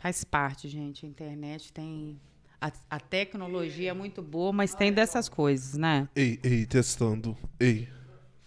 Faz 0.00 0.24
parte, 0.24 0.66
gente. 0.66 1.04
A 1.04 1.08
internet 1.08 1.70
tem. 1.74 2.18
A, 2.58 2.72
a 2.88 2.98
tecnologia 2.98 3.90
é 3.90 3.92
muito 3.92 4.22
boa, 4.22 4.50
mas 4.50 4.74
tem 4.74 4.90
dessas 4.90 5.28
coisas, 5.28 5.76
né? 5.76 6.08
Ei, 6.16 6.40
ei, 6.42 6.64
testando. 6.64 7.36
Ei. 7.58 7.86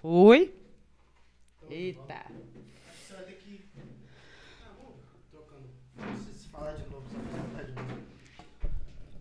Foi? 0.01 0.51
Eita. 1.69 2.25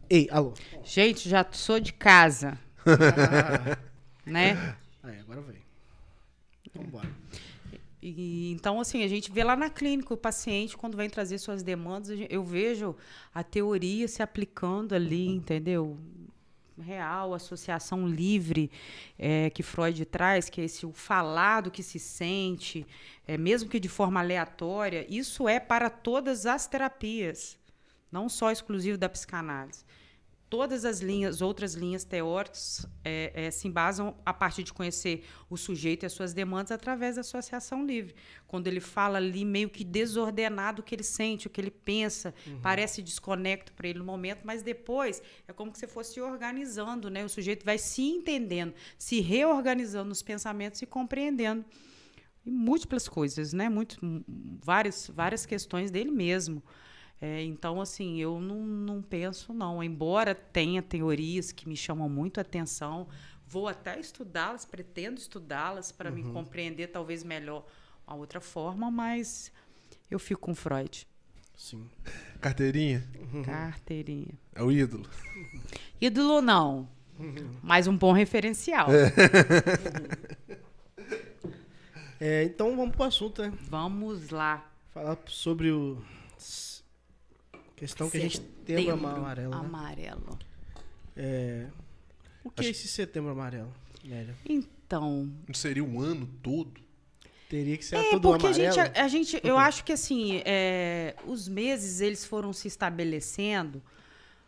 Ei, 0.09 0.29
alô. 0.31 0.55
Gente, 0.83 1.29
já 1.29 1.47
sou 1.53 1.81
de 1.81 1.93
casa, 1.93 2.59
né? 4.25 4.77
Aí, 5.03 5.21
agora 5.21 5.41
vem. 5.43 5.63
Vambora. 6.75 7.09
E, 8.03 8.51
então, 8.51 8.81
assim, 8.81 9.05
a 9.05 9.09
gente 9.09 9.31
vê 9.31 9.45
lá 9.45 9.55
na 9.55 9.71
clínica 9.71 10.13
o 10.13 10.17
paciente, 10.17 10.77
quando 10.77 10.97
vem 10.97 11.09
trazer 11.09 11.39
suas 11.39 11.63
demandas, 11.63 12.19
eu 12.29 12.43
vejo 12.43 12.97
a 13.33 13.45
teoria 13.45 14.09
se 14.09 14.23
aplicando 14.23 14.93
ali, 14.93 15.29
entendeu? 15.29 15.97
Real, 16.81 17.33
associação 17.33 18.09
livre 18.09 18.69
é, 19.17 19.51
que 19.51 19.63
Freud 19.63 20.05
traz, 20.07 20.49
que 20.49 20.61
é 20.61 20.65
esse 20.65 20.85
o 20.85 20.93
falar 20.93 21.61
do 21.61 21.71
que 21.71 21.83
se 21.83 22.01
sente, 22.01 22.85
é, 23.25 23.39
mesmo 23.39 23.71
que 23.71 23.79
de 23.79 23.89
forma 23.89 24.19
aleatória, 24.19 25.07
isso 25.09 25.49
é 25.49 25.61
para 25.61 25.89
todas 25.89 26.45
as 26.45 26.67
terapias, 26.67 27.57
não 28.11 28.29
só 28.29 28.51
exclusivo 28.51 28.99
da 28.99 29.09
psicanálise 29.09 29.85
todas 30.53 30.85
as 30.85 31.01
linhas, 31.01 31.41
outras 31.41 31.73
linhas 31.73 32.05
teóricas 32.05 32.87
é, 33.03 33.33
é, 33.35 33.51
se 33.51 33.67
embasam 33.69 34.15
a 34.23 34.35
partir 34.35 34.63
de 34.63 34.71
conhecer 34.71 35.25
o 35.49 35.57
sujeito 35.57 36.03
e 36.03 36.07
as 36.07 36.13
suas 36.13 36.35
demandas 36.35 36.71
através 36.71 37.15
da 37.15 37.23
associação 37.23 37.87
livre. 37.87 38.15
Quando 38.47 38.67
ele 38.67 38.79
fala 38.79 39.17
ali 39.17 39.47
meio 39.47 39.71
que 39.71 39.83
desordenado 39.83 40.83
o 40.83 40.85
que 40.85 40.95
ele 40.95 41.03
sente, 41.03 41.47
o 41.47 41.51
que 41.51 41.59
ele 41.59 41.71
pensa, 41.71 42.35
parece 42.61 43.01
desconecto 43.01 43.73
para 43.73 43.89
ele 43.89 44.01
no 44.01 44.05
momento, 44.05 44.43
mas 44.45 44.63
depois 44.63 45.23
é 45.49 45.55
como 45.55 45.75
você 45.75 45.89
fosse 45.89 46.13
se 46.13 46.21
organizando, 46.21 47.09
né? 47.09 47.25
O 47.25 47.31
sujeito 47.31 47.65
vai 47.65 47.79
se 47.79 48.03
entendendo, 48.03 48.75
se 48.99 49.23
reorganizando 49.23 50.11
nos 50.11 50.21
pensamentos 50.21 50.83
e 50.83 50.87
compreendendo 50.87 51.65
e 52.45 52.51
múltiplas 52.51 53.09
coisas, 53.09 53.55
né? 53.55 53.71
Muito, 53.71 53.97
várias, 54.63 55.11
várias 55.15 55.47
questões 55.47 55.91
dele 55.91 56.11
mesmo. 56.11 56.63
É, 57.23 57.41
então, 57.45 57.81
assim, 57.81 58.19
eu 58.19 58.41
não, 58.41 58.67
não 58.67 59.01
penso, 59.01 59.55
não. 59.55 59.81
Embora 59.81 60.35
tenha 60.35 60.83
teorias 60.83 61.53
que 61.53 61.69
me 61.69 61.77
chamam 61.77 62.09
muito 62.09 62.39
a 62.39 62.41
atenção, 62.41 63.07
vou 63.47 63.69
até 63.69 64.01
estudá-las, 64.01 64.65
pretendo 64.65 65.21
estudá-las 65.21 65.93
para 65.93 66.11
me 66.11 66.25
compreender 66.25 66.89
talvez 66.89 67.23
melhor 67.23 67.65
a 68.05 68.17
outra 68.17 68.41
forma, 68.41 68.91
mas 68.91 69.53
eu 70.11 70.19
fico 70.19 70.41
com 70.41 70.53
Freud. 70.53 71.07
Sim. 71.57 71.89
Carteirinha? 72.41 73.09
Carteirinha. 73.45 74.35
É 74.53 74.63
o 74.65 74.73
ídolo. 74.73 75.09
Ídolo 76.01 76.43
não, 76.43 76.89
mas 77.63 77.87
um 77.87 77.97
bom 77.97 78.13
referencial. 78.13 78.89
É, 82.25 82.45
então 82.45 82.77
vamos 82.77 82.95
pro 82.95 83.03
assunto, 83.03 83.43
né? 83.43 83.53
Vamos 83.63 84.31
lá. 84.31 84.65
Falar 84.93 85.19
sobre 85.27 85.73
o. 85.73 86.01
Questão 87.83 88.09
que 88.09 88.17
a 88.17 88.21
gente 88.21 88.37
setembro 88.37 88.85
Setembro 88.85 89.09
amarelo. 89.09 89.51
Né? 89.51 89.57
amarelo. 89.57 90.39
É, 91.17 91.67
o 92.45 92.49
que 92.49 92.65
é 92.65 92.71
esse 92.71 92.87
setembro 92.87 93.33
amarelo, 93.33 93.73
Nélia? 94.05 94.37
Então, 94.49 95.29
Não 95.49 95.55
seria 95.55 95.83
um 95.83 96.01
ano 96.01 96.29
todo? 96.41 96.81
Teria 97.49 97.77
que 97.77 97.85
ser 97.85 97.97
É, 97.97 98.11
todo 98.11 98.21
porque 98.21 98.47
a 98.47 98.51
amarelo? 98.51 98.73
gente, 98.73 98.99
a, 98.99 99.05
a 99.05 99.09
gente, 99.09 99.41
eu 99.43 99.59
acho 99.59 99.83
que 99.83 99.93
assim, 99.93 100.43
é, 100.45 101.17
os 101.27 101.49
meses 101.49 102.01
eles 102.01 102.25
foram 102.25 102.53
se 102.53 102.69
estabelecendo 102.69 103.83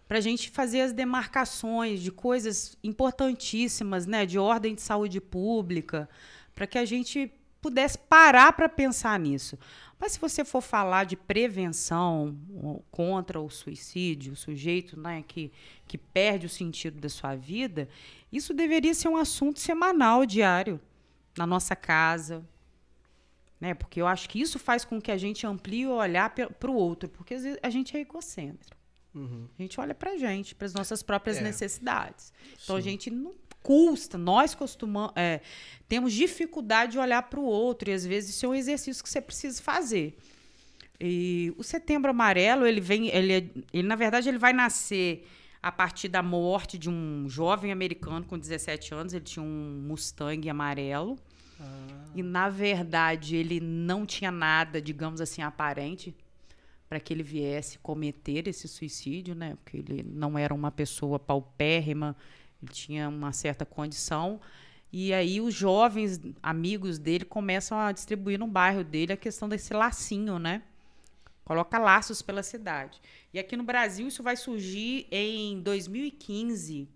para 0.06 0.18
a 0.18 0.20
gente 0.20 0.48
fazer 0.48 0.82
as 0.82 0.92
demarcações 0.92 2.00
de 2.00 2.12
coisas 2.12 2.78
importantíssimas, 2.84 4.06
né, 4.06 4.24
de 4.24 4.38
ordem 4.38 4.76
de 4.76 4.80
saúde 4.80 5.20
pública, 5.20 6.08
para 6.54 6.68
que 6.68 6.78
a 6.78 6.84
gente 6.84 7.32
pudesse 7.64 7.96
parar 7.96 8.52
para 8.52 8.68
pensar 8.68 9.18
nisso. 9.18 9.58
Mas 9.98 10.12
se 10.12 10.20
você 10.20 10.44
for 10.44 10.60
falar 10.60 11.04
de 11.04 11.16
prevenção 11.16 12.36
contra 12.90 13.40
o 13.40 13.48
suicídio, 13.48 14.34
o 14.34 14.36
sujeito 14.36 15.00
né, 15.00 15.24
que, 15.26 15.50
que 15.88 15.96
perde 15.96 16.44
o 16.44 16.48
sentido 16.50 17.00
da 17.00 17.08
sua 17.08 17.34
vida, 17.34 17.88
isso 18.30 18.52
deveria 18.52 18.92
ser 18.92 19.08
um 19.08 19.16
assunto 19.16 19.60
semanal, 19.60 20.26
diário, 20.26 20.78
na 21.38 21.46
nossa 21.46 21.74
casa, 21.74 22.44
né? 23.58 23.72
Porque 23.72 23.98
eu 24.02 24.06
acho 24.06 24.28
que 24.28 24.38
isso 24.38 24.58
faz 24.58 24.84
com 24.84 25.00
que 25.00 25.10
a 25.10 25.16
gente 25.16 25.46
amplie 25.46 25.86
o 25.86 25.94
olhar 25.94 26.28
para 26.34 26.70
o 26.70 26.74
outro, 26.74 27.08
porque 27.08 27.32
às 27.32 27.42
vezes 27.44 27.58
a 27.62 27.70
gente 27.70 27.96
é 27.96 28.00
egocêntrico. 28.00 28.76
Uhum. 29.14 29.48
A 29.58 29.62
gente 29.62 29.80
olha 29.80 29.94
para 29.94 30.10
a 30.10 30.16
gente, 30.18 30.54
para 30.54 30.66
as 30.66 30.74
nossas 30.74 31.02
próprias 31.02 31.38
É. 31.38 31.40
necessidades. 31.40 32.30
Então 32.62 32.76
a 32.76 32.80
gente 32.80 33.10
não 33.10 33.32
custa, 33.64 34.18
nós 34.18 34.54
costumamos, 34.54 35.12
é, 35.16 35.40
temos 35.88 36.12
dificuldade 36.12 36.92
de 36.92 36.98
olhar 36.98 37.22
para 37.22 37.40
o 37.40 37.44
outro 37.44 37.90
e 37.90 37.94
às 37.94 38.04
vezes 38.04 38.36
isso 38.36 38.44
é 38.44 38.48
um 38.50 38.54
exercício 38.54 39.02
que 39.02 39.08
você 39.08 39.22
precisa 39.22 39.60
fazer. 39.62 40.16
E 41.00 41.52
o 41.56 41.64
Setembro 41.64 42.10
Amarelo, 42.10 42.66
ele 42.66 42.80
vem, 42.80 43.08
ele, 43.08 43.32
é- 43.32 43.46
ele 43.72 43.88
na 43.88 43.96
verdade 43.96 44.28
ele 44.28 44.38
vai 44.38 44.52
nascer 44.52 45.26
a 45.62 45.72
partir 45.72 46.08
da 46.08 46.22
morte 46.22 46.76
de 46.76 46.90
um 46.90 47.26
jovem 47.26 47.72
americano 47.72 48.24
com 48.26 48.38
17 48.38 48.94
anos, 48.94 49.14
ele 49.14 49.24
tinha 49.24 49.42
um 49.42 49.82
Mustang 49.88 50.48
amarelo. 50.48 51.18
E 52.14 52.22
na 52.22 52.50
verdade 52.50 53.34
ele 53.36 53.60
não 53.60 54.04
tinha 54.04 54.30
nada, 54.30 54.80
digamos 54.82 55.20
assim, 55.22 55.40
aparente 55.40 56.14
para 56.88 57.00
que 57.00 57.14
ele 57.14 57.22
viesse 57.22 57.78
cometer 57.78 58.46
esse 58.46 58.68
suicídio, 58.68 59.34
né? 59.34 59.56
Porque 59.64 59.78
ele 59.78 60.04
não 60.06 60.38
era 60.38 60.52
uma 60.52 60.70
pessoa 60.70 61.18
paupérrima, 61.18 62.14
ele 62.64 62.72
tinha 62.72 63.08
uma 63.08 63.32
certa 63.32 63.64
condição. 63.64 64.40
E 64.92 65.12
aí 65.12 65.40
os 65.40 65.52
jovens 65.54 66.20
amigos 66.42 66.98
dele 66.98 67.24
começam 67.24 67.78
a 67.78 67.92
distribuir 67.92 68.38
no 68.38 68.46
bairro 68.46 68.84
dele 68.84 69.12
a 69.12 69.16
questão 69.16 69.48
desse 69.48 69.72
lacinho, 69.74 70.38
né? 70.38 70.62
Coloca 71.44 71.78
laços 71.78 72.22
pela 72.22 72.42
cidade. 72.42 73.00
E 73.32 73.38
aqui 73.38 73.56
no 73.56 73.64
Brasil 73.64 74.06
isso 74.08 74.22
vai 74.22 74.36
surgir 74.36 75.06
em 75.10 75.60
2015, 75.60 76.88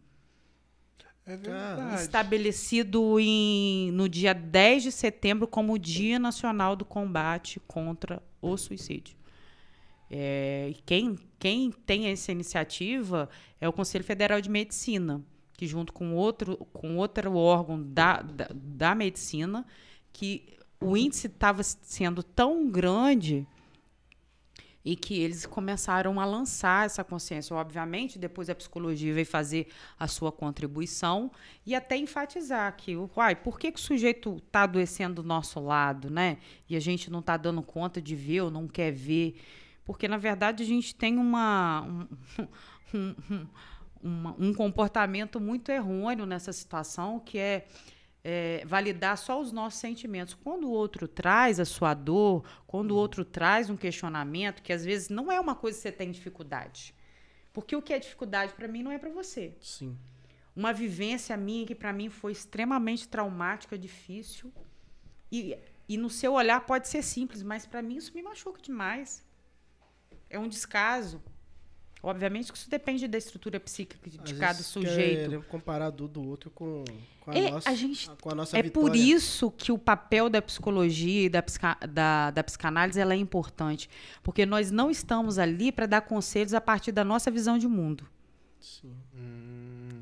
É 1.27 1.37
verdade. 1.37 2.03
estabelecido 2.03 3.19
em, 3.21 3.91
no 3.93 4.09
dia 4.09 4.33
10 4.33 4.85
de 4.85 4.93
setembro 4.93 5.47
como 5.47 5.75
o 5.75 5.79
Dia 5.79 6.19
Nacional 6.19 6.75
do 6.75 6.85
Combate 6.85 7.61
contra 7.67 8.23
o 8.41 8.57
Suicídio. 8.57 9.17
É, 10.11 10.69
e 10.71 10.75
quem, 10.87 11.19
quem 11.39 11.71
tem 11.71 12.07
essa 12.07 12.33
iniciativa 12.33 13.29
é 13.61 13.69
o 13.69 13.73
Conselho 13.73 14.05
Federal 14.05 14.41
de 14.41 14.49
Medicina, 14.49 15.21
que 15.59 15.67
junto 15.67 15.93
com 15.93 16.15
outro, 16.15 16.57
com 16.73 16.97
outro 16.99 17.35
órgão 17.35 17.83
da, 17.83 18.23
da, 18.23 18.49
da 18.55 18.95
medicina, 18.95 19.67
que 20.13 20.57
o 20.81 20.97
índice 20.97 21.27
estava 21.27 21.65
sendo 21.65 22.23
tão 22.23 22.71
grande 22.71 23.45
e 24.85 24.95
que 24.95 25.19
eles 25.19 25.45
começaram 25.47 26.21
a 26.21 26.25
lançar 26.25 26.87
essa 26.87 27.03
consciência. 27.03 27.57
Obviamente, 27.57 28.21
depois 28.21 28.49
a 28.49 28.55
psicologia 28.55 29.13
veio 29.13 29.27
fazer 29.27 29.67
a 29.99 30.07
sua 30.07 30.31
contribuição 30.31 31.29
e 31.67 31.75
até 31.75 31.97
enfatizar 31.97 32.77
que, 32.77 32.97
uai, 33.17 33.35
por 33.35 33.59
que, 33.59 33.73
que 33.73 33.81
o 33.81 33.83
sujeito 33.83 34.37
está 34.37 34.63
adoecendo 34.63 35.23
do 35.23 35.27
nosso 35.27 35.59
lado, 35.59 36.09
né? 36.09 36.39
E 36.69 36.77
a 36.77 36.81
gente 36.81 37.11
não 37.11 37.19
está 37.19 37.37
dando 37.37 37.63
conta 37.63 38.01
de 38.01 38.15
ver 38.15 38.43
ou 38.43 38.51
não 38.53 38.69
quer 38.69 38.93
ver. 38.93 39.41
Porque, 39.85 40.07
na 40.07 40.19
verdade, 40.19 40.63
a 40.63 40.67
gente 40.67 40.95
tem 40.95 41.19
uma, 41.19 41.83
um, 41.83 42.07
um, 42.95 43.15
um, 43.35 43.47
uma- 44.03 44.35
um 44.39 44.53
comportamento 44.53 45.41
muito 45.41 45.71
errôneo 45.71 46.27
nessa 46.27 46.53
situação, 46.53 47.21
que 47.21 47.39
é 47.39 47.67
é, 48.25 48.63
validar 48.67 49.17
só 49.17 49.41
os 49.41 49.53
nossos 49.53 49.81
sentimentos. 49.81 50.35
Quando 50.35 50.65
o 50.65 50.71
outro 50.71 51.07
traz 51.07 51.59
a 51.61 51.65
sua 51.65 51.95
dor, 51.95 52.45
quando 52.67 52.91
o 52.91 52.97
outro 52.97 53.25
traz 53.25 53.71
um 53.71 53.77
questionamento, 53.77 54.63
que 54.63 54.73
às 54.73 54.85
vezes 54.85 55.09
não 55.09 55.31
é 55.31 55.41
uma 55.41 55.55
coisa 55.55 55.79
que 55.79 55.83
você 55.83 55.93
tem 55.93 56.11
dificuldade. 56.11 56.95
Porque 57.53 57.75
o 57.75 57.81
que 57.81 57.93
é 57.93 57.99
dificuldade 57.99 58.53
para 58.53 58.69
mim 58.69 58.83
não 58.83 58.91
é 58.91 58.99
para 58.99 59.09
você. 59.09 59.57
Sim. 59.61 59.97
Uma 60.55 60.73
vivência 60.73 61.37
minha 61.37 61.65
que 61.67 61.75
para 61.75 61.93
mim 61.93 62.11
foi 62.11 62.33
extremamente 62.33 63.09
traumática, 63.09 63.79
difícil. 63.79 64.53
E, 65.31 65.57
e 65.89 65.97
no 65.97 66.11
seu 66.11 66.33
olhar 66.35 66.61
pode 66.67 66.89
ser 66.89 67.03
simples, 67.03 67.43
mas 67.43 67.67
para 67.67 67.81
mim 67.81 67.97
isso 67.97 68.13
me 68.15 68.23
machuca 68.23 68.61
demais. 68.61 69.25
É 70.29 70.39
um 70.39 70.49
descaso. 70.49 71.23
Obviamente 72.03 72.53
que 72.53 72.57
isso 72.59 72.71
depende 72.71 73.09
da 73.09 73.19
estrutura 73.19 73.59
psíquica 73.59 74.09
de 74.09 74.33
Às 74.33 74.39
cada 74.39 74.63
sujeito. 74.63 75.31
querem 75.31 75.43
comparar 75.43 75.91
do, 75.91 76.07
do 76.07 76.25
outro 76.29 76.49
com, 76.51 76.85
com 77.21 77.31
a, 77.33 77.35
É, 77.37 77.51
nossa, 77.51 77.69
a 77.71 77.75
gente- 77.75 78.09
com 78.21 78.31
a 78.31 78.35
nossa 78.37 78.57
É 78.57 78.63
vitória. 78.63 78.89
por 78.91 78.97
isso 78.97 79.51
que 79.51 79.73
o 79.73 79.77
papel 79.79 80.31
da 80.31 80.41
psicologia 80.41 81.23
e 81.27 81.29
da, 81.29 81.43
psica- 81.43 81.77
da, 81.89 82.31
da 82.31 82.45
psicanálise 82.45 83.01
ela 83.01 83.15
é 83.15 83.17
importante. 83.17 83.91
Porque 84.23 84.47
nós 84.47 84.71
não 84.71 84.91
estamos 84.91 85.39
ali 85.41 85.73
para 85.73 85.87
dar 85.87 86.03
conselhos 86.03 86.55
a 86.55 86.61
partir 86.61 86.93
da 86.93 87.03
nossa 87.05 87.31
visão 87.33 87.59
de 87.59 87.67
mundo. 87.67 88.07
Sim. 88.61 88.93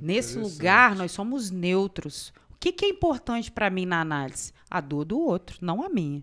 Nesse 0.01 0.33
interessante. 0.33 0.53
lugar, 0.59 0.97
nós 0.97 1.13
somos 1.13 1.51
neutros. 1.51 2.29
O 2.51 2.57
que, 2.61 2.73
que 2.73 2.85
é 2.85 2.89
importante 2.89 3.51
para 3.51 3.71
mim 3.71 3.87
na 3.87 4.01
análise? 4.01 4.53
A 4.71 4.81
dor 4.81 5.05
do 5.05 5.19
outro, 5.19 5.59
não 5.61 5.83
a 5.83 5.89
minha. 5.89 6.23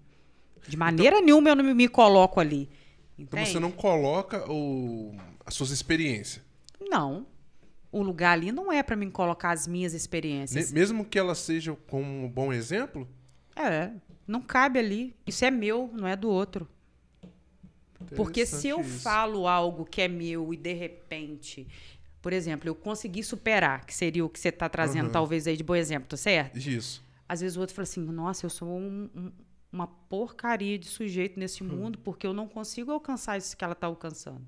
De 0.68 0.78
maneira 0.78 1.20
nenhuma 1.22 1.50
eu 1.50 1.56
não 1.56 1.64
me- 1.64 1.74
me 1.74 1.88
coloco 1.88 2.40
ali. 2.40 2.70
Então 3.18 3.40
Entende? 3.40 3.54
você 3.54 3.60
não 3.60 3.72
coloca 3.72 4.50
o, 4.52 5.16
as 5.46 5.54
suas 5.54 5.70
experiências. 5.72 6.44
Não. 6.80 7.26
O 7.92 8.02
lugar 8.02 8.32
ali 8.34 8.52
não 8.52 8.72
é 8.72 8.82
para 8.82 8.96
mim 8.96 9.10
colocar 9.12 9.52
as 9.52 9.68
minhas 9.68 9.94
Ne- 9.94 9.98
experiências. 9.98 10.72
Mesmo 10.72 11.06
que 11.06 11.18
ela 11.20 11.36
seja 11.36 11.76
como 11.88 12.08
um 12.26 12.30
bom 12.30 12.52
exemplo, 12.52 13.08
É, 13.56 13.92
não 14.28 14.42
cabe 14.42 14.80
ali. 14.80 15.16
Isso 15.28 15.46
é 15.46 15.52
meu, 15.52 15.90
não 15.94 16.08
é 16.08 16.16
do 16.16 16.28
outro. 16.30 16.68
Porque 18.16 18.46
se 18.46 18.68
eu 18.68 18.82
isso. 18.82 19.00
falo 19.02 19.48
algo 19.48 19.86
que 19.86 20.02
é 20.02 20.08
meu 20.08 20.54
e 20.54 20.58
de 20.58 20.74
repente, 20.74 21.68
por 22.22 22.34
exemplo, 22.34 22.68
eu 22.68 22.76
consegui 22.76 23.24
superar, 23.24 23.86
que 23.86 23.94
seria 23.94 24.26
o 24.26 24.30
que 24.30 24.40
você 24.40 24.50
está 24.50 24.68
trazendo, 24.68 25.06
Aham. 25.06 25.12
talvez 25.14 25.48
aí 25.48 25.56
de 25.56 25.64
bom 25.64 25.76
exemplo, 25.76 26.08
tá 26.10 26.18
certo? 26.18 26.58
Isso. 26.58 27.02
Às 27.30 27.42
vezes 27.42 27.56
o 27.58 27.62
outro 27.62 27.76
fala 27.76 27.84
assim: 27.84 28.02
nossa, 28.02 28.46
eu 28.46 28.50
sou 28.50 28.68
um- 28.68 29.10
um- 29.16 29.32
uma 29.72 29.88
porcaria 29.88 30.78
de 30.78 30.88
sujeito 30.88 31.40
nesse 31.40 31.64
mundo 31.64 31.98
porque 32.00 32.28
eu 32.28 32.34
não 32.34 32.48
consigo 32.48 32.92
alcançar 32.92 33.38
isso 33.38 33.56
que 33.56 33.64
ela 33.64 33.74
está 33.74 33.88
alcançando. 33.88 34.46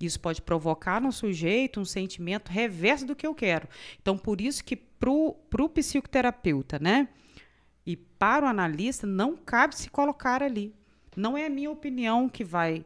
Isso 0.00 0.20
pode 0.20 0.42
provocar 0.42 1.00
no 1.00 1.10
sujeito 1.10 1.80
um 1.80 1.84
sentimento 1.84 2.50
reverso 2.50 3.06
do 3.06 3.16
que 3.16 3.26
eu 3.26 3.34
quero. 3.34 3.68
Então, 4.00 4.16
por 4.18 4.40
isso 4.40 4.62
que 4.62 4.76
pro, 4.76 5.34
pro 5.48 5.68
psicoterapeuta, 5.68 6.78
né? 6.78 7.08
E 7.84 7.96
para 7.96 8.46
o 8.46 8.48
analista, 8.48 9.06
não 9.06 9.36
cabe 9.36 9.76
se 9.76 9.88
colocar 9.88 10.42
ali. 10.42 10.74
Não 11.16 11.36
é 11.36 11.46
a 11.46 11.50
minha 11.50 11.70
opinião 11.70 12.28
que 12.28 12.44
vai 12.44 12.84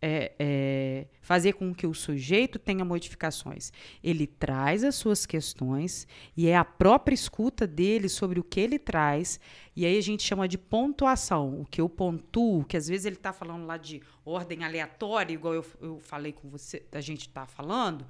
é, 0.00 0.32
é, 0.38 1.06
fazer 1.20 1.54
com 1.54 1.74
que 1.74 1.86
o 1.86 1.94
sujeito 1.94 2.58
tenha 2.58 2.84
modificações. 2.84 3.72
Ele 4.02 4.26
traz 4.26 4.84
as 4.84 4.94
suas 4.94 5.24
questões 5.24 6.06
e 6.36 6.48
é 6.48 6.56
a 6.56 6.64
própria 6.64 7.14
escuta 7.14 7.66
dele 7.66 8.08
sobre 8.08 8.38
o 8.38 8.44
que 8.44 8.60
ele 8.60 8.78
traz. 8.78 9.40
E 9.74 9.84
aí 9.84 9.96
a 9.96 10.02
gente 10.02 10.22
chama 10.22 10.46
de 10.46 10.58
pontuação. 10.58 11.60
O 11.60 11.66
que 11.66 11.80
eu 11.80 11.88
pontuo, 11.88 12.64
que 12.64 12.76
às 12.76 12.88
vezes 12.88 13.06
ele 13.06 13.16
está 13.16 13.32
falando 13.32 13.66
lá 13.66 13.76
de 13.76 14.02
ordem 14.24 14.64
aleatória, 14.64 15.32
igual 15.32 15.54
eu, 15.54 15.64
eu 15.80 15.98
falei 15.98 16.32
com 16.32 16.48
você, 16.48 16.84
a 16.92 17.00
gente 17.00 17.22
está 17.22 17.46
falando. 17.46 18.06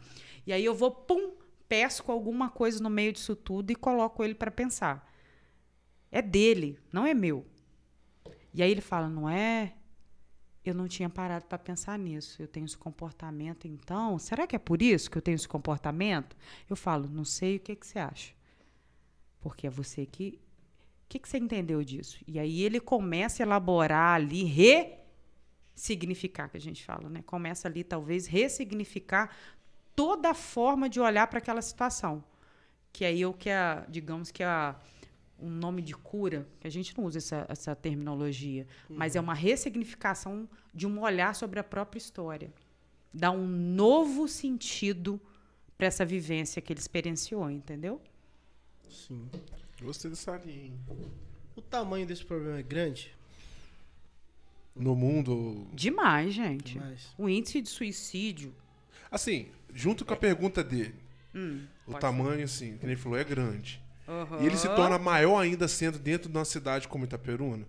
E 0.47 0.53
aí 0.53 0.65
eu 0.65 0.75
vou, 0.75 0.91
pum, 0.91 1.33
pesco 1.69 2.13
alguma 2.13 2.51
coisa 2.51 2.83
no 2.83 2.91
meio 2.91 3.13
disso 3.13 3.35
tudo 3.35 3.71
e 3.71 3.75
coloco 3.75 4.23
ele 4.23 4.35
para 4.35 4.51
pensar. 4.51 5.13
É 6.11 6.23
dele, 6.23 6.79
não 6.93 7.07
é 7.07 7.13
meu. 7.13 7.45
E 8.55 8.63
aí 8.63 8.71
ele 8.71 8.81
fala, 8.81 9.09
não 9.09 9.29
é? 9.29 9.75
Eu 10.69 10.75
não 10.75 10.89
tinha 10.89 11.09
parado 11.09 11.47
para 11.47 11.59
pensar 11.59 11.99
nisso. 11.99 12.43
Eu 12.43 12.49
tenho 12.49 12.67
esse 12.67 12.77
comportamento, 12.77 13.67
então. 13.69 14.19
Será 14.19 14.47
que 14.47 14.57
é 14.57 14.59
por 14.59 14.83
isso 14.83 15.11
que 15.11 15.17
eu 15.17 15.23
tenho 15.23 15.37
esse 15.37 15.49
comportamento? 15.49 16.37
Eu 16.69 16.77
falo, 16.77 17.09
não 17.09 17.25
sei 17.25 17.57
o 17.57 17.61
que, 17.61 17.77
que 17.77 17.87
você 17.87 17.99
acha. 17.99 18.35
Porque 19.41 19.67
é 19.67 19.71
você 19.71 20.05
que. 20.05 20.41
O 21.05 21.09
que, 21.09 21.21
que 21.21 21.29
você 21.29 21.39
entendeu 21.39 21.85
disso? 21.85 22.19
E 22.27 22.39
aí 22.39 22.63
ele 22.63 22.81
começa 22.81 23.43
a 23.43 23.47
elaborar 23.47 24.17
ali, 24.17 24.43
ressignificar, 25.75 26.49
que 26.49 26.57
a 26.57 26.61
gente 26.61 26.85
fala, 26.85 27.09
né? 27.09 27.23
Começa 27.25 27.69
ali, 27.69 27.85
talvez, 27.85 28.27
ressignificar 28.27 29.31
toda 29.95 30.31
a 30.31 30.35
forma 30.35 30.89
de 30.89 30.99
olhar 30.99 31.29
para 31.29 31.39
aquela 31.39 31.63
situação. 31.63 32.25
Que 32.93 33.05
aí 33.05 33.23
é 33.23 33.27
o 33.27 33.33
que 33.33 33.51
a, 33.51 33.87
digamos 33.89 34.33
que 34.33 34.43
a 34.43 34.75
um 35.39 35.51
nome 35.51 35.83
de 35.83 35.95
cura, 35.95 36.47
que 36.61 36.67
a 36.67 36.71
gente 36.71 36.97
não 36.97 37.05
usa 37.05 37.19
essa, 37.19 37.47
essa 37.49 37.77
terminologia, 37.77 38.67
mas 38.89 39.17
é 39.17 39.21
uma 39.21 39.35
ressignificação 39.35 40.49
de 40.73 40.87
um 40.87 41.01
olhar 41.01 41.35
sobre 41.35 41.61
a 41.61 41.65
própria 41.65 41.99
história. 41.99 42.53
Dá 43.13 43.31
um 43.31 43.47
novo 43.47 44.27
sentido 44.29 45.21
para 45.77 45.87
essa 45.87 46.05
vivência 46.05 46.61
que 46.63 46.73
ele 46.73 46.81
experienciou, 46.81 47.51
entendeu? 47.51 48.01
Sim. 48.91 49.29
Gostei 49.83 50.11
dessa 50.11 50.37
linha. 50.39 50.65
hein? 50.67 50.81
O 51.55 51.61
tamanho 51.61 52.07
desse 52.07 52.25
problema 52.25 52.59
é 52.59 52.63
grande? 52.63 53.15
No 54.75 54.95
mundo. 54.95 55.67
Demais, 55.73 56.35
gente. 56.35 56.79
Mas 56.79 57.15
O 57.17 57.29
índice 57.29 57.63
de 57.63 57.69
suicídio. 57.69 58.55
Assim, 59.11 59.49
junto 59.73 60.05
com 60.05 60.13
a 60.13 60.17
pergunta 60.17 60.63
dele, 60.63 60.95
hum, 61.35 61.65
o 61.87 61.95
tamanho, 61.95 62.45
assim, 62.45 62.77
que 62.77 62.85
ele 62.85 62.97
falou, 62.97 63.19
é 63.19 63.25
grande. 63.25 63.81
Aham. 64.09 64.41
E 64.41 64.47
ele 64.47 64.57
se 64.57 64.69
torna 64.69 64.99
maior 64.99 65.39
ainda 65.41 65.67
sendo 65.67 65.99
dentro 65.99 66.31
de 66.31 66.37
uma 66.37 66.45
cidade 66.45 66.87
como 66.87 67.05
Itaperuna? 67.05 67.67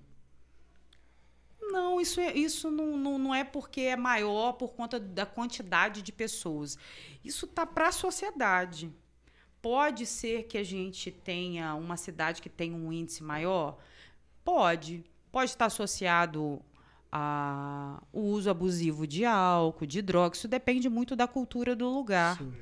Não, 1.59 1.99
isso, 1.99 2.19
é, 2.19 2.33
isso 2.33 2.71
não, 2.71 2.97
não, 2.97 3.17
não 3.17 3.35
é 3.35 3.43
porque 3.43 3.81
é 3.81 3.95
maior 3.95 4.53
por 4.53 4.73
conta 4.73 4.99
da 4.99 5.25
quantidade 5.25 6.01
de 6.01 6.11
pessoas. 6.11 6.77
Isso 7.23 7.45
tá 7.45 7.65
para 7.65 7.89
a 7.89 7.91
sociedade. 7.91 8.91
Pode 9.61 10.05
ser 10.05 10.43
que 10.43 10.57
a 10.57 10.63
gente 10.63 11.11
tenha 11.11 11.75
uma 11.75 11.97
cidade 11.97 12.41
que 12.41 12.49
tenha 12.49 12.75
um 12.75 12.91
índice 12.91 13.23
maior? 13.23 13.77
Pode. 14.43 15.03
Pode 15.31 15.51
estar 15.51 15.65
associado 15.65 16.61
ao 17.11 18.01
uso 18.13 18.49
abusivo 18.49 19.05
de 19.05 19.25
álcool, 19.25 19.85
de 19.85 20.01
drogas. 20.01 20.39
Isso 20.39 20.47
depende 20.47 20.87
muito 20.89 21.15
da 21.15 21.27
cultura 21.27 21.75
do 21.75 21.89
lugar. 21.89 22.37
Sim. 22.37 22.53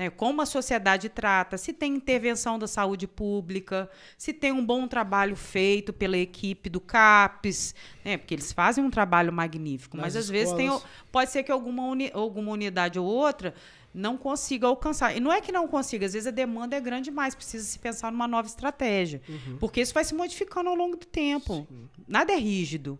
Né? 0.00 0.08
Como 0.08 0.40
a 0.40 0.46
sociedade 0.46 1.10
trata, 1.10 1.58
se 1.58 1.74
tem 1.74 1.94
intervenção 1.94 2.58
da 2.58 2.66
saúde 2.66 3.06
pública, 3.06 3.90
se 4.16 4.32
tem 4.32 4.50
um 4.50 4.64
bom 4.64 4.88
trabalho 4.88 5.36
feito 5.36 5.92
pela 5.92 6.16
equipe 6.16 6.70
do 6.70 6.80
CAPES, 6.80 7.74
né? 8.02 8.16
porque 8.16 8.32
eles 8.32 8.50
fazem 8.50 8.82
um 8.82 8.88
trabalho 8.88 9.30
magnífico, 9.30 9.98
mas 9.98 10.14
Nas 10.14 10.24
às 10.24 10.30
vezes 10.30 10.54
tem, 10.54 10.70
pode 11.12 11.30
ser 11.30 11.42
que 11.42 11.52
alguma, 11.52 11.82
uni- 11.82 12.10
alguma 12.14 12.50
unidade 12.50 12.98
ou 12.98 13.04
outra 13.04 13.52
não 13.92 14.16
consiga 14.16 14.66
alcançar. 14.68 15.14
E 15.14 15.20
não 15.20 15.30
é 15.30 15.38
que 15.42 15.52
não 15.52 15.68
consiga, 15.68 16.06
às 16.06 16.14
vezes 16.14 16.26
a 16.26 16.30
demanda 16.30 16.74
é 16.74 16.80
grande 16.80 17.10
demais, 17.10 17.34
precisa 17.34 17.64
se 17.66 17.78
pensar 17.78 18.10
numa 18.10 18.26
nova 18.26 18.48
estratégia. 18.48 19.20
Porque 19.58 19.82
isso 19.82 19.92
vai 19.92 20.04
se 20.04 20.14
modificando 20.14 20.70
ao 20.70 20.76
longo 20.76 20.96
do 20.96 21.04
tempo. 21.04 21.68
Nada 22.08 22.32
é 22.32 22.36
rígido. 22.36 22.98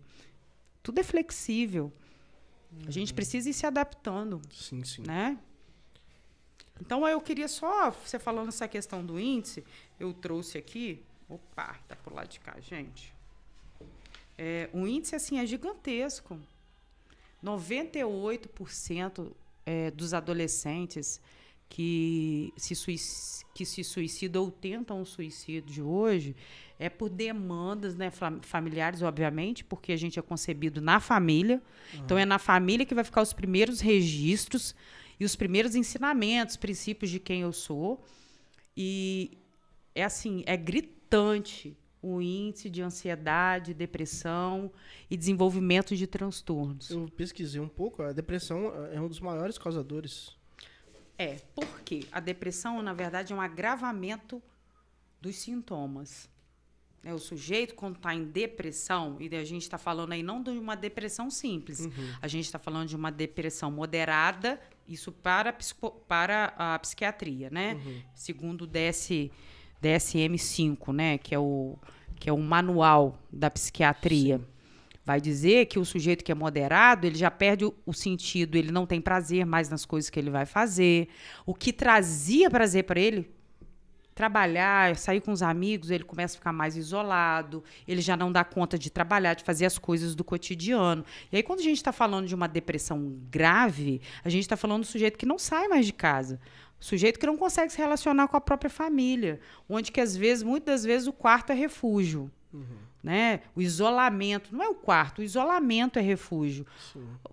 Tudo 0.83 0.99
é 0.99 1.03
flexível. 1.03 1.91
A 2.85 2.91
gente 2.91 3.11
precisa 3.11 3.49
ir 3.49 3.53
se 3.53 3.65
adaptando 3.65 4.39
sim, 4.51 4.83
sim. 4.83 5.01
né? 5.01 5.37
Então 6.81 7.07
eu 7.07 7.21
queria 7.21 7.47
só, 7.47 7.91
você 7.91 8.17
falando 8.17 8.49
essa 8.49 8.67
questão 8.67 9.05
do 9.05 9.19
índice, 9.19 9.63
eu 9.99 10.11
trouxe 10.13 10.57
aqui, 10.57 10.99
opa, 11.29 11.77
tá 11.87 11.95
pro 11.95 12.13
lado 12.15 12.27
de 12.27 12.39
cá, 12.39 12.55
gente. 12.59 13.13
É, 14.37 14.67
o 14.73 14.87
índice 14.87 15.15
assim 15.15 15.37
é 15.39 15.45
gigantesco. 15.45 16.39
98% 17.43 19.31
é, 19.65 19.91
dos 19.91 20.13
adolescentes 20.13 21.21
que 21.69 22.53
se, 22.57 22.73
que 23.53 23.65
se 23.65 23.83
suicidam 23.83 24.43
ou 24.43 24.51
tentam 24.51 25.01
o 25.01 25.05
suicídio 25.05 25.87
hoje 25.87 26.35
é 26.77 26.89
por 26.89 27.09
demandas 27.09 27.95
né, 27.95 28.09
fam- 28.09 28.39
familiares, 28.41 29.01
obviamente, 29.03 29.63
porque 29.63 29.91
a 29.91 29.97
gente 29.97 30.17
é 30.17 30.21
concebido 30.21 30.81
na 30.81 30.99
família. 30.99 31.61
Então 31.93 32.17
é 32.17 32.25
na 32.25 32.39
família 32.39 32.85
que 32.85 32.95
vai 32.95 33.03
ficar 33.03 33.21
os 33.21 33.33
primeiros 33.33 33.79
registros 33.79 34.75
e 35.21 35.23
os 35.23 35.35
primeiros 35.35 35.75
ensinamentos, 35.75 36.57
princípios 36.57 37.11
de 37.11 37.19
quem 37.19 37.41
eu 37.41 37.53
sou. 37.53 38.03
E 38.75 39.37
é 39.93 40.03
assim, 40.03 40.43
é 40.47 40.57
gritante 40.57 41.77
o 42.01 42.19
índice 42.19 42.71
de 42.71 42.81
ansiedade, 42.81 43.71
depressão 43.71 44.71
e 45.11 45.15
desenvolvimento 45.15 45.95
de 45.95 46.07
transtornos. 46.07 46.89
Eu 46.89 47.07
pesquisei 47.15 47.61
um 47.61 47.67
pouco, 47.67 48.01
a 48.01 48.11
depressão 48.11 48.73
é 48.91 48.99
um 48.99 49.07
dos 49.07 49.19
maiores 49.19 49.59
causadores. 49.59 50.35
É, 51.19 51.39
porque 51.53 52.07
a 52.11 52.19
depressão, 52.19 52.81
na 52.81 52.95
verdade, 52.95 53.31
é 53.31 53.35
um 53.35 53.41
agravamento 53.41 54.41
dos 55.21 55.35
sintomas. 55.35 56.30
É, 57.03 57.11
o 57.13 57.17
sujeito, 57.19 57.73
quando 57.73 57.95
está 57.95 58.13
em 58.13 58.23
depressão, 58.25 59.17
e 59.19 59.35
a 59.35 59.43
gente 59.43 59.63
está 59.63 59.77
falando 59.79 60.11
aí 60.11 60.21
não 60.21 60.41
de 60.43 60.51
uma 60.51 60.75
depressão 60.75 61.31
simples, 61.31 61.87
a 62.21 62.27
gente 62.27 62.45
está 62.45 62.59
falando 62.59 62.87
de 62.89 62.95
uma 62.95 63.11
depressão 63.11 63.71
moderada, 63.71 64.61
isso 64.87 65.11
para, 65.11 65.49
a 65.49 65.53
psico- 65.53 65.91
para 66.07 66.53
a 66.57 66.77
psiquiatria, 66.77 67.49
né? 67.49 67.73
Segundo 68.13 68.63
o 68.63 68.67
DS, 68.67 69.09
DSM-5, 69.81 70.93
né? 70.93 71.17
Que 71.17 71.33
é, 71.35 71.39
o, 71.39 71.77
que 72.19 72.29
é 72.29 72.33
o 72.33 72.37
manual 72.37 73.19
da 73.31 73.49
psiquiatria. 73.49 74.39
Vai 75.03 75.19
dizer 75.19 75.65
que 75.65 75.79
o 75.79 75.85
sujeito 75.85 76.23
que 76.23 76.31
é 76.31 76.35
moderado, 76.35 77.07
ele 77.07 77.17
já 77.17 77.31
perde 77.31 77.65
o, 77.65 77.73
o 77.85 77.93
sentido, 77.93 78.55
ele 78.55 78.71
não 78.71 78.85
tem 78.85 79.01
prazer 79.01 79.45
mais 79.45 79.67
nas 79.69 79.85
coisas 79.85 80.09
que 80.09 80.19
ele 80.19 80.29
vai 80.29 80.45
fazer. 80.45 81.07
O 81.45 81.55
que 81.55 81.73
trazia 81.73 82.49
prazer 82.49 82.83
para 82.83 82.99
ele, 82.99 83.29
trabalhar, 84.21 84.95
sair 84.97 85.19
com 85.19 85.31
os 85.31 85.41
amigos, 85.41 85.89
ele 85.89 86.03
começa 86.03 86.35
a 86.35 86.37
ficar 86.37 86.53
mais 86.53 86.77
isolado, 86.77 87.63
ele 87.87 88.01
já 88.01 88.15
não 88.15 88.31
dá 88.31 88.43
conta 88.43 88.77
de 88.77 88.91
trabalhar, 88.91 89.33
de 89.33 89.43
fazer 89.43 89.65
as 89.65 89.79
coisas 89.79 90.13
do 90.13 90.23
cotidiano. 90.23 91.03
E 91.31 91.37
aí, 91.37 91.41
quando 91.41 91.61
a 91.61 91.63
gente 91.63 91.77
está 91.77 91.91
falando 91.91 92.27
de 92.27 92.35
uma 92.35 92.47
depressão 92.47 93.17
grave, 93.31 93.99
a 94.23 94.29
gente 94.29 94.43
está 94.43 94.55
falando 94.55 94.81
do 94.81 94.85
sujeito 94.85 95.17
que 95.17 95.25
não 95.25 95.39
sai 95.39 95.67
mais 95.67 95.87
de 95.87 95.93
casa. 95.93 96.39
Sujeito 96.79 97.19
que 97.19 97.25
não 97.25 97.35
consegue 97.35 97.71
se 97.71 97.79
relacionar 97.79 98.27
com 98.27 98.37
a 98.37 98.41
própria 98.41 98.69
família, 98.69 99.39
onde 99.67 99.91
que 99.91 99.99
às 99.99 100.15
vezes, 100.15 100.43
muitas 100.43 100.83
vezes, 100.83 101.07
o 101.07 101.13
quarto 101.13 101.51
é 101.51 101.55
refúgio. 101.55 102.29
Né? 103.03 103.41
O 103.55 103.61
isolamento, 103.61 104.55
não 104.55 104.63
é 104.63 104.69
o 104.69 104.75
quarto, 104.75 105.19
o 105.19 105.23
isolamento 105.23 105.97
é 105.97 106.01
refúgio. 106.03 106.67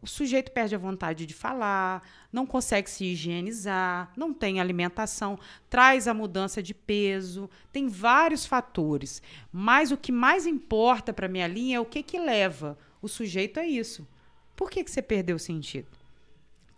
O 0.01 0.07
sujeito 0.07 0.51
perde 0.51 0.75
a 0.75 0.79
vontade 0.79 1.27
de 1.27 1.35
falar, 1.35 2.03
não 2.33 2.47
consegue 2.47 2.89
se 2.89 3.05
higienizar, 3.05 4.11
não 4.17 4.33
tem 4.33 4.61
alimentação, 4.61 5.39
traz 5.69 6.09
a 6.09 6.15
mudança 6.15 6.63
de 6.63 6.73
peso, 6.73 7.51
tem 7.71 7.87
vários 7.87 8.47
fatores. 8.47 9.21
Mas 9.53 9.93
o 9.93 9.97
que 9.99 10.11
mais 10.11 10.47
importa 10.47 11.13
para 11.13 11.29
minha 11.29 11.47
linha 11.47 11.77
é 11.77 11.81
o 11.81 11.85
que, 11.85 12.03
que 12.03 12.19
leva 12.19 12.79
o 13.03 13.09
sujeito 13.09 13.61
a 13.61 13.67
isso. 13.67 14.09
Por 14.57 14.71
que, 14.71 14.83
que 14.83 14.91
você 14.91 15.03
perdeu 15.03 15.37
o 15.37 15.39
sentido? 15.39 15.89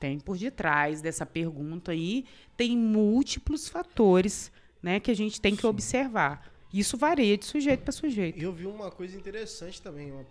Tem 0.00 0.18
por 0.18 0.36
detrás 0.36 1.00
dessa 1.00 1.24
pergunta 1.24 1.92
aí, 1.92 2.24
tem 2.56 2.76
múltiplos 2.76 3.68
fatores 3.68 4.50
né, 4.82 4.98
que 4.98 5.10
a 5.10 5.14
gente 5.14 5.40
tem 5.40 5.54
que 5.54 5.66
observar. 5.66 6.50
Isso 6.72 6.96
varia 6.96 7.36
de 7.36 7.44
sujeito 7.44 7.80
para 7.82 7.92
sujeito. 7.92 8.38
Eu 8.40 8.52
vi 8.52 8.66
uma 8.66 8.90
coisa 8.90 9.16
interessante 9.16 9.82
também, 9.82 10.12
uma, 10.12 10.24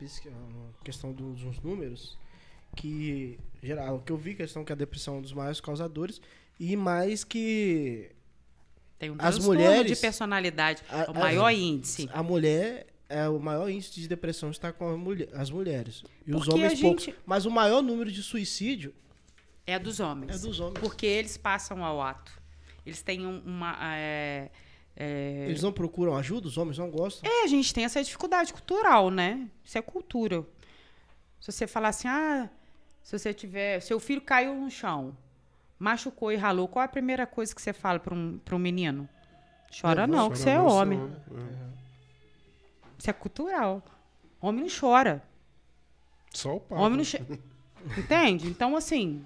questão 0.84 1.12
dos, 1.12 1.42
números, 1.62 2.18
que 2.76 3.38
geral, 3.62 4.00
que 4.00 4.12
eu 4.12 4.18
vi 4.18 4.36
questão 4.36 4.64
que 4.64 4.72
a 4.72 4.76
depressão 4.76 5.16
é 5.16 5.18
um 5.18 5.22
dos 5.22 5.34
maiores 5.34 5.60
causadores 5.60 6.22
e 6.60 6.76
mais 6.78 7.24
que 7.24 8.12
Tem 8.98 9.10
um 9.12 9.16
As 9.18 9.40
mulheres- 9.40 9.88
de 9.88 9.96
personalidade, 9.96 10.84
A- 10.90 11.04
é 11.04 11.10
o 11.10 11.14
maior 11.14 11.48
as- 11.52 11.58
índice. 11.58 12.10
a 12.12 12.22
mulher 12.22 12.86
é 13.08 13.28
o 13.30 13.40
maior 13.40 13.70
índice 13.70 14.00
de 14.00 14.08
depressão 14.08 14.52
está 14.52 14.72
com 14.74 14.88
a 14.90 14.98
mulher- 14.98 15.30
as 15.34 15.50
mulheres 15.50 16.04
e 16.28 16.34
os 16.34 16.46
Porque 16.46 16.54
homens 16.60 16.80
a 16.80 16.82
poucos. 16.82 17.04
gente- 17.06 17.18
Mas 17.26 17.46
o 17.46 17.52
maior 17.52 17.82
número 17.82 18.12
de 18.12 18.22
suicídio 18.22 18.94
É 19.66 19.80
dos 19.80 20.00
homens. 20.02 20.36
é 20.36 20.48
dos 20.48 20.60
homens. 20.60 20.80
Porque 20.80 21.06
eles 21.06 21.38
passam 21.38 21.84
ao 21.84 22.02
ato. 22.02 22.32
Eles 22.86 23.02
têm 23.02 23.26
um- 23.26 23.40
uma. 23.46 23.78
é, 23.96 24.50
é, 25.02 25.46
Eles 25.48 25.64
não 25.64 25.72
procuram 25.72 26.14
ajuda, 26.18 26.50
os 26.50 26.58
homens 26.58 26.78
não 26.78 26.92
gostam. 26.92 27.30
É, 27.32 27.46
a 27.46 27.48
gente 27.48 27.74
tem 27.74 27.86
essa 27.86 28.04
dificuldade 28.04 28.52
cultural, 28.52 29.10
né? 29.10 29.48
Isso 29.64 29.78
é 29.78 29.82
cultura. 29.82 30.46
Se 31.40 31.54
você 31.54 31.66
falar 31.66 31.88
assim, 31.90 32.10
ah, 32.10 32.50
se 33.02 33.18
você 33.18 33.34
tiver. 33.34 33.80
Seu 33.80 33.98
filho 33.98 34.20
caiu 34.20 34.54
no 34.54 34.70
chão, 34.70 35.16
machucou 35.80 36.34
e 36.34 36.36
ralou, 36.36 36.68
qual 36.68 36.84
é 36.84 36.86
a 36.86 36.90
primeira 36.90 37.26
coisa 37.26 37.56
que 37.56 37.62
você 37.62 37.72
fala 37.72 37.98
para 37.98 38.14
um, 38.14 38.38
pra 38.44 38.58
um 38.58 38.60
menino? 38.60 39.08
Chora 39.80 40.06
não, 40.06 40.30
que 40.30 40.38
você 40.38 40.50
é 40.50 40.60
homem. 40.60 41.00
é. 41.00 41.70
Isso 42.98 43.10
é 43.10 43.14
cultural. 43.14 43.82
Homem 44.42 44.66
não 44.66 44.70
chora. 44.70 45.24
Só 46.34 46.58
o 46.58 46.60
papo. 46.60 46.82
Homem 46.82 46.98
não 46.98 47.06
chora. 47.06 47.40
Entende? 47.98 48.48
Então, 48.48 48.76
assim, 48.76 49.26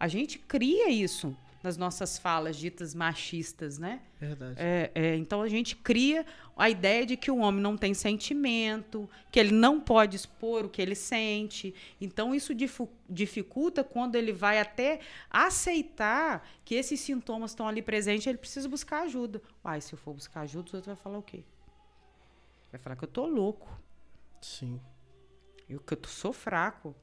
a 0.00 0.08
gente 0.08 0.40
cria 0.40 0.90
isso 0.90 1.36
nas 1.62 1.76
nossas 1.76 2.18
falas 2.18 2.56
ditas 2.56 2.94
machistas, 2.94 3.78
né? 3.78 4.02
Verdade. 4.18 4.56
É, 4.58 4.90
é, 4.94 5.16
então 5.16 5.40
a 5.42 5.48
gente 5.48 5.76
cria 5.76 6.26
a 6.56 6.68
ideia 6.68 7.06
de 7.06 7.16
que 7.16 7.30
o 7.30 7.38
homem 7.38 7.60
não 7.62 7.76
tem 7.76 7.94
sentimento, 7.94 9.08
que 9.30 9.38
ele 9.38 9.52
não 9.52 9.80
pode 9.80 10.16
expor 10.16 10.64
o 10.64 10.68
que 10.68 10.82
ele 10.82 10.94
sente. 10.94 11.74
Então 12.00 12.34
isso 12.34 12.52
dificulta 13.08 13.84
quando 13.84 14.16
ele 14.16 14.32
vai 14.32 14.58
até 14.60 15.00
aceitar 15.30 16.46
que 16.64 16.74
esses 16.74 17.00
sintomas 17.00 17.52
estão 17.52 17.68
ali 17.68 17.82
presentes, 17.82 18.26
ele 18.26 18.38
precisa 18.38 18.68
buscar 18.68 19.02
ajuda. 19.02 19.40
Uai, 19.64 19.80
se 19.80 19.92
eu 19.92 19.98
for 19.98 20.14
buscar 20.14 20.40
ajuda, 20.42 20.66
os 20.68 20.74
outros 20.74 20.86
vão 20.86 20.96
falar 20.96 21.18
o 21.18 21.22
quê? 21.22 21.44
Vai 22.70 22.80
falar 22.80 22.96
que 22.96 23.04
eu 23.04 23.08
tô 23.08 23.26
louco, 23.26 23.68
Sim. 24.40 24.80
eu, 25.68 25.78
que 25.80 25.92
eu 25.92 25.96
tô- 25.96 26.08
sou 26.08 26.32
fraco. 26.32 26.94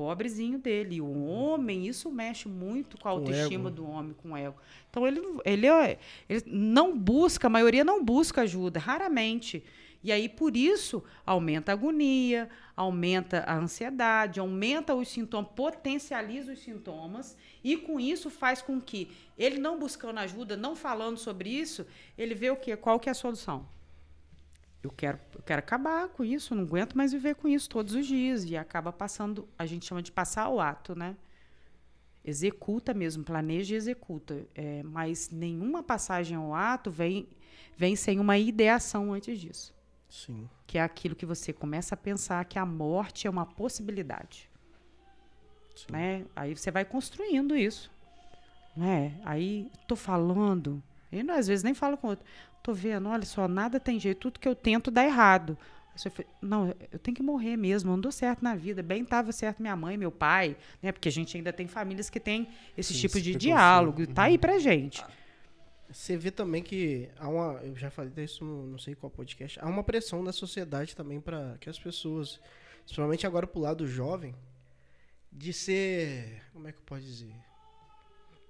Pobrezinho 0.00 0.58
dele. 0.58 1.00
O 1.00 1.26
homem, 1.26 1.86
isso 1.86 2.10
mexe 2.10 2.48
muito 2.48 2.96
com 2.98 3.08
a 3.08 3.12
Com 3.12 3.18
autoestima 3.18 3.68
ego. 3.68 3.76
do 3.76 3.86
homem, 3.88 4.14
com 4.14 4.32
o 4.32 4.36
ego. 4.36 4.56
Então, 4.88 5.06
ele, 5.06 5.20
ele, 5.44 5.66
é- 5.66 5.98
ele 6.28 6.42
não 6.46 6.96
busca, 6.98 7.46
a 7.46 7.50
maioria 7.50 7.84
não 7.84 8.02
busca 8.04 8.42
ajuda, 8.42 8.80
raramente. 8.80 9.62
E 10.02 10.10
aí, 10.10 10.30
por 10.30 10.56
isso, 10.56 11.04
aumenta 11.26 11.72
a 11.72 11.74
agonia, 11.74 12.48
aumenta 12.74 13.40
a 13.46 13.54
ansiedade, 13.58 14.40
aumenta 14.40 14.94
os 14.94 15.08
sintomas, 15.08 15.50
potencializa 15.54 16.52
os 16.54 16.58
sintomas, 16.60 17.36
e 17.62 17.76
com 17.76 18.00
isso 18.00 18.30
faz 18.30 18.62
com 18.62 18.80
que 18.80 19.10
ele 19.36 19.58
não 19.58 19.78
buscando 19.78 20.18
ajuda, 20.18 20.56
não 20.56 20.74
falando 20.74 21.18
sobre 21.18 21.50
isso, 21.50 21.86
ele 22.16 22.34
vê 22.34 22.50
o 22.50 22.56
quê? 22.56 22.74
Qual 22.76 22.98
que 22.98 23.10
é 23.10 23.12
a 23.12 23.14
solução? 23.14 23.66
Eu 24.82 24.90
quero, 24.90 25.18
eu 25.34 25.42
quero 25.42 25.58
acabar 25.58 26.08
com 26.08 26.24
isso, 26.24 26.54
não 26.54 26.62
aguento 26.62 26.96
mais 26.96 27.12
viver 27.12 27.34
com 27.34 27.46
isso 27.46 27.68
todos 27.68 27.94
os 27.94 28.06
dias. 28.06 28.44
E 28.44 28.56
acaba 28.56 28.92
passando, 28.92 29.46
a 29.58 29.66
gente 29.66 29.86
chama 29.86 30.02
de 30.02 30.10
passar 30.10 30.44
ao 30.44 30.58
ato, 30.58 30.94
né? 30.94 31.16
Executa 32.24 32.94
mesmo, 32.94 33.22
planeja 33.22 33.74
e 33.74 33.76
executa. 33.76 34.46
É, 34.54 34.82
mas 34.82 35.30
nenhuma 35.30 35.82
passagem 35.82 36.36
ao 36.36 36.54
ato 36.54 36.90
vem, 36.90 37.28
vem 37.76 37.94
sem 37.94 38.18
uma 38.18 38.38
ideação 38.38 39.12
antes 39.12 39.38
disso. 39.38 39.74
Sim. 40.08 40.48
Que 40.66 40.78
é 40.78 40.82
aquilo 40.82 41.14
que 41.14 41.26
você 41.26 41.52
começa 41.52 41.94
a 41.94 41.98
pensar 41.98 42.44
que 42.46 42.58
a 42.58 42.64
morte 42.64 43.26
é 43.26 43.30
uma 43.30 43.44
possibilidade. 43.44 44.48
Sim. 45.76 45.92
Né? 45.92 46.26
Aí 46.34 46.56
você 46.56 46.70
vai 46.70 46.84
construindo 46.84 47.54
isso. 47.54 47.90
Né? 48.76 49.20
Aí, 49.24 49.70
tô 49.86 49.96
falando, 49.96 50.82
e 51.12 51.28
às 51.30 51.48
vezes 51.48 51.62
nem 51.62 51.74
falo 51.74 51.96
com 51.96 52.08
outro. 52.08 52.24
Tô 52.62 52.74
vendo, 52.74 53.08
olha 53.08 53.24
só, 53.24 53.48
nada 53.48 53.80
tem 53.80 53.98
jeito, 53.98 54.18
tudo 54.18 54.40
que 54.40 54.48
eu 54.48 54.54
tento 54.54 54.90
dá 54.90 55.04
errado. 55.04 55.56
Aí 55.92 55.98
você 55.98 56.10
fala, 56.10 56.28
não, 56.40 56.74
eu 56.92 56.98
tenho 56.98 57.16
que 57.16 57.22
morrer 57.22 57.56
mesmo, 57.56 57.90
não 57.90 58.00
dou 58.00 58.12
certo 58.12 58.42
na 58.42 58.54
vida. 58.54 58.82
Bem 58.82 59.02
estava 59.02 59.32
certo 59.32 59.60
minha 59.60 59.74
mãe, 59.74 59.96
meu 59.96 60.12
pai, 60.12 60.56
né? 60.82 60.92
Porque 60.92 61.08
a 61.08 61.12
gente 61.12 61.36
ainda 61.36 61.52
tem 61.52 61.66
famílias 61.66 62.10
que 62.10 62.20
têm 62.20 62.48
esse 62.76 62.92
Sim, 62.92 63.00
tipo 63.00 63.20
de 63.20 63.34
diálogo. 63.34 64.06
Tá 64.06 64.24
aí 64.24 64.38
pra 64.38 64.58
gente. 64.58 65.02
Você 65.92 66.16
vê 66.16 66.30
também 66.30 66.62
que 66.62 67.08
há 67.18 67.28
uma. 67.28 67.54
Eu 67.62 67.74
já 67.74 67.90
falei 67.90 68.12
disso 68.12 68.44
no 68.44 68.66
não 68.66 68.78
sei 68.78 68.94
qual 68.94 69.10
podcast. 69.10 69.58
Há 69.60 69.66
uma 69.66 69.82
pressão 69.82 70.22
da 70.22 70.32
sociedade 70.32 70.94
também 70.94 71.20
para 71.20 71.56
que 71.58 71.68
as 71.68 71.78
pessoas, 71.78 72.40
principalmente 72.84 73.26
agora 73.26 73.46
pro 73.46 73.60
lado 73.60 73.86
jovem, 73.86 74.34
de 75.32 75.52
ser. 75.52 76.42
Como 76.52 76.68
é 76.68 76.72
que 76.72 76.78
eu 76.78 76.84
posso 76.84 77.02
dizer? 77.02 77.34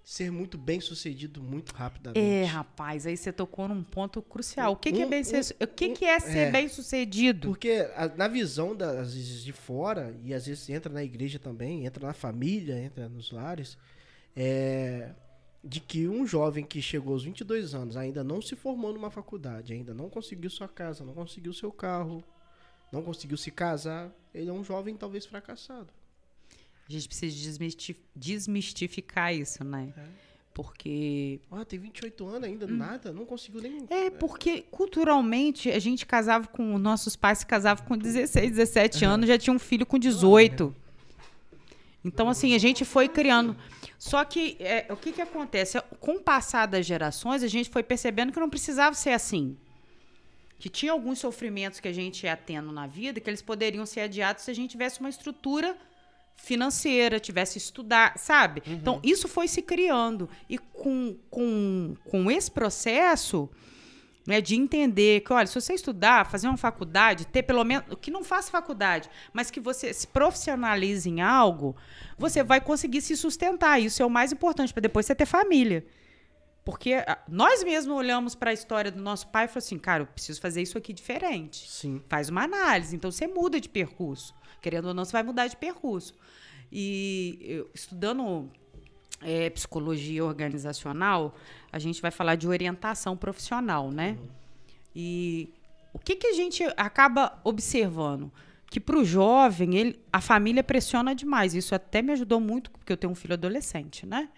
Ser 0.04 0.30
muito 0.32 0.58
bem 0.58 0.80
sucedido 0.80 1.42
muito 1.42 1.72
rapidamente. 1.72 2.18
É, 2.20 2.44
rapaz, 2.44 3.06
aí 3.06 3.16
você 3.16 3.32
tocou 3.32 3.68
num 3.68 3.82
ponto 3.84 4.20
crucial. 4.22 4.72
O 4.72 4.76
que, 4.76 4.90
que 4.92 5.02
é 5.02 5.06
Um- 5.06 5.10
bem 5.10 5.20
um- 5.20 5.24
ser, 5.24 5.56
o 5.62 5.66
que, 5.66 5.86
um- 5.88 5.94
que 5.94 6.04
é 6.04 6.18
ser 6.18 6.38
é. 6.38 6.50
bem 6.50 6.68
sucedido? 6.68 7.48
Porque 7.48 7.86
a- 7.94 8.08
na 8.16 8.26
visão 8.26 8.74
das 8.74 8.96
às 8.96 9.14
vezes 9.14 9.44
de 9.44 9.52
fora, 9.52 10.16
e 10.24 10.34
às 10.34 10.46
vezes 10.46 10.68
entra 10.68 10.92
na 10.92 11.04
igreja 11.04 11.38
também, 11.38 11.86
entra 11.86 12.04
na 12.06 12.12
família, 12.12 12.76
entra 12.82 13.08
nos 13.08 13.30
lares, 13.30 13.78
é, 14.34 15.10
de 15.62 15.78
que 15.80 16.08
um 16.08 16.26
jovem 16.26 16.64
que 16.64 16.80
chegou 16.80 17.12
aos 17.12 17.24
22 17.24 17.74
anos 17.74 17.96
ainda 17.96 18.24
não 18.24 18.40
se 18.40 18.56
formou 18.56 18.92
numa 18.92 19.10
faculdade, 19.10 19.72
ainda 19.74 19.92
não 19.94 20.08
conseguiu 20.08 20.48
sua 20.50 20.66
casa, 20.68 21.04
não 21.04 21.12
conseguiu 21.14 21.52
seu 21.52 21.70
carro, 21.70 22.24
não 22.90 23.02
conseguiu 23.02 23.36
se 23.36 23.50
casar, 23.50 24.10
ele 24.34 24.48
é 24.48 24.52
um 24.52 24.64
jovem 24.64 24.96
talvez 24.96 25.26
fracassado. 25.26 25.92
A 26.90 26.92
gente 26.92 27.06
precisa 27.06 27.36
desmisti- 27.36 27.96
desmistificar 28.16 29.32
isso, 29.32 29.62
né? 29.62 29.92
É. 29.96 30.02
Porque 30.52 31.38
Ah, 31.48 31.64
tem 31.64 31.78
28 31.78 32.26
anos 32.26 32.42
ainda, 32.42 32.66
nada, 32.66 33.12
não 33.12 33.24
conseguiu 33.24 33.62
nem... 33.62 33.86
É, 33.88 34.10
porque 34.10 34.62
culturalmente 34.72 35.70
a 35.70 35.78
gente 35.78 36.04
casava 36.04 36.48
com. 36.48 36.76
Nossos 36.76 37.14
pais 37.14 37.38
se 37.38 37.46
casavam 37.46 37.86
com 37.86 37.96
16, 37.96 38.50
17 38.50 39.04
anos, 39.04 39.28
já 39.28 39.38
tinha 39.38 39.54
um 39.54 39.58
filho 39.60 39.86
com 39.86 39.96
18. 39.96 40.74
Então, 42.04 42.28
assim, 42.28 42.54
a 42.54 42.58
gente 42.58 42.84
foi 42.84 43.08
criando. 43.08 43.56
Só 43.96 44.24
que 44.24 44.56
é, 44.58 44.86
o 44.92 44.96
que, 44.96 45.12
que 45.12 45.22
acontece? 45.22 45.80
Com 46.00 46.16
o 46.16 46.20
passar 46.20 46.66
das 46.66 46.84
gerações, 46.84 47.44
a 47.44 47.48
gente 47.48 47.70
foi 47.70 47.84
percebendo 47.84 48.32
que 48.32 48.40
não 48.40 48.50
precisava 48.50 48.94
ser 48.96 49.10
assim. 49.10 49.56
Que 50.58 50.68
tinha 50.68 50.90
alguns 50.90 51.20
sofrimentos 51.20 51.78
que 51.78 51.86
a 51.86 51.92
gente 51.92 52.24
ia 52.24 52.36
tendo 52.36 52.72
na 52.72 52.86
vida 52.88 53.20
que 53.20 53.30
eles 53.30 53.40
poderiam 53.42 53.86
ser 53.86 54.00
adiados 54.00 54.42
se 54.44 54.50
a 54.50 54.54
gente 54.54 54.72
tivesse 54.72 54.98
uma 54.98 55.08
estrutura 55.08 55.76
financeira, 56.42 57.20
tivesse 57.20 57.58
estudar, 57.58 58.18
sabe? 58.18 58.62
Então, 58.66 59.00
isso 59.02 59.28
foi 59.28 59.46
se 59.46 59.62
criando. 59.62 60.28
E 60.48 60.58
com, 60.58 61.16
com, 61.30 61.94
com 62.04 62.30
esse 62.30 62.50
processo 62.50 63.48
né, 64.26 64.40
de 64.40 64.54
entender 64.54 65.20
que, 65.20 65.32
olha, 65.32 65.46
se 65.46 65.54
você 65.54 65.74
estudar, 65.74 66.30
fazer 66.30 66.48
uma 66.48 66.56
faculdade, 66.56 67.26
ter 67.26 67.42
pelo 67.42 67.64
menos, 67.64 67.84
que 68.00 68.10
não 68.10 68.22
faça 68.22 68.50
faculdade, 68.50 69.08
mas 69.32 69.50
que 69.50 69.60
você 69.60 69.92
se 69.92 70.06
profissionalize 70.06 71.08
em 71.08 71.20
algo, 71.20 71.76
você 72.18 72.42
vai 72.42 72.60
conseguir 72.60 73.00
se 73.00 73.16
sustentar. 73.16 73.80
Isso 73.80 74.02
é 74.02 74.06
o 74.06 74.10
mais 74.10 74.32
importante, 74.32 74.72
para 74.72 74.82
depois 74.82 75.06
você 75.06 75.14
ter 75.14 75.26
família. 75.26 75.84
Porque 76.64 76.94
ah, 76.94 77.18
nós 77.26 77.64
mesmos 77.64 77.96
olhamos 77.96 78.34
para 78.34 78.50
a 78.50 78.54
história 78.54 78.90
do 78.90 79.02
nosso 79.02 79.26
pai 79.28 79.46
e 79.46 79.48
falamos 79.48 79.66
assim, 79.66 79.78
cara, 79.78 80.02
eu 80.02 80.06
preciso 80.06 80.40
fazer 80.40 80.62
isso 80.62 80.76
aqui 80.76 80.92
diferente 80.92 81.68
Sim. 81.68 82.02
faz 82.08 82.28
uma 82.28 82.44
análise. 82.44 82.94
Então 82.94 83.10
você 83.10 83.26
muda 83.26 83.60
de 83.60 83.68
percurso. 83.68 84.34
Querendo 84.60 84.88
ou 84.88 84.94
não, 84.94 85.04
você 85.04 85.12
vai 85.12 85.22
mudar 85.22 85.46
de 85.46 85.56
percurso. 85.56 86.14
E 86.70 87.38
eu, 87.42 87.70
estudando 87.74 88.50
é, 89.20 89.50
psicologia 89.50 90.24
organizacional, 90.24 91.34
a 91.72 91.78
gente 91.78 92.00
vai 92.00 92.10
falar 92.10 92.36
de 92.36 92.46
orientação 92.48 93.16
profissional, 93.16 93.90
né? 93.90 94.18
E 94.94 95.52
o 95.92 95.98
que, 95.98 96.16
que 96.16 96.28
a 96.28 96.32
gente 96.32 96.62
acaba 96.76 97.40
observando? 97.44 98.30
Que 98.70 98.78
para 98.78 98.96
o 98.96 99.04
jovem, 99.04 99.76
ele, 99.76 100.00
a 100.12 100.20
família 100.20 100.62
pressiona 100.62 101.14
demais. 101.14 101.54
Isso 101.54 101.74
até 101.74 102.00
me 102.00 102.12
ajudou 102.12 102.40
muito, 102.40 102.70
porque 102.70 102.92
eu 102.92 102.96
tenho 102.96 103.12
um 103.12 103.16
filho 103.16 103.34
adolescente, 103.34 104.06
né? 104.06 104.28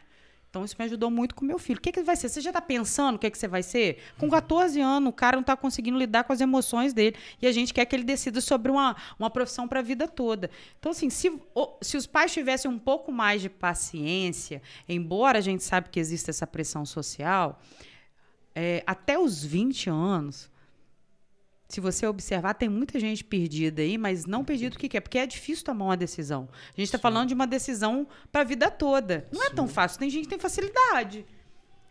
Então, 0.53 0.67
isso 0.67 0.77
me 0.79 0.85
ajudou 0.85 1.11
muito 1.11 1.35
com 1.35 1.47
meu 1.47 1.59
filho. 1.59 1.79
O 1.79 1.81
que, 1.81 1.91
que 1.91 2.01
ele 2.01 2.05
vai 2.05 2.15
ser? 2.15 2.29
Você 2.29 2.43
já 2.43 2.51
está 2.51 2.61
pensando 2.61 3.17
o 3.17 3.19
que, 3.19 3.31
que 3.31 3.39
você 3.39 3.49
vai 3.49 3.63
ser? 3.63 4.03
Com 4.19 4.29
14 4.29 4.79
anos, 4.83 5.09
o 5.09 5.13
cara 5.13 5.35
não 5.35 5.41
está 5.41 5.57
conseguindo 5.57 5.97
lidar 5.97 6.25
com 6.25 6.33
as 6.35 6.43
emoções 6.43 6.93
dele. 6.93 7.17
E 7.41 7.47
a 7.47 7.53
gente 7.53 7.73
quer 7.73 7.87
que 7.87 7.97
ele 7.97 8.05
decida 8.05 8.39
sobre 8.39 8.71
uma, 8.71 8.95
uma 9.19 9.31
profissão 9.31 9.67
para 9.67 9.81
a 9.81 9.83
vida 9.83 10.07
toda. 10.07 10.51
Então, 10.79 10.93
assim, 10.93 11.09
se, 11.09 11.33
se 11.81 11.97
os 11.97 12.07
pais 12.07 12.35
tivessem 12.35 12.71
um 12.71 12.79
pouco 12.79 13.11
mais 13.11 13.41
de 13.41 13.49
paciência, 13.49 14.61
embora 14.87 15.39
a 15.39 15.41
gente 15.41 15.65
sabe 15.65 15.89
que 15.89 15.99
existe 15.99 16.29
essa 16.29 16.47
pressão 16.47 16.85
social, 16.85 17.59
é, 18.55 18.83
até 18.87 19.19
os 19.19 19.43
20 19.43 19.89
anos, 19.89 20.51
se 21.73 21.81
você 21.81 22.07
observar, 22.07 22.53
tem 22.53 22.69
muita 22.69 23.01
gente 23.01 23.25
perdida 23.25 23.81
aí, 23.81 23.97
mas 23.97 24.27
não 24.27 24.45
perdida 24.45 24.77
o 24.77 24.79
que 24.79 24.91
quer, 24.91 25.01
porque 25.01 25.17
é 25.17 25.27
difícil 25.27 25.65
tomar 25.65 25.87
uma 25.87 25.97
decisão. 25.97 26.47
A 26.65 26.79
gente 26.79 26.89
está 26.89 26.99
falando 26.99 27.29
de 27.29 27.35
uma 27.35 27.47
decisão 27.47 28.07
para 28.31 28.43
a 28.43 28.45
vida 28.45 28.71
toda. 28.71 29.27
Não 29.33 29.43
é 29.43 29.49
tão 29.49 29.67
fácil. 29.67 29.99
Tem 29.99 30.11
gente 30.11 30.25
que 30.25 30.29
tem 30.29 30.39
facilidade. 30.39 31.25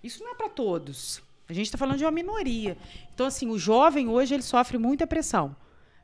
Isso 0.04 0.24
não 0.24 0.34
é 0.34 0.36
para 0.36 0.50
todos. 0.50 1.24
A 1.50 1.54
gente 1.54 1.66
está 1.66 1.80
falando 1.80 1.98
de 1.98 2.06
uma 2.06 2.12
minoria. 2.12 2.78
Então, 3.12 3.26
assim, 3.26 3.50
o 3.50 3.58
jovem 3.58 4.08
hoje 4.08 4.36
ele 4.36 4.44
sofre 4.44 4.78
muita 4.78 5.08
pressão 5.08 5.56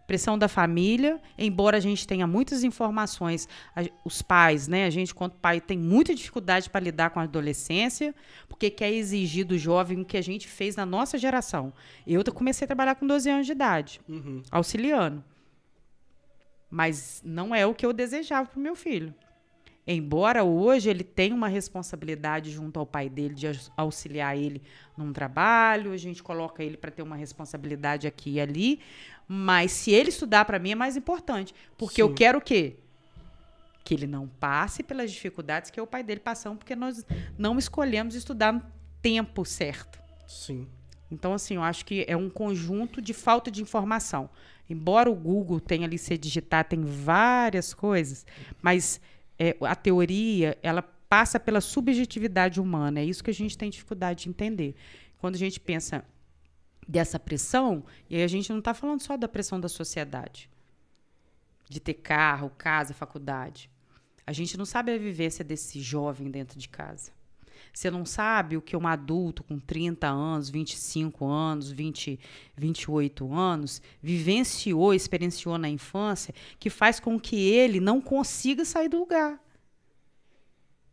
pressão 0.07 0.37
da 0.37 0.47
família, 0.47 1.19
embora 1.37 1.77
a 1.77 1.79
gente 1.81 2.07
tenha 2.07 2.25
muitas 2.25 2.63
informações, 2.63 3.47
a, 3.75 3.83
os 4.05 4.21
pais, 4.21 4.67
né, 4.67 4.85
a 4.85 4.89
gente 4.89 5.13
quanto 5.13 5.35
pai 5.35 5.59
tem 5.59 5.77
muita 5.77 6.15
dificuldade 6.15 6.69
para 6.69 6.79
lidar 6.79 7.09
com 7.09 7.19
a 7.19 7.23
adolescência, 7.23 8.15
porque 8.47 8.69
quer 8.69 8.91
exigir 8.91 9.45
do 9.45 9.57
jovem 9.57 9.99
o 10.01 10.05
que 10.05 10.15
a 10.15 10.23
gente 10.23 10.47
fez 10.47 10.77
na 10.77 10.85
nossa 10.85 11.17
geração. 11.17 11.73
Eu 12.07 12.23
comecei 12.33 12.63
a 12.65 12.67
trabalhar 12.67 12.95
com 12.95 13.05
12 13.05 13.29
anos 13.29 13.45
de 13.45 13.51
idade, 13.51 13.99
Uhum. 14.07 14.41
auxiliando. 14.49 15.23
Mas 16.69 17.21
não 17.23 17.53
é 17.53 17.65
o 17.65 17.73
que 17.73 17.85
eu 17.85 17.93
desejava 17.93 18.47
para 18.49 18.59
o 18.59 18.61
meu 18.61 18.75
filho. 18.75 19.13
Embora 19.89 20.43
hoje 20.43 20.89
ele 20.89 21.03
tenha 21.03 21.33
uma 21.33 21.47
responsabilidade 21.47 22.51
junto 22.51 22.77
ao 22.77 22.85
pai 22.85 23.07
dele 23.07 23.33
de 23.33 23.47
auxiliar 23.77 24.37
ele 24.37 24.61
num 24.97 25.13
trabalho, 25.13 25.93
a 25.93 25.97
gente 25.97 26.21
coloca 26.21 26.61
ele 26.61 26.75
para 26.75 26.91
ter 26.91 27.01
uma 27.03 27.15
responsabilidade 27.15 28.05
aqui 28.05 28.31
e 28.31 28.41
ali, 28.41 28.81
mas 29.27 29.72
se 29.72 29.91
ele 29.91 30.10
estudar 30.10 30.46
para 30.46 30.60
mim 30.60 30.72
é 30.72 30.75
mais 30.75 30.96
importante, 30.96 31.53
porque 31.77 32.01
eu 32.01 32.10
Sim. 32.10 32.15
quero 32.15 32.38
o 32.38 32.41
quê? 32.41 32.77
Que 33.84 33.93
ele 33.93 34.07
não 34.07 34.27
passe 34.27 34.84
pelas 34.84 35.12
dificuldades 35.12 35.69
que 35.69 35.79
o 35.81 35.88
pai 35.88 36.03
dele 36.03 36.19
passou, 36.19 36.55
porque 36.55 36.75
nós 36.75 37.05
não 37.38 37.57
escolhemos 37.57 38.15
estudar 38.15 38.53
no 38.53 38.63
tempo 39.01 39.43
certo. 39.46 40.00
Sim. 40.27 40.67
Então, 41.10 41.34
assim, 41.34 41.55
eu 41.55 41.63
acho 41.63 41.86
que 41.86 42.05
é 42.07 42.15
um 42.15 42.29
conjunto 42.29 43.01
de 43.01 43.13
falta 43.13 43.50
de 43.50 43.62
informação. 43.62 44.29
Embora 44.69 45.10
o 45.10 45.15
Google 45.15 45.60
tenha 45.60 45.86
ali 45.86 45.98
se 45.98 46.17
digitar, 46.17 46.65
tem 46.65 46.81
várias 46.84 47.74
coisas, 47.74 48.25
mas 48.62 49.00
é, 49.39 49.55
a 49.62 49.75
teoria, 49.75 50.57
ela 50.62 50.81
passa 50.81 51.39
pela 51.39 51.62
subjetividade 51.62 52.60
humana. 52.60 53.00
É 53.00 53.05
isso 53.05 53.24
que 53.24 53.29
a 53.31 53.34
gente 53.34 53.57
tem 53.57 53.69
dificuldade 53.69 54.24
de 54.24 54.29
entender. 54.29 54.75
Quando 55.17 55.36
a 55.36 55.39
gente 55.39 55.60
pensa 55.60 56.03
dessa 56.88 57.20
pressão, 57.20 57.84
e 58.10 58.15
aí 58.15 58.24
a 58.24 58.27
gente 58.27 58.50
não 58.50 58.60
está 58.60 58.74
falando 58.74 59.01
só 59.01 59.17
da 59.17 59.27
pressão 59.27 59.60
da 59.60 59.67
sociedade, 59.67 60.50
de 61.70 61.79
ter 61.79 61.96
carro, 61.96 62.51
casa, 62.58 62.94
faculdade. 62.94 63.70
A 64.25 64.32
gente 64.32 64.58
não 64.58 64.65
sabe 64.65 64.94
a 64.94 64.98
vivência 64.98 65.44
desse 65.44 65.82
jovem 65.82 66.29
dentro 66.29 66.58
de 66.58 66.70
casa. 66.70 67.12
Você 67.74 67.91
não 67.91 68.06
sabe 68.06 68.58
o 68.58 68.62
que 68.62 68.75
um 68.75 68.88
adulto 68.88 69.44
com 69.44 69.60
30 69.60 70.08
anos, 70.08 70.50
25 70.50 71.25
anos, 71.25 71.72
20, 71.72 72.20
28 72.56 73.34
anos 73.34 73.82
vivenciou, 74.01 74.94
experienciou 74.94 75.58
na 75.58 75.70
infância, 75.70 76.34
que 76.60 76.70
faz 76.70 77.00
com 77.00 77.20
que 77.20 77.36
ele 77.36 77.79
não 77.79 78.01
consiga 78.01 78.65
sair 78.65 78.89
do 78.89 79.00
lugar. 79.00 79.39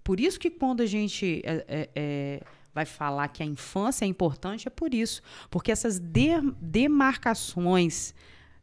Por 0.02 0.20
isso 0.20 0.38
que 0.38 0.50
quando 0.50 0.82
a 0.82 0.86
gente 0.86 1.40
é, 1.44 1.88
é, 1.94 2.42
vai 2.74 2.84
falar 2.84 3.28
que 3.28 3.42
a 3.42 3.46
infância 3.46 4.04
é 4.04 4.08
importante, 4.08 4.66
é 4.66 4.70
por 4.70 4.92
isso. 4.92 5.22
Porque 5.50 5.70
essas 5.70 5.98
de- 5.98 6.40
demarcações 6.60 8.14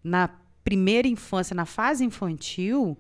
na 0.04 0.30
primeira 0.64 1.08
infância, 1.08 1.56
na 1.56 1.66
fase 1.66 2.04
infantil, 2.04 2.98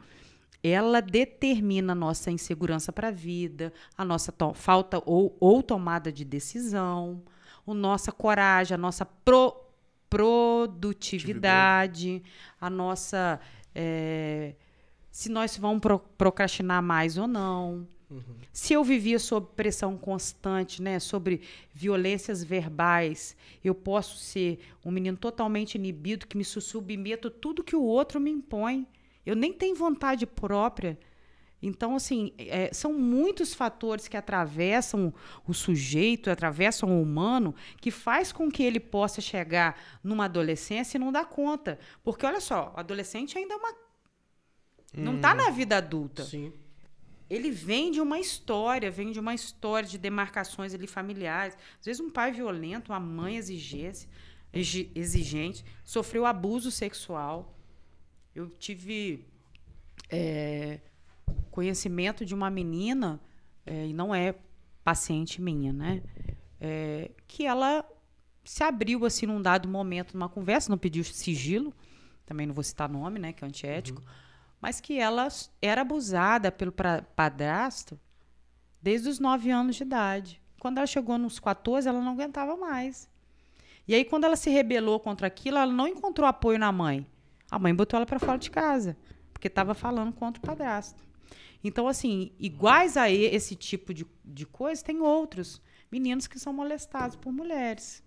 ela 0.63 1.01
determina 1.01 1.91
a 1.93 1.95
nossa 1.95 2.31
insegurança 2.31 2.93
para 2.93 3.09
a 3.09 3.11
vida, 3.11 3.73
a 3.97 4.05
nossa 4.05 4.33
falta 4.53 5.01
ou, 5.05 5.35
ou 5.39 5.61
tomada 5.61 6.11
de 6.11 6.23
decisão, 6.23 7.21
a 7.67 7.73
nossa 7.73 8.11
coragem, 8.11 8.75
a 8.75 8.77
nossa 8.77 9.05
pro- 9.05 9.55
produtividade, 10.09 12.21
a 12.59 12.69
nossa. 12.69 13.39
eh, 13.73 14.55
se 15.09 15.29
nós 15.29 15.57
vamos 15.57 15.81
pro- 15.81 15.99
procrastinar 16.17 16.81
mais 16.81 17.17
ou 17.17 17.27
não. 17.27 17.87
Se 18.51 18.73
eu 18.73 18.83
vivia 18.83 19.19
sob 19.19 19.47
pressão 19.55 19.97
constante, 19.97 20.81
né, 20.81 20.99
sobre 20.99 21.41
violências 21.73 22.43
verbais, 22.43 23.35
eu 23.63 23.73
posso 23.73 24.17
ser 24.17 24.59
um 24.83 24.91
menino 24.91 25.17
totalmente 25.17 25.75
inibido 25.75 26.27
que 26.27 26.37
me 26.37 26.43
su- 26.43 26.61
submeto 26.61 27.27
a 27.29 27.31
tudo 27.31 27.63
que 27.63 27.75
o 27.75 27.83
outro 27.83 28.19
me 28.19 28.29
impõe. 28.31 28.87
Eu 29.25 29.35
nem 29.35 29.53
tenho 29.53 29.75
vontade 29.75 30.25
própria. 30.25 30.97
Então, 31.61 31.95
assim, 31.95 32.33
é, 32.39 32.73
são 32.73 32.91
muitos 32.91 33.53
fatores 33.53 34.07
que 34.07 34.17
atravessam 34.17 35.13
o 35.47 35.53
sujeito, 35.53 36.31
atravessam 36.31 36.89
o 36.89 37.01
humano, 37.01 37.53
que 37.79 37.91
faz 37.91 38.31
com 38.31 38.49
que 38.49 38.63
ele 38.63 38.79
possa 38.79 39.21
chegar 39.21 39.79
numa 40.03 40.25
adolescência 40.25 40.97
e 40.97 40.99
não 40.99 41.11
dar 41.11 41.25
conta. 41.25 41.77
Porque, 42.03 42.25
olha 42.25 42.41
só, 42.41 42.73
o 42.75 42.79
adolescente 42.79 43.37
ainda 43.37 43.53
é 43.53 43.57
uma. 43.57 43.75
Não 44.93 45.15
está 45.17 45.33
na 45.33 45.49
vida 45.51 45.77
adulta 45.77 46.23
Sim. 46.25 46.51
Ele 47.33 47.49
vem 47.49 47.91
de 47.91 48.01
uma 48.01 48.19
história, 48.19 48.91
vem 48.91 49.11
de 49.11 49.19
uma 49.19 49.33
história 49.33 49.87
de 49.87 49.97
demarcações 49.97 50.73
ali 50.73 50.85
familiares. 50.85 51.57
Às 51.79 51.85
vezes 51.85 52.01
um 52.01 52.09
pai 52.09 52.33
violento, 52.33 52.91
uma 52.91 52.99
mãe 52.99 53.37
exigente, 53.37 54.05
exi- 54.51 54.91
exigente 54.93 55.63
sofreu 55.81 56.25
abuso 56.25 56.69
sexual. 56.69 57.57
Eu 58.35 58.49
tive 58.49 59.25
é, 60.09 60.81
conhecimento 61.49 62.25
de 62.25 62.35
uma 62.35 62.49
menina, 62.49 63.17
é, 63.65 63.87
e 63.87 63.93
não 63.93 64.13
é 64.13 64.35
paciente 64.83 65.41
minha, 65.41 65.71
né? 65.71 66.03
É, 66.59 67.11
que 67.27 67.45
ela 67.45 67.89
se 68.43 68.61
abriu 68.61 69.05
assim 69.05 69.25
num 69.25 69.41
dado 69.41 69.69
momento 69.69 70.15
numa 70.15 70.27
conversa, 70.27 70.69
não 70.69 70.77
pediu 70.77 71.03
sigilo, 71.03 71.73
também 72.25 72.45
não 72.45 72.53
vou 72.53 72.63
citar 72.63 72.89
nome, 72.89 73.19
né, 73.19 73.31
que 73.31 73.43
é 73.43 73.47
antiético, 73.47 74.03
mas 74.61 74.79
que 74.79 74.99
ela 74.99 75.27
era 75.61 75.81
abusada 75.81 76.51
pelo 76.51 76.71
padrasto 77.15 77.99
desde 78.81 79.09
os 79.09 79.19
9 79.19 79.49
anos 79.49 79.75
de 79.75 79.83
idade. 79.83 80.41
Quando 80.59 80.77
ela 80.77 80.87
chegou 80.87 81.17
nos 81.17 81.39
14, 81.39 81.89
ela 81.89 81.99
não 81.99 82.11
aguentava 82.11 82.55
mais. 82.55 83.09
E 83.87 83.95
aí, 83.95 84.05
quando 84.05 84.25
ela 84.25 84.35
se 84.35 84.49
rebelou 84.49 84.99
contra 84.99 85.25
aquilo, 85.27 85.57
ela 85.57 85.71
não 85.71 85.87
encontrou 85.87 86.27
apoio 86.27 86.59
na 86.59 86.71
mãe. 86.71 87.05
A 87.49 87.57
mãe 87.57 87.73
botou 87.73 87.97
ela 87.97 88.05
para 88.05 88.19
fora 88.19 88.37
de 88.37 88.51
casa, 88.51 88.95
porque 89.33 89.47
estava 89.47 89.73
falando 89.73 90.13
contra 90.13 90.41
o 90.41 90.45
padrasto. 90.45 91.03
Então, 91.63 91.87
assim, 91.87 92.31
iguais 92.39 92.95
a 92.95 93.09
esse 93.09 93.55
tipo 93.55 93.93
de, 93.93 94.05
de 94.23 94.45
coisa, 94.45 94.83
tem 94.83 95.01
outros 95.01 95.61
meninos 95.91 96.27
que 96.27 96.39
são 96.39 96.53
molestados 96.53 97.15
por 97.15 97.33
mulheres. 97.33 98.03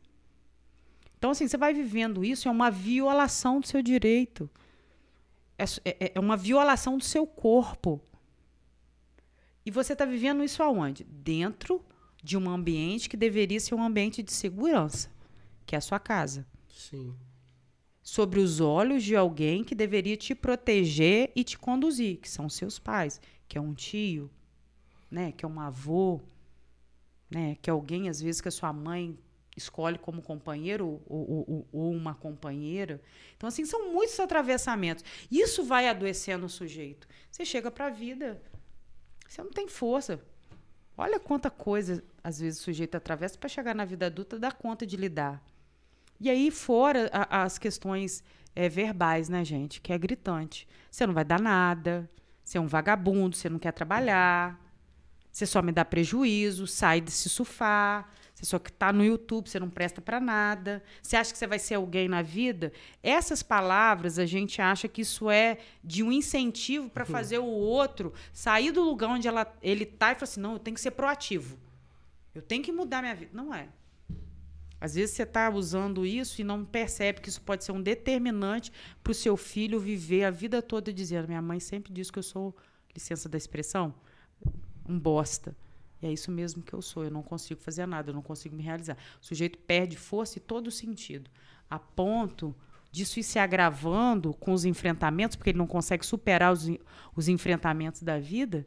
Então, 1.18 1.32
assim, 1.32 1.48
você 1.48 1.56
vai 1.56 1.74
vivendo 1.74 2.24
isso, 2.24 2.48
é 2.48 2.50
uma 2.50 2.70
violação 2.70 3.60
do 3.60 3.66
seu 3.66 3.82
direito. 3.82 4.48
É, 5.58 5.62
s- 5.64 5.80
é- 5.84 6.12
é 6.14 6.20
uma 6.20 6.36
violação 6.36 6.98
do 6.98 7.04
seu 7.04 7.26
corpo. 7.26 8.00
E 9.64 9.70
você 9.70 9.92
está 9.94 10.04
vivendo 10.04 10.42
isso 10.44 10.62
aonde? 10.62 11.04
Dentro 11.04 11.84
de 12.22 12.36
um 12.36 12.48
ambiente 12.50 13.08
que 13.08 13.16
deveria 13.16 13.60
ser 13.60 13.74
um 13.74 13.82
ambiente 13.82 14.22
de 14.22 14.32
segurança, 14.32 15.10
que 15.66 15.74
é 15.74 15.78
a 15.78 15.80
sua 15.80 15.98
casa. 15.98 16.46
Sim. 16.68 17.14
Sobre 18.02 18.40
os 18.40 18.60
olhos 18.60 19.02
de 19.02 19.16
alguém 19.16 19.64
que 19.64 19.74
deveria 19.74 20.16
te 20.16 20.34
proteger 20.34 21.32
e 21.34 21.42
te 21.42 21.58
conduzir, 21.58 22.18
que 22.18 22.28
são 22.28 22.48
seus 22.48 22.78
pais, 22.78 23.20
que 23.48 23.56
é 23.56 23.60
um 23.60 23.72
tio, 23.72 24.30
né, 25.10 25.32
que 25.32 25.44
é 25.44 25.48
um 25.48 25.58
avô, 25.60 26.20
né, 27.30 27.56
que 27.62 27.70
é 27.70 27.72
alguém 27.72 28.08
às 28.08 28.20
vezes 28.20 28.40
que 28.40 28.48
a 28.48 28.50
sua 28.50 28.72
mãe 28.72 29.18
escolhe 29.56 29.98
como 29.98 30.20
companheiro 30.22 30.86
ou, 31.06 31.30
ou- 31.48 31.68
ou- 31.72 31.90
uma 31.92 32.14
companheira. 32.14 33.00
Então 33.36 33.48
assim 33.48 33.64
são 33.64 33.92
muitos 33.92 34.18
atravessamentos. 34.20 35.04
Isso 35.30 35.62
vai 35.64 35.88
adoecendo 35.88 36.46
o 36.46 36.48
sujeito. 36.48 37.06
Você 37.30 37.44
chega 37.44 37.70
para 37.70 37.86
a 37.86 37.90
vida, 37.90 38.40
você 39.28 39.42
não 39.42 39.50
tem 39.50 39.68
força. 39.68 40.20
Olha 40.96 41.18
quanta 41.18 41.50
coisa 41.50 42.02
às 42.22 42.38
vezes 42.40 42.60
o 42.60 42.64
sujeito 42.64 42.96
atravessa 42.96 43.36
para 43.38 43.48
chegar 43.48 43.74
na 43.74 43.84
vida 43.84 44.06
adulta 44.06 44.38
dá 44.38 44.50
conta 44.50 44.86
de 44.86 44.96
lidar. 44.96 45.42
E 46.20 46.30
aí, 46.30 46.50
fora 46.50 47.10
a- 47.12 47.42
as 47.42 47.58
questões 47.58 48.22
eh, 48.56 48.68
verbais, 48.68 49.28
né, 49.28 49.44
gente? 49.44 49.80
Que 49.80 49.92
é 49.92 49.98
gritante. 49.98 50.66
Você 50.88 51.04
não 51.06 51.12
vai 51.12 51.24
dar 51.24 51.40
nada, 51.40 52.08
você 52.44 52.56
é 52.56 52.60
um 52.60 52.68
vagabundo, 52.68 53.34
você 53.34 53.48
não 53.48 53.58
quer 53.58 53.72
trabalhar, 53.72 54.58
você 55.32 55.44
só 55.44 55.60
me 55.60 55.72
dá 55.72 55.84
prejuízo, 55.84 56.64
sai 56.66 57.00
desse 57.00 57.28
sofá, 57.28 58.08
você 58.44 58.50
só 58.50 58.58
que 58.58 58.70
tá 58.70 58.92
no 58.92 59.04
YouTube, 59.04 59.48
você 59.48 59.58
não 59.58 59.70
presta 59.70 60.00
para 60.00 60.20
nada. 60.20 60.82
Você 61.02 61.16
acha 61.16 61.32
que 61.32 61.38
você 61.38 61.46
vai 61.46 61.58
ser 61.58 61.74
alguém 61.74 62.08
na 62.08 62.20
vida? 62.20 62.72
Essas 63.02 63.42
palavras, 63.42 64.18
a 64.18 64.26
gente 64.26 64.60
acha 64.60 64.86
que 64.86 65.00
isso 65.00 65.30
é 65.30 65.58
de 65.82 66.02
um 66.02 66.12
incentivo 66.12 66.90
para 66.90 67.04
fazer 67.04 67.38
o 67.38 67.46
outro 67.46 68.12
sair 68.32 68.70
do 68.70 68.82
lugar 68.82 69.08
onde 69.08 69.26
ela, 69.26 69.52
ele 69.62 69.86
tá 69.86 70.12
e 70.12 70.14
falar 70.14 70.24
assim: 70.24 70.40
não, 70.40 70.52
eu 70.54 70.58
tenho 70.58 70.74
que 70.74 70.80
ser 70.80 70.90
proativo. 70.90 71.58
Eu 72.34 72.42
tenho 72.42 72.62
que 72.62 72.72
mudar 72.72 73.00
minha 73.00 73.14
vida. 73.14 73.30
Não 73.32 73.54
é. 73.54 73.68
Às 74.80 74.94
vezes 74.94 75.16
você 75.16 75.22
está 75.22 75.48
usando 75.48 76.04
isso 76.04 76.40
e 76.42 76.44
não 76.44 76.64
percebe 76.64 77.20
que 77.20 77.28
isso 77.30 77.40
pode 77.40 77.64
ser 77.64 77.72
um 77.72 77.80
determinante 77.80 78.70
para 79.02 79.12
o 79.12 79.14
seu 79.14 79.36
filho 79.36 79.80
viver 79.80 80.24
a 80.24 80.30
vida 80.30 80.60
toda 80.60 80.92
dizendo: 80.92 81.28
minha 81.28 81.40
mãe 81.40 81.60
sempre 81.60 81.92
disse 81.92 82.12
que 82.12 82.18
eu 82.18 82.22
sou, 82.22 82.54
licença 82.94 83.26
da 83.26 83.38
expressão, 83.38 83.94
um 84.86 84.98
bosta. 84.98 85.56
É 86.04 86.12
isso 86.12 86.30
mesmo 86.30 86.62
que 86.62 86.74
eu 86.74 86.82
sou. 86.82 87.04
Eu 87.04 87.10
não 87.10 87.22
consigo 87.22 87.60
fazer 87.60 87.86
nada, 87.86 88.10
eu 88.10 88.14
não 88.14 88.22
consigo 88.22 88.54
me 88.54 88.62
realizar. 88.62 88.96
O 89.20 89.24
sujeito 89.24 89.58
perde 89.58 89.96
força 89.96 90.38
e 90.38 90.40
todo 90.40 90.70
sentido, 90.70 91.30
a 91.68 91.78
ponto 91.78 92.54
disso 92.92 93.18
ir 93.18 93.22
se 93.22 93.38
agravando 93.38 94.34
com 94.34 94.52
os 94.52 94.64
enfrentamentos, 94.64 95.34
porque 95.34 95.50
ele 95.50 95.58
não 95.58 95.66
consegue 95.66 96.04
superar 96.04 96.52
os, 96.52 96.68
os 97.16 97.26
enfrentamentos 97.26 98.02
da 98.02 98.20
vida, 98.20 98.66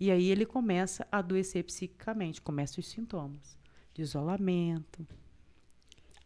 e 0.00 0.10
aí 0.10 0.28
ele 0.28 0.44
começa 0.44 1.06
a 1.12 1.18
adoecer 1.18 1.62
psiquicamente, 1.64 2.40
começam 2.40 2.80
os 2.80 2.88
sintomas 2.88 3.56
de 3.92 4.02
isolamento, 4.02 5.06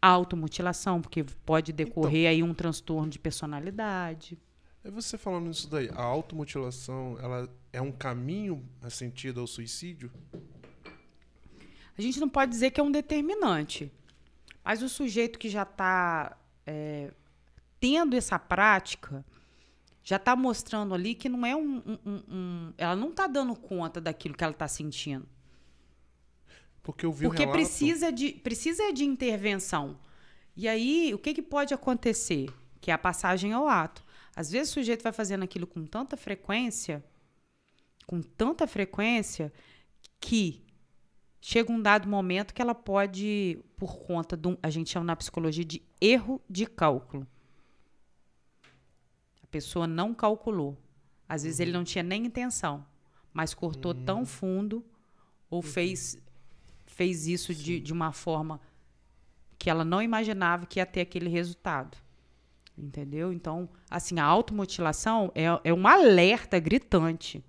automutilação, 0.01 1.01
porque 1.01 1.23
pode 1.45 1.71
decorrer 1.71 2.29
aí 2.29 2.41
um 2.41 2.53
transtorno 2.53 3.11
de 3.11 3.19
personalidade. 3.19 4.39
É 4.83 4.89
você 4.89 5.17
falando 5.17 5.47
nisso 5.47 5.69
daí, 5.69 5.89
a 5.93 6.01
automutilação, 6.01 7.17
ela 7.21 7.49
é 7.73 7.81
um 7.81 7.91
caminho 7.91 8.67
a 8.81 8.89
sentido 8.89 9.41
ao 9.41 9.47
suicídio? 9.47 10.11
A 11.97 12.01
gente 12.01 12.19
não 12.19 12.29
pode 12.29 12.51
dizer 12.51 12.71
que 12.71 12.79
é 12.79 12.83
um 12.83 12.91
determinante, 12.91 13.91
mas 14.63 14.81
o 14.81 14.87
sujeito 14.87 15.37
que 15.37 15.49
já 15.49 15.63
está 15.63 16.37
tendo 17.79 18.15
essa 18.15 18.37
prática 18.37 19.25
já 20.03 20.15
está 20.15 20.35
mostrando 20.35 20.93
ali 20.93 21.13
que 21.15 21.27
não 21.27 21.45
é 21.45 21.55
um, 21.55 21.77
um- 22.05 22.23
um- 22.29 22.73
ela 22.77 22.95
não 22.95 23.09
está 23.09 23.25
dando 23.27 23.55
conta 23.55 23.99
daquilo 23.99 24.35
que 24.35 24.43
ela 24.43 24.53
está 24.53 24.67
sentindo, 24.67 25.27
Porque 26.83 27.05
eu 27.05 27.11
vi 27.11 27.25
porque 27.25 27.43
precisa 27.51 28.11
de 28.11 28.31
precisa 28.33 28.93
de 28.93 29.03
intervenção. 29.03 29.99
E 30.55 30.67
aí 30.67 31.13
o 31.13 31.17
que, 31.19 31.33
que 31.33 31.41
pode 31.41 31.73
acontecer? 31.73 32.49
Que 32.79 32.91
é 32.91 32.93
a 32.93 32.97
passagem 32.97 33.51
ao 33.51 33.67
ato. 33.67 34.03
Às 34.39 34.49
vezes 34.51 34.69
o 34.69 34.73
sujeito 34.75 35.03
vai 35.03 35.11
fazendo 35.11 35.43
aquilo 35.43 35.67
com 35.67 35.85
tanta 35.85 36.15
frequência, 36.15 37.03
com 38.07 38.21
tanta 38.21 38.65
frequência 38.65 39.51
que 40.17 40.63
chega 41.41 41.69
um 41.73 41.81
dado 41.81 42.07
momento 42.07 42.53
que 42.53 42.61
ela 42.61 42.73
pode, 42.73 43.59
por 43.75 43.97
conta 43.97 44.37
de 44.37 44.47
um, 44.47 44.55
a 44.63 44.69
gente 44.69 44.91
chama 44.91 45.07
na 45.07 45.15
psicologia 45.17 45.65
de 45.65 45.83
erro 45.99 46.41
de 46.49 46.65
cálculo. 46.65 47.27
A 49.43 49.47
pessoa 49.47 49.85
não 49.85 50.13
calculou. 50.13 50.77
Às 51.27 51.43
vezes 51.43 51.59
ele 51.59 51.73
não 51.73 51.83
tinha 51.83 52.01
nem 52.01 52.25
intenção, 52.25 52.85
mas 53.33 53.53
cortou 53.53 53.93
tão 53.93 54.25
fundo 54.25 54.85
ou 55.49 55.61
fez, 55.61 56.17
fez 56.85 57.27
isso 57.27 57.53
de, 57.53 57.81
de 57.81 57.91
uma 57.91 58.13
forma 58.13 58.61
que 59.57 59.69
ela 59.69 59.83
não 59.83 60.01
imaginava 60.01 60.65
que 60.65 60.79
ia 60.79 60.85
ter 60.85 61.01
aquele 61.01 61.27
resultado. 61.27 61.97
Entendeu? 62.81 63.33
Então, 63.33 63.67
assim, 63.89 64.19
a 64.19 64.23
automutilação 64.23 65.31
é, 65.35 65.45
é 65.65 65.73
um 65.73 65.85
alerta 65.85 66.57
gritante. 66.59 67.43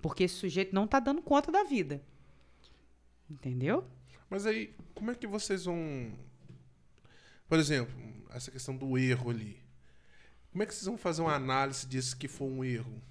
Porque 0.00 0.24
esse 0.24 0.34
sujeito 0.36 0.72
não 0.74 0.84
está 0.84 1.00
dando 1.00 1.20
conta 1.20 1.50
da 1.50 1.64
vida. 1.64 2.00
Entendeu? 3.28 3.84
Mas 4.30 4.46
aí, 4.46 4.72
como 4.94 5.10
é 5.10 5.14
que 5.14 5.26
vocês 5.26 5.64
vão. 5.64 6.12
Por 7.48 7.58
exemplo, 7.58 7.92
essa 8.30 8.50
questão 8.50 8.76
do 8.76 8.96
erro 8.96 9.30
ali. 9.30 9.58
Como 10.52 10.62
é 10.62 10.66
que 10.66 10.72
vocês 10.74 10.86
vão 10.86 10.96
fazer 10.96 11.22
uma 11.22 11.34
análise 11.34 11.86
disso 11.86 12.16
que 12.16 12.28
foi 12.28 12.48
um 12.48 12.64
erro? 12.64 13.02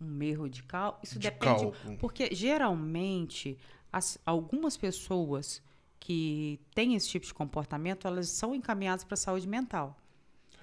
Um 0.00 0.22
erro 0.22 0.48
de 0.48 0.62
cálculo. 0.62 1.02
Isso 1.04 1.18
De 1.18 1.30
depende. 1.30 1.62
cálculo. 1.62 1.96
Porque 1.98 2.34
geralmente 2.34 3.58
as- 3.92 4.18
algumas 4.24 4.76
pessoas 4.76 5.62
que 5.98 6.60
têm 6.74 6.94
esse 6.94 7.08
tipo 7.08 7.26
de 7.26 7.34
comportamento, 7.34 8.06
elas 8.06 8.28
são 8.28 8.54
encaminhadas 8.54 9.04
para 9.04 9.14
a 9.14 9.16
saúde 9.16 9.48
mental. 9.48 9.98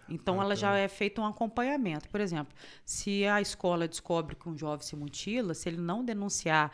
Então, 0.07 0.39
Ah, 0.39 0.43
ela 0.43 0.49
tá. 0.53 0.61
já 0.61 0.77
é 0.77 0.87
feito 0.87 1.19
um 1.21 1.25
acompanhamento. 1.25 2.07
Por 2.09 2.21
exemplo, 2.21 2.53
se 2.85 3.25
a 3.25 3.41
escola 3.41 3.87
descobre 3.87 4.35
que 4.35 4.47
um 4.47 4.57
jovem 4.57 4.85
se 4.85 4.95
mutila, 4.95 5.53
se 5.53 5.67
ele 5.69 5.77
não 5.77 6.03
denunciar, 6.05 6.71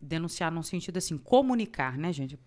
denunciar 0.00 0.52
no 0.52 0.62
sentido 0.62 0.98
assim, 0.98 1.16
comunicar, 1.18 1.96
né, 1.98 2.12
gente? 2.12 2.38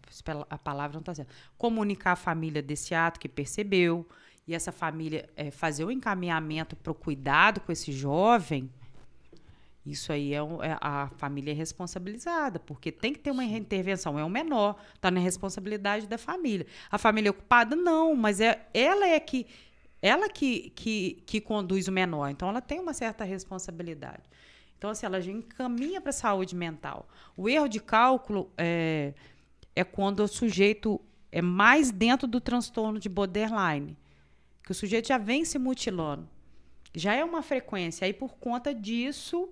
A 0.49 0.57
palavra 0.57 0.93
não 0.93 1.01
está 1.01 1.13
certa. 1.15 1.33
Comunicar 1.57 2.11
a 2.13 2.15
família 2.15 2.61
desse 2.61 2.93
ato 2.95 3.19
que 3.19 3.27
percebeu, 3.27 4.07
e 4.47 4.55
essa 4.55 4.71
família 4.71 5.27
eh, 5.35 5.51
fazer 5.51 5.83
o 5.83 5.91
encaminhamento 5.91 6.75
para 6.75 6.91
o 6.91 6.95
cuidado 6.95 7.59
com 7.59 7.69
esse 7.71 7.91
jovem, 7.91 8.69
isso 9.85 10.11
aí 10.13 10.33
é, 10.33 10.41
um- 10.43 10.61
é- 10.63 10.77
a 10.79 11.09
família 11.17 11.51
é 11.51 11.53
responsabilizada, 11.53 12.57
porque 12.59 12.91
tem 12.91 13.11
que 13.13 13.19
ter 13.19 13.31
uma 13.31 13.43
intervenção. 13.43 14.17
É 14.19 14.23
o 14.23 14.29
menor, 14.29 14.75
está 14.95 15.09
na 15.11 15.19
responsabilidade 15.19 16.07
da 16.07 16.17
família. 16.17 16.65
A 16.91 16.97
família 16.97 17.29
é 17.29 17.31
ocupada 17.31 17.75
não, 17.75 18.15
mas 18.15 18.39
é 18.39 18.67
ela 18.73 19.07
é 19.07 19.19
que 19.19 19.45
ela 20.07 20.29
que, 20.29 20.71
que, 20.71 21.23
que 21.25 21.41
conduz 21.41 21.87
o 21.87 21.91
menor. 21.91 22.29
Então 22.29 22.49
ela 22.49 22.61
tem 22.61 22.79
uma 22.79 22.93
certa 22.93 23.23
responsabilidade. 23.23 24.23
Então 24.77 24.89
assim, 24.89 25.05
ela 25.05 25.21
já 25.21 25.31
encaminha 25.31 25.99
para 25.99 26.09
a 26.11 26.13
saúde 26.13 26.55
mental. 26.55 27.07
O 27.35 27.49
erro 27.49 27.67
de 27.67 27.79
cálculo 27.79 28.51
é, 28.57 29.13
é 29.75 29.83
quando 29.83 30.21
o 30.21 30.27
sujeito 30.27 31.01
é 31.31 31.41
mais 31.41 31.91
dentro 31.91 32.27
do 32.27 32.39
transtorno 32.39 32.99
de 32.99 33.09
borderline, 33.09 33.97
que 34.63 34.71
o 34.71 34.75
sujeito 34.75 35.07
já 35.07 35.17
vem 35.17 35.45
se 35.45 35.59
mutilando. 35.59 36.27
Já 36.95 37.13
é 37.13 37.23
uma 37.23 37.41
frequência. 37.41 38.05
Aí 38.05 38.13
por 38.13 38.35
conta 38.37 38.73
disso 38.73 39.49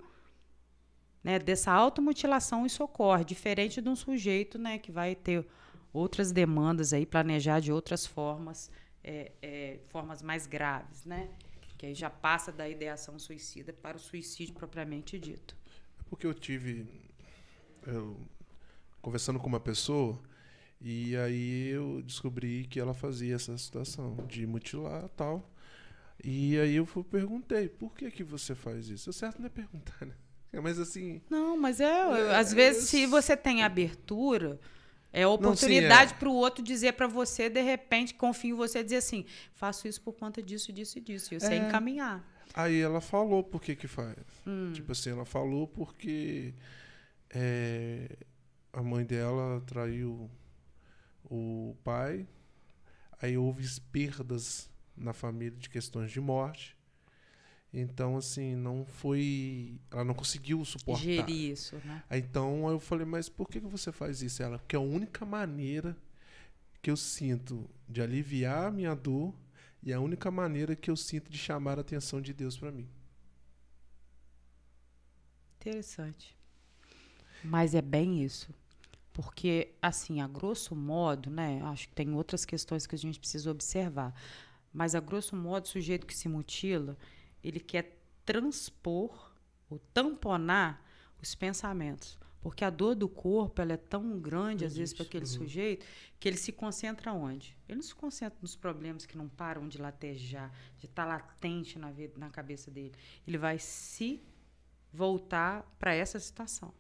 né, 1.26 1.40
dessa 1.40 1.72
automutilação 1.72 2.68
isso 2.68 2.84
ocorre, 2.84 3.26
diferente 3.26 3.82
de 3.82 3.90
um 3.90 3.96
sujeito 3.96 4.60
né, 4.60 4.78
que 4.78 4.92
vai 4.92 5.16
ter 5.16 5.44
outras 5.92 6.32
demandas 6.32 6.94
aí, 6.94 7.04
planejar 7.04 7.60
de 7.60 7.72
outras 7.72 8.06
formas, 8.06 8.70
é, 9.06 9.32
é, 9.42 9.80
formas 9.90 10.22
mais 10.24 10.48
graves, 10.48 11.06
né? 11.06 11.30
Que 11.78 11.86
aí 11.88 11.94
já 11.94 12.10
passa 12.10 12.52
da 12.52 12.68
ideação 12.68 13.20
suicida 13.20 13.72
para 13.74 13.98
o 13.98 14.00
suicídio 14.00 14.56
propriamente 14.56 15.20
dito. 15.20 15.56
É 16.00 16.04
porque 16.10 16.26
eu 16.26 16.34
tive. 16.34 16.88
eu, 17.86 18.18
conversando 19.02 19.40
com 19.40 19.48
uma 19.48 19.60
pessoa, 19.60 20.20
e 20.82 21.16
aí 21.18 21.68
eu 21.70 22.02
descobri 22.02 22.66
que 22.66 22.80
ela 22.80 22.94
fazia 22.94 23.36
essa 23.36 23.56
situação 23.58 24.16
de 24.28 24.46
mutilar 24.48 25.08
tal. 25.10 25.50
E 26.24 26.58
aí 26.58 26.76
eu 26.76 26.86
perguntei, 27.12 27.68
por 27.70 27.94
que 27.94 28.10
que 28.10 28.24
você 28.24 28.56
faz 28.56 28.88
isso? 28.90 29.10
O 29.10 29.14
certo 29.14 29.38
não 29.40 29.46
é 29.48 29.50
perguntar, 29.50 30.06
né? 30.06 30.14
Mas 30.64 30.80
assim, 30.80 31.22
Não, 31.30 31.58
mas 31.58 31.82
é, 31.82 31.84
É, 31.86 32.36
às 32.38 32.54
vezes 32.54 32.90
se 32.90 33.04
eu- 33.04 33.10
você 33.10 33.36
tem 33.36 33.62
abertura, 33.64 34.58
é 35.16 35.20
sim, 35.20 35.26
oportunidade 35.26 36.14
é. 36.14 36.16
para 36.18 36.28
o 36.30 36.34
outro 36.34 36.62
dizer 36.64 36.94
para 36.94 37.08
você, 37.08 37.50
de 37.50 37.62
repente, 37.62 38.14
confia 38.14 38.52
em 38.52 38.54
você 38.54 38.84
dizer 38.84 38.98
assim, 38.98 39.26
faço 39.54 39.88
isso 39.88 40.02
por 40.02 40.14
conta 40.14 40.44
disso, 40.44 40.74
disso 40.74 40.98
e 40.98 41.02
disso, 41.02 41.34
e 41.34 41.40
você 41.40 41.54
É. 41.54 41.58
encaminhar. 41.58 42.24
aí 42.54 42.80
ela 42.82 43.00
falou 43.02 43.44
por 43.44 43.62
que 43.62 43.76
que 43.76 43.88
faz. 43.88 44.16
Hum. 44.46 44.72
Tipo 44.74 44.92
assim, 44.92 45.12
ela 45.12 45.26
falou 45.26 45.68
porque 45.68 46.54
é, 47.30 48.10
a 48.74 48.82
mãe 48.84 49.06
dela 49.06 49.62
traiu 49.66 50.30
o 51.24 51.76
pai, 51.84 52.28
aí 53.22 53.38
houve 53.38 53.66
perdas 53.92 54.70
na 54.96 55.14
família 55.14 55.58
de 55.58 55.70
questões 55.70 56.12
de 56.12 56.20
morte. 56.20 56.75
Então, 57.78 58.16
assim, 58.16 58.56
não 58.56 58.86
foi. 58.86 59.78
Ela 59.92 60.06
não 60.06 60.14
conseguiu 60.14 60.64
suportar. 60.64 61.04
Gerir 61.04 61.52
isso, 61.52 61.76
né? 61.84 62.02
Então 62.10 62.70
eu 62.70 62.80
falei, 62.80 63.06
mas 63.06 63.28
por 63.28 63.50
que 63.50 63.60
que 63.60 63.68
você 63.68 63.92
faz 63.92 64.22
isso? 64.22 64.42
Ela, 64.42 64.58
porque 64.58 64.78
é 64.78 64.80
a 64.80 64.82
única 64.82 65.26
maneira 65.26 65.96
que 66.82 66.90
eu 66.90 66.96
sinto 66.96 67.70
de 67.90 68.02
aliviar 68.02 68.68
a 68.68 68.72
minha 68.72 68.96
dor 68.96 69.34
e 69.84 69.92
é 69.92 69.96
a 69.96 70.00
única 70.00 70.32
maneira 70.32 70.74
que 70.74 70.90
eu 70.90 70.96
sinto 70.96 71.30
de 71.30 71.38
chamar 71.38 71.78
a 71.78 71.82
atenção 71.82 72.22
de 72.22 72.34
Deus 72.34 72.58
pra 72.58 72.72
mim. 72.72 72.88
Interessante. 75.60 76.34
Mas 77.44 77.76
é 77.76 77.82
bem 77.82 78.24
isso. 78.24 78.54
Porque, 79.12 79.74
assim, 79.82 80.22
a 80.22 80.28
grosso 80.28 80.74
modo, 80.76 81.30
né? 81.30 81.62
Acho 81.64 81.90
que 81.90 81.96
tem 81.96 82.14
outras 82.14 82.46
questões 82.46 82.88
que 82.88 82.96
a 82.96 82.98
gente 82.98 83.20
precisa 83.20 83.52
observar. 83.52 84.14
Mas, 84.72 84.96
a 84.96 85.02
grosso 85.02 85.36
modo, 85.36 85.66
o 85.66 85.68
sujeito 85.68 86.06
que 86.06 86.16
se 86.16 86.30
mutila, 86.30 86.98
ele 87.48 87.60
quer 87.60 88.00
transpor 88.26 89.34
ou 89.70 89.80
tamponar 89.94 90.84
os 91.22 91.36
pensamentos. 91.36 92.18
Porque 92.42 92.64
a 92.64 92.70
dor 92.70 92.94
do 92.94 93.10
corpo 93.10 93.60
ela 93.62 93.74
é 93.74 93.78
tão 93.78 94.20
grande, 94.20 94.66
às 94.66 94.78
vezes, 94.78 94.94
para 94.94 95.04
aquele 95.04 95.26
sujeito, 95.26 95.84
que 96.20 96.28
ele 96.30 96.38
se 96.38 96.52
concentra 96.52 97.12
onde? 97.12 97.58
Ele 97.68 97.78
não 97.78 97.84
se 97.84 97.96
concentra 97.96 98.38
nos 98.40 98.56
problemas 98.56 99.06
que 99.06 99.18
não 99.18 99.28
param 99.28 99.68
de 99.68 99.80
latejar, 99.80 100.54
de 100.78 100.86
estar 100.86 101.06
latente 101.06 101.80
na, 101.80 101.92
vida, 101.92 102.14
na 102.18 102.30
cabeça 102.30 102.70
dele. 102.70 102.94
Ele 103.28 103.38
vai 103.38 103.58
se 103.58 104.22
voltar 104.94 105.64
para 105.80 105.96
essa 105.96 106.20
situação. 106.20 106.72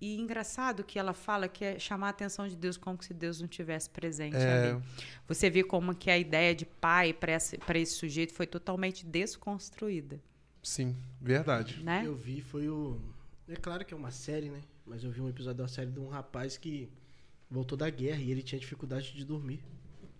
E 0.00 0.16
engraçado 0.16 0.84
que 0.84 0.96
ela 0.98 1.12
fala 1.12 1.48
que 1.48 1.64
é 1.64 1.78
chamar 1.78 2.06
a 2.06 2.10
atenção 2.10 2.46
de 2.46 2.54
Deus 2.54 2.76
como 2.76 3.02
se 3.02 3.12
Deus 3.12 3.40
não 3.40 3.48
tivesse 3.48 3.90
presente 3.90 4.36
É. 4.36 4.70
ali. 4.72 4.82
Você 5.26 5.50
vê 5.50 5.64
como 5.64 5.94
que 5.94 6.08
a 6.10 6.16
ideia 6.16 6.54
de 6.54 6.64
pai 6.64 7.12
para 7.12 7.32
esse, 7.32 7.58
pra 7.58 7.78
esse 7.78 7.94
sujeito 7.94 8.32
foi 8.32 8.46
totalmente 8.46 9.04
desconstruída, 9.04 10.20
Sim, 10.62 10.96
verdade. 11.20 11.82
né? 11.82 12.02
Eu 12.06 12.14
vi, 12.14 12.40
foi 12.40 12.68
o. 12.68 13.00
É 13.48 13.56
claro 13.56 13.84
que 13.84 13.92
é 13.92 13.96
uma 13.96 14.10
série, 14.12 14.48
né? 14.50 14.60
Mas 14.86 15.02
eu 15.02 15.10
vi 15.10 15.20
um 15.20 15.28
episódio 15.28 15.58
da 15.58 15.68
série 15.68 15.90
de 15.90 15.98
um 15.98 16.08
rapaz 16.08 16.56
que 16.56 16.88
voltou 17.50 17.76
da 17.76 17.90
guerra 17.90 18.20
e 18.20 18.30
ele 18.30 18.42
tinha 18.42 18.58
dificuldade 18.60 19.12
de 19.12 19.24
dormir. 19.24 19.60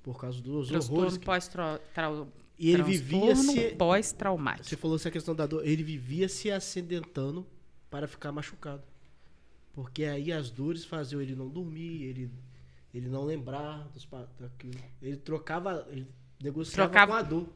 Por 0.03 0.19
causa 0.19 0.39
dos 0.41 0.49
horrores. 0.53 0.69
Transtorno 0.71 1.19
que- 1.19 1.25
pós-trau- 1.27 1.79
E 2.59 2.71
ele 2.71 2.83
vivia 2.83 3.37
se. 3.37 3.71
pós-traumático. 3.77 4.67
Você 4.69 4.77
falou 4.77 4.97
essa 4.97 5.11
questão 5.11 5.35
da 5.35 5.47
dor. 5.47 5.65
Ele 5.67 5.83
vivia 5.85 6.29
se 6.29 6.51
acidentando 6.51 7.47
para 7.91 8.09
ficar 8.09 8.33
machucado. 8.33 8.83
Porque 9.79 10.03
aí 10.03 10.33
as 10.33 10.51
dores 10.51 10.85
faziam 10.85 11.23
ele 11.23 11.37
não 11.37 11.49
dormir, 11.49 12.03
ele, 12.03 12.33
ele 12.93 13.09
não 13.09 13.23
lembrar 13.23 13.87
dos 13.95 14.05
daquilo. 14.37 14.81
Ele 15.01 15.17
trocava. 15.17 15.87
Ele 15.89 16.05
Negociava 16.43 16.89
Trocava- 16.91 17.13
com 17.13 17.19
a 17.19 17.23
dor. 17.23 17.49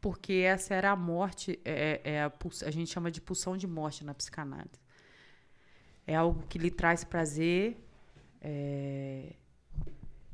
Porque 0.00 0.32
essa 0.32 0.74
era 0.74 0.90
a 0.90 0.96
morte, 0.96 1.60
é, 1.64 2.00
é 2.02 2.22
a, 2.24 2.28
pulsa- 2.28 2.66
a 2.66 2.72
gente 2.72 2.90
chama 2.90 3.08
de 3.08 3.20
pulsão 3.20 3.56
de 3.56 3.68
morte 3.68 4.04
na 4.04 4.12
psicanálise. 4.12 4.80
É 6.04 6.16
algo 6.16 6.44
que 6.48 6.58
lhe 6.58 6.72
traz 6.72 7.04
prazer, 7.04 7.76
é, 8.40 9.34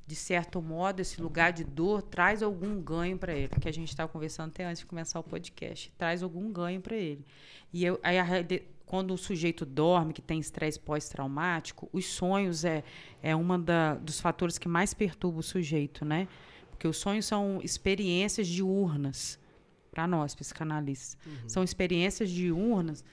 de 0.07 0.17
certo 0.17 0.63
modo, 0.63 1.01
esse 1.01 1.21
lugar 1.21 1.53
de 1.53 1.65
dor 1.65 2.01
traz 2.01 2.43
algum 2.43 2.81
ganho 2.81 3.19
para 3.19 3.35
ele, 3.35 3.49
que 3.61 3.69
a 3.69 3.73
gente 3.73 3.89
estava 3.91 4.11
conversando 4.11 4.49
até 4.49 4.65
antes 4.65 4.81
de 4.81 4.87
começar 4.87 5.21
o 5.21 5.23
podcast, 5.23 5.93
traz 5.99 6.23
algum 6.23 6.51
ganho 6.51 6.81
para 6.81 6.97
ele. 6.97 7.27
E 7.75 7.85
eu, 7.85 8.01
aí 8.03 8.19
a 8.19 8.25
quando 8.89 9.13
o 9.13 9.19
sujeito 9.19 9.67
dorme, 9.67 10.15
que 10.15 10.23
tem 10.23 10.41
estresse 10.41 10.81
pós-traumático, 10.81 11.91
os 11.93 12.07
sonhos 12.07 12.65
é, 12.65 12.83
é 13.23 13.37
uma 13.37 13.59
da, 13.59 13.95
dos 13.97 14.19
fatores 14.19 14.57
que 14.57 14.67
mais 14.67 14.95
perturba 14.95 15.41
o 15.41 15.43
sujeito, 15.43 16.07
né? 16.07 16.27
Porque 16.71 16.89
os 16.89 16.97
sonhos 16.97 17.27
são 17.27 17.61
experiências 17.63 18.49
diurnas 18.49 19.39
para 19.91 20.07
nós, 20.07 20.35
psicanalistas. 20.35 21.19
São 21.47 21.63
experiências 21.63 22.31
diurnas 22.31 23.05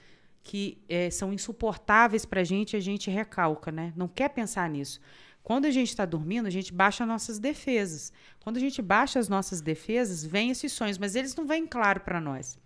que 0.42 0.78
eh, 0.88 1.10
são 1.10 1.30
insuportáveis 1.30 2.24
para 2.24 2.40
a 2.40 2.44
gente 2.44 2.72
e 2.72 2.76
a 2.78 2.80
gente 2.80 3.10
recalca, 3.10 3.70
né? 3.70 3.92
Não 3.94 4.08
quer 4.08 4.30
pensar 4.30 4.70
nisso. 4.70 4.98
Quando 5.42 5.66
a 5.66 5.70
gente 5.70 5.90
está 5.90 6.06
dormindo, 6.06 6.46
a 6.46 6.50
gente 6.50 6.72
baixa 6.72 7.04
nossas 7.04 7.38
defesas. 7.38 8.14
Quando 8.40 8.56
a 8.56 8.60
gente 8.60 8.80
baixa 8.80 9.18
as 9.18 9.28
nossas 9.28 9.60
defesas, 9.60 10.24
vêm 10.24 10.50
esses 10.50 10.72
sonhos, 10.72 10.96
mas 10.96 11.14
eles 11.14 11.36
não 11.36 11.46
vêm 11.46 11.66
claro 11.66 12.00
para 12.00 12.18
nós. 12.18 12.58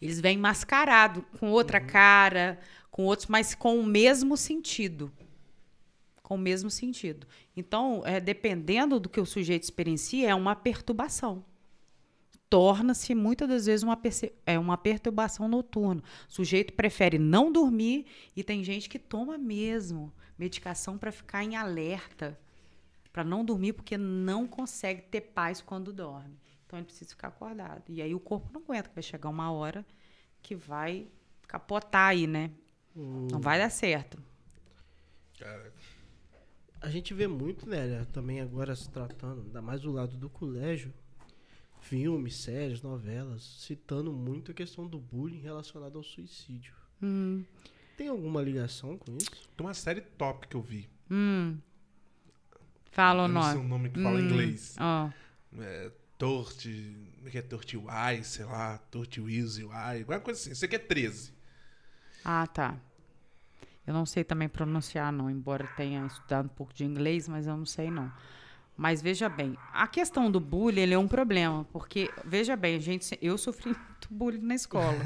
Eles 0.00 0.20
vêm 0.20 0.36
mascarado, 0.36 1.22
com 1.38 1.50
outra 1.50 1.80
cara, 1.80 2.58
com 2.90 3.04
outros, 3.04 3.28
mas 3.28 3.54
com 3.54 3.78
o 3.78 3.84
mesmo 3.84 4.36
sentido. 4.36 5.12
Com 6.22 6.36
o 6.36 6.38
mesmo 6.38 6.70
sentido. 6.70 7.26
Então, 7.56 8.02
é, 8.04 8.20
dependendo 8.20 9.00
do 9.00 9.08
que 9.08 9.20
o 9.20 9.26
sujeito 9.26 9.64
experiencia, 9.64 10.28
é 10.28 10.34
uma 10.34 10.54
perturbação. 10.54 11.44
Torna-se 12.50 13.14
muitas 13.14 13.48
das 13.48 13.66
vezes 13.66 13.82
uma, 13.82 14.00
é 14.46 14.58
uma 14.58 14.78
perturbação 14.78 15.48
noturna. 15.48 16.02
O 16.28 16.32
sujeito 16.32 16.72
prefere 16.72 17.18
não 17.18 17.52
dormir 17.52 18.06
e 18.34 18.42
tem 18.42 18.64
gente 18.64 18.88
que 18.88 18.98
toma 18.98 19.36
mesmo 19.36 20.12
medicação 20.38 20.96
para 20.96 21.12
ficar 21.12 21.44
em 21.44 21.56
alerta, 21.56 22.38
para 23.12 23.24
não 23.24 23.44
dormir 23.44 23.74
porque 23.74 23.98
não 23.98 24.46
consegue 24.46 25.02
ter 25.02 25.20
paz 25.20 25.60
quando 25.60 25.92
dorme. 25.92 26.38
Então 26.68 26.78
ele 26.78 26.84
precisa 26.84 27.08
ficar 27.08 27.28
acordado. 27.28 27.82
E 27.88 28.02
aí 28.02 28.14
o 28.14 28.20
corpo 28.20 28.52
não 28.52 28.60
aguenta, 28.60 28.90
que 28.90 28.94
vai 28.94 29.02
chegar 29.02 29.30
uma 29.30 29.50
hora 29.50 29.86
que 30.42 30.54
vai 30.54 31.08
capotar 31.46 32.10
aí, 32.10 32.26
né? 32.26 32.50
Não 32.94 33.40
vai 33.40 33.58
dar 33.58 33.70
certo. 33.70 34.22
Cara, 35.38 35.72
A 36.82 36.90
gente 36.90 37.14
vê 37.14 37.26
muito, 37.26 37.66
né, 37.68 38.04
também 38.12 38.40
agora 38.40 38.76
se 38.76 38.88
tratando, 38.90 39.40
ainda 39.42 39.62
mais 39.62 39.80
do 39.80 39.90
lado 39.90 40.14
do 40.16 40.28
colégio, 40.28 40.92
filmes, 41.80 42.36
séries, 42.36 42.82
novelas, 42.82 43.42
citando 43.42 44.12
muito 44.12 44.50
a 44.50 44.54
questão 44.54 44.86
do 44.86 44.98
bullying 44.98 45.40
relacionado 45.40 45.96
ao 45.96 46.04
suicídio. 46.04 46.74
Hum, 47.02 47.44
Tem 47.96 48.08
alguma 48.08 48.42
ligação 48.42 48.98
com 48.98 49.16
isso? 49.16 49.30
tem 49.56 49.66
uma 49.66 49.74
série 49.74 50.02
top 50.02 50.46
que 50.48 50.54
eu 50.56 50.60
vi. 50.62 50.88
hum. 51.10 51.56
Fala 52.92 53.22
o 53.22 53.26
eu 53.26 53.28
não 53.28 53.42
sei 53.42 53.54
nome. 53.54 53.64
o 53.64 53.68
nome 53.68 53.90
que 53.90 54.00
fala 54.02 54.20
em 54.20 54.24
Hum, 54.24 54.26
inglês. 54.26 54.76
ó. 54.78 55.10
É, 55.60 55.92
Torte. 56.18 56.96
Como 57.16 57.28
é 57.28 57.30
que 57.30 57.38
é 57.38 57.42
Torte 57.42 57.76
Y, 57.76 58.22
sei 58.24 58.44
lá. 58.44 58.78
Torte 58.90 59.20
Wheels 59.20 59.58
Y. 59.58 59.70
Alguma 59.72 60.20
coisa 60.20 60.40
assim. 60.40 60.50
Isso 60.50 60.64
aqui 60.64 60.74
é 60.74 60.78
13. 60.78 61.32
Ah, 62.24 62.46
tá. 62.46 62.76
Eu 63.86 63.94
não 63.94 64.04
sei 64.04 64.22
também 64.22 64.50
pronunciar, 64.50 65.10
não, 65.10 65.30
embora 65.30 65.66
tenha 65.68 66.04
estudado 66.04 66.44
um 66.44 66.50
pouco 66.50 66.74
de 66.74 66.84
inglês, 66.84 67.26
mas 67.26 67.46
eu 67.46 67.56
não 67.56 67.64
sei, 67.64 67.90
não. 67.90 68.12
Mas 68.76 69.00
veja 69.00 69.30
bem, 69.30 69.56
a 69.72 69.86
questão 69.86 70.30
do 70.30 70.38
bullying 70.38 70.82
ele 70.82 70.94
é 70.94 70.98
um 70.98 71.08
problema, 71.08 71.64
porque, 71.72 72.10
veja 72.22 72.54
bem, 72.54 72.76
a 72.76 72.78
gente, 72.78 73.18
eu 73.22 73.38
sofri 73.38 73.68
muito 73.88 74.08
bullying 74.10 74.42
na 74.42 74.54
escola. 74.54 74.98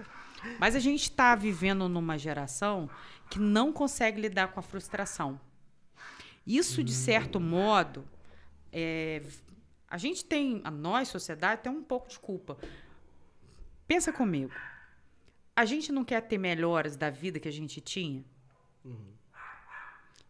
mas 0.60 0.76
a 0.76 0.78
gente 0.78 1.04
está 1.04 1.34
vivendo 1.34 1.88
numa 1.88 2.18
geração 2.18 2.90
que 3.30 3.38
não 3.38 3.72
consegue 3.72 4.20
lidar 4.20 4.48
com 4.48 4.60
a 4.60 4.62
frustração. 4.62 5.40
Isso, 6.46 6.84
de 6.84 6.92
certo 6.92 7.40
modo, 7.40 8.04
é, 8.70 9.22
a 9.88 9.98
gente 9.98 10.24
tem, 10.24 10.60
a 10.64 10.70
nós, 10.70 11.08
sociedade, 11.08 11.62
tem 11.62 11.72
um 11.72 11.82
pouco 11.82 12.08
de 12.08 12.18
culpa. 12.18 12.56
Pensa 13.86 14.12
comigo. 14.12 14.52
A 15.54 15.64
gente 15.64 15.90
não 15.92 16.04
quer 16.04 16.20
ter 16.22 16.38
melhoras 16.38 16.96
da 16.96 17.08
vida 17.08 17.38
que 17.40 17.48
a 17.48 17.52
gente 17.52 17.80
tinha? 17.80 18.24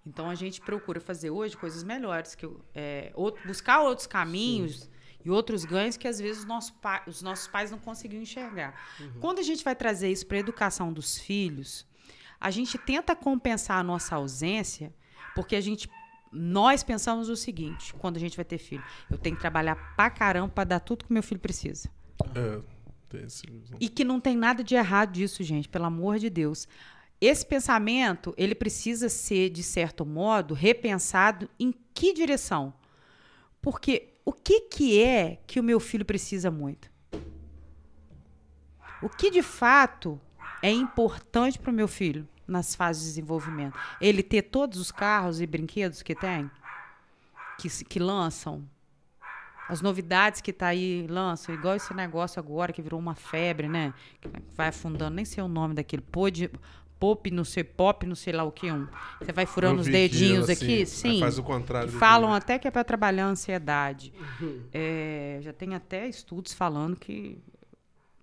Então 0.06 0.30
a 0.30 0.34
gente 0.34 0.60
procura 0.60 1.00
fazer 1.00 1.30
hoje 1.30 1.56
coisas 1.56 1.82
melhores, 1.82 2.34
que 2.34 2.48
é, 2.74 3.12
out- 3.16 3.40
buscar 3.46 3.80
outros 3.80 4.06
caminhos 4.06 4.88
e 5.24 5.30
outros 5.30 5.64
ganhos 5.64 5.96
que 5.96 6.06
às 6.06 6.20
vezes 6.20 6.40
os 6.42 6.44
nossos, 6.46 6.70
pa- 6.70 7.02
os 7.08 7.22
nossos 7.22 7.48
pais 7.48 7.70
não 7.72 7.78
conseguiam 7.78 8.22
enxergar. 8.22 8.72
Quando 9.20 9.40
a 9.40 9.42
gente 9.42 9.64
vai 9.64 9.74
trazer 9.74 10.10
isso 10.10 10.24
para 10.26 10.36
a 10.36 10.40
educação 10.40 10.92
dos 10.92 11.18
filhos, 11.18 11.84
a 12.38 12.50
gente 12.52 12.78
tenta 12.78 13.16
compensar 13.16 13.78
a 13.78 13.82
nossa 13.82 14.14
ausência, 14.14 14.94
porque 15.34 15.56
a 15.56 15.60
gente 15.60 15.88
nós 16.32 16.82
pensamos 16.82 17.28
o 17.28 17.36
seguinte, 17.36 17.94
quando 17.94 18.16
a 18.16 18.20
gente 18.20 18.36
vai 18.36 18.44
ter 18.44 18.58
filho, 18.58 18.84
eu 19.10 19.18
tenho 19.18 19.36
que 19.36 19.40
trabalhar 19.40 19.76
pra 19.96 20.10
caramba 20.10 20.48
para 20.48 20.64
dar 20.64 20.80
tudo 20.80 21.04
que 21.04 21.12
meu 21.12 21.22
filho 21.22 21.40
precisa. 21.40 21.88
É, 22.34 22.60
tem 23.08 23.24
esse... 23.24 23.44
E 23.80 23.88
que 23.88 24.04
não 24.04 24.20
tem 24.20 24.36
nada 24.36 24.62
de 24.62 24.74
errado 24.74 25.12
disso, 25.12 25.42
gente, 25.42 25.68
pelo 25.68 25.84
amor 25.84 26.18
de 26.18 26.28
Deus. 26.28 26.66
Esse 27.20 27.46
pensamento, 27.46 28.34
ele 28.36 28.54
precisa 28.54 29.08
ser, 29.08 29.50
de 29.50 29.62
certo 29.62 30.04
modo, 30.04 30.54
repensado 30.54 31.48
em 31.58 31.74
que 31.94 32.12
direção? 32.12 32.74
Porque 33.62 34.14
o 34.24 34.32
que, 34.32 34.62
que 34.62 35.02
é 35.02 35.38
que 35.46 35.58
o 35.58 35.62
meu 35.62 35.80
filho 35.80 36.04
precisa 36.04 36.50
muito? 36.50 36.90
O 39.02 39.08
que 39.08 39.30
de 39.30 39.42
fato 39.42 40.20
é 40.62 40.70
importante 40.70 41.58
para 41.58 41.70
o 41.70 41.74
meu 41.74 41.88
filho 41.88 42.28
nas 42.46 42.74
fases 42.74 43.02
de 43.02 43.08
desenvolvimento? 43.10 43.78
Ele 44.00 44.22
ter 44.22 44.42
todos 44.42 44.78
os 44.78 44.90
carros 44.90 45.40
e 45.40 45.46
brinquedos 45.46 46.02
que 46.02 46.14
tem? 46.14 46.50
Que, 47.58 47.68
que 47.84 47.98
lançam? 47.98 48.64
As 49.68 49.80
novidades 49.80 50.40
que 50.40 50.52
tá 50.52 50.68
aí 50.68 51.06
lançam, 51.08 51.54
igual 51.54 51.74
esse 51.74 51.92
negócio 51.92 52.38
agora 52.38 52.72
que 52.72 52.80
virou 52.80 53.00
uma 53.00 53.14
febre, 53.14 53.68
né? 53.68 53.92
Que 54.20 54.30
vai 54.54 54.68
afundando, 54.68 55.16
nem 55.16 55.24
sei 55.24 55.42
o 55.42 55.48
nome 55.48 55.74
daquele. 55.74 56.02
Pode, 56.02 56.50
pop, 57.00 57.30
não 57.30 57.44
sei, 57.44 57.64
pop, 57.64 58.06
não 58.06 58.14
sei 58.14 58.32
lá 58.32 58.44
o 58.44 58.52
que 58.52 58.70
um. 58.70 58.86
Você 59.20 59.32
vai 59.32 59.44
furando 59.44 59.80
os 59.80 59.88
dedinhos 59.88 60.48
ela, 60.48 60.52
aqui, 60.52 60.82
assim, 60.82 61.12
sim. 61.14 61.20
Faz 61.20 61.38
o 61.38 61.42
contrário. 61.42 61.90
Falam 61.90 62.32
até 62.32 62.58
que 62.58 62.68
é 62.68 62.70
para 62.70 62.84
trabalhar 62.84 63.26
a 63.26 63.28
ansiedade. 63.28 64.12
É, 64.72 65.40
já 65.42 65.52
tem 65.52 65.74
até 65.74 66.08
estudos 66.08 66.52
falando 66.52 66.96
que 66.96 67.38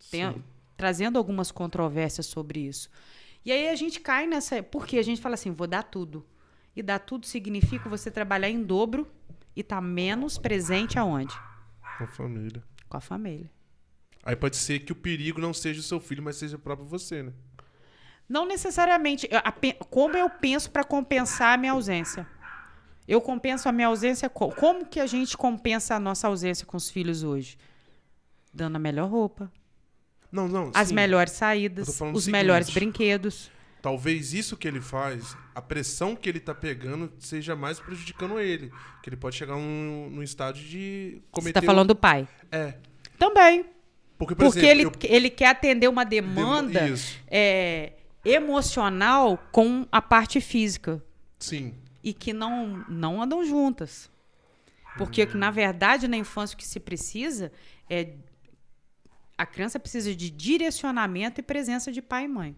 tem, 0.10 0.42
trazendo 0.78 1.18
algumas 1.18 1.52
controvérsias 1.52 2.26
sobre 2.26 2.62
isso. 2.62 2.90
E 3.46 3.52
aí 3.52 3.70
a 3.70 3.76
gente 3.76 4.00
cai 4.00 4.26
nessa. 4.26 4.62
Porque 4.64 4.98
a 4.98 5.04
gente 5.04 5.22
fala 5.22 5.36
assim, 5.36 5.52
vou 5.52 5.68
dar 5.68 5.84
tudo. 5.84 6.26
E 6.76 6.82
dar 6.82 7.00
tudo 7.00 7.26
significa 7.26 7.88
você 7.90 8.10
trabalhar 8.10 8.50
em 8.50 8.64
dobro 8.64 9.08
e 9.56 9.62
estar 9.62 9.82
menos 9.82 10.38
presente 10.38 10.98
aonde? 10.98 11.36
Com 11.98 12.04
a 12.06 12.08
família. 12.08 12.64
Com 12.90 12.98
a 12.98 13.02
família. 13.02 13.52
Aí 14.24 14.36
pode 14.36 14.56
ser 14.56 14.80
que 14.80 14.92
o 14.92 14.96
perigo 14.96 15.40
não 15.42 15.54
seja 15.54 15.80
o 15.82 15.84
seu 15.84 16.00
filho, 16.00 16.24
mas 16.24 16.38
seja 16.38 16.56
o 16.56 16.60
próprio 16.60 16.88
você, 16.88 17.22
né? 17.24 17.34
Não 18.28 18.46
necessariamente. 18.46 19.30
Como 19.90 20.16
eu 20.16 20.30
penso 20.30 20.72
para 20.72 20.84
compensar 20.84 21.54
a 21.54 21.58
minha 21.58 21.74
ausência? 21.74 22.26
Eu 23.08 23.20
compenso 23.20 23.68
a 23.68 23.72
minha 23.72 23.88
ausência. 23.88 24.30
co- 24.30 24.50
Como 24.56 24.86
que 24.86 25.00
a 25.00 25.06
gente 25.06 25.36
compensa 25.38 25.96
a 25.96 26.00
nossa 26.00 26.28
ausência 26.28 26.66
com 26.66 26.78
os 26.78 26.90
filhos 26.90 27.22
hoje? 27.22 27.58
Dando 28.54 28.78
a 28.78 28.80
melhor 28.80 29.10
roupa, 29.10 29.52
Não, 30.34 30.48
não. 30.48 30.72
as 30.74 30.88
sim. 30.90 30.96
melhores 30.96 31.32
Eu 31.34 31.38
saídas, 31.38 31.88
os 31.88 31.96
seguinte. 31.96 32.30
melhores 32.32 32.70
brinquedos. 32.72 33.52
Talvez 33.84 34.34
isso 34.34 34.58
que 34.58 34.68
ele 34.68 34.82
faz, 34.82 35.38
a 35.54 35.62
pressão 35.62 36.16
que 36.16 36.28
ele 36.28 36.40
tá 36.40 36.56
pegando, 36.56 37.12
seja 37.20 37.56
mais 37.56 37.80
prejudicando 37.80 38.40
ele. 38.40 38.72
Que 39.04 39.10
ele 39.10 39.16
pode 39.18 39.36
chegar 39.36 39.56
num, 39.56 40.10
num 40.10 40.24
de 40.24 41.16
Você 41.16 41.22
cometer. 41.32 41.60
está 41.60 41.62
falando 41.62 41.90
do 41.90 41.96
pai. 41.96 42.24
um- 42.52 42.56
É. 42.58 42.78
Também. 43.20 43.66
Porque, 44.18 44.34
por 44.36 44.46
Porque 44.46 44.66
exemplo, 44.66 44.94
ele, 45.04 45.16
ele 45.16 45.30
quer 45.30 45.50
atender 45.50 45.88
uma 45.88 46.04
eu... 46.04 46.08
demanda 46.10 46.88
Isso. 46.88 47.20
é, 47.28 47.94
emocional 48.24 49.38
com 49.52 49.86
a 49.92 50.02
parte 50.02 50.40
física. 50.42 51.04
Sim. 51.38 51.74
e 52.02 52.14
que 52.14 52.32
não, 52.34 52.86
não 52.88 53.22
andam 53.22 53.46
juntas. 53.46 54.10
Porque, 54.98 55.26
que, 55.26 55.36
na 55.38 55.52
verdade, 55.52 56.08
na 56.08 56.16
infância 56.18 56.54
o 56.54 56.58
que 56.58 56.66
se 56.68 56.80
precisa 56.80 57.52
é. 57.90 58.10
A 59.38 59.46
criança 59.46 59.80
precisa 59.80 60.14
de 60.16 60.30
direcionamento 60.30 61.40
e 61.40 61.44
presença 61.44 61.92
de 61.92 62.02
pai 62.02 62.26
e 62.26 62.28
mãe. 62.28 62.56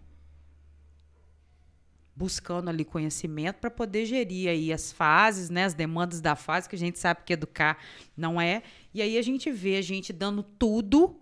Buscando 2.14 2.68
ali 2.70 2.84
conhecimento 2.84 3.56
para 3.56 3.70
poder 3.70 4.06
gerir 4.06 4.48
aí 4.48 4.72
as 4.72 4.92
fases, 4.92 5.50
né, 5.50 5.64
as 5.64 5.74
demandas 5.74 6.20
da 6.20 6.34
fase, 6.34 6.68
que 6.68 6.76
a 6.76 6.78
gente 6.78 6.98
sabe 6.98 7.22
que 7.24 7.32
educar 7.32 7.78
não 8.16 8.40
é. 8.40 8.62
E 8.94 9.02
aí 9.02 9.18
a 9.18 9.22
gente 9.22 9.50
vê 9.50 9.76
a 9.76 9.82
gente 9.82 10.12
dando 10.12 10.42
tudo, 10.42 11.20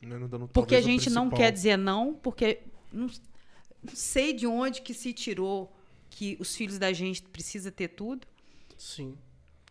não 0.00 0.28
dando 0.28 0.48
porque 0.48 0.76
a 0.76 0.80
gente 0.80 1.10
não 1.10 1.28
quer 1.28 1.50
dizer 1.50 1.76
não, 1.76 2.14
porque 2.14 2.60
não, 2.92 3.08
não 3.82 3.94
sei 3.94 4.32
de 4.32 4.46
onde 4.46 4.80
que 4.80 4.94
se 4.94 5.12
tirou 5.12 5.74
que 6.08 6.36
os 6.38 6.54
filhos 6.54 6.78
da 6.78 6.92
gente 6.92 7.22
precisa 7.22 7.72
ter 7.72 7.88
tudo 7.88 8.26
Sim. 8.76 9.18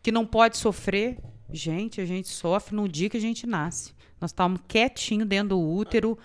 que 0.03 0.11
não 0.11 0.25
pode 0.25 0.57
sofrer, 0.57 1.17
Gente, 1.51 2.01
a 2.01 2.05
gente 2.05 2.27
sofre 2.27 2.75
no 2.75 2.89
dia 2.89 3.09
que 3.09 3.17
a 3.17 3.21
gente 3.21 3.47
nasce. 3.47 3.93
Nós 4.19 4.31
estávamos 4.31 4.61
quietinho 4.67 5.25
dentro 5.25 5.49
do 5.49 5.61
útero. 5.61 6.17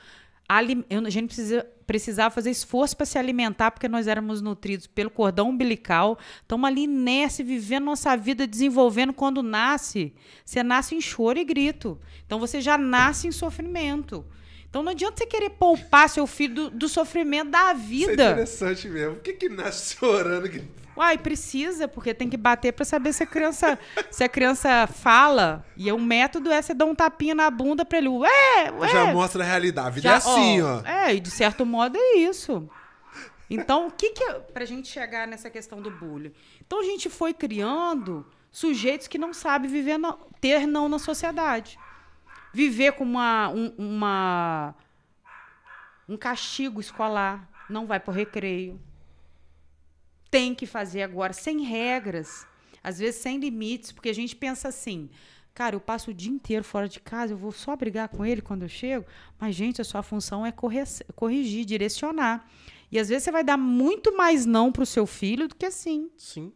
A 0.48 0.62
gente 1.10 1.26
precisa, 1.26 1.66
precisava 1.86 2.34
fazer 2.34 2.50
esforço 2.50 2.96
para 2.96 3.06
se 3.06 3.18
alimentar, 3.18 3.70
porque 3.70 3.88
nós 3.88 4.06
éramos 4.06 4.42
nutridos 4.42 4.86
pelo 4.86 5.10
cordão 5.10 5.48
umbilical. 5.48 6.18
Estamos 6.40 6.68
ali 6.68 6.86
nessa, 6.86 7.42
vivendo 7.42 7.84
nossa 7.84 8.16
vida, 8.16 8.46
desenvolvendo. 8.46 9.12
Quando 9.12 9.42
nasce, 9.42 10.14
você 10.44 10.62
nasce 10.62 10.94
em 10.94 11.00
choro 11.00 11.38
e 11.38 11.44
grito. 11.44 11.98
Então 12.26 12.38
você 12.38 12.60
já 12.60 12.76
nasce 12.76 13.28
em 13.28 13.32
sofrimento. 13.32 14.24
Então 14.72 14.82
não 14.82 14.92
adianta 14.92 15.18
você 15.18 15.26
querer 15.26 15.50
poupar 15.50 16.08
seu 16.08 16.26
filho 16.26 16.54
do, 16.54 16.70
do 16.70 16.88
sofrimento 16.88 17.50
da 17.50 17.58
Isso 17.58 17.70
é 17.70 17.74
vida. 17.74 18.30
interessante 18.30 18.88
mesmo. 18.88 19.16
Por 19.16 19.22
que 19.22 19.34
que 19.34 19.48
nasce 19.50 19.96
chorando? 20.00 20.48
Que... 20.48 20.64
Uai, 20.96 21.18
precisa, 21.18 21.86
porque 21.86 22.14
tem 22.14 22.26
que 22.26 22.38
bater 22.38 22.72
pra 22.72 22.82
saber 22.82 23.12
se 23.12 23.22
a 23.22 23.26
criança, 23.26 23.78
se 24.10 24.24
a 24.24 24.28
criança 24.30 24.86
fala. 24.86 25.62
E 25.76 25.92
o 25.92 25.98
método 25.98 26.50
é 26.50 26.62
você 26.62 26.72
dar 26.72 26.86
um 26.86 26.94
tapinha 26.94 27.34
na 27.34 27.50
bunda 27.50 27.84
pra 27.84 27.98
ele. 27.98 28.08
Ué, 28.08 28.70
ué. 28.78 28.88
Já 28.88 29.12
mostra 29.12 29.44
a 29.44 29.46
realidade. 29.46 29.86
A 29.88 29.90
vida 29.90 30.08
Já- 30.08 30.14
é 30.14 30.16
assim, 30.16 30.62
ó. 30.62 30.80
É, 30.86 31.14
e 31.14 31.20
de 31.20 31.30
certo 31.30 31.66
modo 31.66 31.98
é 31.98 32.14
isso. 32.16 32.66
Então, 33.50 33.88
o 33.88 33.90
que 33.90 34.10
que 34.12 34.24
é 34.24 34.32
pra 34.38 34.64
gente 34.64 34.88
chegar 34.88 35.26
nessa 35.28 35.50
questão 35.50 35.82
do 35.82 35.90
bullying? 35.90 36.32
Então 36.66 36.80
a 36.80 36.84
gente 36.84 37.10
foi 37.10 37.34
criando 37.34 38.26
sujeitos 38.50 39.06
que 39.06 39.18
não 39.18 39.34
sabem 39.34 39.70
viver 39.70 39.98
na- 39.98 40.16
ter 40.40 40.66
não 40.66 40.88
na 40.88 40.98
sociedade. 40.98 41.78
Viver 42.52 42.92
com 42.92 43.04
uma, 43.04 43.48
um, 43.48 43.74
uma 43.78 44.74
um 46.08 46.16
castigo 46.16 46.80
escolar, 46.80 47.48
não 47.68 47.86
vai 47.86 47.98
pro 47.98 48.12
recreio. 48.12 48.80
Tem 50.30 50.54
que 50.54 50.66
fazer 50.66 51.02
agora 51.02 51.32
sem 51.32 51.62
regras, 51.62 52.46
às 52.82 52.98
vezes 52.98 53.20
sem 53.20 53.38
limites, 53.38 53.92
porque 53.92 54.08
a 54.08 54.14
gente 54.14 54.34
pensa 54.36 54.68
assim: 54.68 55.10
Cara, 55.54 55.76
eu 55.76 55.80
passo 55.80 56.10
o 56.10 56.14
dia 56.14 56.32
inteiro 56.32 56.64
fora 56.64 56.88
de 56.88 56.98
casa, 56.98 57.34
eu 57.34 57.36
vou 57.36 57.52
só 57.52 57.76
brigar 57.76 58.08
com 58.08 58.24
ele 58.24 58.40
quando 58.40 58.62
eu 58.62 58.68
chego. 58.68 59.04
Mas, 59.38 59.54
gente, 59.54 59.80
a 59.80 59.84
sua 59.84 60.02
função 60.02 60.46
é 60.46 60.52
corrigir, 61.14 61.64
direcionar. 61.64 62.48
E 62.90 62.98
às 62.98 63.08
vezes 63.08 63.24
você 63.24 63.32
vai 63.32 63.44
dar 63.44 63.58
muito 63.58 64.16
mais 64.16 64.46
não 64.46 64.72
para 64.72 64.82
o 64.82 64.86
seu 64.86 65.06
filho 65.06 65.48
do 65.48 65.54
que 65.54 65.70
sim. 65.70 66.10
Sim. 66.16 66.52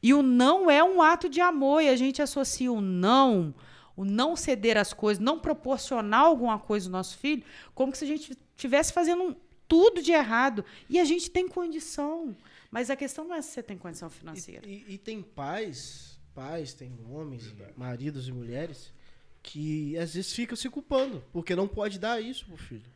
E 0.00 0.14
o 0.14 0.22
não 0.22 0.70
é 0.70 0.82
um 0.82 1.02
ato 1.02 1.28
de 1.28 1.40
amor, 1.40 1.82
e 1.82 1.88
a 1.88 1.96
gente 1.96 2.22
associa 2.22 2.70
o 2.70 2.80
não, 2.80 3.52
o 3.98 4.04
não 4.04 4.36
ceder 4.36 4.76
as 4.78 4.92
coisas, 4.92 5.22
não 5.22 5.38
proporcionar 5.40 6.20
alguma 6.20 6.58
coisa 6.58 6.86
ao 6.88 6.92
nosso 6.92 7.18
filho, 7.18 7.42
como 7.74 7.94
se 7.94 8.04
a 8.04 8.06
gente 8.06 8.36
estivesse 8.56 8.92
fazendo 8.92 9.22
um- 9.24 9.36
tudo 9.66 10.00
de 10.00 10.12
errado. 10.12 10.64
E 10.88 10.98
a 11.00 11.04
gente 11.04 11.28
tem 11.30 11.48
condição. 11.48 12.34
Mas 12.70 12.90
a 12.90 12.96
questão 12.96 13.26
não 13.26 13.34
é 13.34 13.42
se 13.42 13.50
você 13.50 13.62
tem 13.62 13.76
condição 13.76 14.08
financeira. 14.08 14.66
E, 14.68 14.84
e- 14.88 14.94
e 14.94 14.98
tem 14.98 15.20
pais, 15.20 16.18
pais, 16.34 16.72
tem 16.74 16.92
homens, 17.10 17.52
maridos 17.76 18.28
e 18.28 18.32
mulheres, 18.32 18.92
que 19.42 19.96
às 19.98 20.14
vezes 20.14 20.32
ficam 20.32 20.56
se 20.56 20.68
culpando, 20.70 21.24
porque 21.32 21.56
não 21.56 21.66
pode 21.66 21.98
dar 21.98 22.20
isso 22.22 22.46
pro 22.46 22.56
filho. 22.56 22.88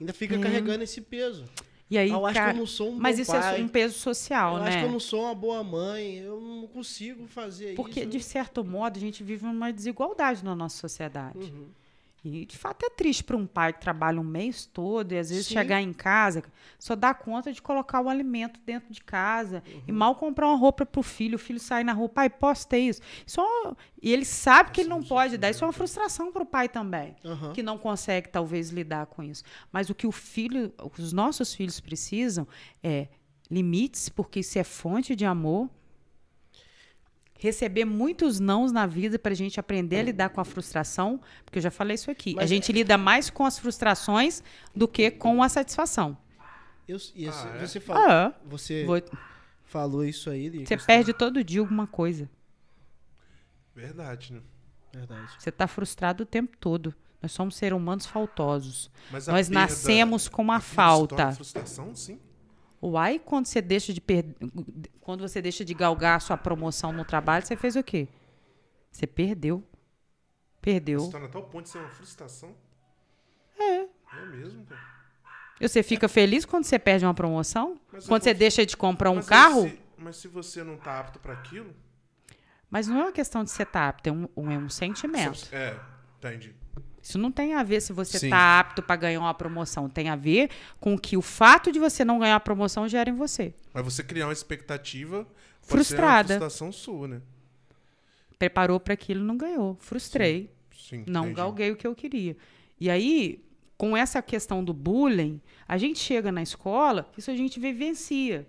Ainda 0.00 0.12
fica 0.12 0.34
É. 0.34 0.38
carregando 0.40 0.82
esse 0.84 1.00
peso. 1.00 1.44
E 1.92 1.98
aí, 1.98 2.08
eu 2.08 2.24
acho 2.24 2.34
cara, 2.34 2.52
que 2.52 2.56
eu 2.56 2.60
não 2.60 2.66
sou 2.66 2.88
um 2.90 2.94
mas 2.96 3.18
isso 3.18 3.32
pai. 3.32 3.60
é 3.60 3.62
um 3.62 3.68
peso 3.68 3.98
social, 3.98 4.56
eu 4.56 4.62
né? 4.62 4.68
acho 4.68 4.78
que 4.78 4.84
eu 4.84 4.90
não 4.92 4.98
sou 4.98 5.24
uma 5.24 5.34
boa 5.34 5.62
mãe, 5.62 6.16
eu 6.16 6.40
não 6.40 6.66
consigo 6.66 7.26
fazer 7.26 7.74
Porque, 7.74 8.00
isso. 8.00 8.08
de 8.08 8.22
certo 8.22 8.64
modo, 8.64 8.96
a 8.96 9.00
gente 9.00 9.22
vive 9.22 9.44
uma 9.44 9.70
desigualdade 9.70 10.42
na 10.42 10.56
nossa 10.56 10.78
sociedade. 10.78 11.52
Uhum. 11.52 11.66
E, 12.24 12.46
de 12.46 12.56
fato, 12.56 12.84
é 12.86 12.90
triste 12.90 13.24
para 13.24 13.36
um 13.36 13.46
pai 13.48 13.72
que 13.72 13.80
trabalha 13.80 14.20
um 14.20 14.24
mês 14.24 14.64
todo 14.64 15.10
e, 15.12 15.18
às 15.18 15.28
vezes, 15.30 15.46
Sim. 15.48 15.54
chegar 15.54 15.80
em 15.82 15.92
casa, 15.92 16.44
só 16.78 16.94
dá 16.94 17.12
conta 17.12 17.52
de 17.52 17.60
colocar 17.60 18.00
o 18.00 18.08
alimento 18.08 18.60
dentro 18.64 18.92
de 18.94 19.00
casa 19.02 19.60
Uhum. 19.66 19.82
e 19.88 19.92
mal 19.92 20.14
comprar 20.14 20.46
uma 20.46 20.56
roupa 20.56 20.86
para 20.86 21.00
o 21.00 21.02
filho. 21.02 21.34
O 21.34 21.38
filho 21.38 21.58
sai 21.58 21.82
na 21.82 21.92
rua, 21.92 22.08
pai, 22.08 22.30
posso 22.30 22.68
ter 22.68 22.78
isso? 22.78 23.00
isso 23.26 23.40
é 23.40 23.44
uma- 23.44 23.76
E 24.00 24.12
ele 24.12 24.24
sabe 24.24 24.70
que 24.70 24.82
ele 24.82 24.88
não 24.88 25.02
pode 25.02 25.36
dar. 25.36 25.50
Isso 25.50 25.64
é 25.64 25.66
uma 25.66 25.72
frustração 25.72 26.30
para 26.32 26.42
o 26.44 26.46
pai 26.46 26.68
também, 26.68 27.16
Aham. 27.24 27.52
que 27.52 27.62
não 27.62 27.76
consegue, 27.76 28.28
talvez, 28.28 28.70
lidar 28.70 29.06
com 29.06 29.20
isso. 29.22 29.42
Mas 29.72 29.90
o 29.90 29.94
que 29.94 30.06
o 30.06 30.12
filho, 30.12 30.72
os 30.98 31.12
nossos 31.12 31.52
filhos 31.52 31.80
precisam 31.80 32.46
é 32.84 33.08
limites, 33.50 34.08
porque 34.08 34.40
isso 34.40 34.58
é 34.58 34.64
fonte 34.64 35.16
de 35.16 35.24
amor. 35.24 35.68
Receber 37.42 37.84
muitos 37.84 38.38
nãos 38.38 38.70
na 38.70 38.86
vida 38.86 39.18
para 39.18 39.32
a 39.32 39.34
gente 39.34 39.58
aprender 39.58 39.98
a 39.98 40.02
lidar 40.04 40.28
com 40.28 40.40
a 40.40 40.44
frustração, 40.44 41.20
porque 41.44 41.58
eu 41.58 41.62
já 41.62 41.72
falei 41.72 41.96
isso 41.96 42.08
aqui. 42.08 42.34
Mas 42.36 42.44
a 42.44 42.46
gente 42.46 42.70
lida 42.72 42.96
mais 42.96 43.30
com 43.30 43.44
as 43.44 43.58
frustrações 43.58 44.44
do 44.72 44.86
que 44.86 45.10
com 45.10 45.42
a 45.42 45.48
satisfação. 45.48 46.16
Eu, 46.86 46.98
e 47.16 47.26
esse- 47.26 47.46
Ah, 47.48 47.56
é? 47.56 47.66
você, 47.66 47.80
falou, 47.80 48.02
Ah, 48.08 48.34
você 48.44 48.84
vou- 48.84 49.02
falou 49.64 50.04
isso 50.04 50.30
aí. 50.30 50.50
de 50.50 50.66
você 50.66 50.76
perde 50.76 51.12
todo 51.12 51.42
dia 51.42 51.60
alguma 51.60 51.84
coisa. 51.86 52.30
Verdade, 53.74 54.34
né? 54.34 54.40
Verdade. 54.92 55.32
Você 55.38 55.48
está 55.48 55.66
frustrado 55.66 56.22
o 56.22 56.26
tempo 56.26 56.56
todo. 56.58 56.94
Nós 57.20 57.32
somos 57.32 57.56
seres 57.56 57.76
humanos 57.76 58.06
faltosos. 58.06 58.88
Mas 59.10 59.28
a 59.28 59.32
Nós 59.32 59.48
perda- 59.48 59.60
nascemos 59.62 60.28
com 60.28 60.42
uma 60.42 60.60
torna 60.60 60.74
falta. 60.74 61.32
frustração, 61.32 61.92
sim. 61.94 62.20
Uai, 62.82 63.18
quando 63.20 63.46
você 63.46 63.62
deixa 63.62 63.92
de 63.92 64.00
per... 64.00 64.24
quando 65.00 65.20
você 65.20 65.40
deixa 65.40 65.64
de 65.64 65.72
galgar 65.72 66.16
a 66.16 66.20
sua 66.20 66.36
promoção 66.36 66.92
no 66.92 67.04
trabalho, 67.04 67.46
você 67.46 67.54
fez 67.56 67.76
o 67.76 67.82
quê? 67.82 68.08
Você 68.90 69.06
perdeu. 69.06 69.62
Perdeu. 70.60 71.00
Se 71.00 71.10
torna 71.10 71.26
a 71.26 71.30
tal 71.30 71.44
ponto 71.44 71.64
de 71.64 71.70
ser 71.70 71.78
uma 71.78 71.88
frustração. 71.90 72.54
É. 73.58 73.82
É 74.18 74.26
mesmo, 74.30 74.64
cara. 74.66 74.80
E 75.60 75.68
você 75.68 75.82
fica 75.82 76.08
feliz 76.08 76.44
quando 76.44 76.64
você 76.64 76.78
perde 76.78 77.04
uma 77.06 77.14
promoção? 77.14 77.80
Mas 77.92 78.06
quando 78.06 78.22
você 78.24 78.34
deixa 78.34 78.66
de 78.66 78.76
comprar 78.76 79.10
um 79.10 79.16
Mas 79.16 79.26
carro? 79.28 79.68
se- 79.68 79.78
mas 79.96 80.16
se 80.16 80.26
você 80.26 80.64
não 80.64 80.76
tá 80.76 80.98
apto 80.98 81.20
para 81.20 81.32
aquilo. 81.32 81.72
Mas 82.68 82.88
não 82.88 82.98
é 82.98 83.02
uma 83.04 83.12
questão 83.12 83.44
de 83.44 83.50
você 83.50 83.62
estar 83.62 83.88
apto, 83.88 84.08
é 84.08 84.12
um, 84.12 84.28
um- 84.36 84.50
é 84.50 84.58
um 84.58 84.68
sentimento. 84.68 85.48
É, 85.54 85.78
entendi. 86.18 86.54
Isso 87.02 87.18
não 87.18 87.32
tem 87.32 87.54
a 87.54 87.64
ver 87.64 87.82
se 87.82 87.92
você 87.92 88.16
Sim. 88.16 88.26
está 88.26 88.60
apto 88.60 88.80
para 88.80 88.94
ganhar 88.94 89.18
uma 89.18 89.34
promoção. 89.34 89.88
Tem 89.88 90.08
a 90.08 90.14
ver 90.14 90.50
com 90.78 90.96
que 90.96 91.16
o 91.16 91.22
fato 91.22 91.72
de 91.72 91.80
você 91.80 92.04
não 92.04 92.20
ganhar 92.20 92.36
a 92.36 92.40
promoção 92.40 92.88
gera 92.88 93.10
em 93.10 93.14
você. 93.14 93.52
Mas 93.74 93.84
você 93.84 94.04
criar 94.04 94.28
uma 94.28 94.32
expectativa 94.32 95.26
Frustrada. 95.60 96.28
ser 96.28 96.34
uma 96.34 96.40
frustração 96.40 96.72
sua, 96.72 97.08
né? 97.08 97.22
Preparou 98.38 98.78
para 98.78 98.94
aquilo, 98.94 99.24
não 99.24 99.36
ganhou. 99.36 99.76
Frustrei. 99.80 100.50
Sim. 100.76 101.04
Não 101.06 101.22
entendi. 101.22 101.36
galguei 101.36 101.70
o 101.72 101.76
que 101.76 101.86
eu 101.86 101.94
queria. 101.94 102.36
E 102.78 102.88
aí, 102.88 103.44
com 103.76 103.96
essa 103.96 104.22
questão 104.22 104.62
do 104.62 104.72
bullying, 104.72 105.40
a 105.66 105.76
gente 105.76 105.98
chega 105.98 106.30
na 106.30 106.42
escola, 106.42 107.10
isso 107.16 107.30
a 107.30 107.34
gente 107.36 107.58
vivencia. 107.58 108.46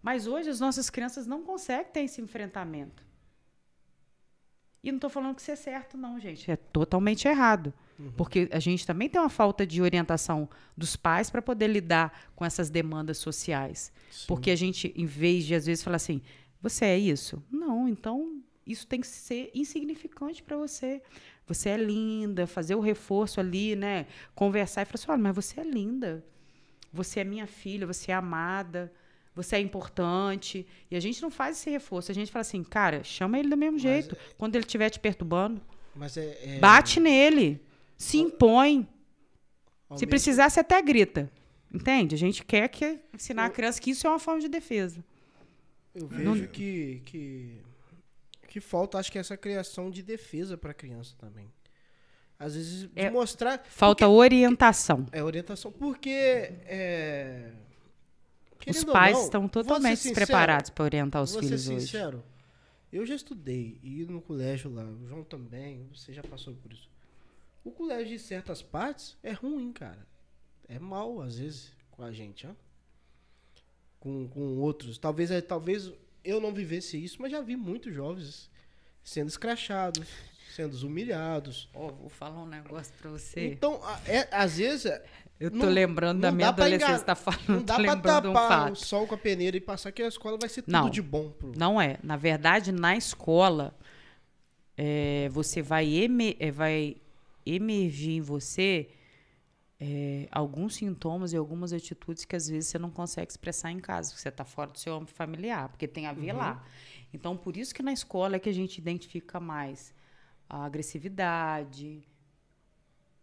Mas 0.00 0.28
hoje 0.28 0.50
as 0.50 0.60
nossas 0.60 0.88
crianças 0.88 1.26
não 1.26 1.42
conseguem 1.42 1.92
ter 1.92 2.00
esse 2.02 2.20
enfrentamento. 2.20 3.05
E 4.86 4.92
não 4.92 4.98
estou 4.98 5.10
falando 5.10 5.34
que 5.34 5.42
isso 5.42 5.50
é 5.50 5.56
certo, 5.56 5.98
não, 5.98 6.20
gente. 6.20 6.48
É 6.48 6.54
totalmente 6.54 7.26
errado. 7.26 7.74
Porque 8.16 8.48
a 8.52 8.60
gente 8.60 8.86
também 8.86 9.08
tem 9.08 9.20
uma 9.20 9.28
falta 9.28 9.66
de 9.66 9.82
orientação 9.82 10.48
dos 10.76 10.94
pais 10.94 11.28
para 11.28 11.42
poder 11.42 11.66
lidar 11.66 12.30
com 12.36 12.44
essas 12.44 12.70
demandas 12.70 13.18
sociais. 13.18 13.92
Porque 14.28 14.48
a 14.48 14.54
gente, 14.54 14.92
em 14.94 15.04
vez 15.06 15.44
de, 15.44 15.56
às 15.56 15.66
vezes, 15.66 15.82
falar 15.82 15.96
assim, 15.96 16.22
você 16.62 16.84
é 16.84 16.96
isso? 16.96 17.42
Não, 17.50 17.88
então 17.88 18.40
isso 18.64 18.86
tem 18.86 19.00
que 19.00 19.08
ser 19.08 19.50
insignificante 19.52 20.40
para 20.40 20.56
você. 20.56 21.02
Você 21.48 21.70
é 21.70 21.76
linda, 21.76 22.46
fazer 22.46 22.76
o 22.76 22.80
reforço 22.80 23.40
ali, 23.40 23.74
né? 23.74 24.06
Conversar 24.36 24.82
e 24.82 24.84
falar 24.84 24.94
assim: 24.94 25.10
olha, 25.10 25.22
mas 25.22 25.34
você 25.34 25.60
é 25.60 25.64
linda. 25.64 26.24
Você 26.92 27.18
é 27.18 27.24
minha 27.24 27.48
filha, 27.48 27.88
você 27.88 28.12
é 28.12 28.14
amada, 28.14 28.92
você 29.36 29.54
é 29.56 29.60
importante. 29.60 30.66
E 30.90 30.96
a 30.96 31.00
gente 31.00 31.22
não 31.22 31.30
faz 31.30 31.58
esse 31.58 31.70
reforço. 31.70 32.10
A 32.10 32.14
gente 32.14 32.32
fala 32.32 32.40
assim, 32.40 32.64
cara, 32.64 33.04
chama 33.04 33.38
ele 33.38 33.48
do 33.50 33.56
mesmo 33.56 33.78
jeito. 33.78 34.16
Quando 34.36 34.56
ele 34.56 34.64
estiver 34.64 34.90
te 34.90 34.98
perturbando, 34.98 35.60
Mas 35.94 36.16
é. 36.16 36.56
é- 36.56 36.58
bate 36.58 36.98
nele. 36.98 37.60
Se 37.96 38.16
impõe. 38.18 38.88
ao 39.88 39.96
Se 39.96 40.04
mesmo- 40.04 40.10
precisar, 40.10 40.50
você 40.50 40.58
até 40.60 40.82
grita. 40.82 41.30
Entende? 41.72 42.14
A 42.14 42.18
gente 42.18 42.44
quer 42.44 42.66
que 42.68 42.98
ensinar 43.14 43.44
a 43.44 43.50
criança 43.50 43.80
que 43.80 43.90
isso 43.90 44.06
é 44.06 44.10
uma 44.10 44.18
forma 44.18 44.40
de 44.40 44.48
defesa. 44.48 45.04
Eu 45.94 46.06
vejo 46.08 46.48
que, 46.48 47.02
que 47.04 47.60
que 48.48 48.60
falta, 48.60 48.98
acho 48.98 49.12
que 49.12 49.18
essa 49.18 49.36
criação 49.36 49.90
de 49.90 50.02
defesa 50.02 50.56
para 50.56 50.72
criança 50.72 51.14
também. 51.18 51.46
Às 52.38 52.54
vezes 52.54 52.88
É, 52.96 53.10
mostrar 53.10 53.62
Falta 53.68 54.08
orientação. 54.08 55.06
é 55.12 55.22
orientação, 55.22 55.70
porque 55.70 56.10
é, 56.10 57.50
querendo 58.58 58.86
ou 58.88 58.92
pais 58.92 59.16
não, 59.16 59.24
estão 59.24 59.48
totalmente 59.48 59.98
sincero, 59.98 60.14
despreparados 60.14 60.70
para 60.70 60.84
orientar 60.84 61.22
os 61.22 61.32
vou 61.32 61.40
ser 61.40 61.46
filhos 61.48 61.68
hoje. 61.68 61.80
sincero, 61.80 62.24
eu 62.92 63.04
já 63.04 63.14
estudei 63.14 63.78
e 63.82 64.04
no 64.04 64.20
colégio 64.20 64.72
lá, 64.72 64.84
o 64.84 65.06
João 65.06 65.24
também, 65.24 65.86
você 65.92 66.12
já 66.12 66.22
passou 66.22 66.54
por 66.54 66.72
isso. 66.72 66.88
O 67.64 67.70
colégio 67.70 68.16
de 68.16 68.18
certas 68.18 68.62
partes 68.62 69.16
é 69.22 69.32
ruim, 69.32 69.72
cara. 69.72 70.06
É 70.68 70.78
mal 70.78 71.20
às 71.20 71.38
vezes 71.38 71.72
com 71.90 72.02
a 72.02 72.12
gente, 72.12 72.46
ó. 72.46 72.50
Com, 73.98 74.28
com 74.28 74.58
outros. 74.58 74.98
Talvez 74.98 75.30
é, 75.30 75.40
talvez 75.40 75.92
eu 76.24 76.40
não 76.40 76.52
vivesse 76.52 77.02
isso, 77.02 77.20
mas 77.20 77.32
já 77.32 77.40
vi 77.40 77.56
muitos 77.56 77.92
jovens 77.92 78.50
sendo 79.02 79.28
escrachados, 79.28 80.06
sendo 80.56 80.74
humilhados. 80.86 81.68
Oh, 81.74 81.88
vou 81.88 82.08
falar 82.08 82.42
um 82.42 82.46
negócio 82.46 82.92
pra 83.00 83.10
você. 83.10 83.48
Então, 83.48 83.80
é, 84.06 84.26
às 84.32 84.56
vezes. 84.56 84.90
Eu 85.38 85.50
tô 85.50 85.58
não, 85.58 85.68
lembrando 85.68 86.22
da 86.22 86.32
minha 86.32 86.48
adolescência, 86.48 87.00
tá 87.00 87.14
falando. 87.14 87.46
Não 87.46 87.62
dá 87.62 87.76
pra 87.76 87.96
tapar 87.96 88.70
um 88.70 88.72
o 88.72 88.76
sol 88.76 89.06
com 89.06 89.14
a 89.14 89.18
peneira 89.18 89.54
e 89.54 89.60
passar 89.60 89.92
que 89.92 90.02
a 90.02 90.08
escola 90.08 90.38
vai 90.40 90.48
ser 90.48 90.62
tudo 90.62 90.72
não, 90.72 90.88
de 90.88 91.02
bom. 91.02 91.28
Pro... 91.30 91.52
Não 91.54 91.80
é. 91.80 91.98
Na 92.02 92.16
verdade, 92.16 92.72
na 92.72 92.96
escola, 92.96 93.76
é, 94.78 95.28
você 95.30 95.60
vai, 95.60 95.86
eme, 95.92 96.36
é, 96.40 96.50
vai 96.50 96.96
emergir 97.44 98.12
em 98.12 98.20
você 98.22 98.88
é, 99.78 100.26
alguns 100.32 100.76
sintomas 100.76 101.34
e 101.34 101.36
algumas 101.36 101.70
atitudes 101.70 102.24
que 102.24 102.34
às 102.34 102.48
vezes 102.48 102.70
você 102.70 102.78
não 102.78 102.90
consegue 102.90 103.30
expressar 103.30 103.70
em 103.70 103.78
casa, 103.78 104.08
porque 104.08 104.22
você 104.22 104.30
está 104.30 104.44
fora 104.44 104.70
do 104.70 104.78
seu 104.78 104.94
âmbito 104.94 105.12
familiar, 105.12 105.68
porque 105.68 105.86
tem 105.86 106.06
a 106.06 106.14
ver 106.14 106.32
uhum. 106.32 106.38
lá. 106.38 106.64
Então, 107.12 107.36
por 107.36 107.58
isso 107.58 107.74
que 107.74 107.82
na 107.82 107.92
escola 107.92 108.36
é 108.36 108.38
que 108.38 108.48
a 108.48 108.54
gente 108.54 108.78
identifica 108.78 109.38
mais 109.38 109.94
a 110.48 110.64
agressividade, 110.64 112.02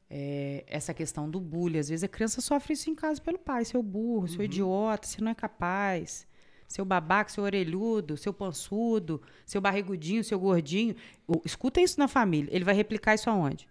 é, 0.09 0.63
essa 0.67 0.93
questão 0.93 1.29
do 1.29 1.39
bullying. 1.39 1.79
Às 1.79 1.89
vezes 1.89 2.03
a 2.03 2.07
criança 2.07 2.41
sofre 2.41 2.73
isso 2.73 2.89
em 2.89 2.95
casa 2.95 3.19
pelo 3.21 3.39
pai, 3.39 3.65
seu 3.65 3.81
burro, 3.81 4.21
uhum. 4.21 4.27
seu 4.27 4.43
idiota, 4.43 5.07
você 5.07 5.21
não 5.21 5.31
é 5.31 5.35
capaz, 5.35 6.27
seu 6.67 6.85
babaca, 6.85 7.31
seu 7.31 7.43
orelhudo, 7.43 8.15
seu 8.17 8.33
pançudo, 8.33 9.21
seu 9.45 9.59
barrigudinho, 9.59 10.23
seu 10.23 10.39
gordinho. 10.39 10.95
Escuta 11.43 11.81
isso 11.81 11.99
na 11.99 12.07
família. 12.07 12.49
Ele 12.53 12.63
vai 12.63 12.75
replicar 12.75 13.15
isso 13.15 13.29
aonde? 13.29 13.67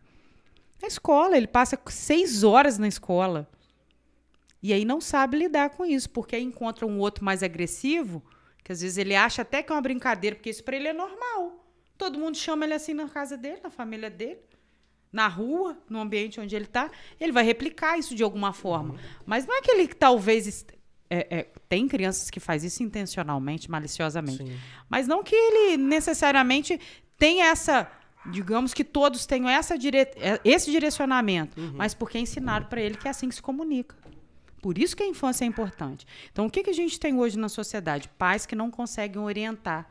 Na 0.81 0.89
escola, 0.89 1.37
ele 1.37 1.47
passa 1.47 1.79
seis 1.87 2.43
horas 2.43 2.77
na 2.77 2.89
escola. 2.89 3.49
E 4.61 4.73
aí 4.73 4.85
não 4.85 5.01
sabe 5.01 5.39
lidar 5.39 5.71
com 5.71 5.85
isso, 5.85 6.11
porque 6.11 6.37
aí 6.37 6.43
encontra 6.43 6.87
um 6.87 6.99
outro 6.99 7.25
mais 7.25 7.43
agressivo, 7.43 8.23
que 8.65 8.73
às 8.73 8.81
vezes 8.81 8.97
ele 8.97 9.15
acha 9.15 9.43
até 9.43 9.63
que 9.63 9.73
é 9.73 9.75
uma 9.75 9.83
brincadeira, 9.83 10.37
porque 10.37 10.51
isso 10.51 10.63
para 10.63 10.77
ele 10.77 10.89
é 10.89 10.93
normal. 10.93 11.62
Todo 12.03 12.19
mundo 12.19 12.37
chama 12.37 12.65
ele 12.65 12.75
assim 12.75 12.95
na 12.95 13.09
casa 13.09 13.37
dele, 13.37 13.61
na 13.63 13.71
família 13.71 14.11
dele, 14.11 14.41
na 15.13 15.29
rua, 15.29 15.79
no 15.89 16.01
ambiente 16.01 16.41
onde 16.41 16.57
ele 16.57 16.65
está. 16.65 16.91
Ele 17.21 17.31
vai 17.31 17.45
replicar 17.45 17.97
isso 17.97 18.13
de 18.13 18.25
alguma 18.25 18.53
forma. 18.53 18.97
Mas 19.25 19.47
não 19.47 19.57
é 19.57 19.63
que 19.63 19.71
ele 19.71 19.87
talvez. 19.87 20.67
É, 21.09 21.39
é, 21.39 21.43
tem 21.69 21.87
crianças 21.87 22.29
que 22.29 22.41
faz 22.41 22.65
isso 22.65 22.83
intencionalmente, 22.83 23.71
maliciosamente. 23.71 24.45
Sim. 24.45 24.59
Mas 24.89 25.07
não 25.07 25.23
que 25.23 25.37
ele 25.37 25.77
necessariamente 25.77 26.81
tenha 27.17 27.47
essa 27.47 27.89
digamos 28.27 28.75
que 28.75 28.83
todos 28.83 29.25
tenham 29.25 29.49
essa 29.49 29.79
dire... 29.79 29.99
É, 29.99 30.41
esse 30.45 30.73
direcionamento, 30.73 31.61
uhum. 31.61 31.73
mas 31.77 31.95
porque 31.95 32.19
ensinaram 32.19 32.67
para 32.67 32.81
ele 32.81 32.97
que 32.97 33.07
é 33.07 33.11
assim 33.13 33.29
que 33.29 33.35
se 33.37 33.43
comunica. 33.43 33.97
Por 34.61 34.77
isso 34.77 34.97
que 34.97 35.05
a 35.05 35.07
infância 35.07 35.45
é 35.45 35.47
importante. 35.47 36.05
Então, 36.33 36.47
o 36.47 36.51
que, 36.51 36.65
que 36.65 36.71
a 36.71 36.75
gente 36.75 36.99
tem 36.99 37.17
hoje 37.17 37.39
na 37.39 37.49
sociedade? 37.49 38.09
Pais 38.19 38.45
que 38.45 38.57
não 38.57 38.73
conseguem 38.73 39.23
orientar 39.23 39.89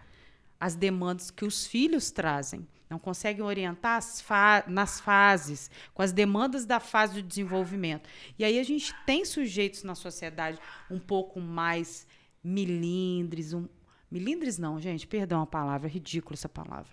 as 0.61 0.75
demandas 0.75 1.31
que 1.31 1.43
os 1.43 1.65
filhos 1.65 2.11
trazem, 2.11 2.67
não 2.87 2.99
conseguem 2.99 3.43
orientar 3.43 3.99
fa 4.03 4.63
nas 4.67 4.99
fases, 4.99 5.71
com 5.93 6.03
as 6.03 6.11
demandas 6.11 6.65
da 6.65 6.79
fase 6.79 7.15
do 7.15 7.23
desenvolvimento. 7.23 8.07
E 8.37 8.45
aí 8.45 8.59
a 8.59 8.63
gente 8.63 8.93
tem 9.05 9.25
sujeitos 9.25 9.81
na 9.81 9.95
sociedade 9.95 10.59
um 10.89 10.99
pouco 10.99 11.41
mais 11.41 12.05
milindres, 12.43 13.53
um... 13.53 13.67
milindres 14.09 14.59
não, 14.59 14.79
gente, 14.79 15.07
perdão 15.07 15.41
a 15.41 15.47
palavra, 15.47 15.87
é 15.87 15.91
ridícula 15.91 16.35
essa 16.35 16.49
palavra 16.49 16.91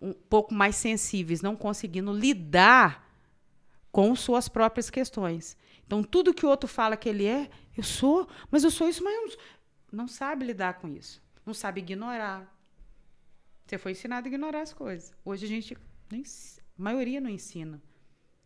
um 0.00 0.12
pouco 0.12 0.52
mais 0.52 0.76
sensíveis, 0.76 1.40
não 1.40 1.56
conseguindo 1.56 2.12
lidar 2.12 3.08
com 3.90 4.14
suas 4.14 4.48
próprias 4.48 4.90
questões. 4.90 5.56
Então, 5.86 6.02
tudo 6.02 6.34
que 6.34 6.44
o 6.44 6.48
outro 6.48 6.68
fala 6.68 6.96
que 6.96 7.08
ele 7.08 7.26
é, 7.26 7.48
eu 7.76 7.82
sou, 7.82 8.28
mas 8.50 8.64
eu 8.64 8.70
sou 8.70 8.88
isso, 8.88 9.02
mas 9.02 9.14
não, 9.14 10.00
não 10.00 10.08
sabe 10.08 10.44
lidar 10.44 10.74
com 10.74 10.88
isso. 10.88 11.22
Não 11.46 11.54
sabe 11.54 11.80
ignorar. 11.80 12.53
Você 13.66 13.78
foi 13.78 13.92
ensinado 13.92 14.26
a 14.26 14.28
ignorar 14.28 14.60
as 14.60 14.72
coisas. 14.72 15.12
Hoje 15.24 15.46
a 15.46 15.48
gente, 15.48 15.74
a 15.74 16.82
maioria 16.82 17.20
não 17.20 17.30
ensina. 17.30 17.82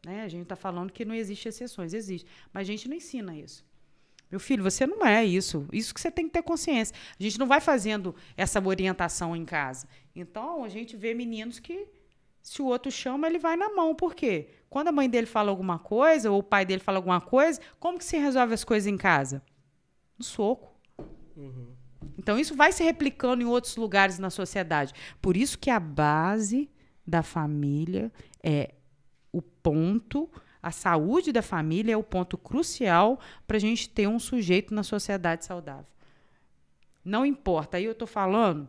Né? 0.05 0.23
A 0.23 0.29
gente 0.29 0.45
está 0.45 0.57
falando 0.57 0.93
que 0.93 1.05
não 1.05 1.15
existe 1.15 1.49
exceções, 1.49 1.93
existe. 1.93 2.29
Mas 2.53 2.63
a 2.63 2.71
gente 2.71 2.89
não 2.89 2.97
ensina 2.97 3.37
isso. 3.37 3.67
Meu 4.31 4.39
filho, 4.39 4.63
você 4.63 4.87
não 4.87 5.05
é 5.05 5.25
isso. 5.25 5.67
Isso 5.73 5.93
que 5.93 6.01
você 6.01 6.11
tem 6.11 6.27
que 6.27 6.33
ter 6.33 6.43
consciência. 6.43 6.95
A 7.19 7.23
gente 7.23 7.39
não 7.39 7.47
vai 7.47 7.61
fazendo 7.61 8.15
essa 8.37 8.61
orientação 8.65 9.35
em 9.35 9.45
casa. 9.45 9.89
Então, 10.15 10.65
a 10.65 10.69
gente 10.69 10.97
vê 10.97 11.15
meninos 11.15 11.59
que, 11.59 11.89
se 12.43 12.61
o 12.61 12.67
outro 12.67 12.93
chama, 12.93 13.27
ele 13.27 13.39
vai 13.39 13.57
na 13.57 13.71
mão. 13.71 13.95
Por 13.95 14.15
quê? 14.15 14.51
Quando 14.69 14.89
a 14.89 14.93
mãe 14.93 15.09
dele 15.09 15.27
fala 15.27 15.51
alguma 15.51 15.79
coisa, 15.79 16.31
ou 16.31 16.41
o 16.41 16.43
pai 16.43 16.67
dele 16.67 16.83
fala 16.83 16.99
alguma 16.99 17.21
coisa, 17.21 17.61
como 17.81 17.99
que 17.99 18.05
se 18.05 18.19
resolve 18.19 18.53
as 18.53 18.65
coisas 18.65 18.87
em 18.87 18.99
casa? 18.99 19.43
No 20.19 20.25
soco. 20.25 20.79
Uhum. 21.35 21.78
Então, 22.19 22.39
isso 22.39 22.55
vai 22.55 22.73
se 22.73 22.83
replicando 22.83 23.43
em 23.43 23.47
outros 23.47 23.77
lugares 23.77 24.19
na 24.19 24.29
sociedade. 24.29 24.93
Por 25.23 25.37
isso 25.37 25.59
que 25.59 25.71
a 25.71 25.79
base 25.79 26.69
da 27.07 27.23
família 27.23 28.13
é 28.43 28.75
o 29.33 29.41
ponto 29.41 30.29
a 30.63 30.71
saúde 30.71 31.33
da 31.33 31.43
família 31.43 31.93
é 31.93 31.97
o 31.97 32.03
ponto 32.03 32.37
crucial 32.37 33.21
para 33.47 33.57
a 33.57 33.61
gente 33.61 33.89
ter 33.89 34.09
um 34.09 34.19
sujeito 34.19 34.75
na 34.75 34.83
sociedade 34.83 35.45
saudável. 35.45 35.87
Não 37.05 37.25
importa, 37.25 37.77
aí 37.77 37.85
eu 37.85 37.93
estou 37.93 38.09
falando 38.09 38.69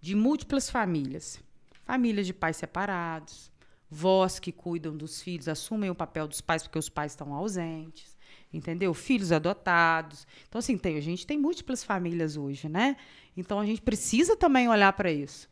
de 0.00 0.14
múltiplas 0.14 0.70
famílias. 0.70 1.42
Famílias 1.82 2.26
de 2.26 2.32
pais 2.32 2.56
separados, 2.56 3.52
vós 3.90 4.38
que 4.38 4.52
cuidam 4.52 4.96
dos 4.96 5.20
filhos, 5.20 5.48
assumem 5.48 5.90
o 5.90 5.94
papel 5.94 6.26
dos 6.26 6.40
pais 6.40 6.62
porque 6.62 6.78
os 6.78 6.88
pais 6.88 7.12
estão 7.12 7.34
ausentes, 7.34 8.13
entendeu? 8.56 8.94
Filhos 8.94 9.32
adotados. 9.32 10.26
Então, 10.48 10.58
assim, 10.58 10.78
tem, 10.78 10.96
a 10.96 11.00
gente 11.00 11.26
tem 11.26 11.36
múltiplas 11.38 11.82
famílias 11.82 12.36
hoje, 12.36 12.68
né? 12.68 12.96
Então, 13.36 13.58
a 13.58 13.66
gente 13.66 13.82
precisa 13.82 14.36
também 14.36 14.68
olhar 14.68 14.92
para 14.92 15.10
isso. 15.10 15.50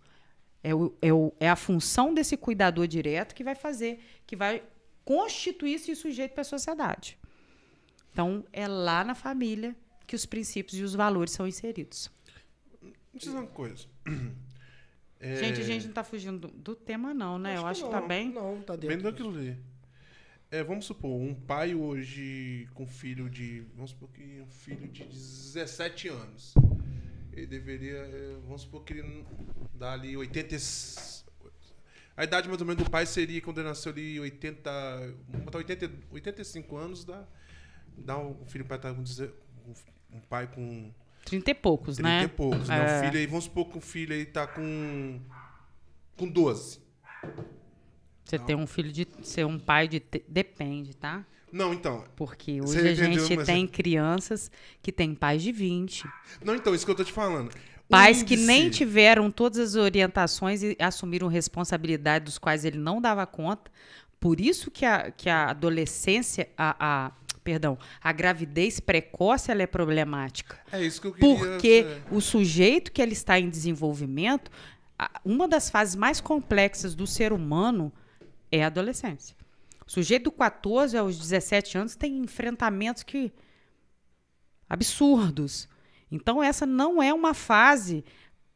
É, 0.62 0.74
o, 0.74 0.94
é, 1.02 1.12
o, 1.12 1.32
é 1.40 1.50
a 1.50 1.56
função 1.56 2.14
desse 2.14 2.36
cuidador 2.36 2.86
direto 2.86 3.34
que 3.34 3.42
vai 3.42 3.56
fazer, 3.56 4.00
que 4.24 4.36
vai 4.36 4.62
constituir-se 5.04 5.94
sujeito 5.96 6.32
para 6.32 6.42
a 6.42 6.44
sociedade. 6.44 7.18
Então, 8.12 8.44
é 8.52 8.68
lá 8.68 9.02
na 9.02 9.14
família 9.14 9.74
que 10.06 10.14
os 10.14 10.24
princípios 10.24 10.78
e 10.78 10.82
os 10.82 10.94
valores 10.94 11.32
são 11.32 11.46
inseridos. 11.46 12.10
Me 12.80 13.18
diz 13.18 13.28
uma 13.28 13.46
coisa. 13.46 13.86
É... 15.24 15.36
Gente, 15.36 15.60
a 15.60 15.64
gente 15.64 15.82
não 15.82 15.90
está 15.90 16.02
fugindo 16.02 16.48
do, 16.48 16.48
do, 16.48 16.74
tema, 16.74 17.14
não, 17.14 17.38
né? 17.38 17.52
Acho 17.52 17.62
Eu 17.62 17.66
acho 17.68 17.80
que, 17.82 17.86
está 17.86 18.00
bem. 18.00 18.32
Não, 18.32 18.58
está 18.58 18.74
dentro. 18.74 18.88
Bem 18.88 18.98
daquilo 18.98 19.30
ali. 19.30 19.56
É, 20.52 20.62
vamos 20.62 20.84
supor, 20.84 21.10
um 21.10 21.34
pai 21.34 21.74
hoje 21.74 22.68
com 22.74 22.86
filho 22.86 23.30
de. 23.30 23.64
Vamos 23.74 23.92
supor 23.92 24.10
que 24.10 24.42
um 24.42 24.50
filho 24.50 24.86
de 24.86 25.02
17 25.04 26.08
anos. 26.08 26.52
Ele 27.32 27.46
deveria. 27.46 27.96
É, 27.96 28.36
vamos 28.44 28.60
supor 28.60 28.84
que 28.84 28.92
ele 28.92 29.24
dá 29.72 29.94
ali 29.94 30.14
80, 30.14 30.54
a 32.14 32.24
idade 32.24 32.48
mais 32.50 32.60
ou 32.60 32.66
menos 32.66 32.84
do 32.84 32.90
pai 32.90 33.06
seria 33.06 33.40
quando 33.40 33.60
ele 33.60 33.68
nasceu 33.68 33.90
ali 33.92 34.20
80, 34.20 34.70
80 35.54 35.90
85 36.10 36.76
anos, 36.76 37.04
dá, 37.06 37.26
dá 37.96 38.18
um 38.18 38.44
filho 38.44 38.66
para 38.66 38.76
estar 38.76 38.94
com 38.94 39.02
um 40.12 40.20
pai 40.28 40.46
com 40.48 40.92
30 41.24 41.50
e 41.50 41.54
poucos, 41.54 41.96
30 41.96 42.08
né? 42.10 42.18
30 42.26 42.34
e 42.34 42.36
poucos, 42.36 42.68
é. 42.68 42.78
né? 42.78 42.84
O 42.84 43.04
filho 43.04 43.18
aí, 43.18 43.26
vamos 43.26 43.44
supor 43.44 43.70
que 43.70 43.78
o 43.78 43.80
filho 43.80 44.14
aí 44.14 44.26
tá 44.26 44.46
com 44.46 45.18
com 46.14 46.28
12. 46.28 46.78
Você 48.32 48.38
tem 48.38 48.56
um 48.56 48.66
filho 48.66 48.90
de 48.90 49.06
ser 49.22 49.44
um 49.44 49.58
pai 49.58 49.86
de 49.86 50.02
depende, 50.26 50.96
tá? 50.96 51.22
Não, 51.52 51.74
então. 51.74 52.02
Porque 52.16 52.62
hoje 52.62 52.88
a 52.88 52.94
gente 52.94 53.36
tem 53.44 53.64
é... 53.64 53.66
crianças 53.66 54.50
que 54.80 54.90
têm 54.90 55.14
pais 55.14 55.42
de 55.42 55.52
20. 55.52 56.08
Não, 56.42 56.56
então, 56.56 56.74
isso 56.74 56.86
que 56.86 56.90
eu 56.90 56.94
tô 56.94 57.04
te 57.04 57.12
falando. 57.12 57.52
Pais 57.90 58.22
que 58.22 58.38
nem 58.38 58.70
tiveram 58.70 59.30
todas 59.30 59.58
as 59.58 59.74
orientações 59.74 60.62
e 60.62 60.74
assumiram 60.78 61.28
responsabilidade 61.28 62.24
dos 62.24 62.38
quais 62.38 62.64
ele 62.64 62.78
não 62.78 63.02
dava 63.02 63.26
conta. 63.26 63.70
Por 64.18 64.40
isso 64.40 64.70
que 64.70 64.86
a, 64.86 65.10
que 65.10 65.28
a 65.28 65.50
adolescência, 65.50 66.48
a, 66.56 66.76
a 66.80 67.12
perdão, 67.44 67.76
a 68.02 68.12
gravidez 68.12 68.80
precoce 68.80 69.50
ela 69.50 69.62
é 69.62 69.66
problemática. 69.66 70.58
É 70.72 70.82
isso 70.82 71.02
que 71.02 71.08
eu 71.08 71.12
queria 71.12 71.36
Porque 71.36 71.86
o 72.10 72.18
sujeito 72.22 72.92
que 72.92 73.02
ele 73.02 73.12
está 73.12 73.38
em 73.38 73.50
desenvolvimento, 73.50 74.50
uma 75.22 75.46
das 75.46 75.68
fases 75.68 75.94
mais 75.94 76.18
complexas 76.18 76.94
do 76.94 77.06
ser 77.06 77.30
humano 77.30 77.92
é 78.52 78.62
a 78.62 78.66
adolescência. 78.66 79.34
O 79.84 79.90
sujeito 79.90 80.24
do 80.24 80.32
14 80.32 80.96
aos 80.96 81.18
17 81.18 81.78
anos 81.78 81.96
tem 81.96 82.18
enfrentamentos 82.18 83.02
que 83.02 83.32
absurdos. 84.68 85.68
Então, 86.10 86.42
essa 86.42 86.64
não 86.64 87.02
é 87.02 87.12
uma 87.12 87.34
fase 87.34 88.04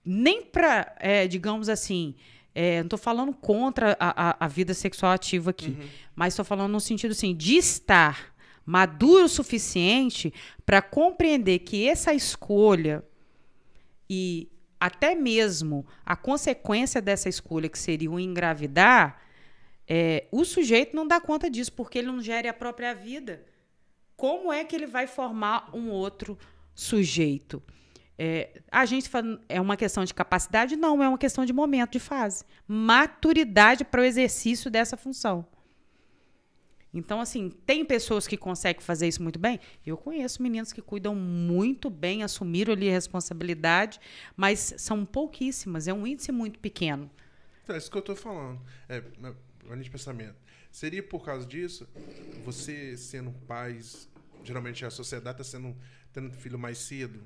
nem 0.05 0.43
para, 0.43 0.95
é, 1.01 1.27
digamos 1.27 1.69
assim, 1.69 2.15
é, 2.55 2.79
não 2.79 2.87
estou 2.87 2.99
falando 2.99 3.35
contra 3.35 3.97
a, 3.99 4.31
a, 4.31 4.37
a, 4.47 4.49
vida 4.49 4.73
sexual 4.73 5.13
ativa 5.13 5.51
aqui, 5.51 5.71
uhum. 5.71 5.89
mas 6.15 6.33
estou 6.33 6.45
falando 6.45 6.71
no 6.73 6.81
sentido 6.81 7.11
assim, 7.11 7.35
de 7.35 7.57
estar 7.57 8.35
maduro 8.65 9.25
o 9.25 9.29
suficiente 9.29 10.33
para 10.65 10.81
compreender 10.81 11.61
que 11.61 11.89
essa 11.89 12.15
escolha 12.15 13.05
e 14.09 14.49
até 14.81 15.15
mesmo 15.15 15.87
a 16.05 16.17
consequência 16.17 17.01
dessa 17.03 17.29
escolha, 17.29 17.69
que 17.69 17.79
seria 17.79 18.11
o 18.11 18.21
engravidar, 18.21 19.21
é, 19.89 20.27
o 20.31 20.45
sujeito 20.45 20.95
não 20.95 21.07
dá 21.07 21.21
conta 21.21 21.51
disso, 21.51 21.73
porque 21.73 21.99
ele 21.99 22.09
não 22.09 22.21
gere 22.21 22.49
a 22.49 22.55
própria 22.55 22.95
vida. 22.95 23.45
Como 24.17 24.53
é 24.53 24.65
que 24.65 24.75
ele 24.75 24.87
vai 24.87 25.07
formar 25.07 25.71
um 25.75 25.91
outro 25.91 26.39
sujeito. 26.77 27.63
É, 28.19 28.61
a 28.71 28.87
gente 28.87 29.09
fala, 29.09 29.41
é 29.49 29.61
uma 29.61 29.77
questão 29.77 30.05
de 30.05 30.15
capacidade? 30.15 30.77
Não, 30.77 31.03
é 31.03 31.09
uma 31.09 31.19
questão 31.19 31.45
de 31.45 31.53
momento, 31.53 31.93
de 31.93 31.99
fase. 31.99 32.45
Maturidade 32.69 33.85
para 33.85 34.03
o 34.03 34.05
exercício 34.05 34.71
dessa 34.71 34.97
função. 34.97 35.45
Então, 36.95 37.21
assim, 37.21 37.51
tem 37.67 37.85
pessoas 37.85 38.27
que 38.27 38.37
conseguem 38.37 38.81
fazer 38.81 39.09
isso 39.09 39.23
muito 39.23 39.39
bem? 39.39 39.61
Eu 39.85 39.97
conheço 39.99 40.43
meninos 40.43 40.73
que 40.73 40.81
cuidam 40.81 41.15
muito 41.15 41.91
bem, 41.91 42.23
assumiram 42.23 42.73
ali 42.73 42.89
a 42.89 42.93
responsabilidade, 42.93 44.01
mas 44.35 44.75
são 44.79 45.05
pouquíssimas, 45.05 45.89
é 45.89 45.93
um 45.93 46.07
índice 46.07 46.33
muito 46.33 46.59
pequeno. 46.59 47.11
É 47.69 47.77
isso 47.77 47.91
que 47.91 47.97
eu 47.97 48.01
estou 48.01 48.17
falando. 48.17 48.61
É, 48.89 49.03
linha 49.75 49.85
de 49.85 49.91
pensamento. 49.91 50.37
Seria 50.71 51.03
por 51.03 51.25
causa 51.25 51.47
disso, 51.47 51.89
você 52.45 52.97
sendo 52.97 53.31
pais, 53.47 54.09
geralmente 54.45 54.85
a 54.85 54.91
sociedade 54.91 55.41
está 55.41 55.45
sendo 55.59 55.77
tendo 56.13 56.31
filho 56.33 56.59
mais 56.59 56.79
cedo, 56.79 57.23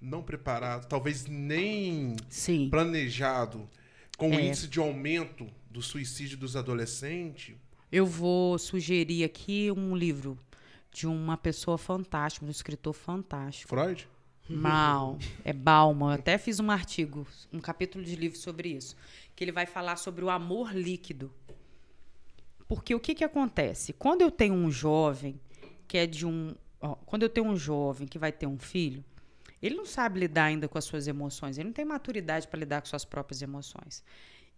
não 0.00 0.22
preparado, 0.22 0.86
talvez 0.88 1.26
nem 1.26 2.16
Sim. 2.28 2.68
planejado, 2.68 3.68
com 4.16 4.30
o 4.30 4.34
É. 4.34 4.42
índice 4.46 4.66
de 4.66 4.78
aumento 4.80 5.48
do 5.70 5.80
suicídio 5.80 6.36
dos 6.36 6.56
adolescentes. 6.56 7.54
Eu 7.92 8.04
vou 8.04 8.58
sugerir 8.58 9.22
aqui 9.24 9.70
um 9.70 9.96
livro 9.96 10.36
de 10.92 11.06
uma 11.06 11.36
pessoa 11.36 11.78
fantástica, 11.78 12.44
um 12.44 12.50
escritor 12.50 12.92
fantástico. 12.92 13.68
Freud? 13.68 14.08
Mal, 14.48 15.18
é 15.44 15.52
Bauman. 15.52 16.08
Eu 16.08 16.14
até 16.14 16.38
fiz 16.38 16.58
um 16.58 16.70
artigo, 16.70 17.26
um 17.52 17.60
capítulo 17.60 18.02
de 18.04 18.16
livro 18.16 18.38
sobre 18.38 18.70
isso, 18.70 18.96
que 19.36 19.44
ele 19.44 19.52
vai 19.52 19.66
falar 19.66 19.96
sobre 19.96 20.24
o 20.24 20.30
amor 20.30 20.74
líquido. 20.74 21.30
Porque 22.68 22.94
o 22.94 23.00
que 23.00 23.14
que 23.14 23.24
acontece? 23.24 23.94
Quando 23.94 24.20
eu 24.20 24.30
tenho 24.30 24.54
um 24.54 24.70
jovem 24.70 25.40
que 25.88 25.96
é 25.96 26.06
de 26.06 26.26
um, 26.26 26.54
ó, 26.80 26.94
quando 26.94 27.22
eu 27.22 27.30
tenho 27.30 27.46
um 27.46 27.56
jovem 27.56 28.06
que 28.06 28.18
vai 28.18 28.30
ter 28.30 28.46
um 28.46 28.58
filho, 28.58 29.02
ele 29.60 29.74
não 29.74 29.86
sabe 29.86 30.20
lidar 30.20 30.44
ainda 30.44 30.68
com 30.68 30.76
as 30.76 30.84
suas 30.84 31.08
emoções, 31.08 31.56
ele 31.56 31.68
não 31.68 31.72
tem 31.72 31.84
maturidade 31.84 32.46
para 32.46 32.60
lidar 32.60 32.82
com 32.82 32.86
suas 32.86 33.06
próprias 33.06 33.40
emoções. 33.40 34.04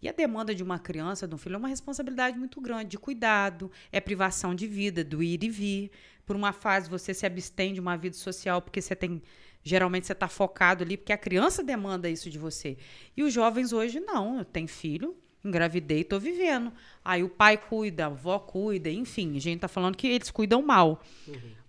E 0.01 0.09
a 0.09 0.11
demanda 0.11 0.53
de 0.53 0.63
uma 0.63 0.79
criança, 0.79 1.27
de 1.27 1.33
um 1.33 1.37
filho, 1.37 1.55
é 1.55 1.57
uma 1.57 1.67
responsabilidade 1.67 2.37
muito 2.37 2.59
grande, 2.59 2.89
de 2.89 2.97
cuidado, 2.97 3.71
é 3.91 4.01
privação 4.01 4.53
de 4.53 4.67
vida, 4.67 5.03
do 5.03 5.21
ir 5.21 5.43
e 5.43 5.49
vir. 5.49 5.91
Por 6.25 6.35
uma 6.35 6.51
fase 6.51 6.89
você 6.89 7.13
se 7.13 7.25
abstém 7.25 7.73
de 7.73 7.79
uma 7.79 7.95
vida 7.95 8.15
social 8.15 8.61
porque 8.61 8.81
você 8.81 8.95
tem. 8.95 9.21
Geralmente 9.63 10.07
você 10.07 10.13
está 10.13 10.27
focado 10.27 10.83
ali, 10.83 10.97
porque 10.97 11.13
a 11.13 11.17
criança 11.17 11.63
demanda 11.63 12.09
isso 12.09 12.31
de 12.31 12.39
você. 12.39 12.77
E 13.15 13.21
os 13.21 13.31
jovens 13.31 13.71
hoje 13.71 13.99
não, 13.99 14.43
tenho 14.43 14.67
filho, 14.67 15.15
engravidei 15.43 16.01
estou 16.01 16.19
vivendo. 16.19 16.71
Aí 17.03 17.23
o 17.23 17.29
pai 17.29 17.57
cuida, 17.57 18.05
a 18.05 18.07
avó 18.07 18.39
cuida, 18.39 18.89
enfim, 18.89 19.35
a 19.37 19.39
gente 19.39 19.55
está 19.57 19.67
falando 19.67 19.95
que 19.95 20.07
eles 20.07 20.31
cuidam 20.31 20.61
mal. 20.61 21.01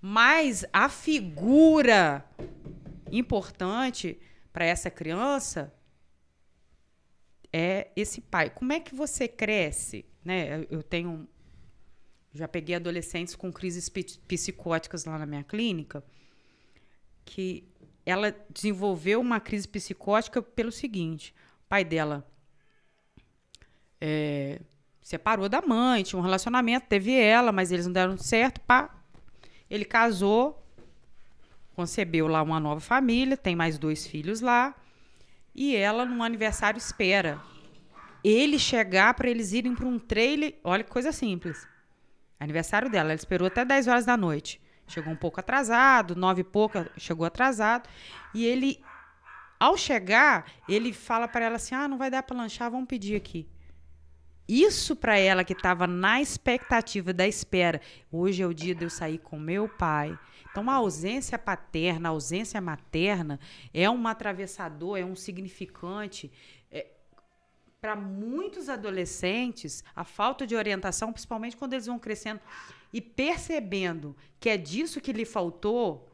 Mas 0.01 0.65
a 0.73 0.89
figura 0.89 2.25
importante 3.11 4.19
para 4.53 4.65
essa 4.65 4.91
criança 4.91 5.73
é 7.53 7.91
esse 7.95 8.21
pai. 8.21 8.51
Como 8.51 8.73
é 8.73 8.81
que 8.81 8.95
você 8.95 9.29
cresce? 9.29 10.05
Né? 10.25 10.67
Eu 10.71 10.83
tenho. 10.83 11.29
Já 12.35 12.49
peguei 12.49 12.75
adolescentes 12.77 13.35
com 13.35 13.53
crises 13.53 13.91
psicóticas 13.91 15.05
lá 15.05 15.19
na 15.19 15.27
minha 15.27 15.45
clínica, 15.45 16.03
que 17.27 17.69
ela 18.07 18.35
desenvolveu 18.49 19.21
uma 19.21 19.39
crise 19.39 19.69
psicótica 19.69 20.41
pelo 20.41 20.73
seguinte: 20.73 21.35
o 21.65 21.69
pai 21.69 21.85
dela 21.85 22.27
é, 24.05 24.61
separou 25.01 25.49
da 25.49 25.63
mãe, 25.63 26.03
tinha 26.03 26.19
um 26.19 26.23
relacionamento, 26.23 26.89
teve 26.89 27.15
ela, 27.15 27.53
mas 27.53 27.71
eles 27.71 27.87
não 27.87 27.93
deram 27.93 28.19
certo. 28.19 28.61
Pá. 28.63 28.91
Ele 29.71 29.85
casou, 29.85 30.61
concebeu 31.77 32.27
lá 32.27 32.43
uma 32.43 32.59
nova 32.59 32.81
família, 32.81 33.37
tem 33.37 33.55
mais 33.55 33.79
dois 33.79 34.05
filhos 34.05 34.41
lá. 34.41 34.75
E 35.55 35.77
ela, 35.77 36.05
no 36.05 36.21
aniversário, 36.21 36.79
espera 36.79 37.41
ele 38.25 38.59
chegar 38.59 39.15
para 39.15 39.31
eles 39.31 39.53
irem 39.53 39.75
para 39.75 39.87
um 39.87 39.99
trailer. 39.99 40.59
Olha 40.65 40.83
que 40.83 40.91
coisa 40.91 41.13
simples. 41.13 41.67
Aniversário 42.41 42.91
dela, 42.91 43.11
ela 43.11 43.15
esperou 43.15 43.47
até 43.47 43.65
10 43.65 43.87
horas 43.87 44.05
da 44.05 44.17
noite. 44.17 44.61
Chegou 44.89 45.13
um 45.13 45.17
pouco 45.17 45.39
atrasado, 45.39 46.17
nove 46.17 46.41
e 46.41 46.45
pouca, 46.45 46.91
chegou 46.97 47.25
atrasado. 47.25 47.89
E 48.35 48.45
ele, 48.45 48.83
ao 49.61 49.77
chegar, 49.77 50.51
ele 50.69 50.93
fala 50.93 51.29
para 51.29 51.45
ela 51.45 51.57
assim: 51.57 51.75
ah, 51.75 51.87
não 51.87 51.97
vai 51.97 52.11
dar 52.11 52.25
para 52.25 52.37
lanchar, 52.37 52.69
vamos 52.69 52.89
pedir 52.89 53.15
aqui. 53.15 53.49
Isso 54.53 54.95
para 54.95 55.17
ela 55.17 55.45
que 55.45 55.55
estava 55.55 55.87
na 55.87 56.21
expectativa 56.21 57.11
da 57.11 57.27
espera. 57.27 57.81
Hoje 58.13 58.43
é 58.43 58.47
o 58.47 58.53
dia 58.53 58.75
de 58.75 58.85
eu 58.85 58.91
sair 58.91 59.17
com 59.17 59.39
meu 59.39 59.67
pai. 59.67 60.19
Então, 60.51 60.69
a 60.69 60.75
ausência 60.75 61.39
paterna, 61.39 62.11
a 62.11 62.13
ausência 62.13 62.61
materna 62.61 63.41
é 63.73 63.89
um 63.89 64.07
atravessador, 64.07 64.99
é 64.99 65.05
um 65.07 65.17
significante. 65.17 66.31
para 67.81 67.97
muitos 67.97 68.69
adolescentes, 68.69 69.83
a 69.97 70.05
falta 70.05 70.47
de 70.47 70.55
orientação, 70.55 71.15
principalmente 71.15 71.57
quando 71.57 71.73
eles 71.73 71.87
vão 71.87 71.99
crescendo 71.99 72.41
e 72.93 73.01
percebendo 73.01 74.15
que 74.39 74.51
é 74.51 74.59
disso 74.59 75.01
que 75.01 75.15
lhe 75.15 75.25
faltou, 75.25 76.13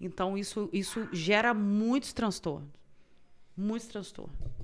então 0.00 0.38
isso, 0.38 0.70
isso 0.72 1.08
gera 1.12 1.52
muitos 1.52 2.12
transtornos. 2.12 2.70
Muitos 3.56 3.88
transtornos. 3.88 4.63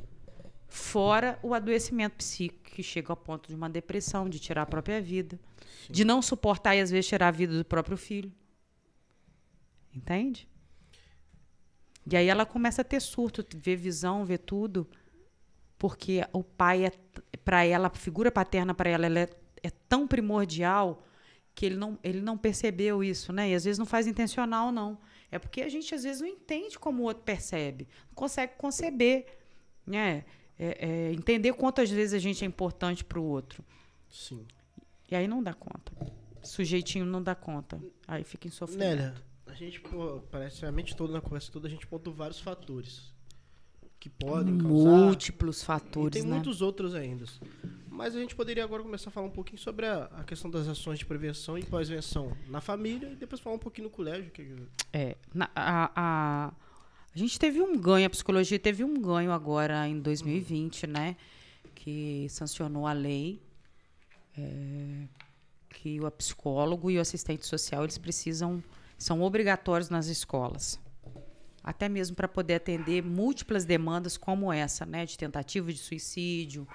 Fora 0.71 1.39
o 1.43 1.53
adoecimento 1.53 2.17
psíquico, 2.17 2.71
que 2.71 2.83
chega 2.83 3.13
ao 3.13 3.17
ponto 3.17 3.49
de 3.49 3.55
uma 3.55 3.69
depressão, 3.69 4.29
de 4.29 4.39
tirar 4.39 4.63
a 4.63 4.67
própria 4.67 5.03
vida, 5.03 5.39
de 5.91 6.05
não 6.05 6.23
suportar 6.23 6.77
e 6.77 6.81
às 6.81 6.91
vezes 6.91 7.09
tirar 7.09 7.29
a 7.29 7.33
vida 7.33 7.59
do 7.59 7.65
próprio 7.65 7.97
filho. 7.97 8.33
Entende? 9.93 10.49
E 12.11 12.17
aí 12.17 12.29
ela 12.29 12.47
começa 12.47 12.83
a 12.83 12.85
ter 12.85 13.01
surto, 13.01 13.45
ver 13.57 13.77
visão, 13.77 14.25
ver 14.25 14.39
tudo, 14.39 14.89
porque 15.77 16.25
o 16.33 16.43
pai 16.43 16.87
é 16.87 16.93
para 17.45 17.65
ela, 17.65 17.89
a 17.89 17.91
figura 17.91 18.31
paterna 18.31 18.73
para 18.73 18.91
ela, 18.91 19.07
ela 19.07 19.21
é, 19.21 19.29
é 19.63 19.71
tão 19.71 20.07
primordial 20.07 21.05
que 21.55 21.67
ele 21.67 21.77
não, 21.77 21.99
ele 22.03 22.21
não 22.21 22.39
percebeu 22.39 23.03
isso, 23.03 23.33
né? 23.33 23.51
E 23.51 23.55
às 23.55 23.65
vezes 23.65 23.79
não 23.79 23.87
faz 23.87 24.07
intencional, 24.07 24.71
não. 24.71 24.99
É 25.31 25.39
porque 25.39 25.63
a 25.63 25.69
gente 25.69 25.95
às 25.95 26.05
vezes 26.05 26.21
não 26.21 26.29
entende 26.29 26.79
como 26.79 27.03
o 27.03 27.07
outro 27.07 27.25
percebe, 27.25 27.89
não 28.09 28.15
consegue 28.15 28.55
conceber, 28.57 29.27
né? 29.87 30.25
É, 30.63 30.87
é, 31.09 31.13
entender 31.15 31.55
quantas 31.55 31.91
vezes 31.91 32.13
a 32.13 32.19
gente 32.19 32.45
é 32.45 32.47
importante 32.47 33.03
para 33.03 33.19
o 33.19 33.25
outro. 33.25 33.65
Sim. 34.11 34.45
E 35.11 35.15
aí 35.17 35.27
não 35.27 35.43
dá 35.43 35.55
conta. 35.55 35.91
Sujeitinho 36.43 37.07
não 37.07 37.23
dá 37.23 37.35
conta. 37.35 37.81
Aí 38.07 38.23
fica 38.25 38.47
em 38.47 38.51
sofrimento. 38.51 38.87
Nélia, 38.89 39.15
a 39.47 39.55
gente, 39.55 39.81
pô, 39.81 40.21
parece 40.31 40.67
a 40.67 40.71
mente 40.71 40.95
toda 40.95 41.15
na 41.15 41.21
conversa 41.23 41.51
toda, 41.51 41.67
a 41.67 41.71
gente 41.71 41.87
pontuou 41.87 42.15
vários 42.15 42.41
fatores 42.41 43.11
que 43.99 44.09
podem 44.11 44.59
causar. 44.59 44.91
Múltiplos 44.91 45.63
E 45.63 45.65
fatores, 45.65 46.13
tem 46.13 46.23
né? 46.23 46.35
muitos 46.35 46.61
outros 46.63 46.95
ainda. 46.95 47.25
Mas 47.89 48.15
a 48.15 48.19
gente 48.21 48.35
poderia 48.35 48.65
agora 48.65 48.83
começar 48.83 49.09
a 49.11 49.13
falar 49.13 49.27
um 49.27 49.31
pouquinho 49.31 49.59
sobre 49.59 49.87
a, 49.87 50.05
a 50.17 50.25
questão 50.25 50.51
das 50.51 50.67
ações 50.69 50.99
de 50.99 51.05
prevenção 51.07 51.57
e 51.59 51.65
pós-venção 51.65 52.35
na 52.49 52.61
família 52.61 53.09
e 53.13 53.17
depois 53.17 53.41
falar 53.41 53.57
um 53.57 53.59
pouquinho 53.59 53.89
no 53.89 53.91
colégio. 53.91 54.31
Que... 54.31 54.57
É, 54.93 55.17
na- 55.35 55.51
a, 55.55 55.91
a, 55.95 56.53
a 57.15 57.19
gente 57.19 57.39
teve 57.39 57.61
um 57.61 57.77
ganho, 57.77 58.07
a 58.07 58.11
psicologia 58.11 58.59
teve 58.59 58.85
um 58.85 58.95
ganho 58.95 59.33
agora 59.33 59.87
em 59.89 59.99
2020, 59.99 60.87
né? 60.87 61.17
Que 61.75 62.27
sancionou 62.29 62.87
a 62.87 62.93
lei 62.93 63.43
é, 64.37 65.07
que 65.71 66.01
o 66.01 66.11
psicólogo 66.11 66.91
e 66.91 66.99
o 66.99 67.01
assistente 67.01 67.47
social 67.47 67.83
eles 67.85 67.99
precisam, 67.99 68.63
são 68.97 69.23
obrigatórios 69.23 69.89
nas 69.89 70.07
escolas. 70.07 70.79
Até 71.63 71.89
mesmo 71.89 72.17
para 72.17 72.29
poder 72.29 72.55
atender 72.55 73.03
múltiplas 73.03 73.65
demandas 73.65 74.17
como 74.17 74.53
essa, 74.53 74.87
né? 74.87 75.05
De 75.05 75.19
tentativa 75.19 75.73
de 75.73 75.79
suicídio, 75.79 76.67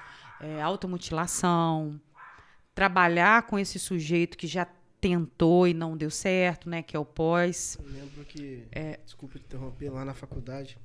é, 0.42 0.62
automutilação, 0.62 2.00
trabalhar 2.74 3.44
com 3.44 3.58
esse 3.58 3.80
sujeito 3.80 4.38
que 4.38 4.48
já 4.48 4.68
tentou 5.10 5.68
e 5.68 5.74
não 5.74 5.96
deu 5.96 6.10
certo, 6.10 6.68
né? 6.68 6.82
Que 6.82 6.96
é 6.96 7.00
o 7.00 7.06
pós. 7.06 7.78
Eu 7.80 7.88
lembro 7.92 8.26
que, 8.26 8.66
É. 8.72 8.98
desculpa 9.06 9.38
te 9.38 9.46
interromper, 9.46 9.92
lá 9.92 10.04
na 10.04 10.16
faculdade 10.16 10.80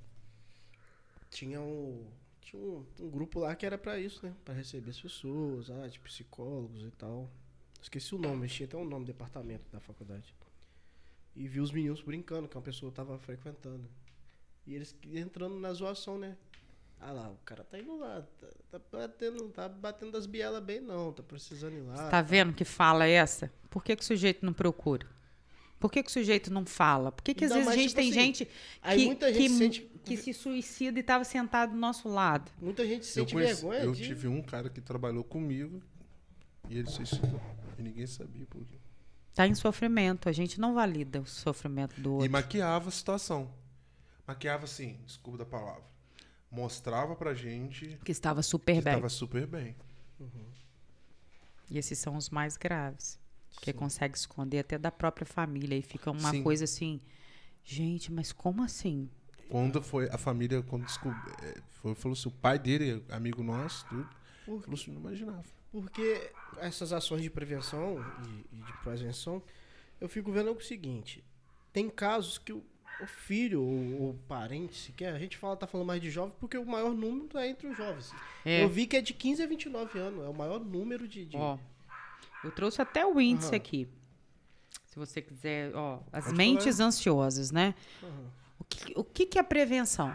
tinha 1.30 1.58
um, 1.60 2.06
tinha 2.42 2.60
um, 2.60 2.84
um 3.00 3.08
grupo 3.08 3.38
lá 3.40 3.54
que 3.56 3.64
era 3.64 3.78
pra 3.78 3.98
isso, 3.98 4.24
né? 4.26 4.34
Pra 4.44 4.52
receber 4.52 4.90
as 4.90 5.00
pessoas, 5.00 5.70
ah, 5.70 5.88
de 5.88 5.98
psicólogos 6.00 6.82
e 6.82 6.90
tal. 6.90 7.30
Esqueci 7.80 8.14
o 8.14 8.18
nome, 8.18 8.46
tinha 8.46 8.66
até 8.66 8.76
um 8.76 8.84
nome 8.84 9.06
do 9.06 9.12
departamento 9.12 9.64
da 9.72 9.80
faculdade. 9.80 10.34
E 11.34 11.48
vi 11.48 11.60
os 11.60 11.70
meninos 11.72 12.02
brincando, 12.02 12.46
que 12.46 12.56
uma 12.56 12.62
pessoa 12.62 12.92
tava 12.92 13.18
frequentando. 13.18 13.88
E 14.66 14.74
eles 14.74 14.94
entrando 15.14 15.58
na 15.58 15.72
zoação, 15.72 16.18
né? 16.18 16.36
Ah 17.00 17.12
lá, 17.12 17.30
o 17.30 17.36
cara 17.46 17.64
tá 17.64 17.78
indo 17.78 17.96
lá, 17.98 18.22
tá, 18.38 18.46
tá 18.70 18.80
batendo, 18.98 19.48
tá 19.48 19.68
batendo 19.68 20.12
das 20.12 20.26
bielas 20.26 20.62
bem 20.62 20.80
não, 20.80 21.12
tá 21.12 21.22
precisando 21.22 21.74
ir 21.74 21.80
lá. 21.80 22.08
Tá 22.10 22.20
vendo 22.20 22.52
que 22.52 22.64
fala 22.64 23.06
essa? 23.06 23.50
Por 23.70 23.82
que, 23.82 23.96
que 23.96 24.02
o 24.02 24.06
sujeito 24.06 24.44
não 24.44 24.52
procura? 24.52 25.06
Por 25.78 25.90
que, 25.90 26.02
que 26.02 26.10
o 26.10 26.12
sujeito 26.12 26.52
não 26.52 26.66
fala? 26.66 27.10
Por 27.10 27.22
que, 27.22 27.32
que 27.32 27.44
às 27.46 27.52
vezes 27.54 27.68
a 27.68 27.72
gente 27.74 27.88
tipo 27.88 28.00
tem 28.00 28.10
assim, 28.10 28.20
gente 28.20 28.48
aí 28.82 28.98
que, 29.00 29.06
muita 29.06 29.32
gente 29.32 29.42
que, 29.48 29.48
sente- 29.48 29.80
que 30.04 30.16
se 30.18 30.34
suicida 30.34 30.98
e 30.98 31.00
estava 31.00 31.24
sentado 31.24 31.70
do 31.72 31.78
nosso 31.78 32.06
lado? 32.06 32.50
Muita 32.60 32.84
gente 32.86 33.00
Eu, 33.00 33.04
sente 33.14 33.32
conheci- 33.32 33.54
vergonha 33.62 33.80
eu 33.82 33.92
de... 33.92 34.02
tive 34.06 34.28
um 34.28 34.42
cara 34.42 34.68
que 34.68 34.80
trabalhou 34.82 35.24
comigo 35.24 35.82
e 36.68 36.76
ele 36.78 36.86
se 36.86 36.96
suicidou. 36.96 37.40
E 37.78 37.82
ninguém 37.82 38.06
sabia 38.06 38.44
por 38.44 38.62
quê. 38.66 38.76
Tá 39.34 39.46
em 39.46 39.54
sofrimento. 39.54 40.28
A 40.28 40.32
gente 40.32 40.60
não 40.60 40.74
valida 40.74 41.22
o 41.22 41.26
sofrimento 41.26 41.98
do 41.98 42.10
E 42.10 42.12
outro. 42.12 42.30
maquiava 42.30 42.88
a 42.90 42.92
situação. 42.92 43.50
maquiava 44.26 44.64
assim, 44.64 44.98
desculpa 45.06 45.38
da 45.38 45.46
palavra. 45.46 45.88
Mostrava 46.50 47.14
pra 47.14 47.32
gente 47.34 47.98
Que 48.04 48.10
estava 48.12 48.42
super 48.42 48.74
que 48.76 48.80
bem. 48.82 48.92
estava 48.94 49.08
super 49.08 49.46
bem. 49.46 49.76
E 51.70 51.78
esses 51.78 51.98
são 51.98 52.16
os 52.16 52.28
mais 52.30 52.56
graves. 52.56 53.18
Que 53.62 53.72
Sim. 53.72 53.78
consegue 53.78 54.16
esconder 54.16 54.58
até 54.60 54.78
da 54.78 54.90
própria 54.90 55.26
família. 55.26 55.76
E 55.76 55.82
fica 55.82 56.10
uma 56.10 56.30
Sim. 56.30 56.42
coisa 56.42 56.64
assim. 56.64 57.00
Gente, 57.64 58.10
mas 58.12 58.32
como 58.32 58.62
assim? 58.62 59.08
Quando 59.48 59.82
foi 59.82 60.08
a 60.10 60.18
família, 60.18 60.62
quando 60.62 60.84
descobriu, 60.86 61.34
foi, 61.70 61.94
falou 61.94 62.16
assim, 62.16 62.28
o 62.28 62.32
pai 62.32 62.58
dele, 62.58 63.04
amigo 63.10 63.42
nosso, 63.42 63.84
tudo, 63.86 64.08
Por 64.46 64.60
falou 64.62 64.74
assim, 64.80 64.92
não 64.92 65.00
imaginava. 65.00 65.44
Porque 65.72 66.32
essas 66.58 66.92
ações 66.92 67.22
de 67.22 67.30
prevenção 67.30 67.96
e, 68.24 68.56
e 68.56 68.62
de 68.62 68.72
prevenção, 68.84 69.42
eu 70.00 70.08
fico 70.08 70.30
vendo 70.32 70.52
o 70.52 70.60
seguinte: 70.60 71.22
tem 71.72 71.88
casos 71.90 72.38
que 72.38 72.52
o, 72.52 72.62
o 73.02 73.06
filho 73.06 73.62
ou 73.62 74.10
o 74.10 74.18
parente 74.28 74.76
sequer, 74.76 75.14
a 75.14 75.18
gente 75.18 75.36
fala, 75.36 75.56
tá 75.56 75.66
falando 75.66 75.86
mais 75.86 76.00
de 76.00 76.10
jovem 76.10 76.32
porque 76.38 76.56
o 76.58 76.64
maior 76.66 76.92
número 76.94 77.38
é 77.38 77.48
entre 77.48 77.66
os 77.68 77.76
jovens. 77.76 78.12
É. 78.44 78.62
Eu 78.64 78.68
vi 78.68 78.86
que 78.86 78.96
é 78.96 79.00
de 79.00 79.12
15 79.14 79.42
a 79.42 79.46
29 79.46 79.98
anos, 79.98 80.24
é 80.24 80.28
o 80.28 80.34
maior 80.34 80.60
número 80.60 81.06
de. 81.08 81.24
de- 81.24 81.36
Ó, 81.36 81.58
eu 82.44 82.50
trouxe 82.50 82.80
até 82.82 83.04
o 83.06 83.20
índice 83.20 83.54
aqui. 83.54 83.88
Se 84.86 84.98
você 84.98 85.22
quiser, 85.22 85.74
ó, 85.74 86.00
as 86.12 86.24
Pode 86.24 86.36
mentes 86.36 86.80
ansiosas, 86.80 87.50
né? 87.50 87.74
Aham. 88.02 88.24
O 88.58 88.64
que, 88.64 88.92
o 88.96 89.04
que, 89.04 89.26
que 89.26 89.38
é 89.38 89.42
prevenção? 89.42 90.14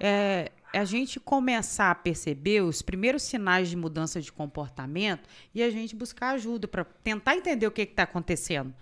É, 0.00 0.50
é 0.72 0.78
a 0.78 0.84
gente 0.84 1.18
começar 1.18 1.90
a 1.90 1.94
perceber 1.94 2.60
os 2.62 2.82
primeiros 2.82 3.22
sinais 3.22 3.68
de 3.68 3.76
mudança 3.76 4.20
de 4.20 4.30
comportamento 4.32 5.28
e 5.54 5.62
a 5.62 5.70
gente 5.70 5.96
buscar 5.96 6.30
ajuda 6.30 6.68
para 6.68 6.84
tentar 6.84 7.36
entender 7.36 7.66
o 7.66 7.70
que 7.70 7.82
está 7.82 8.02
acontecendo. 8.02 8.74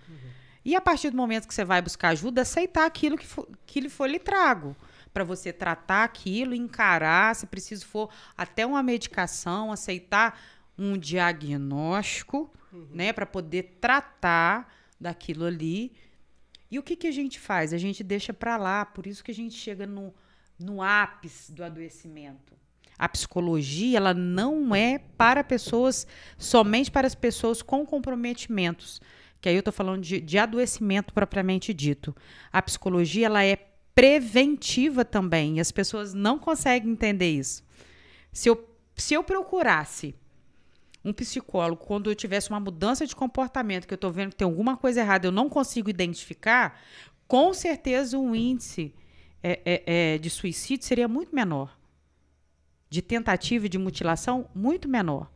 E 0.64 0.74
a 0.74 0.80
partir 0.80 1.10
do 1.10 1.16
momento 1.16 1.46
que 1.46 1.54
você 1.54 1.64
vai 1.64 1.82
buscar 1.82 2.08
ajuda, 2.08 2.42
aceitar 2.42 2.86
aquilo 2.86 3.18
que, 3.18 3.26
for, 3.26 3.48
que 3.66 3.80
lhe 3.80 3.88
for 3.88 4.08
lhe 4.08 4.18
trago. 4.18 4.74
Para 5.12 5.22
você 5.22 5.52
tratar 5.52 6.04
aquilo, 6.04 6.54
encarar, 6.54 7.36
se 7.36 7.46
preciso 7.46 7.86
for 7.86 8.10
até 8.36 8.64
uma 8.64 8.82
medicação, 8.82 9.70
aceitar 9.70 10.40
um 10.76 10.98
diagnóstico, 10.98 12.50
né, 12.90 13.12
para 13.12 13.24
poder 13.24 13.78
tratar 13.80 14.72
daquilo 15.00 15.44
ali. 15.44 15.92
E 16.70 16.78
o 16.78 16.82
que, 16.82 16.96
que 16.96 17.06
a 17.06 17.12
gente 17.12 17.38
faz? 17.38 17.72
A 17.72 17.78
gente 17.78 18.02
deixa 18.02 18.32
para 18.32 18.56
lá, 18.56 18.84
por 18.84 19.06
isso 19.06 19.22
que 19.22 19.30
a 19.30 19.34
gente 19.34 19.54
chega 19.54 19.86
no, 19.86 20.12
no 20.58 20.82
ápice 20.82 21.52
do 21.52 21.62
adoecimento. 21.62 22.54
A 22.98 23.08
psicologia, 23.08 23.96
ela 23.96 24.14
não 24.14 24.74
é 24.74 24.98
para 24.98 25.44
pessoas, 25.44 26.06
somente 26.38 26.90
para 26.90 27.06
as 27.06 27.14
pessoas 27.14 27.60
com 27.60 27.84
comprometimentos. 27.84 29.00
Que 29.44 29.50
aí 29.50 29.56
eu 29.56 29.58
estou 29.58 29.74
falando 29.74 30.00
de, 30.00 30.22
de 30.22 30.38
adoecimento 30.38 31.12
propriamente 31.12 31.74
dito. 31.74 32.16
A 32.50 32.62
psicologia, 32.62 33.26
ela 33.26 33.44
é 33.44 33.56
preventiva 33.94 35.04
também, 35.04 35.58
e 35.58 35.60
as 35.60 35.70
pessoas 35.70 36.14
não 36.14 36.38
conseguem 36.38 36.92
entender 36.92 37.30
isso. 37.30 37.62
Se 38.32 38.48
eu, 38.48 38.66
se 38.96 39.12
eu 39.12 39.22
procurasse 39.22 40.14
um 41.04 41.12
psicólogo, 41.12 41.84
quando 41.84 42.10
eu 42.10 42.14
tivesse 42.14 42.48
uma 42.48 42.58
mudança 42.58 43.06
de 43.06 43.14
comportamento, 43.14 43.86
que 43.86 43.92
eu 43.92 43.96
estou 43.96 44.10
vendo 44.10 44.30
que 44.30 44.36
tem 44.36 44.46
alguma 44.46 44.78
coisa 44.78 45.00
errada, 45.00 45.26
eu 45.26 45.32
não 45.32 45.50
consigo 45.50 45.90
identificar, 45.90 46.80
com 47.28 47.52
certeza 47.52 48.18
o 48.18 48.34
índice 48.34 48.94
é, 49.42 49.60
é, 49.66 49.82
é, 50.14 50.18
de 50.18 50.30
suicídio 50.30 50.86
seria 50.86 51.06
muito 51.06 51.34
menor. 51.34 51.78
De 52.88 53.02
tentativa 53.02 53.68
de 53.68 53.76
mutilação, 53.76 54.48
muito 54.54 54.88
menor. 54.88 55.30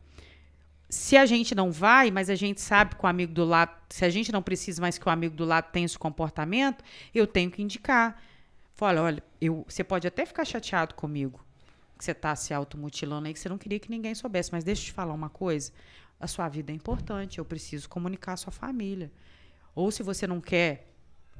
Se 0.89 1.15
a 1.15 1.25
gente 1.25 1.53
não 1.53 1.71
vai, 1.71 2.09
mas 2.09 2.31
a 2.31 2.35
gente 2.35 2.59
sabe 2.59 2.95
que 2.95 3.05
o 3.05 3.07
amigo 3.07 3.31
do 3.31 3.45
lado, 3.45 3.71
se 3.89 4.03
a 4.03 4.09
gente 4.09 4.31
não 4.31 4.41
precisa 4.41 4.81
mais 4.81 4.97
que 4.97 5.07
o 5.07 5.11
amigo 5.11 5.35
do 5.35 5.45
lado 5.45 5.71
tenha 5.71 5.85
esse 5.85 5.97
comportamento, 5.97 6.83
eu 7.13 7.27
tenho 7.27 7.51
que 7.51 7.61
indicar. 7.61 8.19
Fala, 8.73 9.03
olha, 9.03 9.23
eu, 9.39 9.63
você 9.67 9.83
pode 9.83 10.07
até 10.07 10.25
ficar 10.25 10.45
chateado 10.45 10.95
comigo, 10.95 11.45
que 11.95 12.03
você 12.03 12.11
está 12.11 12.35
se 12.35 12.53
automutilando 12.55 13.27
aí, 13.27 13.33
que 13.33 13.39
você 13.39 13.49
não 13.49 13.57
queria 13.57 13.79
que 13.79 13.91
ninguém 13.91 14.15
soubesse. 14.15 14.51
Mas 14.51 14.63
deixa 14.63 14.81
eu 14.81 14.85
te 14.85 14.91
falar 14.93 15.13
uma 15.13 15.29
coisa: 15.29 15.71
a 16.19 16.25
sua 16.25 16.49
vida 16.49 16.71
é 16.71 16.75
importante, 16.75 17.37
eu 17.37 17.45
preciso 17.45 17.87
comunicar 17.87 18.33
a 18.33 18.37
sua 18.37 18.51
família. 18.51 19.11
Ou 19.75 19.91
se 19.91 20.01
você 20.01 20.25
não 20.25 20.41
quer 20.41 20.91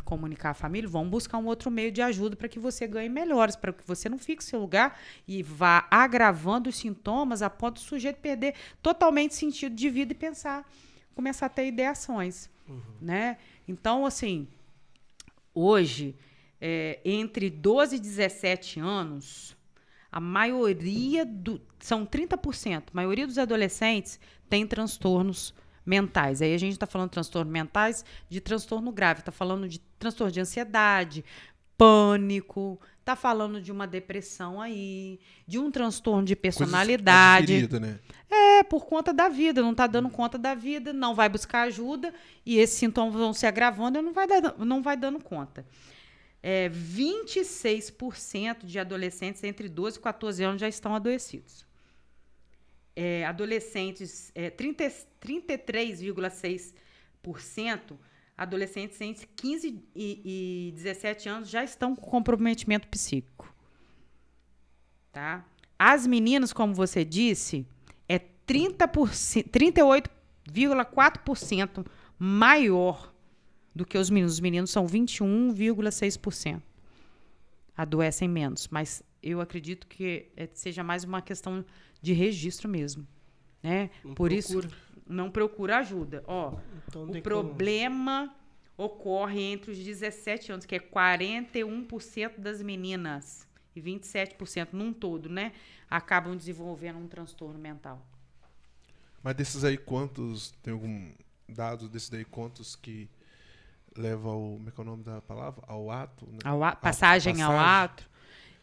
comunicar 0.03 0.51
a 0.51 0.53
família, 0.53 0.89
vamos 0.89 1.09
buscar 1.09 1.37
um 1.37 1.45
outro 1.45 1.69
meio 1.69 1.91
de 1.91 2.01
ajuda 2.01 2.35
para 2.35 2.47
que 2.47 2.59
você 2.59 2.87
ganhe 2.87 3.09
melhores, 3.09 3.55
para 3.55 3.73
que 3.73 3.85
você 3.85 4.09
não 4.09 4.17
fique 4.17 4.43
em 4.43 4.45
seu 4.45 4.59
lugar 4.59 4.99
e 5.27 5.43
vá 5.43 5.87
agravando 5.89 6.69
os 6.69 6.77
sintomas 6.77 7.41
a 7.41 7.49
ponto 7.49 7.75
do 7.75 7.79
sujeito 7.79 8.17
perder 8.17 8.55
totalmente 8.81 9.35
sentido 9.35 9.75
de 9.75 9.89
vida 9.89 10.13
e 10.13 10.15
pensar, 10.15 10.69
começar 11.15 11.45
a 11.47 11.49
ter 11.49 11.67
ideações, 11.67 12.49
né? 13.01 13.37
Então, 13.67 14.05
assim, 14.05 14.47
hoje, 15.53 16.15
é, 16.59 16.99
entre 17.03 17.49
12 17.49 17.95
e 17.95 17.99
17 17.99 18.79
anos, 18.79 19.55
a 20.11 20.19
maioria 20.19 21.25
do. 21.25 21.61
São 21.79 22.05
30%. 22.05 22.83
A 22.87 22.91
maioria 22.93 23.25
dos 23.25 23.37
adolescentes 23.37 24.19
tem 24.49 24.65
transtornos 24.67 25.53
mentais. 25.89 26.41
Aí 26.41 26.53
a 26.53 26.57
gente 26.57 26.73
está 26.73 26.85
falando 26.85 27.09
de 27.09 27.13
transtornos 27.13 27.51
mentais 27.51 28.05
de 28.29 28.39
transtorno 28.39 28.91
grave. 28.91 29.21
Está 29.21 29.31
falando 29.31 29.67
de 29.67 29.79
transtorno 29.97 30.31
de 30.31 30.39
ansiedade, 30.39 31.25
pânico. 31.75 32.79
Está 32.99 33.15
falando 33.15 33.59
de 33.59 33.71
uma 33.71 33.87
depressão 33.87 34.61
aí, 34.61 35.19
de 35.47 35.57
um 35.57 35.71
transtorno 35.71 36.23
de 36.23 36.35
personalidade. 36.35 37.53
né? 37.79 37.99
É, 38.29 38.61
por 38.63 38.85
conta 38.85 39.11
da 39.11 39.27
vida, 39.27 39.63
não 39.63 39.71
está 39.71 39.87
dando 39.87 40.09
conta 40.09 40.37
da 40.37 40.53
vida, 40.53 40.93
não 40.93 41.15
vai 41.15 41.27
buscar 41.27 41.63
ajuda 41.63 42.13
e 42.45 42.59
esses 42.59 42.77
sintomas 42.77 43.15
vão 43.15 43.33
se 43.33 43.47
agravando 43.47 43.97
e 43.97 44.01
não 44.03 44.13
vai, 44.13 44.27
dar- 44.27 44.53
não 44.59 44.83
vai 44.83 44.95
dando 44.95 45.19
conta. 45.23 45.65
É, 46.43 46.69
26% 46.69 48.65
de 48.65 48.77
adolescentes 48.79 49.43
entre 49.43 49.67
12 49.67 49.97
e 49.97 50.01
14 50.01 50.43
anos 50.43 50.61
já 50.61 50.67
estão 50.67 50.93
adoecidos. 50.93 51.65
É, 52.99 53.25
adolescentes, 53.25 54.31
é, 54.35 54.49
30 54.49 54.91
33,6% 55.21 57.97
adolescentes 58.37 58.99
entre 59.01 59.27
15 59.35 59.83
e, 59.93 60.69
e 60.69 60.71
17 60.75 61.27
anos 61.27 61.49
já 61.49 61.61
estão 61.63 61.93
com 61.95 62.09
comprometimento 62.09 62.87
psíquico. 62.87 63.53
Tá? 65.11 65.45
As 65.77 66.07
meninas, 66.07 66.53
como 66.53 66.73
você 66.73 67.03
disse, 67.03 67.67
é 68.07 68.17
30%, 68.17 69.49
38,4% 69.49 71.85
maior 72.17 73.13
do 73.75 73.85
que 73.85 73.97
os 73.97 74.09
meninos. 74.09 74.33
Os 74.33 74.39
meninos 74.39 74.71
são 74.71 74.87
21,6%. 74.87 76.61
Adoecem 77.75 78.27
menos, 78.27 78.67
mas 78.69 79.03
eu 79.21 79.41
acredito 79.41 79.87
que 79.87 80.31
é- 80.35 80.49
seja 80.53 80.83
mais 80.83 81.03
uma 81.03 81.21
questão 81.21 81.63
de 82.01 82.13
registro 82.13 82.67
mesmo, 82.69 83.07
né? 83.61 83.89
Não 84.03 84.13
Por 84.15 84.31
isso 84.31 84.59
procura. 84.59 84.77
não 85.07 85.31
procura 85.31 85.77
ajuda. 85.79 86.23
Ó, 86.27 86.53
Então 86.87 87.03
o 87.03 87.11
tem 87.11 87.21
como. 87.21 87.23
problema 87.23 88.33
ocorre 88.77 89.41
entre 89.41 89.71
os 89.71 89.77
17 89.77 90.51
anos, 90.53 90.65
que 90.65 90.75
é 90.75 90.79
41% 90.79 92.39
das 92.39 92.61
meninas 92.61 93.47
e 93.75 93.81
27% 93.81 94.69
num 94.73 94.93
todo, 94.93 95.29
né? 95.29 95.51
Acabam 95.89 96.35
desenvolvendo 96.37 96.97
um 96.99 97.07
transtorno 97.07 97.59
mental. 97.59 98.05
Mas 99.21 99.35
desses 99.35 99.63
aí, 99.65 99.77
quantos, 99.77 100.51
tem 100.63 100.71
algum 100.73 101.11
dado 101.47 101.89
desses 101.89 102.09
daí, 102.09 102.23
quantos 102.23 102.75
que 102.75 103.09
leva 103.97 104.29
ao, 104.29 104.39
como 104.53 104.69
é 104.69 104.71
que 104.71 104.79
é 104.79 104.83
o 104.83 104.85
nome 104.85 105.03
da 105.03 105.21
palavra? 105.21 105.61
Ao 105.67 105.91
ato, 105.91 106.25
né? 106.27 106.37
Ao 106.45 106.63
a- 106.63 106.75
passagem, 106.75 107.41
ao 107.41 107.51
passagem. 107.51 107.73
ato. 107.83 108.09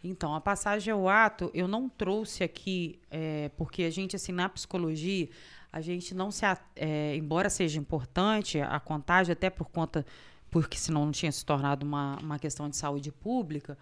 Então, 0.03 0.35
a 0.35 0.41
passagem 0.41 0.93
ao 0.93 1.09
ato, 1.09 1.51
eu 1.53 1.67
não 1.67 1.89
trouxe 1.89 2.45
aqui, 2.45 3.01
é, 3.11 3.51
porque 3.57 3.83
a 3.83 3.91
gente, 3.91 4.15
assim, 4.17 4.33
na 4.33 4.49
psicologia, 4.49 5.29
a 5.73 5.81
gente 5.81 6.15
não 6.15 6.31
se. 6.31 6.45
é, 6.75 7.17
embora 7.17 7.51
seja 7.51 7.79
importante 7.79 8.61
a 8.61 8.79
contagem, 8.81 9.33
até 9.33 9.51
por 9.51 9.69
conta. 9.69 10.07
Porque 10.51 10.79
senão 10.79 11.05
não 11.05 11.13
tinha 11.13 11.31
se 11.33 11.45
tornado 11.45 11.85
uma, 11.85 12.17
uma 12.23 12.39
questão 12.39 12.69
de 12.69 12.77
saúde 12.77 13.11
pública. 13.13 13.77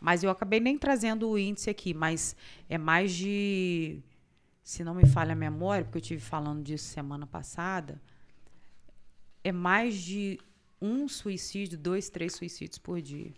Mas 0.00 0.22
eu 0.22 0.30
acabei 0.30 0.60
nem 0.60 0.78
trazendo 0.78 1.28
o 1.28 1.38
índice 1.38 1.70
aqui, 1.70 1.94
mas 1.94 2.36
é 2.68 2.78
mais 2.78 3.14
de. 3.14 4.00
Se 4.62 4.82
não 4.82 4.94
me 4.94 5.06
falha 5.06 5.32
a 5.32 5.36
memória, 5.36 5.84
porque 5.84 5.98
eu 5.98 6.02
tive 6.02 6.20
falando 6.20 6.62
disso 6.62 6.86
semana 6.86 7.26
passada, 7.26 8.00
é 9.44 9.52
mais 9.52 9.94
de 9.94 10.40
um 10.82 11.06
suicídio, 11.08 11.78
dois, 11.78 12.08
três 12.08 12.34
suicídios 12.34 12.78
por 12.78 13.00
dia. 13.00 13.32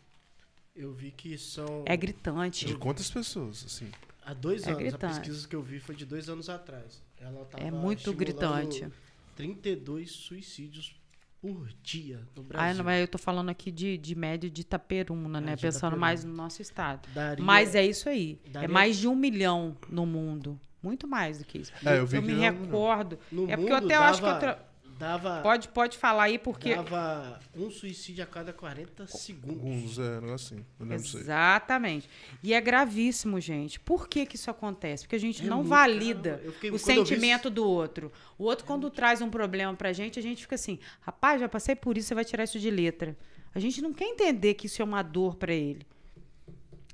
Eu 0.79 0.93
vi 0.93 1.11
que 1.11 1.37
são. 1.37 1.83
É 1.85 1.97
gritante. 1.97 2.65
De 2.65 2.77
quantas 2.77 3.11
pessoas, 3.11 3.65
assim? 3.67 3.91
Há 4.25 4.33
dois 4.33 4.63
É 4.63 4.69
anos. 4.71 4.79
gritante. 4.79 5.05
A 5.05 5.09
pesquisa 5.09 5.49
que 5.49 5.57
eu 5.57 5.63
vi 5.63 5.81
foi 5.81 5.97
de 5.97 6.07
dois 6.07 6.29
anos 6.29 6.49
atrás. 6.49 7.03
Ela 7.21 7.45
tava 7.47 7.65
É 7.65 7.69
muito 7.71 8.13
gritante. 8.13 8.87
32 9.35 10.11
suicídios 10.13 10.95
por 11.41 11.69
dia 11.83 12.21
no 12.37 12.43
Ah, 12.43 12.47
Brasil. 12.47 12.79
não, 12.79 12.85
mas 12.85 13.01
eu 13.01 13.09
tô 13.09 13.19
falando 13.19 13.49
aqui 13.49 13.71
de, 13.73 13.99
de 13.99 14.15
média 14.15 14.49
de 14.49 14.61
Itaperuna, 14.61 15.39
É, 15.39 15.41
né? 15.41 15.57
de 15.57 15.63
Pensando 15.63 15.79
Itaperuna. 15.79 16.01
mais 16.01 16.25
no 16.25 16.33
nosso 16.33 16.63
estado. 16.63 17.09
Daria- 17.13 17.45
Mas 17.45 17.75
é 17.75 17.85
isso 17.85 18.09
aí. 18.09 18.39
É 18.47 18.51
daria- 18.51 18.69
mais 18.69 18.97
de 18.99 19.09
um 19.09 19.17
milhão 19.17 19.77
no 19.89 20.07
mundo. 20.07 20.61
Muito 20.81 21.09
mais 21.09 21.39
do 21.39 21.45
que 21.45 21.59
isso. 21.59 21.73
É, 21.85 21.99
eu 21.99 22.07
vi 22.07 22.19
eu 22.19 22.23
me 22.23 22.33
não- 22.35 22.41
recordo. 22.41 23.19
No 23.33 23.51
é 23.51 23.57
porque 23.57 23.73
eu 23.73 23.77
até 23.77 23.95
acho 23.97 24.21
que 24.21 24.27
eu 24.27 24.29
dava 24.31 24.41
tra- 24.41 24.69
Dava, 24.99 25.41
Pode, 25.43 25.69
pode 25.69 25.97
falar 25.97 26.25
aí, 26.25 26.39
porque. 26.39 26.75
dava 26.75 27.39
um 27.57 27.71
suicídio 27.71 28.25
a 28.25 28.27
cada 28.27 28.53
40 28.53 29.07
segundos. 29.07 29.59
Alguns, 29.59 29.99
é, 29.99 30.31
é 30.31 30.33
assim. 30.35 30.65
Exatamente. 31.19 32.09
E 32.43 32.53
é 32.53 32.61
gravíssimo, 32.61 33.41
gente. 33.41 33.79
Por 33.79 34.09
que, 34.09 34.27
que 34.27 34.35
isso 34.37 34.51
acontece? 34.51 35.05
Porque 35.05 35.17
a 35.17 35.21
gente 35.21 35.43
É 35.43 35.47
não 35.49 35.59
muito, 35.59 35.69
valida 35.69 36.41
fiquei- 36.53 36.71
o 36.71 36.75
eu 36.75 36.79
vi 36.79 36.85
sentimento 36.85 37.49
do 37.49 37.65
outro. 37.65 38.11
O 38.37 38.45
outro, 38.45 38.65
quando 38.67 38.91
traz 38.91 39.21
um 39.21 39.31
problema 39.31 39.73
pra 39.75 39.93
gente, 39.93 40.19
a 40.19 40.23
gente 40.23 40.43
fica 40.43 40.57
assim: 40.57 40.79
rapaz, 41.01 41.41
já 41.41 41.49
passei 41.49 41.77
por 41.77 41.97
isso, 41.97 42.09
você 42.09 42.15
vai 42.15 42.25
tirar 42.25 42.45
isso 42.45 42.59
de 42.59 42.71
letra. 42.71 43.17
A 43.55 43.61
gente 43.61 43.81
não 43.81 43.93
quer 43.93 44.05
entender 44.07 44.55
que 44.55 44.67
isso 44.67 44.83
é 44.83 44.85
uma 44.85 45.03
dor 45.03 45.37
pra 45.37 45.53
ele. 45.53 45.87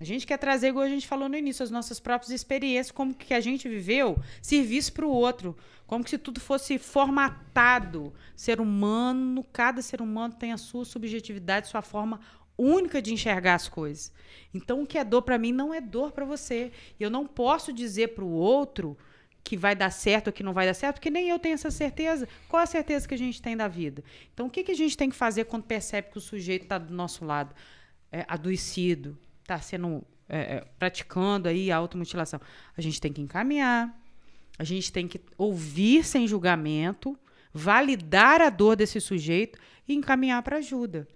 A 0.01 0.05
gente 0.05 0.27
quer 0.27 0.39
trazer, 0.39 0.69
igual 0.69 0.85
a 0.85 0.89
gente 0.89 1.07
falou 1.07 1.29
no 1.29 1.37
início, 1.37 1.63
as 1.63 1.71
nossas 1.71 2.01
próprias 2.01 2.33
experiências, 2.33 2.91
como 2.91 3.15
que 3.15 3.33
a 3.33 3.41
gente 3.41 3.69
viveu, 3.69 4.21
serviço 4.43 4.93
para 4.93 5.07
o 5.07 5.11
outro. 5.11 5.57
Como 5.87 6.03
que 6.03 6.11
se 6.11 6.19
tudo 6.19 6.41
fosse 6.41 6.79
formatado. 6.79 8.13
Ser 8.35 8.61
humano, 8.61 9.45
cada 9.53 9.81
ser 9.83 10.01
humano 10.01 10.35
tem 10.35 10.53
a 10.53 10.57
sua 10.57 10.85
subjetividade, 10.85 11.69
sua 11.69 11.83
forma 11.83 12.21
única 12.57 13.03
de 13.03 13.13
enxergar 13.13 13.55
as 13.55 13.69
coisas. 13.69 14.13
Então, 14.53 14.83
o 14.83 14.87
que 14.87 14.99
é 14.99 15.05
dor 15.05 15.23
para 15.23 15.39
mim 15.39 15.53
não 15.53 15.73
é 15.73 15.81
dor 15.81 16.13
para 16.13 16.25
você. 16.25 16.73
Eu 16.99 17.11
não 17.11 17.27
posso 17.27 17.73
dizer 17.73 18.15
para 18.15 18.25
o 18.25 18.31
outro 18.31 18.97
que 19.43 19.57
vai 19.57 19.77
dar 19.77 19.91
certo 19.91 20.29
ou 20.29 20.33
que 20.33 20.43
não 20.43 20.55
vai 20.55 20.67
dar 20.67 20.75
certo, 20.75 20.97
porque 20.97 21.11
nem 21.11 21.29
eu 21.29 21.39
tenho 21.39 21.55
essa 21.55 21.71
certeza. 21.71 22.27
Qual 22.49 22.63
a 22.63 22.67
certeza 22.67 23.07
que 23.07 23.15
a 23.15 23.19
gente 23.19 23.43
tem 23.43 23.57
da 23.57 23.69
vida? 23.69 24.03
Então, 24.33 24.47
o 24.47 24.51
que, 24.51 24.65
que 24.65 24.73
a 24.73 24.77
gente 24.77 24.97
tem 24.97 25.11
que 25.11 25.17
fazer 25.17 25.45
quando 25.45 25.65
percebe 25.65 26.11
que 26.11 26.19
o 26.19 26.21
sujeito 26.21 26.63
está 26.63 26.79
do 26.79 26.95
nosso 26.95 27.25
lado? 27.25 27.55
É, 28.11 28.25
adoecido, 28.29 29.19
está 29.45 29.61
sendo 29.61 30.03
é, 30.29 30.39
é, 30.39 30.65
praticando 30.79 31.49
aí 31.49 31.71
a 31.71 31.77
automutilação. 31.77 32.41
A 32.77 32.81
gente 32.81 33.01
tem 33.01 33.13
que 33.13 33.21
encaminhar, 33.21 33.95
a 34.59 34.65
gente 34.65 34.91
tem 34.91 35.07
que 35.07 35.21
ouvir 35.37 36.05
sem 36.05 36.27
julgamento, 36.27 37.17
validar 37.53 38.41
a 38.41 38.51
dor 38.51 38.75
desse 38.75 39.01
sujeito 39.01 39.59
e 39.87 39.95
encaminhar 39.95 40.43
para 40.43 40.57
ajuda. 40.57 41.07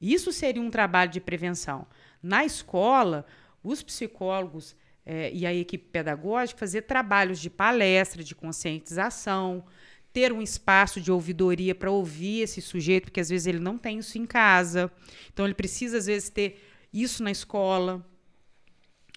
Isso 0.00 0.32
seria 0.32 0.60
um 0.60 0.70
trabalho 0.70 1.10
de 1.10 1.20
prevenção. 1.20 1.86
Na 2.22 2.44
escola, 2.44 3.24
os 3.62 3.82
psicólogos 3.82 4.76
eh, 5.06 5.30
e 5.32 5.46
a 5.46 5.54
equipe 5.54 5.86
pedagógica 5.90 6.58
fazer 6.58 6.82
trabalhos 6.82 7.38
de 7.38 7.48
palestra, 7.48 8.22
de 8.22 8.34
conscientização, 8.34 9.64
ter 10.12 10.32
um 10.32 10.42
espaço 10.42 11.00
de 11.00 11.12
ouvidoria 11.12 11.74
para 11.74 11.90
ouvir 11.90 12.40
esse 12.40 12.60
sujeito, 12.60 13.04
porque 13.04 13.20
às 13.20 13.28
vezes 13.28 13.46
ele 13.46 13.60
não 13.60 13.78
tem 13.78 13.98
isso 13.98 14.18
em 14.18 14.26
casa. 14.26 14.90
Então 15.32 15.44
ele 15.44 15.54
precisa 15.54 15.98
às 15.98 16.06
vezes 16.06 16.28
ter 16.28 16.60
isso 17.02 17.22
na 17.22 17.30
escola. 17.30 18.04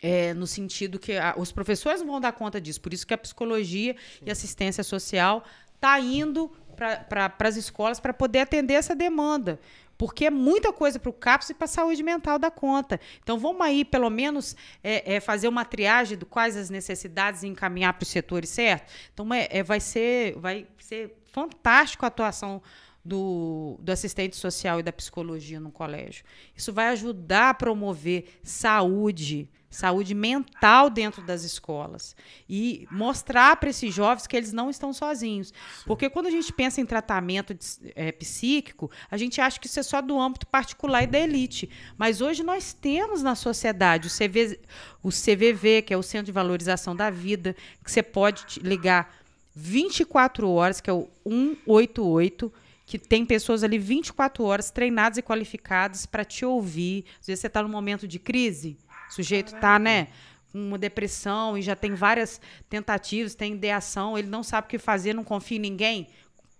É, 0.01 0.33
no 0.33 0.47
sentido 0.47 0.97
que 0.97 1.17
a- 1.17 1.33
os 1.37 1.51
professores 1.51 1.99
não 1.99 2.07
vão 2.07 2.21
dar 2.21 2.31
conta 2.31 2.61
disso, 2.61 2.79
por 2.79 2.93
isso 2.93 3.05
que 3.05 3.13
a 3.13 3.17
psicologia 3.17 3.97
e 4.25 4.31
assistência 4.31 4.81
social 4.81 5.43
está 5.75 5.99
indo 5.99 6.49
para 6.75 7.33
as 7.47 7.57
escolas 7.57 7.99
para 7.99 8.13
poder 8.13 8.39
atender 8.39 8.75
essa 8.75 8.95
demanda. 8.95 9.59
Porque 9.97 10.25
é 10.25 10.29
muita 10.29 10.71
coisa 10.71 10.97
para 10.97 11.09
o 11.09 11.13
CAPS 11.13 11.49
e 11.49 11.53
para 11.53 11.65
a 11.65 11.67
saúde 11.67 12.01
mental 12.01 12.39
da 12.39 12.49
conta. 12.49 12.97
Então, 13.21 13.37
vamos 13.37 13.61
aí, 13.61 13.83
pelo 13.83 14.09
menos, 14.09 14.55
é, 14.81 15.15
é, 15.15 15.19
fazer 15.19 15.49
uma 15.49 15.65
triagem 15.65 16.17
de 16.17 16.23
quais 16.23 16.55
as 16.55 16.69
necessidades 16.69 17.43
e 17.43 17.47
encaminhar 17.47 17.91
para 17.91 18.03
os 18.03 18.07
setores 18.09 18.49
certos. 18.49 18.93
Então, 19.13 19.33
é, 19.33 19.49
é, 19.51 19.61
vai, 19.61 19.81
ser, 19.81 20.37
vai 20.37 20.65
ser 20.77 21.13
fantástico 21.33 22.05
a 22.05 22.07
atuação 22.07 22.61
do, 23.03 23.77
do 23.81 23.91
assistente 23.91 24.35
social 24.35 24.79
e 24.79 24.83
da 24.83 24.91
psicologia 24.91 25.59
no 25.59 25.71
colégio. 25.71 26.23
Isso 26.55 26.71
vai 26.73 26.89
ajudar 26.89 27.49
a 27.49 27.53
promover 27.53 28.39
saúde, 28.43 29.49
saúde 29.69 30.13
mental 30.13 30.89
dentro 30.89 31.21
das 31.21 31.43
escolas 31.43 32.15
e 32.49 32.87
mostrar 32.91 33.55
para 33.55 33.69
esses 33.69 33.93
jovens 33.93 34.27
que 34.27 34.35
eles 34.35 34.51
não 34.51 34.69
estão 34.69 34.91
sozinhos. 34.91 35.53
Porque 35.85 36.09
quando 36.09 36.27
a 36.27 36.31
gente 36.31 36.51
pensa 36.51 36.81
em 36.81 36.85
tratamento 36.85 37.53
de- 37.53 37.65
eh, 37.95 38.11
psíquico, 38.11 38.91
a 39.09 39.15
gente 39.17 39.39
acha 39.39 39.59
que 39.59 39.67
isso 39.67 39.79
é 39.79 39.83
só 39.83 40.01
do 40.01 40.19
âmbito 40.19 40.45
particular 40.47 41.03
e 41.03 41.07
da 41.07 41.19
elite. 41.19 41.69
Mas 41.97 42.19
hoje 42.19 42.43
nós 42.43 42.73
temos 42.73 43.23
na 43.23 43.33
sociedade 43.35 44.07
o, 44.07 44.11
CV, 44.11 44.59
o 45.01 45.09
CVV, 45.09 45.83
que 45.83 45.93
é 45.93 45.97
o 45.97 46.03
Centro 46.03 46.25
de 46.27 46.31
Valorização 46.31 46.95
da 46.95 47.09
Vida, 47.09 47.55
que 47.83 47.91
você 47.91 48.03
pode 48.03 48.59
ligar 48.59 49.15
24 49.55 50.49
horas, 50.49 50.79
que 50.81 50.89
é 50.89 50.93
o 50.93 51.07
188, 51.25 52.51
que 52.89 52.97
tem 52.97 53.23
pessoas 53.23 53.63
ali 53.63 53.77
24 53.77 54.43
horas 54.43 54.71
treinadas 54.71 55.19
e 55.19 55.21
qualificadas 55.21 56.07
para 56.07 56.25
te 56.25 56.43
ouvir. 56.43 57.05
Às 57.21 57.27
vezes 57.27 57.39
você 57.41 57.45
está 57.47 57.61
num 57.61 57.69
momento 57.69 58.07
de 58.07 58.17
crise, 58.17 58.77
o 59.09 59.13
sujeito 59.13 59.53
está, 59.53 59.77
né? 59.77 60.07
Com 60.51 60.57
uma 60.69 60.77
depressão 60.77 61.55
e 61.55 61.61
já 61.61 61.75
tem 61.75 61.93
várias 61.93 62.41
tentativas, 62.67 63.35
tem 63.35 63.53
ideação, 63.53 64.17
ele 64.17 64.27
não 64.27 64.41
sabe 64.41 64.65
o 64.65 64.69
que 64.71 64.79
fazer, 64.79 65.13
não 65.13 65.23
confia 65.23 65.57
em 65.57 65.61
ninguém. 65.61 66.07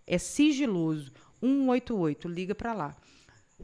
É 0.06 0.20
sigiloso. 0.20 1.12
188, 1.42 2.28
liga 2.28 2.54
para 2.54 2.74
lá. 2.74 2.96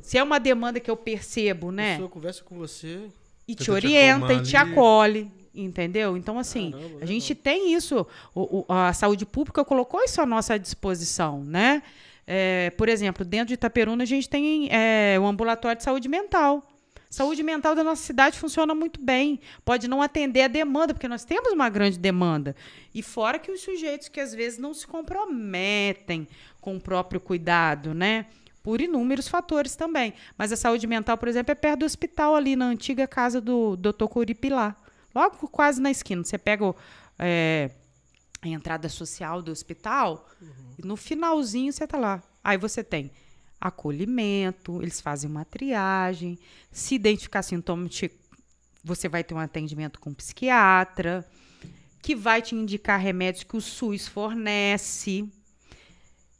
Se 0.01 0.18
é 0.18 0.24
uma 0.24 0.39
demanda 0.39 0.80
que 0.80 0.89
eu 0.89 0.97
percebo, 0.97 1.70
A 1.70 1.72
né? 1.72 1.91
pessoa 1.93 2.09
conversa 2.09 2.43
com 2.43 2.57
você. 2.57 3.09
e 3.47 3.53
te 3.53 3.59
Tenta 3.59 3.63
te 3.63 3.72
orienta 3.72 4.26
acalmar 4.26 4.43
e 4.43 4.47
te 4.47 4.57
acolhe, 4.57 5.32
entendeu? 5.53 6.18
Então, 6.18 6.39
assim, 6.39 6.72
Caramba, 6.72 6.97
a 7.03 7.05
gente 7.05 7.36
tem 7.36 7.74
isso, 7.76 8.07
o- 8.34 8.66
o- 8.68 8.74
a 8.74 8.91
saúde 8.91 9.24
pública 9.24 9.63
colocou 9.63 10.01
isso 10.03 10.20
à 10.20 10.26
nossa 10.26 10.57
disposição, 10.57 11.43
né? 11.43 11.84
É, 12.28 12.72
por 12.72 12.90
exemplo, 12.90 13.24
dentro 13.24 13.48
de 13.48 13.54
Itaperuna, 13.54 14.04
a 14.04 14.08
gente 14.08 14.28
tem 14.28 14.68
é, 14.72 15.18
o 15.20 15.26
ambulatório 15.26 15.78
de 15.78 15.84
saúde 15.84 16.08
mental. 16.08 16.64
Saúde 17.10 17.44
mental 17.44 17.76
da 17.76 17.84
nossa 17.84 18.04
cidade 18.04 18.38
funciona 18.38 18.76
muito 18.76 19.00
bem. 19.00 19.40
Pode 19.64 19.88
não 19.88 20.02
atender 20.02 20.42
a 20.42 20.48
demanda, 20.48 20.94
porque 20.94 21.08
nós 21.08 21.24
temos 21.24 21.54
uma 21.54 21.70
grande 21.70 21.98
demanda. 21.98 22.56
E 22.94 23.02
fora 23.02 23.40
que 23.40 23.52
os 23.52 23.62
sujeitos 23.62 24.10
que 24.10 24.20
às 24.20 24.34
vezes 24.34 24.60
não 24.60 24.74
se 24.74 24.86
comprometem 24.86 26.28
com 26.60 26.76
o 26.76 26.82
próprio 26.82 27.22
cuidado, 27.22 27.94
né? 27.94 28.26
Por 28.62 28.82
inúmeros 28.82 29.28
fatores 29.28 29.76
também. 29.76 30.14
Mas 30.38 30.52
a 30.52 30.58
saúde 30.58 30.88
mental, 30.88 31.18
por 31.18 31.28
exemplo, 31.28 31.52
é 31.52 31.56
perto 31.56 31.80
do 31.80 31.86
hospital, 31.86 32.36
ali 32.36 32.56
na 32.56 32.66
antiga 32.66 33.08
casa 33.08 33.40
do 33.40 33.78
Dr. 33.78 34.08
Curipilar. 34.10 34.76
Logo 35.14 35.48
quase 35.48 35.80
na 35.80 35.92
esquina. 35.92 36.24
Você 36.24 36.38
pega 36.38 36.66
o, 36.66 36.76
é, 37.18 37.70
a 38.42 38.48
entrada 38.48 38.90
social 38.90 39.42
do 39.42 39.52
hospital, 39.52 40.28
e 40.42 40.46
no 40.84 40.96
finalzinho 40.96 41.72
você 41.72 41.86
tá 41.88 41.98
lá. 41.98 42.22
Aí 42.44 42.58
você 42.58 42.84
tem 42.84 43.12
acolhimento, 43.60 44.82
eles 44.82 45.02
fazem 45.02 45.30
uma 45.30 45.46
triagem, 45.46 46.38
se 46.72 46.96
identificar 46.96 47.42
sintomas, 47.42 47.94
te- 47.96 48.12
você 48.84 49.10
vai 49.10 49.24
ter 49.24 49.34
um 49.34 49.40
atendimento 49.40 50.00
com 50.00 50.12
um 50.12 50.14
psiquiatra, 50.14 51.28
que 52.02 52.16
vai 52.16 52.42
te 52.42 52.54
indicar 52.54 53.00
remédios 53.00 53.44
que 53.44 53.58
o 53.58 53.62
SUS 53.62 54.08
fornece, 54.08 55.28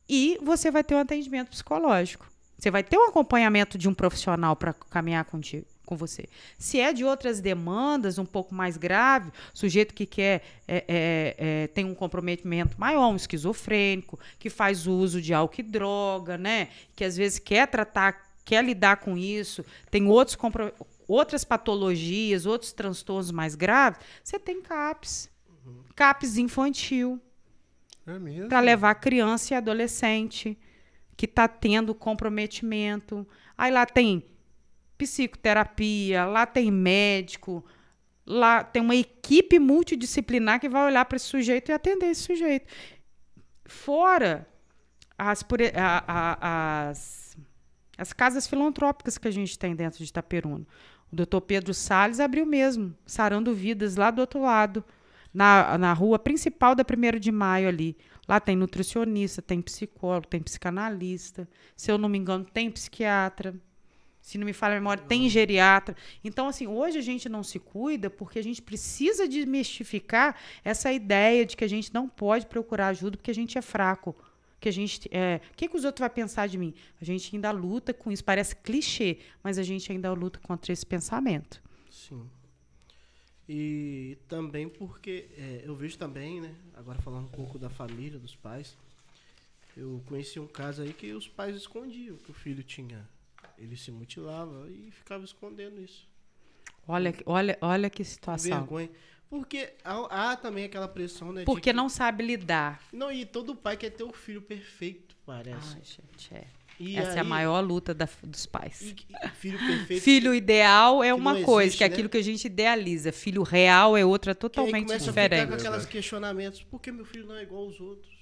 e 0.08 0.38
você 0.44 0.70
vai 0.70 0.84
ter 0.84 0.94
um 0.96 1.00
atendimento 1.00 1.50
psicológico. 1.50 2.30
Você 2.58 2.70
vai 2.70 2.84
ter 2.84 2.98
um 2.98 3.08
acompanhamento 3.10 3.78
de 3.78 3.90
um 3.90 3.94
profissional 3.94 4.56
para 4.56 4.74
caminhar 4.74 5.26
contigo, 5.26 5.66
com 5.86 5.96
você. 5.96 6.28
Se 6.58 6.80
é 6.80 6.92
de 6.92 7.06
outras 7.06 7.40
demandas 7.40 8.18
um 8.18 8.26
pouco 8.26 8.54
mais 8.54 8.76
grave, 8.78 9.32
sujeito 9.54 9.94
que 9.94 10.06
quer 10.06 10.44
é, 10.68 10.84
é, 10.88 11.36
é, 11.38 11.68
tem 11.68 11.86
um 11.86 11.96
comprometimento 11.96 12.80
maior, 12.80 13.10
um 13.10 13.16
esquizofrênico, 13.16 14.20
que 14.40 14.50
faz 14.50 14.88
uso 14.88 15.22
de 15.22 15.34
álcool 15.34 15.62
e 15.62 15.64
droga, 15.64 16.38
né? 16.38 16.70
Que 16.96 17.04
às 17.04 17.16
vezes 17.16 17.40
quer 17.40 17.68
tratar, 17.68 18.34
quer 18.44 18.64
lidar 18.64 18.98
com 18.98 19.18
isso, 19.18 19.64
tem 19.90 20.08
outros 20.08 20.36
outras 21.08 21.44
patologias, 21.44 22.46
outros 22.46 22.72
transtornos 22.72 23.32
mais 23.32 23.56
graves, 23.56 24.00
você 24.24 24.40
tem 24.40 24.62
CAPS. 24.62 25.30
CAPS 25.96 26.38
infantil 26.38 27.22
É 28.06 28.20
mesmo? 28.20 28.50
para 28.50 28.60
levar 28.60 28.96
criança 28.96 29.54
e 29.54 29.58
adolescente 29.58 30.58
que 31.16 31.26
está 31.26 31.48
tendo 31.48 31.96
comprometimento. 31.96 33.26
Aí 33.58 33.72
lá 33.72 33.86
tem 33.86 34.24
psicoterapia, 34.98 36.26
lá 36.26 36.46
tem 36.46 36.72
médico, 36.72 37.64
lá 38.26 38.64
tem 38.64 38.82
uma 38.82 38.96
equipe 38.96 39.60
multidisciplinar 39.60 40.60
que 40.60 40.70
vai 40.70 40.86
olhar 40.86 41.06
para 41.06 41.16
esse 41.18 41.26
sujeito 41.26 41.70
e 41.70 41.74
atender 41.74 42.08
esse 42.08 42.24
sujeito. 42.24 42.66
Fora 43.66 44.48
as, 45.18 45.46
as, 46.38 47.38
as 47.98 48.14
casas 48.14 48.48
filantrópicas 48.48 49.18
que 49.18 49.28
a 49.28 49.32
gente 49.32 49.58
tem 49.58 49.76
dentro 49.76 50.04
de 50.04 50.10
Itaperuna. 50.10 50.66
O 51.12 51.16
doutor 51.16 51.42
Pedro 51.42 51.74
Salles 51.74 52.20
abriu 52.20 52.46
mesmo, 52.46 52.96
sarando 53.06 53.54
vidas 53.54 53.96
lá 53.96 54.12
do 54.12 54.20
outro 54.20 54.42
lado, 54.42 54.84
na, 55.34 55.78
na 55.78 55.94
rua 55.94 56.18
principal 56.18 56.76
da 56.76 56.84
1 56.84 57.20
de 57.20 57.32
maio 57.32 57.68
ali. 57.68 57.98
Lá 58.28 58.40
tem 58.40 58.56
nutricionista, 58.56 59.42
tem 59.42 59.62
psicólogo, 59.62 60.28
tem 60.28 60.42
psicanalista. 60.42 61.48
Se 61.76 61.92
eu 61.92 61.98
não 61.98 62.10
me 62.10 62.18
engano, 62.18 62.46
tem 62.46 62.72
psiquiatra. 62.72 63.54
Se 64.26 64.40
não 64.40 64.46
me 64.46 64.54
falha 64.54 64.76
a 64.76 64.80
memória, 64.80 65.04
tem 65.04 65.30
geriatra. 65.30 65.96
Então, 66.24 66.48
assim, 66.48 66.66
hoje 66.66 66.98
a 66.98 67.02
gente 67.02 67.30
não 67.30 67.44
se 67.44 67.60
cuida 67.60 68.10
porque 68.10 68.40
a 68.40 68.42
gente 68.42 68.60
precisa 68.60 69.28
desmistificar 69.28 70.36
essa 70.64 70.92
ideia 70.92 71.46
de 71.46 71.56
que 71.56 71.64
a 71.64 71.68
gente 71.68 71.94
não 71.94 72.10
pode 72.10 72.48
procurar 72.48 72.88
ajuda 72.88 73.18
porque 73.18 73.30
a 73.30 73.36
gente 73.36 73.56
é 73.56 73.62
fraco. 73.62 74.16
Que 74.60 74.68
a 74.68 74.72
gente. 74.72 75.08
É, 75.12 75.42
o 75.52 75.56
que, 75.56 75.68
que 75.70 75.78
os 75.78 75.86
outros 75.86 76.00
vão 76.00 76.10
pensar 76.10 76.48
de 76.48 76.58
mim? 76.58 76.74
A 77.00 77.06
gente 77.06 77.36
ainda 77.36 77.52
luta 77.52 77.94
com 77.94 78.12
isso. 78.12 78.24
Parece 78.24 78.56
clichê, 78.56 79.20
mas 79.44 79.60
a 79.60 79.64
gente 79.64 79.92
ainda 79.92 80.12
luta 80.12 80.40
contra 80.40 80.74
esse 80.74 80.88
pensamento. 80.88 81.62
Sim. 81.92 82.28
E 83.48 84.18
também 84.28 84.68
porque 84.68 85.28
é, 85.38 85.62
eu 85.64 85.76
vejo 85.76 86.00
também, 86.00 86.42
né? 86.42 86.52
Agora 86.74 87.00
falando 87.00 87.26
um 87.26 87.30
pouco 87.32 87.60
da 87.60 87.70
família, 87.70 88.18
dos 88.18 88.36
pais, 88.36 88.76
Eu 89.78 90.02
conheci 90.08 90.40
um 90.40 90.48
caso 90.48 90.82
aí 90.82 90.94
que 90.94 91.14
os 91.14 91.28
pais 91.28 91.56
escondiam 91.56 92.18
que 92.18 92.32
o 92.32 92.34
filho 92.34 92.64
tinha. 92.64 93.08
Ele 93.58 93.76
se 93.78 93.92
mutilava 93.92 94.68
e 94.70 94.92
ficava 94.92 95.24
escondendo 95.24 95.82
isso. 95.82 96.08
Olha, 96.88 97.14
olha, 97.26 97.58
olha 97.62 97.90
que 97.90 98.04
situação. 98.04 98.60
vergonha. 98.60 98.90
Porque 99.30 99.74
há, 99.84 100.32
há 100.32 100.36
também 100.38 100.66
aquela 100.66 100.88
pressão, 100.88 101.32
né? 101.34 101.44
Porque 101.46 101.72
que- 101.72 101.74
não 101.74 101.90
sabe 101.90 102.24
lidar. 102.24 102.82
Não, 102.94 103.12
e 103.12 103.26
todo 103.26 103.56
pai 103.56 103.76
quer 103.76 103.90
ter 103.90 104.04
o 104.04 104.14
filho 104.14 104.42
perfeito, 104.42 105.16
parece. 105.26 105.76
Ai, 105.78 105.82
gente, 105.84 106.34
é. 106.34 106.46
E 106.78 106.98
Essa 106.98 107.12
é 107.14 107.18
a 107.20 107.22
aí- 107.22 107.28
maior 107.28 107.62
luta 107.62 107.94
da- 107.94 108.08
dos 108.22 108.46
pais. 108.46 108.82
e- 108.82 108.96
filho 109.36 109.58
perfeito. 109.58 110.04
Filho 110.04 110.36
ideal 110.36 111.02
é 111.04 111.14
uma 111.14 111.42
coisa, 111.42 111.68
existe, 111.68 111.78
que 111.80 111.84
é 111.86 111.88
né? 111.88 111.94
aquilo 111.94 112.10
que 112.10 112.18
a 112.18 112.22
gente 112.24 112.46
idealiza. 112.46 113.12
Filho 113.12 113.42
real 113.44 113.96
é 113.98 114.06
outra 114.06 114.32
aí 114.32 114.36
totalmente 114.36 114.86
começa 114.88 115.10
a 115.10 115.14
ficar 115.14 115.28
diferente. 115.30 115.48
com 115.62 115.68
aqueles 115.68 115.86
questionamentos. 115.86 116.64
Por 116.64 116.80
que 116.82 116.92
meu 116.92 117.06
filho 117.06 117.26
não 117.26 117.36
é 117.36 117.44
igual 117.44 117.64
aos 117.64 117.80
outros? 117.80 118.14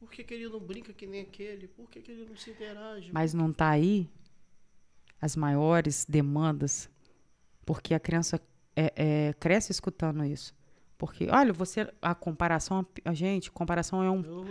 Por 0.00 0.10
que, 0.10 0.24
que 0.24 0.34
ele 0.34 0.48
não 0.48 0.58
brinca 0.58 0.92
que 0.92 1.06
nem 1.06 1.20
aquele? 1.20 1.68
Por 1.68 1.88
que, 1.88 2.00
que 2.00 2.10
ele 2.10 2.24
não 2.24 2.36
se 2.36 2.50
interage? 2.50 3.10
Mas 3.12 3.32
não 3.32 3.52
tá 3.52 3.68
aí 3.68 4.08
as 5.22 5.36
maiores 5.36 6.04
demandas, 6.06 6.90
porque 7.64 7.94
a 7.94 8.00
criança 8.00 8.38
é- 8.76 8.92
é, 8.96 9.34
cresce 9.40 9.70
escutando 9.72 10.24
isso. 10.24 10.52
Porque, 10.98 11.28
olha, 11.30 11.52
você. 11.52 11.88
A 12.00 12.14
comparação. 12.14 12.84
A 13.04 13.14
gente, 13.14 13.50
comparação 13.50 14.02
é, 14.02 14.10
um, 14.10 14.22
Eu- 14.24 14.46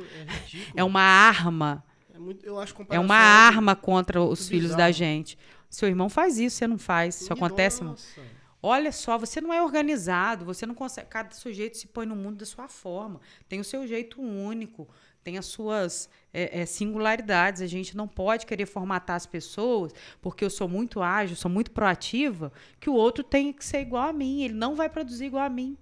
é 0.76 0.80
é 0.82 0.84
uma 0.84 1.02
arma. 1.02 1.84
É 2.14 2.18
muito, 2.20 2.46
eu 2.46 2.60
acho 2.60 2.76
É 2.90 3.00
uma 3.00 3.16
arma 3.16 3.76
contra 3.76 4.22
os 4.22 4.48
filhos 4.50 4.76
da 4.76 4.92
gente. 4.92 5.38
Seu 5.70 5.88
irmão 5.88 6.10
faz 6.10 6.38
isso, 6.38 6.58
você 6.58 6.68
não 6.68 6.78
faz. 6.78 7.22
Isso 7.22 7.32
acontece. 7.32 7.84
Nossa. 7.84 8.22
Olha 8.64 8.92
só, 8.92 9.18
você 9.18 9.40
não 9.42 9.52
é 9.54 9.62
organizado, 9.64 10.44
você 10.46 10.66
não 10.66 10.76
consegue. 10.76 11.08
Cada 11.08 11.34
sujeito 11.34 11.78
se 11.78 11.88
põe 11.88 12.06
no 12.06 12.16
mundo 12.16 12.38
da 12.38 12.46
sua 12.46 12.68
forma. 12.68 13.20
Tem 13.50 13.60
o 13.60 13.64
seu 13.64 13.88
jeito 13.88 14.22
único, 14.22 14.88
tem 15.24 15.38
as 15.38 15.46
suas 15.46 16.10
é, 16.34 16.62
é, 16.62 16.66
singularidades. 16.66 17.62
A 17.62 17.68
gente 17.68 17.96
não 17.96 18.08
pode 18.08 18.46
querer 18.46 18.66
formatar 18.66 19.16
as 19.16 19.26
pessoas 19.26 19.94
porque 20.22 20.44
eu 20.46 20.50
sou 20.50 20.68
muito 20.68 21.02
ágil, 21.02 21.36
sou 21.36 21.50
muito 21.52 21.72
proativa, 21.72 22.52
que 22.80 22.90
o 22.90 22.94
outro 22.94 23.24
tem 23.24 23.52
que 23.54 23.64
ser 23.66 23.82
igual 23.82 24.10
a 24.10 24.14
mim. 24.14 24.44
Ele 24.44 24.54
não 24.54 24.76
vai 24.76 24.90
produzir 24.90 25.26
igual 25.26 25.44
a 25.46 25.50
mim. 25.50 25.78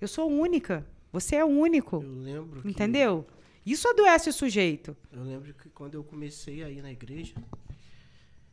Eu 0.00 0.08
sou 0.08 0.30
única. 0.30 0.86
Você 1.12 1.36
é 1.36 1.44
único. 1.44 2.02
Eu 2.02 2.12
lembro 2.22 2.62
que- 2.62 2.68
Entendeu? 2.68 3.26
Isso 3.64 3.88
adoece 3.88 4.28
o 4.28 4.32
sujeito. 4.32 4.96
Eu 5.12 5.22
lembro 5.24 5.52
que 5.54 5.68
quando 5.70 5.94
eu 5.94 6.04
comecei 6.04 6.62
a 6.62 6.70
ir 6.70 6.82
na 6.82 6.92
igreja, 6.92 7.34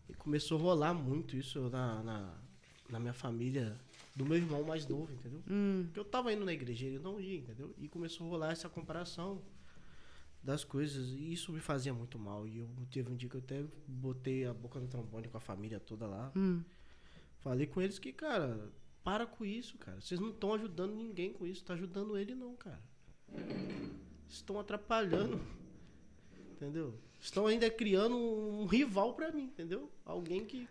e 0.10 0.14
começou 0.14 0.58
a 0.58 0.62
rolar 0.62 0.94
muito 0.94 1.36
isso 1.38 1.70
na, 1.70 2.02
na, 2.04 2.34
na 2.90 3.00
minha 3.00 3.14
família, 3.14 3.76
do 4.16 4.26
meu 4.26 4.38
irmão 4.38 4.64
mais 4.64 4.88
novo, 4.88 5.12
entendeu? 5.12 5.42
Hum. 5.50 5.84
Porque 5.86 6.00
eu 6.00 6.06
tava 6.06 6.32
indo 6.34 6.46
na 6.46 6.54
igreja, 6.54 6.86
ele 6.86 7.00
não 7.00 7.20
ia, 7.20 7.38
entendeu? 7.38 7.74
E 7.80 7.88
começou 7.88 8.28
a 8.28 8.30
rolar 8.30 8.52
essa 8.52 8.70
comparação 8.70 9.42
das 10.44 10.64
coisas, 10.64 11.10
e 11.12 11.32
isso 11.32 11.52
me 11.54 11.60
fazia 11.60 11.94
muito 11.94 12.20
mal. 12.20 12.46
E 12.48 12.58
eu 12.60 12.70
teve 12.92 13.10
um 13.12 13.16
dia 13.16 13.30
que 13.30 13.36
eu 13.36 13.42
até 13.42 13.64
botei 13.88 14.46
a 14.46 14.54
boca 14.54 14.80
no 14.80 14.88
trombone 14.88 15.28
com 15.30 15.38
a 15.38 15.42
família 15.42 15.80
toda 15.80 16.06
lá. 16.06 16.32
Hum. 16.36 16.62
Falei 17.40 17.66
com 17.66 17.82
eles 17.82 17.98
que, 18.00 18.12
cara, 18.12 18.70
para 19.04 19.26
com 19.26 19.46
isso, 19.46 19.78
cara. 19.78 20.00
Vocês 20.02 20.20
não 20.20 20.30
estão 20.30 20.54
ajudando 20.54 20.94
ninguém 20.96 21.32
com 21.34 21.46
isso, 21.46 21.64
tá 21.64 21.74
ajudando 21.74 22.18
ele 22.18 22.36
não, 22.36 22.56
cara. 22.56 22.82
Estão 24.30 24.60
atrapalhando. 24.60 25.40
Entendeu? 26.52 26.98
Estão 27.20 27.48
ainda 27.48 27.70
criando 27.70 28.16
um 28.18 28.66
rival 28.66 29.14
pra 29.14 29.32
mim, 29.32 29.44
entendeu? 29.46 29.92
Alguém 30.06 30.46
que, 30.46 30.68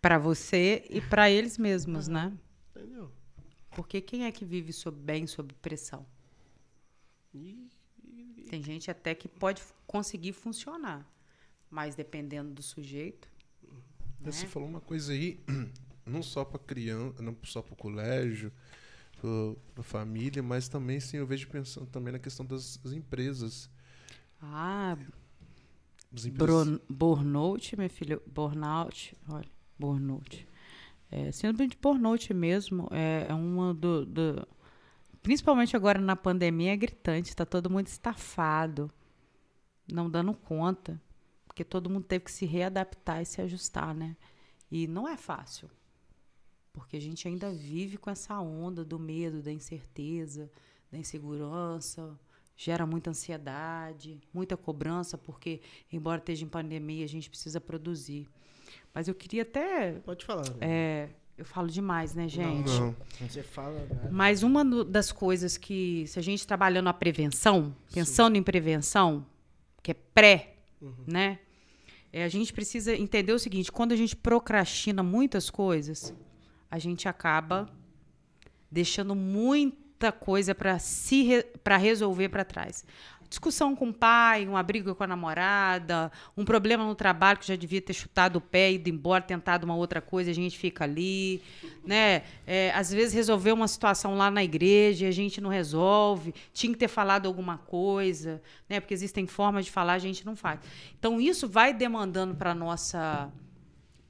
Para 0.00 0.18
você 0.18 0.84
e 0.90 1.00
para 1.00 1.30
eles 1.30 1.56
mesmos, 1.58 2.06
né? 2.08 2.36
entendeu? 2.74 3.10
Porque 3.74 4.00
quem 4.00 4.24
é 4.24 4.32
que 4.32 4.44
vive 4.44 4.72
sob, 4.72 4.98
bem 4.98 5.26
sob 5.26 5.54
pressão? 5.54 6.06
E- 7.34 7.68
Tem 8.50 8.62
gente 8.62 8.90
até 8.90 9.14
que 9.14 9.28
pode 9.28 9.62
conseguir 9.86 10.32
funcionar, 10.32 11.06
mas 11.70 11.94
dependendo 11.94 12.52
do 12.52 12.62
sujeito. 12.62 13.28
né? 14.20 14.30
Você 14.32 14.46
falou 14.46 14.68
uma 14.68 14.80
coisa 14.80 15.12
aí, 15.12 15.40
não 16.06 16.22
só 16.22 16.44
para 16.44 16.58
criança, 16.58 17.22
não 17.22 17.36
só 17.44 17.62
para 17.62 17.74
o 17.74 17.76
colégio, 17.76 18.52
para 19.74 19.82
família, 19.84 20.42
mas 20.42 20.68
também 20.68 20.98
sim 21.00 21.18
eu 21.18 21.26
vejo 21.26 21.48
pensando 21.48 21.86
também 21.86 22.12
na 22.12 22.18
questão 22.18 22.44
das, 22.44 22.76
das 22.78 22.92
empresas. 22.92 23.70
Ah, 24.42 24.96
As 26.14 26.24
empresas 26.24 26.80
burnout, 26.88 27.76
meu 27.76 27.88
filho, 27.90 28.22
burnout, 28.26 29.16
olha, 29.28 29.48
burnout. 29.78 30.46
É, 31.10 31.32
síndrome 31.32 31.68
de 31.70 31.76
burnout 31.76 32.32
mesmo 32.34 32.88
é, 32.92 33.26
é 33.28 33.34
uma 33.34 33.74
do, 33.74 34.06
do- 34.06 34.48
Principalmente 35.22 35.76
agora 35.76 36.00
na 36.00 36.16
pandemia 36.16 36.72
é 36.72 36.76
gritante, 36.76 37.28
está 37.28 37.44
todo 37.44 37.70
mundo 37.70 37.86
estafado, 37.86 38.90
não 39.90 40.08
dando 40.08 40.32
conta, 40.32 41.00
porque 41.46 41.64
todo 41.64 41.90
mundo 41.90 42.04
teve 42.04 42.24
que 42.24 42.32
se 42.32 42.46
readaptar 42.46 43.20
e 43.20 43.26
se 43.26 43.42
ajustar, 43.42 43.94
né? 43.94 44.16
E 44.70 44.86
não 44.86 45.06
é 45.06 45.16
fácil, 45.16 45.70
porque 46.72 46.96
a 46.96 47.00
gente 47.00 47.26
ainda 47.28 47.50
vive 47.50 47.98
com 47.98 48.08
essa 48.08 48.38
onda 48.40 48.84
do 48.84 48.98
medo, 48.98 49.42
da 49.42 49.52
incerteza, 49.52 50.50
da 50.90 50.96
insegurança, 50.96 52.18
gera 52.56 52.86
muita 52.86 53.10
ansiedade, 53.10 54.20
muita 54.32 54.56
cobrança, 54.56 55.18
porque, 55.18 55.60
embora 55.92 56.18
esteja 56.18 56.44
em 56.44 56.48
pandemia, 56.48 57.04
a 57.04 57.08
gente 57.08 57.28
precisa 57.28 57.60
produzir. 57.60 58.28
Mas 58.94 59.08
eu 59.08 59.14
queria 59.14 59.42
até. 59.42 59.92
pode 60.00 60.24
falar. 60.24 60.44
é, 60.60 61.08
eu 61.40 61.44
falo 61.46 61.68
demais, 61.68 62.14
né, 62.14 62.28
gente? 62.28 62.68
Não, 62.70 62.94
Você 63.26 63.42
fala. 63.42 63.72
Né? 63.80 64.08
Mas 64.10 64.42
uma 64.42 64.62
do- 64.64 64.84
das 64.84 65.10
coisas 65.10 65.56
que, 65.56 66.04
se 66.06 66.18
a 66.18 66.22
gente 66.22 66.46
trabalhando 66.46 66.88
a 66.88 66.92
prevenção, 66.92 67.74
pensando 67.92 68.36
em 68.36 68.42
prevenção, 68.42 69.24
que 69.82 69.90
é 69.92 69.94
pré, 69.94 70.54
Uhum. 70.82 70.92
né? 71.06 71.38
É, 72.12 72.24
a 72.24 72.28
gente 72.28 72.52
precisa 72.52 72.94
entender 72.94 73.32
o 73.32 73.38
seguinte: 73.38 73.70
quando 73.72 73.92
a 73.92 73.96
gente 73.96 74.14
procrastina 74.14 75.02
muitas 75.02 75.48
coisas, 75.48 76.12
a 76.70 76.78
gente 76.78 77.08
acaba 77.08 77.68
deixando 78.70 79.14
muita 79.14 80.12
coisa 80.12 80.54
para 80.54 80.78
se 80.78 81.22
re, 81.22 81.42
para 81.64 81.76
resolver 81.76 82.28
para 82.28 82.44
trás. 82.44 82.84
Discussão 83.30 83.76
com 83.76 83.90
o 83.90 83.94
pai, 83.94 84.44
uma 84.48 84.60
briga 84.60 84.92
com 84.92 85.04
a 85.04 85.06
namorada, 85.06 86.10
um 86.36 86.44
problema 86.44 86.84
no 86.84 86.96
trabalho 86.96 87.38
que 87.38 87.46
já 87.46 87.54
devia 87.54 87.80
ter 87.80 87.92
chutado 87.92 88.36
o 88.36 88.40
pé, 88.40 88.72
ido 88.72 88.90
embora, 88.90 89.22
tentado 89.22 89.62
uma 89.62 89.76
outra 89.76 90.00
coisa, 90.00 90.32
a 90.32 90.34
gente 90.34 90.58
fica 90.58 90.82
ali, 90.82 91.40
né? 91.86 92.24
É, 92.44 92.72
às 92.74 92.90
vezes 92.92 93.14
resolver 93.14 93.52
uma 93.52 93.68
situação 93.68 94.16
lá 94.16 94.32
na 94.32 94.42
igreja 94.42 95.06
e 95.06 95.08
a 95.08 95.12
gente 95.12 95.40
não 95.40 95.48
resolve, 95.48 96.34
tinha 96.52 96.72
que 96.72 96.78
ter 96.80 96.88
falado 96.88 97.26
alguma 97.26 97.56
coisa, 97.56 98.42
né? 98.68 98.80
Porque 98.80 98.92
existem 98.92 99.28
formas 99.28 99.64
de 99.64 99.70
falar, 99.70 99.92
a 99.92 99.98
gente 100.00 100.26
não 100.26 100.34
faz. 100.34 100.58
Então 100.98 101.20
isso 101.20 101.48
vai 101.48 101.72
demandando 101.72 102.34
para 102.34 102.52
nossa 102.52 103.30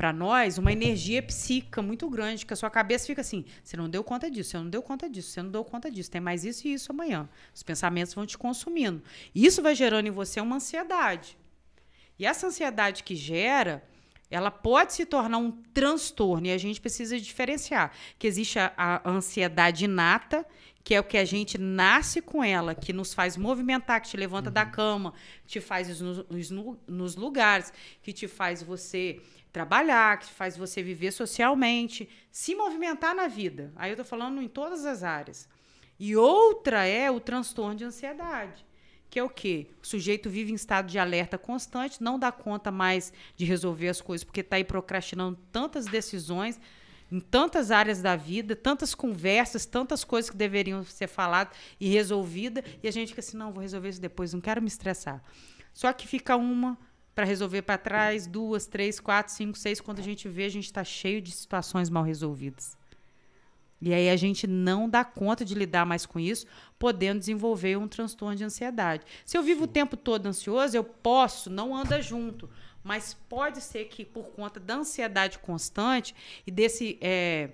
para 0.00 0.14
nós 0.14 0.56
uma 0.56 0.72
energia 0.72 1.22
psíquica 1.22 1.82
muito 1.82 2.08
grande, 2.08 2.46
que 2.46 2.54
a 2.54 2.56
sua 2.56 2.70
cabeça 2.70 3.06
fica 3.06 3.20
assim: 3.20 3.44
você 3.62 3.76
não 3.76 3.86
deu 3.86 4.02
conta 4.02 4.30
disso, 4.30 4.48
você 4.52 4.56
não 4.56 4.70
deu 4.70 4.82
conta 4.82 5.10
disso, 5.10 5.28
você 5.28 5.42
não 5.42 5.50
deu 5.50 5.62
conta 5.62 5.90
disso, 5.90 6.10
tem 6.10 6.22
mais 6.22 6.42
isso 6.42 6.66
e 6.66 6.72
isso 6.72 6.90
amanhã. 6.90 7.28
Os 7.54 7.62
pensamentos 7.62 8.14
vão 8.14 8.24
te 8.24 8.38
consumindo. 8.38 9.02
Isso 9.34 9.60
vai 9.60 9.74
gerando 9.74 10.06
em 10.06 10.10
você 10.10 10.40
uma 10.40 10.56
ansiedade. 10.56 11.36
E 12.18 12.24
essa 12.24 12.46
ansiedade 12.46 13.04
que 13.04 13.14
gera, 13.14 13.84
ela 14.30 14.50
pode 14.50 14.94
se 14.94 15.04
tornar 15.04 15.36
um 15.36 15.50
transtorno 15.50 16.46
e 16.46 16.50
a 16.50 16.56
gente 16.56 16.80
precisa 16.80 17.20
diferenciar 17.20 17.92
que 18.18 18.26
existe 18.26 18.58
a, 18.58 18.72
a 18.78 19.10
ansiedade 19.10 19.84
inata, 19.84 20.46
que 20.82 20.94
é 20.94 21.00
o 21.00 21.04
que 21.04 21.18
a 21.18 21.26
gente 21.26 21.58
nasce 21.58 22.22
com 22.22 22.42
ela, 22.42 22.74
que 22.74 22.90
nos 22.90 23.12
faz 23.12 23.36
movimentar, 23.36 24.00
que 24.00 24.08
te 24.08 24.16
levanta 24.16 24.50
da 24.50 24.64
cama, 24.64 25.12
te 25.46 25.60
faz 25.60 26.00
nos, 26.00 26.26
nos- 26.50 26.78
nos 26.88 27.16
lugares, 27.16 27.70
que 28.02 28.14
te 28.14 28.26
faz 28.26 28.62
você 28.62 29.20
trabalhar, 29.52 30.18
que 30.18 30.32
faz 30.32 30.56
você 30.56 30.82
viver 30.82 31.12
socialmente, 31.12 32.08
se 32.30 32.54
movimentar 32.54 33.14
na 33.14 33.26
vida. 33.26 33.72
Aí 33.76 33.90
eu 33.90 33.96
tô 33.96 34.04
falando 34.04 34.40
em 34.40 34.48
todas 34.48 34.84
as 34.84 35.02
áreas. 35.02 35.48
E 35.98 36.16
outra 36.16 36.86
é 36.86 37.10
o 37.10 37.20
transtorno 37.20 37.74
de 37.74 37.84
ansiedade, 37.84 38.64
que 39.10 39.18
é 39.18 39.22
o 39.22 39.28
quê? 39.28 39.66
O 39.82 39.86
sujeito 39.86 40.30
vive 40.30 40.50
em 40.50 40.54
estado 40.54 40.86
de 40.86 40.98
alerta 40.98 41.36
constante, 41.36 42.02
não 42.02 42.18
dá 42.18 42.32
conta 42.32 42.70
mais 42.70 43.12
de 43.36 43.44
resolver 43.44 43.88
as 43.88 44.00
coisas, 44.00 44.24
porque 44.24 44.40
está 44.40 44.56
aí 44.56 44.64
procrastinando 44.64 45.38
tantas 45.52 45.84
decisões 45.84 46.58
em 47.12 47.18
tantas 47.18 47.70
áreas 47.70 48.00
da 48.00 48.14
vida, 48.14 48.54
tantas 48.54 48.94
conversas, 48.94 49.66
tantas 49.66 50.04
coisas 50.04 50.30
que 50.30 50.36
deveriam 50.36 50.84
ser 50.84 51.08
faladas 51.08 51.56
e 51.78 51.88
resolvidas, 51.88 52.64
e 52.82 52.88
a 52.88 52.90
gente 52.92 53.08
fica 53.08 53.20
assim, 53.20 53.36
não, 53.36 53.52
vou 53.52 53.60
resolver 53.60 53.88
isso 53.88 54.00
depois, 54.00 54.32
não 54.32 54.40
quero 54.40 54.62
me 54.62 54.68
estressar. 54.68 55.22
Só 55.72 55.92
que 55.92 56.06
fica 56.06 56.36
uma 56.36 56.78
para 57.20 57.26
resolver 57.26 57.60
para 57.60 57.76
trás, 57.76 58.26
duas, 58.26 58.66
três, 58.66 58.98
quatro, 58.98 59.30
cinco, 59.34 59.58
seis, 59.58 59.78
quando 59.78 59.98
a 59.98 60.02
gente 60.02 60.26
vê, 60.26 60.46
a 60.46 60.48
gente 60.48 60.64
está 60.64 60.82
cheio 60.82 61.20
de 61.20 61.30
situações 61.30 61.90
mal 61.90 62.02
resolvidas. 62.02 62.78
E 63.78 63.92
aí 63.92 64.08
a 64.08 64.16
gente 64.16 64.46
não 64.46 64.88
dá 64.88 65.04
conta 65.04 65.44
de 65.44 65.54
lidar 65.54 65.84
mais 65.84 66.06
com 66.06 66.18
isso, 66.18 66.46
podendo 66.78 67.18
desenvolver 67.18 67.76
um 67.76 67.86
transtorno 67.86 68.34
de 68.34 68.42
ansiedade. 68.42 69.04
Se 69.26 69.36
eu 69.36 69.42
vivo 69.42 69.64
o 69.64 69.66
tempo 69.66 69.98
todo 69.98 70.24
ansioso, 70.24 70.74
eu 70.74 70.82
posso, 70.82 71.50
não 71.50 71.76
anda 71.76 72.00
junto, 72.00 72.48
mas 72.82 73.12
pode 73.28 73.60
ser 73.60 73.84
que 73.88 74.02
por 74.02 74.30
conta 74.30 74.58
da 74.58 74.76
ansiedade 74.76 75.38
constante 75.40 76.14
e 76.46 76.50
desse 76.50 76.96
é, 77.02 77.50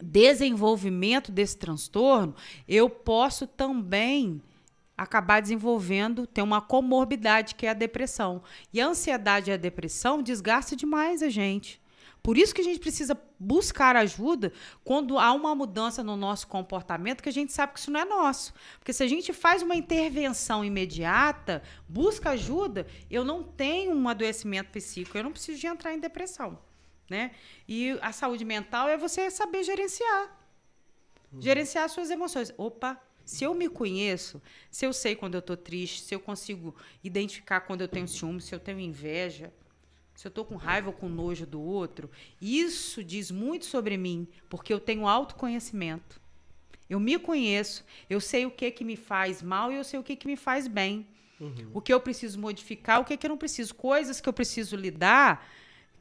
desenvolvimento 0.00 1.30
desse 1.30 1.58
transtorno, 1.58 2.34
eu 2.66 2.88
posso 2.88 3.46
também 3.46 4.40
acabar 4.96 5.40
desenvolvendo, 5.40 6.26
ter 6.26 6.42
uma 6.42 6.60
comorbidade 6.60 7.54
que 7.54 7.66
é 7.66 7.70
a 7.70 7.74
depressão. 7.74 8.42
E 8.72 8.80
a 8.80 8.86
ansiedade 8.86 9.50
e 9.50 9.54
a 9.54 9.56
depressão 9.56 10.22
desgasta 10.22 10.76
demais 10.76 11.22
a 11.22 11.28
gente. 11.28 11.82
Por 12.24 12.38
isso 12.38 12.54
que 12.54 12.62
a 12.62 12.64
gente 12.64 12.80
precisa 12.80 13.20
buscar 13.38 13.96
ajuda 13.96 14.50
quando 14.82 15.18
há 15.18 15.30
uma 15.34 15.54
mudança 15.54 16.02
no 16.02 16.16
nosso 16.16 16.48
comportamento 16.48 17.22
que 17.22 17.28
a 17.28 17.32
gente 17.32 17.52
sabe 17.52 17.74
que 17.74 17.80
isso 17.80 17.90
não 17.90 18.00
é 18.00 18.04
nosso. 18.06 18.54
Porque 18.78 18.94
se 18.94 19.02
a 19.02 19.06
gente 19.06 19.30
faz 19.30 19.60
uma 19.60 19.76
intervenção 19.76 20.64
imediata, 20.64 21.62
busca 21.86 22.30
ajuda, 22.30 22.86
eu 23.10 23.26
não 23.26 23.42
tenho 23.42 23.94
um 23.94 24.08
adoecimento 24.08 24.70
psíquico, 24.70 25.18
eu 25.18 25.24
não 25.24 25.32
preciso 25.32 25.60
de 25.60 25.66
entrar 25.66 25.92
em 25.92 26.00
depressão. 26.00 26.58
Né? 27.10 27.32
E 27.68 27.98
a 28.00 28.10
saúde 28.10 28.42
mental 28.42 28.88
é 28.88 28.96
você 28.96 29.30
saber 29.30 29.62
gerenciar. 29.62 30.34
Gerenciar 31.38 31.84
as 31.84 31.92
suas 31.92 32.10
emoções. 32.10 32.54
Opa, 32.56 32.98
se 33.24 33.44
eu 33.44 33.54
me 33.54 33.68
conheço, 33.68 34.40
se 34.70 34.86
eu 34.86 34.92
sei 34.92 35.16
quando 35.16 35.34
eu 35.34 35.40
estou 35.40 35.56
triste, 35.56 36.02
se 36.02 36.14
eu 36.14 36.20
consigo 36.20 36.74
identificar 37.02 37.60
quando 37.60 37.80
eu 37.80 37.88
tenho 37.88 38.06
ciúme, 38.06 38.40
se 38.40 38.54
eu 38.54 38.60
tenho 38.60 38.78
inveja, 38.78 39.52
se 40.14 40.26
eu 40.26 40.28
estou 40.28 40.44
com 40.44 40.56
raiva 40.56 40.88
ou 40.88 40.92
com 40.92 41.08
nojo 41.08 41.46
do 41.46 41.60
outro, 41.60 42.10
isso 42.40 43.02
diz 43.02 43.30
muito 43.30 43.64
sobre 43.64 43.96
mim, 43.96 44.28
porque 44.48 44.72
eu 44.72 44.78
tenho 44.78 45.08
autoconhecimento. 45.08 46.20
Eu 46.88 47.00
me 47.00 47.18
conheço, 47.18 47.84
eu 48.08 48.20
sei 48.20 48.46
o 48.46 48.50
que 48.50 48.70
que 48.70 48.84
me 48.84 48.96
faz 48.96 49.42
mal 49.42 49.72
e 49.72 49.76
eu 49.76 49.84
sei 49.84 49.98
o 49.98 50.02
que 50.02 50.14
que 50.14 50.26
me 50.26 50.36
faz 50.36 50.68
bem. 50.68 51.06
Uhum. 51.40 51.70
O 51.74 51.80
que 51.80 51.92
eu 51.92 52.00
preciso 52.00 52.38
modificar, 52.38 53.00
o 53.00 53.04
que 53.04 53.16
que 53.16 53.26
eu 53.26 53.30
não 53.30 53.38
preciso, 53.38 53.74
coisas 53.74 54.20
que 54.20 54.28
eu 54.28 54.32
preciso 54.32 54.76
lidar 54.76 55.48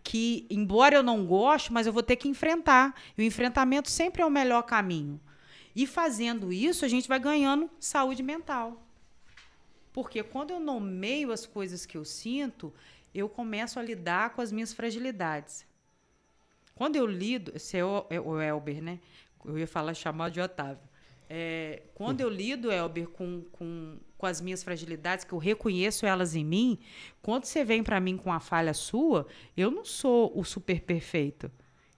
que, 0.04 0.46
embora 0.50 0.96
eu 0.96 1.04
não 1.04 1.26
goste, 1.26 1.72
mas 1.72 1.88
eu 1.88 1.94
vou 1.94 2.04
ter 2.04 2.18
que 2.18 2.28
enfrentar. 2.28 2.94
E 3.18 3.22
o 3.22 3.26
enfrentamento 3.26 3.90
sempre 3.90 4.22
é 4.22 4.26
o 4.26 4.30
melhor 4.30 4.64
caminho. 4.64 5.20
E 5.76 5.88
fazendo 5.88 6.54
isso, 6.54 6.86
a 6.86 6.88
gente 6.88 7.08
vai 7.08 7.20
ganhando 7.20 7.70
saúde 7.80 8.22
mental. 8.22 8.86
Porque 9.92 10.24
quando 10.24 10.52
eu 10.52 10.60
nomeio 10.60 11.32
as 11.32 11.46
coisas 11.46 11.86
que 11.86 11.98
eu 11.98 12.06
sinto, 12.06 12.74
eu 13.14 13.30
começo 13.30 13.80
a 13.80 13.84
lidar 13.84 14.32
com 14.32 14.42
as 14.42 14.52
minhas 14.52 14.74
fragilidades. 14.74 15.66
Quando 16.76 16.96
eu 16.96 17.06
lido, 17.06 17.52
esse 17.56 17.78
é 17.78 17.86
o, 17.86 18.06
é 18.10 18.20
o 18.20 18.42
Elber, 18.42 18.82
né? 18.82 19.00
Eu 19.46 19.58
ia 19.58 19.68
falar 19.68 19.94
chamar 19.94 20.30
de 20.30 20.42
Otávio. 20.42 20.84
É, 21.30 21.84
quando 21.94 22.22
eu 22.22 22.30
lido, 22.30 22.72
Elber, 22.72 23.08
com, 23.08 23.44
com, 23.52 23.98
com 24.18 24.26
as 24.26 24.42
minhas 24.42 24.64
fragilidades, 24.64 25.26
que 25.26 25.34
eu 25.34 25.38
reconheço 25.38 26.06
elas 26.06 26.36
em 26.36 26.44
mim, 26.44 26.80
quando 27.22 27.46
você 27.46 27.64
vem 27.64 27.84
para 27.84 28.00
mim 28.00 28.18
com 28.18 28.32
a 28.32 28.40
falha 28.40 28.74
sua, 28.74 29.28
eu 29.56 29.72
não 29.72 29.86
sou 29.86 30.32
o 30.38 30.44
super 30.44 30.82
perfeito. 30.82 31.52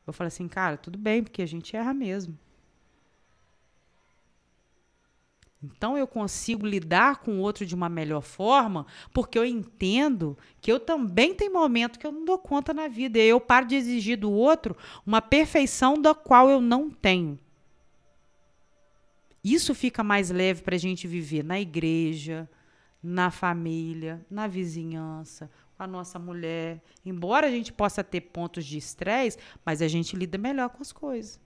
Eu 0.05 0.13
falo 0.13 0.27
assim, 0.27 0.47
cara, 0.47 0.77
tudo 0.77 0.97
bem, 0.97 1.23
porque 1.23 1.41
a 1.41 1.45
gente 1.45 1.75
erra 1.75 1.93
mesmo. 1.93 2.37
Então 5.75 5.97
eu 5.97 6.07
consigo 6.07 6.65
lidar 6.65 7.17
com 7.17 7.39
o 7.39 7.41
outro 7.41 7.65
de 7.65 7.73
uma 7.73 7.89
melhor 7.89 8.21
forma, 8.21 8.85
porque 9.13 9.37
eu 9.37 9.45
entendo 9.45 10.37
que 10.61 10.71
eu 10.71 10.79
também 10.79 11.33
tenho 11.33 11.53
momento 11.53 11.99
que 11.99 12.05
eu 12.05 12.11
não 12.11 12.25
dou 12.25 12.37
conta 12.37 12.73
na 12.73 12.87
vida. 12.87 13.17
E 13.19 13.27
eu 13.27 13.39
paro 13.39 13.65
de 13.65 13.75
exigir 13.75 14.17
do 14.17 14.31
outro 14.31 14.75
uma 15.05 15.21
perfeição 15.21 15.99
da 16.01 16.13
qual 16.13 16.49
eu 16.49 16.61
não 16.61 16.89
tenho. 16.89 17.39
Isso 19.43 19.75
fica 19.75 20.03
mais 20.03 20.31
leve 20.31 20.63
para 20.63 20.75
a 20.75 20.79
gente 20.79 21.07
viver 21.07 21.43
na 21.43 21.59
igreja, 21.59 22.49
na 23.01 23.29
família, 23.29 24.25
na 24.29 24.47
vizinhança, 24.47 25.51
com 25.77 25.83
a 25.83 25.87
nossa 25.87 26.17
mulher. 26.17 26.81
Embora 27.05 27.45
a 27.45 27.51
gente 27.51 27.71
possa 27.71 28.03
ter 28.03 28.21
pontos 28.21 28.65
de 28.65 28.77
estresse, 28.77 29.37
mas 29.63 29.81
a 29.81 29.87
gente 29.87 30.15
lida 30.15 30.37
melhor 30.37 30.69
com 30.69 30.81
as 30.81 30.91
coisas. 30.91 31.39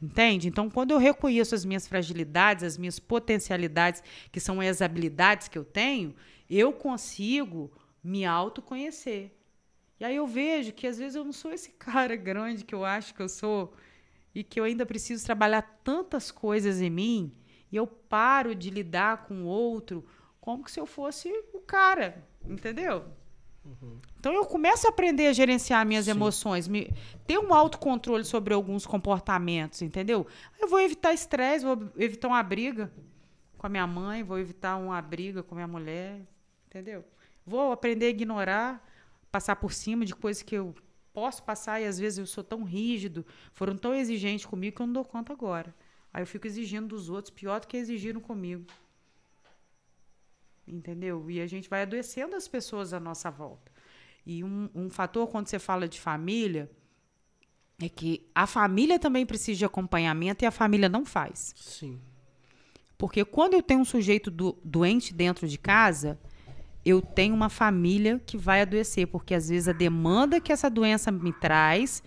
Entende? 0.00 0.48
Então, 0.48 0.68
quando 0.68 0.90
eu 0.90 0.98
reconheço 0.98 1.54
as 1.54 1.64
minhas 1.64 1.86
fragilidades, 1.86 2.64
as 2.64 2.76
minhas 2.76 2.98
potencialidades, 2.98 4.02
que 4.30 4.40
são 4.40 4.60
as 4.60 4.82
habilidades 4.82 5.48
que 5.48 5.56
eu 5.56 5.64
tenho, 5.64 6.14
eu 6.50 6.72
consigo 6.72 7.72
me 8.02 8.24
autoconhecer. 8.24 9.32
E 9.98 10.04
aí 10.04 10.16
eu 10.16 10.26
vejo 10.26 10.72
que 10.72 10.86
às 10.86 10.98
vezes 10.98 11.14
eu 11.14 11.24
não 11.24 11.32
sou 11.32 11.52
esse 11.52 11.70
cara 11.78 12.16
grande 12.16 12.64
que 12.64 12.74
eu 12.74 12.84
acho 12.84 13.14
que 13.14 13.22
eu 13.22 13.28
sou 13.28 13.72
e 14.34 14.42
que 14.42 14.58
eu 14.58 14.64
ainda 14.64 14.84
preciso 14.84 15.24
trabalhar 15.24 15.62
tantas 15.84 16.30
coisas 16.30 16.80
em 16.80 16.90
mim 16.90 17.32
e 17.70 17.76
eu 17.76 17.86
paro 17.86 18.54
de 18.54 18.68
lidar 18.68 19.24
com 19.26 19.44
o 19.44 19.46
outro 19.46 20.04
como 20.40 20.68
se 20.68 20.78
eu 20.78 20.86
fosse 20.86 21.32
o 21.54 21.60
cara, 21.60 22.22
entendeu? 22.46 23.06
Uhum. 23.64 23.98
Então 24.18 24.32
eu 24.32 24.44
começo 24.44 24.86
a 24.86 24.90
aprender 24.90 25.26
a 25.26 25.32
gerenciar 25.32 25.86
minhas 25.86 26.04
Sim. 26.04 26.12
emoções, 26.12 26.68
me, 26.68 26.92
ter 27.26 27.38
um 27.38 27.52
autocontrole 27.52 28.24
sobre 28.24 28.52
alguns 28.52 28.86
comportamentos, 28.86 29.80
entendeu? 29.82 30.26
Eu 30.60 30.68
vou 30.68 30.80
evitar 30.80 31.12
estresse, 31.12 31.64
vou 31.64 31.90
evitar 31.96 32.28
uma 32.28 32.42
briga 32.42 32.92
com 33.56 33.66
a 33.66 33.70
minha 33.70 33.86
mãe, 33.86 34.22
vou 34.22 34.38
evitar 34.38 34.76
uma 34.76 35.00
briga 35.00 35.42
com 35.42 35.54
a 35.54 35.56
minha 35.56 35.68
mulher, 35.68 36.20
entendeu? 36.66 37.04
Vou 37.46 37.72
aprender 37.72 38.06
a 38.06 38.10
ignorar, 38.10 38.86
passar 39.32 39.56
por 39.56 39.72
cima 39.72 40.04
de 40.04 40.14
coisas 40.14 40.42
que 40.42 40.54
eu 40.54 40.74
posso 41.12 41.42
passar 41.42 41.80
e 41.80 41.86
às 41.86 41.98
vezes 41.98 42.18
eu 42.18 42.26
sou 42.26 42.44
tão 42.44 42.64
rígido, 42.64 43.24
foram 43.52 43.76
tão 43.76 43.94
exigentes 43.94 44.44
comigo 44.44 44.76
que 44.76 44.82
eu 44.82 44.86
não 44.86 44.94
dou 44.94 45.04
conta 45.04 45.32
agora. 45.32 45.74
Aí 46.12 46.22
eu 46.22 46.26
fico 46.26 46.46
exigindo 46.46 46.88
dos 46.88 47.08
outros 47.08 47.32
pior 47.32 47.60
do 47.60 47.66
que 47.66 47.76
exigiram 47.76 48.20
comigo. 48.20 48.66
Entendeu? 50.66 51.30
E 51.30 51.40
a 51.40 51.46
gente 51.46 51.68
vai 51.68 51.82
adoecendo 51.82 52.34
as 52.36 52.48
pessoas 52.48 52.92
à 52.92 53.00
nossa 53.00 53.30
volta. 53.30 53.70
E 54.24 54.42
um, 54.42 54.70
um 54.74 54.88
fator, 54.88 55.28
quando 55.28 55.48
você 55.48 55.58
fala 55.58 55.86
de 55.86 56.00
família, 56.00 56.70
é 57.80 57.88
que 57.88 58.26
a 58.34 58.46
família 58.46 58.98
também 58.98 59.26
precisa 59.26 59.58
de 59.58 59.64
acompanhamento 59.64 60.44
e 60.44 60.46
a 60.46 60.50
família 60.50 60.88
não 60.88 61.04
faz. 61.04 61.54
Sim. 61.56 62.00
Porque 62.96 63.24
quando 63.24 63.54
eu 63.54 63.62
tenho 63.62 63.80
um 63.80 63.84
sujeito 63.84 64.30
do, 64.30 64.56
doente 64.64 65.12
dentro 65.12 65.46
de 65.46 65.58
casa, 65.58 66.18
eu 66.84 67.02
tenho 67.02 67.34
uma 67.34 67.48
família 67.48 68.20
que 68.24 68.36
vai 68.36 68.62
adoecer, 68.62 69.06
porque 69.06 69.34
às 69.34 69.48
vezes 69.48 69.68
a 69.68 69.72
demanda 69.72 70.40
que 70.40 70.52
essa 70.52 70.70
doença 70.70 71.10
me 71.10 71.32
traz 71.32 72.02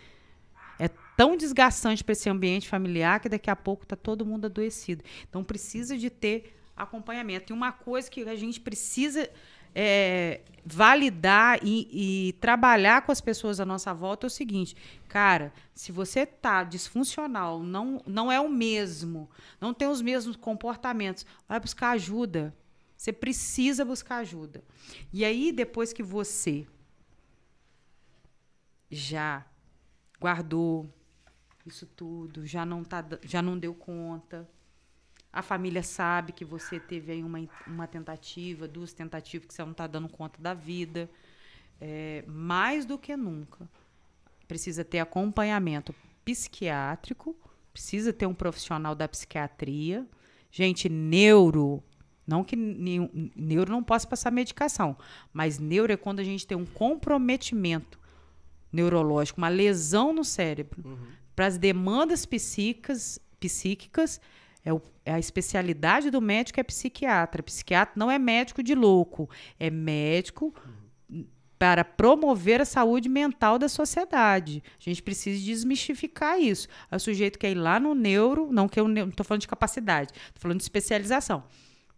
é 0.80 0.88
tão 1.16 1.36
desgastante 1.36 2.04
para 2.04 2.14
esse 2.14 2.30
ambiente 2.30 2.70
familiar 2.70 3.20
que 3.20 3.28
daqui 3.28 3.50
a 3.50 3.56
pouco 3.56 3.84
está 3.84 3.96
todo 3.96 4.26
mundo 4.26 4.46
adoecido. 4.46 5.04
Então 5.28 5.44
precisa 5.44 5.98
de 5.98 6.10
ter 6.10 6.56
acompanhamento. 6.78 7.52
E 7.52 7.54
uma 7.54 7.72
coisa 7.72 8.10
que 8.10 8.22
a 8.22 8.36
gente 8.36 8.60
precisa 8.60 9.30
é, 9.74 10.42
validar 10.66 11.60
e, 11.64 11.88
e, 12.30 12.34
trabalhar 12.34 13.02
com 13.04 13.12
as 13.12 13.22
pessoas 13.22 13.60
à 13.60 13.66
nossa 13.66 13.94
volta 13.94 14.26
é 14.26 14.28
o 14.28 14.30
seguinte, 14.30 14.76
cara, 15.08 15.54
se 15.74 15.92
você 15.92 16.26
tá 16.26 16.64
disfuncional, 16.64 17.62
não, 17.62 18.02
não 18.06 18.32
é 18.32 18.40
o 18.40 18.50
mesmo, 18.50 19.30
não 19.60 19.74
tem 19.74 19.88
os 19.88 20.02
mesmos 20.02 20.36
comportamentos, 20.36 21.26
vai 21.48 21.60
buscar 21.60 21.92
ajuda. 21.92 22.56
Você 22.96 23.14
precisa 23.14 23.86
buscar 23.86 24.18
ajuda. 24.18 24.64
E 25.14 25.24
aí, 25.24 25.52
depois 25.52 25.94
que 25.94 26.02
você 26.02 26.66
já 28.90 29.46
guardou 30.20 30.92
isso 31.66 31.86
tudo, 31.86 32.46
já 32.46 32.66
não, 32.66 32.84
tá, 32.84 33.06
já 33.24 33.42
não 33.42 33.58
deu 33.60 33.76
conta, 33.76 34.50
a 35.38 35.44
família 35.44 35.84
sabe 35.84 36.32
que 36.32 36.44
você 36.44 36.80
teve 36.80 37.12
aí 37.12 37.24
uma, 37.24 37.48
uma 37.68 37.86
tentativa, 37.86 38.68
duas 38.68 38.92
tentativas, 38.92 39.46
que 39.46 39.54
você 39.54 39.62
não 39.62 39.72
está 39.72 39.86
dando 39.86 40.10
conta 40.10 40.42
da 40.42 40.56
vida. 40.56 41.08
É, 41.80 42.24
mais 42.28 42.88
do 42.88 42.98
que 42.98 43.16
nunca, 43.16 43.70
precisa 44.48 44.84
ter 44.84 44.98
acompanhamento 44.98 45.94
psiquiátrico, 46.26 47.38
precisa 47.72 48.12
ter 48.12 48.26
um 48.26 48.34
profissional 48.34 48.96
da 48.96 49.08
psiquiatria. 49.08 50.08
Gente, 50.50 50.90
neuro, 50.90 51.84
não 52.26 52.44
que 52.44 52.56
neuro 52.56 53.72
não 53.72 53.84
possa 53.84 54.08
passar 54.08 54.32
medicação, 54.32 54.98
mas 55.32 55.60
neuro 55.60 55.94
é 55.94 55.98
quando 55.98 56.20
a 56.20 56.24
gente 56.24 56.48
tem 56.48 56.58
um 56.58 56.66
comprometimento 56.66 58.00
neurológico, 58.74 59.40
uma 59.40 59.50
lesão 59.50 60.12
no 60.12 60.26
cérebro, 60.26 60.82
uhum. 60.84 60.98
para 61.36 61.46
as 61.46 61.60
demandas 61.60 62.26
psíquicas, 62.26 63.20
psíquicas 63.40 64.20
é, 64.68 64.74
o, 64.74 64.82
é 65.06 65.14
a 65.14 65.20
especialidade 65.20 66.12
do 66.12 66.22
médico 66.22 66.60
é 66.60 66.64
psiquiatra. 66.64 67.42
Psiquiatra 67.42 67.94
não 67.96 68.12
é 68.12 68.20
médico 68.20 68.62
de 68.62 68.76
louco, 68.76 69.30
é 69.58 69.70
médico 69.70 70.54
para 71.58 71.86
promover 71.86 72.60
a 72.60 72.66
saúde 72.66 73.08
mental 73.08 73.58
da 73.58 73.70
sociedade. 73.70 74.62
A 74.78 74.84
gente 74.84 75.02
precisa 75.02 75.44
desmistificar 75.44 76.38
isso. 76.38 76.68
O 76.92 77.00
sujeito 77.00 77.40
quer 77.40 77.52
ir 77.52 77.56
lá 77.56 77.80
no 77.80 77.96
neuro, 77.96 78.50
não 78.52 78.68
que 78.68 78.78
eu 78.78 78.90
não 78.90 79.08
estou 79.08 79.26
falando 79.26 79.42
de 79.42 79.48
capacidade, 79.48 80.12
estou 80.12 80.42
falando 80.42 80.58
de 80.58 80.64
especialização, 80.64 81.46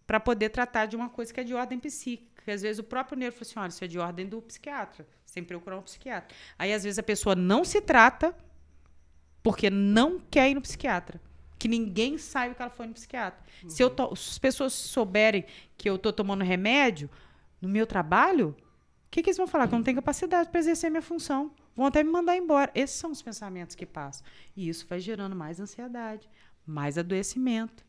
para 0.05 0.19
poder 0.19 0.49
tratar 0.49 0.85
de 0.85 0.95
uma 0.95 1.09
coisa 1.09 1.33
que 1.33 1.39
é 1.39 1.43
de 1.43 1.55
ordem 1.55 1.79
psíquica. 1.79 2.53
Às 2.53 2.61
vezes 2.61 2.77
o 2.77 2.83
próprio 2.83 3.17
neuro 3.17 3.33
fala 3.33 3.41
assim: 3.41 3.59
olha, 3.59 3.69
isso 3.69 3.83
é 3.83 3.87
de 3.87 3.97
ordem 3.97 4.27
do 4.27 4.41
psiquiatra, 4.43 5.07
que 5.25 5.41
procurar 5.41 5.79
um 5.79 5.81
psiquiatra. 5.81 6.35
Aí 6.57 6.71
às 6.71 6.83
vezes 6.83 6.99
a 6.99 7.03
pessoa 7.03 7.35
não 7.35 7.65
se 7.65 7.81
trata 7.81 8.35
porque 9.41 9.71
não 9.71 10.19
quer 10.19 10.51
ir 10.51 10.53
no 10.53 10.61
psiquiatra 10.61 11.19
que 11.59 11.67
ninguém 11.67 12.17
saiba 12.17 12.55
que 12.55 12.61
ela 12.61 12.71
foi 12.71 12.87
no 12.87 12.93
psiquiatra. 12.93 13.43
Uhum. 13.61 13.69
Se, 13.69 13.83
eu 13.83 13.89
to, 13.89 14.15
se 14.15 14.31
as 14.31 14.39
pessoas 14.39 14.71
souberem 14.71 15.43
que 15.77 15.89
eu 15.89 15.97
estou 15.97 16.13
tomando 16.13 16.41
remédio 16.43 17.09
no 17.61 17.67
meu 17.67 17.85
trabalho, 17.85 18.55
o 19.05 19.11
que, 19.11 19.21
que, 19.21 19.29
eles 19.29 19.37
vão 19.37 19.45
falar? 19.45 19.67
Que 19.67 19.73
eu 19.73 19.77
não 19.77 19.83
tenho 19.83 19.97
capacidade 19.97 20.49
para 20.49 20.59
exercer 20.59 20.89
minha 20.89 21.01
função. 21.01 21.51
Vão 21.75 21.85
até 21.85 22.01
me 22.01 22.09
mandar 22.09 22.37
embora. 22.37 22.71
Esses 22.73 22.95
são 22.95 23.11
os 23.11 23.21
pensamentos 23.21 23.75
que 23.75 23.85
passam. 23.85 24.25
E 24.55 24.69
isso 24.69 24.87
vai 24.87 25.01
gerando 25.01 25.35
mais 25.35 25.59
ansiedade, 25.59 26.29
mais 26.65 26.97
adoecimento. 26.97 27.85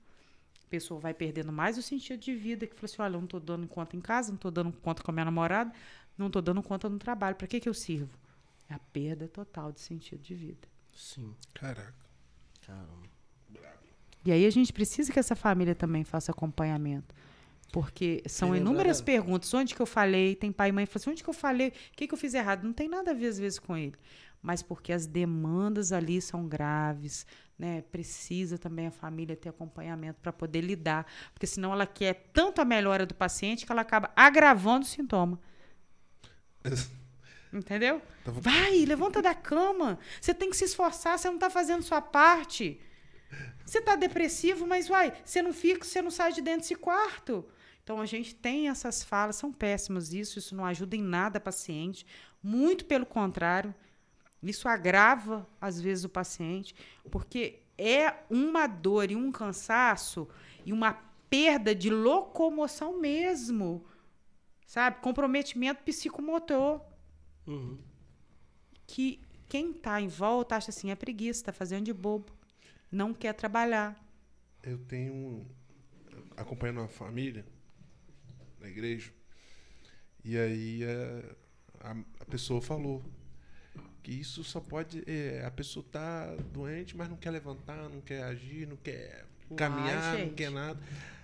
pessoa 0.68 0.98
vai 0.98 1.14
perdendo 1.14 1.52
mais 1.52 1.78
o 1.78 1.82
sentido 1.82 2.18
de 2.18 2.34
vida, 2.34 2.66
que 2.66 2.74
fala 2.74 2.84
assim, 2.86 3.02
olha, 3.02 3.14
eu 3.14 3.18
não 3.18 3.24
estou 3.26 3.40
dando 3.40 3.68
conta 3.68 3.96
em 3.96 4.00
casa, 4.00 4.30
não 4.30 4.36
estou 4.36 4.50
dando 4.50 4.72
conta 4.72 5.02
com 5.02 5.10
a 5.10 5.14
minha 5.14 5.24
namorada, 5.24 5.72
não 6.18 6.26
estou 6.26 6.42
dando 6.42 6.62
conta 6.62 6.88
no 6.88 6.98
trabalho. 6.98 7.36
Para 7.36 7.46
que, 7.46 7.60
que 7.60 7.68
eu 7.68 7.74
sirvo? 7.74 8.18
É 8.68 8.74
a 8.74 8.78
perda 8.78 9.28
total 9.28 9.70
de 9.70 9.80
sentido 9.80 10.20
de 10.22 10.34
vida. 10.34 10.68
Sim. 10.92 11.34
Caraca. 11.54 11.94
Caramba. 12.62 13.09
E 14.24 14.30
aí 14.32 14.44
a 14.46 14.50
gente 14.50 14.72
precisa 14.72 15.12
que 15.12 15.18
essa 15.18 15.34
família 15.34 15.74
também 15.74 16.04
faça 16.04 16.30
acompanhamento. 16.32 17.14
Porque 17.72 18.22
são 18.26 18.48
inúmeras 18.56 19.00
perguntas. 19.00 19.54
Onde 19.54 19.74
que 19.74 19.80
eu 19.80 19.86
falei? 19.86 20.34
Tem 20.34 20.50
pai 20.50 20.70
e 20.70 20.72
mãe 20.72 20.86
assim, 20.92 21.10
onde 21.10 21.22
que 21.22 21.30
eu 21.30 21.34
falei? 21.34 21.68
O 21.68 21.72
que, 21.96 22.06
que 22.08 22.12
eu 22.14 22.18
fiz 22.18 22.34
errado? 22.34 22.64
Não 22.64 22.72
tem 22.72 22.88
nada 22.88 23.12
a 23.12 23.14
ver, 23.14 23.26
às 23.28 23.38
vezes, 23.38 23.58
com 23.58 23.76
ele. 23.76 23.94
Mas 24.42 24.62
porque 24.62 24.92
as 24.92 25.06
demandas 25.06 25.92
ali 25.92 26.20
são 26.20 26.48
graves, 26.48 27.26
né? 27.58 27.82
Precisa 27.92 28.58
também 28.58 28.86
a 28.88 28.90
família 28.90 29.36
ter 29.36 29.50
acompanhamento 29.50 30.18
para 30.20 30.32
poder 30.32 30.62
lidar. 30.62 31.06
Porque 31.32 31.46
senão 31.46 31.72
ela 31.72 31.86
quer 31.86 32.30
tanto 32.32 32.60
a 32.60 32.64
melhora 32.64 33.06
do 33.06 33.14
paciente 33.14 33.64
que 33.64 33.70
ela 33.72 33.82
acaba 33.82 34.10
agravando 34.16 34.84
o 34.84 34.88
sintoma. 34.88 35.38
Entendeu? 37.52 38.00
Tava- 38.24 38.40
Vai, 38.40 38.84
levanta 38.84 39.20
da 39.20 39.34
cama. 39.34 39.98
Você 40.20 40.32
tem 40.32 40.50
que 40.50 40.56
se 40.56 40.64
esforçar, 40.64 41.18
você 41.18 41.28
não 41.28 41.34
está 41.36 41.50
fazendo 41.50 41.82
sua 41.82 42.00
parte. 42.00 42.80
Você 43.64 43.78
está 43.78 43.94
depressivo, 43.96 44.66
mas 44.66 44.90
uai, 44.90 45.12
você 45.24 45.40
não 45.42 45.52
fica, 45.52 45.84
você 45.84 46.02
não 46.02 46.10
sai 46.10 46.32
de 46.32 46.40
dentro 46.42 46.60
desse 46.62 46.74
quarto. 46.74 47.44
Então 47.82 48.00
a 48.00 48.06
gente 48.06 48.34
tem 48.34 48.68
essas 48.68 49.02
falas, 49.02 49.36
são 49.36 49.52
péssimas 49.52 50.12
isso, 50.12 50.38
isso 50.38 50.54
não 50.54 50.64
ajuda 50.64 50.96
em 50.96 51.02
nada 51.02 51.38
a 51.38 51.40
paciente, 51.40 52.06
muito 52.42 52.84
pelo 52.84 53.06
contrário, 53.06 53.74
isso 54.42 54.68
agrava 54.68 55.46
às 55.60 55.80
vezes 55.80 56.04
o 56.04 56.08
paciente, 56.08 56.74
porque 57.10 57.60
é 57.76 58.14
uma 58.30 58.66
dor 58.66 59.10
e 59.10 59.16
um 59.16 59.30
cansaço 59.32 60.28
e 60.64 60.72
uma 60.72 60.94
perda 61.28 61.74
de 61.74 61.90
locomoção 61.90 62.98
mesmo, 62.98 63.84
sabe? 64.66 65.00
Comprometimento 65.00 65.82
psicomotor 65.82 66.80
Uhum. 67.46 67.78
que 68.86 69.20
quem 69.48 69.70
está 69.72 70.00
em 70.00 70.08
volta 70.08 70.56
acha 70.56 70.70
assim, 70.70 70.90
é 70.90 70.94
preguiça, 70.94 71.40
está 71.40 71.52
fazendo 71.52 71.84
de 71.86 71.92
bobo, 71.92 72.32
não 72.90 73.14
quer 73.14 73.34
trabalhar. 73.34 73.98
Eu 74.62 74.78
tenho. 74.78 75.46
acompanhando 76.36 76.78
uma 76.78 76.88
família 76.88 77.44
na 78.58 78.68
igreja. 78.68 79.12
E 80.24 80.36
aí 80.36 80.82
é, 80.82 81.36
a, 81.80 81.96
a 82.20 82.24
pessoa 82.26 82.60
falou 82.60 83.02
que 84.02 84.12
isso 84.12 84.42
só 84.44 84.60
pode. 84.60 85.02
é, 85.06 85.44
a 85.44 85.50
pessoa 85.50 85.84
tá 85.90 86.34
doente, 86.52 86.96
mas 86.96 87.08
não 87.08 87.16
quer 87.16 87.30
levantar, 87.30 87.88
não 87.88 88.00
quer 88.00 88.24
agir, 88.24 88.66
não 88.66 88.76
quer 88.76 89.29
caminhar, 89.56 90.12
não 90.12 90.18
gente. 90.18 90.34
quer 90.34 90.50
nada. 90.50 90.78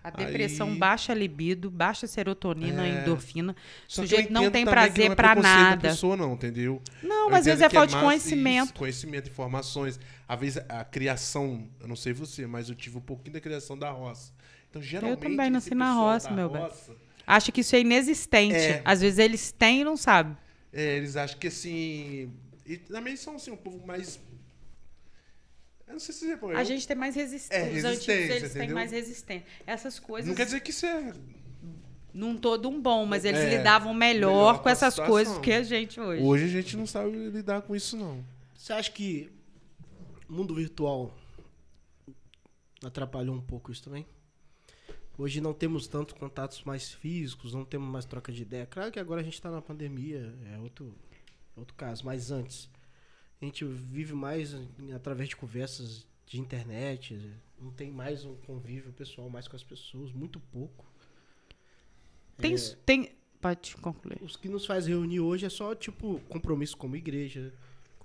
A 0.04 0.10
depressão 0.10 0.68
Aí- 0.68 0.78
baixa 0.78 1.10
a 1.12 1.14
libido, 1.16 1.68
baixa 1.68 2.06
a 2.06 2.08
serotonina, 2.08 2.86
É. 2.86 3.02
endorfina. 3.02 3.52
O 3.52 3.56
Só 3.88 4.02
eu 4.02 4.06
sujeito 4.08 4.32
não 4.32 4.42
tem 4.42 4.50
também 4.64 4.64
prazer 4.66 5.06
não 5.06 5.12
é 5.12 5.16
da 5.16 5.34
nada. 5.34 5.88
pessoa, 5.88 6.16
não, 6.16 6.34
entendeu? 6.34 6.80
Não, 7.02 7.24
Eu 7.24 7.30
mas 7.30 7.40
às 7.40 7.46
vezes 7.46 7.62
é 7.62 7.68
que 7.68 7.74
falta 7.74 7.92
de 7.92 8.00
conhecimento. 8.00 8.64
isso, 8.66 8.74
conhecimento, 8.74 9.28
informações. 9.28 9.98
Às 10.28 10.38
vezes 10.40 10.62
a 10.68 10.84
criação, 10.84 11.68
eu 11.80 11.88
não 11.88 11.96
sei 11.96 12.12
você, 12.12 12.46
mas 12.46 12.68
eu 12.68 12.76
tive 12.76 12.98
um 12.98 13.00
pouquinho 13.00 13.32
da 13.34 13.40
criação 13.40 13.76
da 13.76 13.90
roça. 13.90 14.32
Então, 14.70 14.80
geralmente. 14.80 15.18
também 15.20 15.40
esse 15.46 15.50
nasci 15.50 15.74
na 15.74 15.92
roça, 15.94 16.30
meu 16.30 16.50
bem. 16.50 16.68
Acha 17.26 17.50
que 17.50 17.62
isso 17.62 17.74
é 17.74 17.80
inexistente. 17.80 18.54
É. 18.54 18.82
Às 18.84 19.00
vezes 19.00 19.18
eles 19.18 19.50
têm 19.50 19.80
e 19.80 19.84
não 19.84 19.96
sabem. 19.96 20.36
é, 20.72 20.96
eles 20.98 21.16
acham 21.16 21.36
que 21.38 21.48
assim. 21.48 22.30
E 22.64 22.76
também 22.76 23.16
são 23.16 23.34
assim, 23.36 23.50
um 23.50 23.56
povo 23.56 23.84
mais. 23.86 24.20
Eu 25.86 25.92
não 25.92 26.00
sei 26.00 26.14
se 26.14 26.36
você. 26.36 26.54
A 26.54 26.64
gente 26.64 26.86
tem 26.86 26.96
mais 26.96 27.14
resistência. 27.14 27.56
É, 27.56 27.78
Os 27.78 27.84
antigos, 27.84 28.06
resistência, 28.06 28.34
eles 28.34 28.52
têm 28.52 28.58
entendeu? 28.62 28.74
mais 28.74 28.90
resistência. 28.92 29.46
Essas 29.66 29.98
coisas, 30.00 30.28
Não 30.28 30.34
quer 30.34 30.44
dizer 30.46 30.60
que 30.60 30.70
isso 30.70 30.84
é. 30.86 31.12
num 32.12 32.36
todo 32.36 32.68
um 32.68 32.80
bom, 32.80 33.06
mas 33.06 33.24
eles 33.24 33.40
É, 33.40 33.56
lidavam 33.58 33.94
melhor, 33.94 34.30
melhor 34.54 34.62
com 34.62 34.68
essas 34.68 34.94
situação. 34.94 35.12
coisas 35.12 35.38
que 35.38 35.52
a 35.52 35.62
gente 35.62 36.00
hoje. 36.00 36.22
Hoje 36.22 36.44
a 36.44 36.48
gente 36.48 36.76
não 36.76 36.86
sabe 36.86 37.10
lidar 37.28 37.62
com 37.62 37.74
isso, 37.76 37.96
não. 37.96 38.24
Você 38.56 38.72
acha 38.72 38.90
que 38.90 39.30
o 40.28 40.32
mundo 40.32 40.54
virtual 40.54 41.14
atrapalhou 42.82 43.34
um 43.36 43.40
pouco 43.40 43.70
isso 43.70 43.84
também? 43.84 44.06
Hoje 45.18 45.40
não 45.40 45.54
temos 45.54 45.86
tanto 45.86 46.14
contatos 46.14 46.62
mais 46.64 46.92
físicos, 46.92 47.54
não 47.54 47.64
temos 47.64 47.88
mais 47.88 48.04
troca 48.04 48.30
de 48.30 48.42
ideia. 48.42 48.66
Claro 48.66 48.92
que 48.92 48.98
agora 48.98 49.20
a 49.20 49.24
gente 49.24 49.34
está 49.34 49.50
na 49.50 49.62
pandemia, 49.62 50.34
é 50.54 50.58
outro, 50.58 50.94
é 51.56 51.60
outro 51.60 51.74
caso. 51.74 52.04
Mas 52.04 52.30
antes, 52.30 52.68
a 53.40 53.44
gente 53.44 53.64
vive 53.64 54.14
mais 54.14 54.54
através 54.94 55.28
de 55.28 55.36
conversas 55.36 56.06
de 56.26 56.40
internet, 56.40 57.18
não 57.60 57.70
tem 57.70 57.90
mais 57.90 58.24
um 58.24 58.34
convívio 58.36 58.92
pessoal 58.92 59.28
mais 59.30 59.46
com 59.46 59.56
as 59.56 59.62
pessoas, 59.62 60.12
muito 60.12 60.40
pouco. 60.40 60.84
Tem, 62.38 62.54
É, 62.54 62.58
tem. 62.84 63.12
Pode 63.40 63.76
concluir. 63.76 64.18
os 64.22 64.36
que 64.36 64.48
nos 64.48 64.66
faz 64.66 64.86
reunir 64.86 65.20
hoje 65.20 65.46
é 65.46 65.48
só, 65.48 65.74
tipo, 65.74 66.18
compromisso 66.28 66.76
como 66.76 66.96
igreja, 66.96 67.52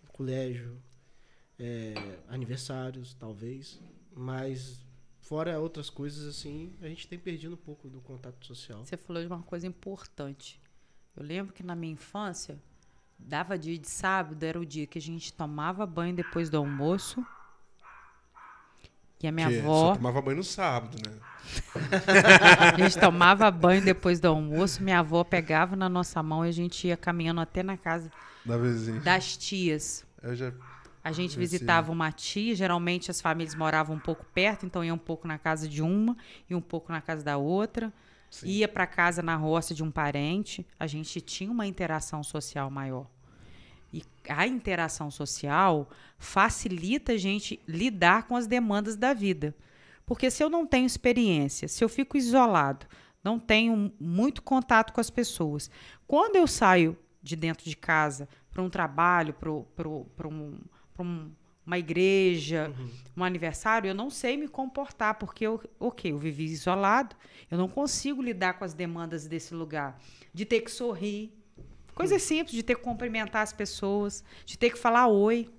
colégio, 0.09 0.77
é, 1.57 1.93
aniversários, 2.27 3.13
talvez. 3.13 3.79
Mas, 4.13 4.85
fora 5.21 5.59
outras 5.59 5.89
coisas, 5.89 6.27
assim, 6.27 6.75
a 6.81 6.87
gente 6.87 7.07
tem 7.07 7.17
perdido 7.17 7.53
um 7.53 7.57
pouco 7.57 7.89
do 7.89 8.01
contato 8.01 8.45
social. 8.45 8.85
Você 8.85 8.97
falou 8.97 9.21
de 9.21 9.27
uma 9.27 9.41
coisa 9.41 9.65
importante. 9.65 10.59
Eu 11.15 11.23
lembro 11.23 11.53
que 11.53 11.63
na 11.63 11.75
minha 11.75 11.93
infância, 11.93 12.61
dava 13.25 13.57
dia 13.57 13.77
de 13.77 13.87
sábado, 13.87 14.43
era 14.43 14.59
o 14.59 14.65
dia 14.65 14.85
que 14.85 14.97
a 14.97 15.01
gente 15.01 15.31
tomava 15.33 15.85
banho 15.85 16.15
depois 16.15 16.49
do 16.49 16.57
almoço. 16.57 17.25
E 19.23 19.27
a 19.27 19.31
minha 19.31 19.49
Que 19.49 19.59
avó, 19.59 19.89
Só 19.89 19.95
tomava 19.95 20.21
banho 20.21 20.37
no 20.37 20.43
sábado, 20.43 20.97
né? 20.97 21.15
a 22.73 22.77
gente 22.77 22.99
tomava 22.99 23.49
banho 23.51 23.83
depois 23.83 24.19
do 24.19 24.27
almoço, 24.27 24.81
minha 24.81 24.99
avó 24.99 25.23
pegava 25.23 25.75
na 25.75 25.89
nossa 25.89 26.21
mão 26.23 26.45
e 26.45 26.49
a 26.49 26.51
gente 26.51 26.87
ia 26.87 26.97
caminhando 26.97 27.41
até 27.41 27.61
na 27.61 27.77
casa 27.77 28.11
Da 28.45 28.57
das 29.03 29.37
tias. 29.37 30.05
Eu 30.21 30.35
já. 30.35 30.51
A 31.03 31.11
gente 31.11 31.37
visitava 31.37 31.91
uma 31.91 32.11
tia, 32.11 32.55
geralmente 32.55 33.09
as 33.09 33.19
famílias 33.19 33.55
moravam 33.55 33.95
um 33.95 33.99
pouco 33.99 34.23
perto, 34.33 34.67
então 34.67 34.83
ia 34.83 34.93
um 34.93 34.99
pouco 34.99 35.27
na 35.27 35.37
casa 35.37 35.67
de 35.67 35.81
uma 35.81 36.15
e 36.47 36.53
um 36.53 36.61
pouco 36.61 36.91
na 36.91 37.01
casa 37.01 37.23
da 37.23 37.37
outra. 37.37 37.91
Sim. 38.31 38.47
Ia 38.47 38.67
para 38.67 38.87
casa 38.87 39.21
na 39.21 39.35
roça 39.35 39.75
de 39.75 39.83
um 39.83 39.91
parente, 39.91 40.65
a 40.79 40.87
gente 40.87 41.19
tinha 41.19 41.51
uma 41.51 41.67
interação 41.67 42.23
social 42.23 42.71
maior. 42.71 43.05
E 43.93 44.01
a 44.29 44.47
interação 44.47 45.11
social 45.11 45.89
facilita 46.17 47.11
a 47.11 47.17
gente 47.17 47.59
lidar 47.67 48.23
com 48.23 48.37
as 48.37 48.47
demandas 48.47 48.95
da 48.95 49.13
vida. 49.13 49.53
Porque 50.05 50.31
se 50.31 50.41
eu 50.41 50.49
não 50.49 50.65
tenho 50.65 50.85
experiência, 50.85 51.67
se 51.67 51.83
eu 51.83 51.89
fico 51.89 52.15
isolado, 52.15 52.85
não 53.21 53.37
tenho 53.37 53.91
muito 53.99 54.41
contato 54.41 54.93
com 54.93 55.01
as 55.01 55.09
pessoas, 55.09 55.69
quando 56.07 56.37
eu 56.37 56.47
saio 56.47 56.97
de 57.21 57.35
dentro 57.35 57.65
de 57.65 57.75
casa 57.75 58.29
para 58.49 58.63
um 58.63 58.69
trabalho, 58.69 59.33
para 59.33 59.87
um, 60.27 60.57
um- 60.99 61.31
uma 61.71 61.79
igreja, 61.79 62.73
um 63.15 63.23
aniversário, 63.23 63.87
eu 63.87 63.95
não 63.95 64.09
sei 64.09 64.35
me 64.35 64.49
comportar, 64.49 65.15
porque 65.15 65.47
eu, 65.47 65.63
ok, 65.79 66.11
eu 66.11 66.19
vivi 66.19 66.43
isolado, 66.43 67.15
eu 67.49 67.57
não 67.57 67.69
consigo 67.69 68.21
lidar 68.21 68.59
com 68.59 68.65
as 68.65 68.73
demandas 68.73 69.25
desse 69.25 69.53
lugar, 69.53 69.97
de 70.33 70.43
ter 70.43 70.59
que 70.59 70.69
sorrir, 70.69 71.31
coisas 71.95 72.21
simples, 72.23 72.53
de 72.53 72.61
ter 72.61 72.75
que 72.75 72.81
cumprimentar 72.81 73.41
as 73.41 73.53
pessoas, 73.53 74.21
de 74.45 74.57
ter 74.57 74.69
que 74.69 74.77
falar 74.77 75.07
oi. 75.07 75.49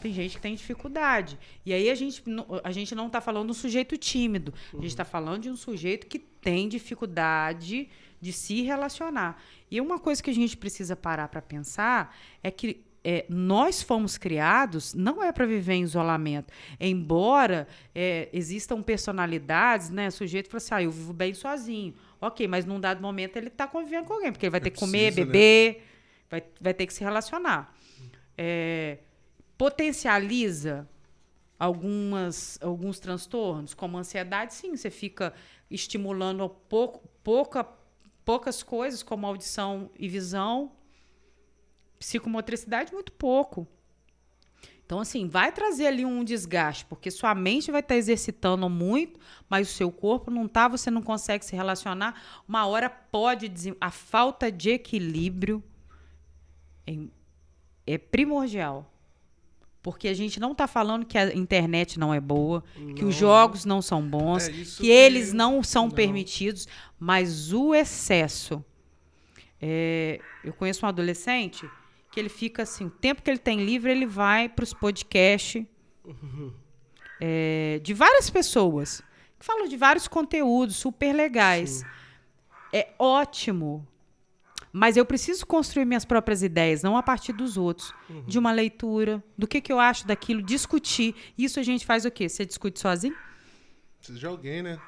Tem 0.00 0.12
gente 0.12 0.36
que 0.36 0.40
tem 0.40 0.54
dificuldade. 0.54 1.38
E 1.66 1.74
aí 1.74 1.90
a 1.90 1.94
gente, 1.96 2.22
a 2.62 2.70
gente 2.70 2.94
não 2.94 3.08
está 3.08 3.20
falando 3.20 3.46
de 3.46 3.50
um 3.50 3.54
sujeito 3.54 3.98
tímido. 3.98 4.54
A 4.72 4.76
gente 4.76 4.86
está 4.86 5.04
falando 5.04 5.42
de 5.42 5.50
um 5.50 5.56
sujeito 5.56 6.06
que 6.06 6.18
tem 6.18 6.68
dificuldade 6.68 7.88
de 8.20 8.32
se 8.32 8.62
relacionar. 8.62 9.42
E 9.70 9.80
uma 9.80 9.98
coisa 9.98 10.22
que 10.22 10.30
a 10.30 10.34
gente 10.34 10.56
precisa 10.56 10.94
parar 10.94 11.28
para 11.28 11.42
pensar 11.42 12.16
é 12.42 12.50
que 12.50 12.82
é, 13.02 13.24
nós 13.28 13.82
fomos 13.82 14.18
criados 14.18 14.94
não 14.94 15.22
é 15.22 15.32
para 15.32 15.46
viver 15.46 15.74
em 15.74 15.82
isolamento. 15.82 16.52
Embora 16.78 17.66
é, 17.94 18.28
existam 18.32 18.82
personalidades, 18.82 19.90
né? 19.90 20.08
O 20.08 20.12
sujeito 20.12 20.48
fala 20.48 20.58
assim, 20.58 20.74
ah, 20.74 20.82
eu 20.82 20.90
vivo 20.90 21.12
bem 21.12 21.32
sozinho. 21.32 21.94
Ok, 22.20 22.46
mas 22.46 22.66
num 22.66 22.78
dado 22.78 23.00
momento 23.00 23.36
ele 23.36 23.48
está 23.48 23.66
convivendo 23.66 24.06
com 24.06 24.14
alguém, 24.14 24.30
porque 24.30 24.46
ele 24.46 24.50
vai 24.50 24.60
ter 24.60 24.70
que 24.70 24.78
comer, 24.78 25.10
né? 25.10 25.24
beber, 25.24 25.86
vai, 26.30 26.44
vai 26.60 26.74
ter 26.74 26.86
que 26.86 26.92
se 26.92 27.02
relacionar. 27.02 27.74
É, 28.36 28.98
potencializa 29.56 30.88
algumas, 31.58 32.58
alguns 32.62 32.98
transtornos, 32.98 33.74
como 33.74 33.98
ansiedade, 33.98 34.54
sim, 34.54 34.76
você 34.76 34.90
fica 34.90 35.32
estimulando 35.70 36.48
pouco, 36.48 37.06
pouca, 37.22 37.66
poucas 38.24 38.62
coisas, 38.62 39.02
como 39.02 39.26
audição 39.26 39.90
e 39.98 40.08
visão, 40.08 40.72
psicomotricidade, 42.00 42.92
muito 42.92 43.12
pouco. 43.12 43.68
Então, 44.84 44.98
assim, 44.98 45.28
vai 45.28 45.52
trazer 45.52 45.86
ali 45.86 46.04
um 46.04 46.24
desgaste, 46.24 46.84
porque 46.86 47.12
sua 47.12 47.32
mente 47.32 47.70
vai 47.70 47.78
estar 47.80 47.94
exercitando 47.94 48.68
muito, 48.68 49.20
mas 49.48 49.70
o 49.70 49.72
seu 49.72 49.92
corpo 49.92 50.32
não 50.32 50.46
está, 50.46 50.66
você 50.66 50.90
não 50.90 51.00
consegue 51.02 51.44
se 51.44 51.54
relacionar. 51.54 52.20
Uma 52.48 52.66
hora 52.66 52.90
pode. 52.90 53.52
A 53.80 53.90
falta 53.92 54.50
de 54.50 54.70
equilíbrio 54.70 55.62
é, 56.84 56.96
é 57.86 57.98
primordial 57.98 58.86
Porque 59.82 60.08
a 60.08 60.14
gente 60.14 60.38
não 60.40 60.52
está 60.52 60.66
falando 60.66 61.06
que 61.06 61.16
a 61.16 61.34
internet 61.34 61.98
não 61.98 62.12
é 62.12 62.20
boa, 62.20 62.62
que 62.74 63.00
Não. 63.02 63.08
os 63.08 63.14
jogos 63.14 63.64
não 63.64 63.80
são 63.80 64.02
bons, 64.02 64.46
É 64.48 64.52
que 64.52 64.64
que- 64.64 64.90
eles 64.90 65.32
não 65.32 65.62
são 65.62 65.84
Não. 65.84 65.90
permitidos, 65.90 66.68
mas 66.98 67.50
o 67.52 67.74
excesso. 67.74 68.62
É, 69.62 70.20
eu 70.44 70.52
conheço 70.52 70.84
um 70.84 70.88
adolescente 70.88 71.66
que 72.10 72.18
ele 72.18 72.28
fica 72.28 72.62
assim, 72.62 72.86
o 72.86 72.90
tempo 72.90 73.22
que 73.22 73.30
ele 73.30 73.38
tem 73.38 73.64
livre, 73.64 73.90
ele 73.90 74.06
vai 74.06 74.48
para 74.48 74.64
os 74.64 74.74
podcasts 74.74 75.64
é, 77.20 77.80
de 77.82 77.94
várias 77.94 78.28
pessoas 78.28 79.02
que 79.38 79.46
falam 79.46 79.68
de 79.68 79.76
vários 79.76 80.08
conteúdos 80.08 80.76
super 80.76 81.14
legais. 81.14 81.84
É 82.72 82.92
ótimo. 82.98 83.86
Mas 84.72 84.96
eu 84.96 85.04
preciso 85.04 85.46
construir 85.46 85.84
minhas 85.84 86.04
próprias 86.04 86.42
ideias, 86.42 86.82
não 86.82 86.96
a 86.96 87.02
partir 87.02 87.32
dos 87.32 87.56
outros. 87.56 87.92
De 88.26 88.38
uma 88.38 88.52
leitura, 88.52 89.22
do 89.36 89.46
que, 89.46 89.60
que 89.60 89.72
eu 89.72 89.80
acho 89.80 90.06
daquilo, 90.06 90.42
discutir. 90.42 91.14
Isso 91.36 91.58
a 91.58 91.62
gente 91.62 91.84
faz 91.84 92.04
o 92.04 92.10
quê? 92.10 92.28
Você 92.28 92.46
discute 92.46 92.78
sozinho? 92.78 93.16
Precisa 93.98 94.18
de 94.18 94.26
alguém, 94.26 94.62
né? 94.62 94.80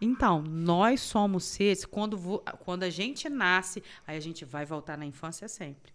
Então, 0.00 0.42
nós 0.42 1.00
somos 1.00 1.44
seres, 1.44 1.84
quando, 1.84 2.16
quando 2.60 2.84
a 2.84 2.90
gente 2.90 3.28
nasce, 3.28 3.82
aí 4.06 4.16
a 4.16 4.20
gente 4.20 4.44
vai 4.44 4.64
voltar 4.64 4.96
na 4.96 5.04
infância 5.04 5.48
sempre. 5.48 5.92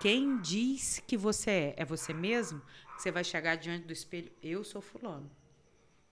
Quem 0.00 0.40
diz 0.40 1.02
que 1.06 1.16
você 1.16 1.50
é? 1.50 1.74
É 1.78 1.84
você 1.84 2.12
mesmo? 2.14 2.62
Você 2.96 3.10
vai 3.10 3.24
chegar 3.24 3.56
diante 3.56 3.86
do 3.86 3.92
espelho, 3.92 4.30
eu 4.42 4.62
sou 4.62 4.80
fulano. 4.80 5.30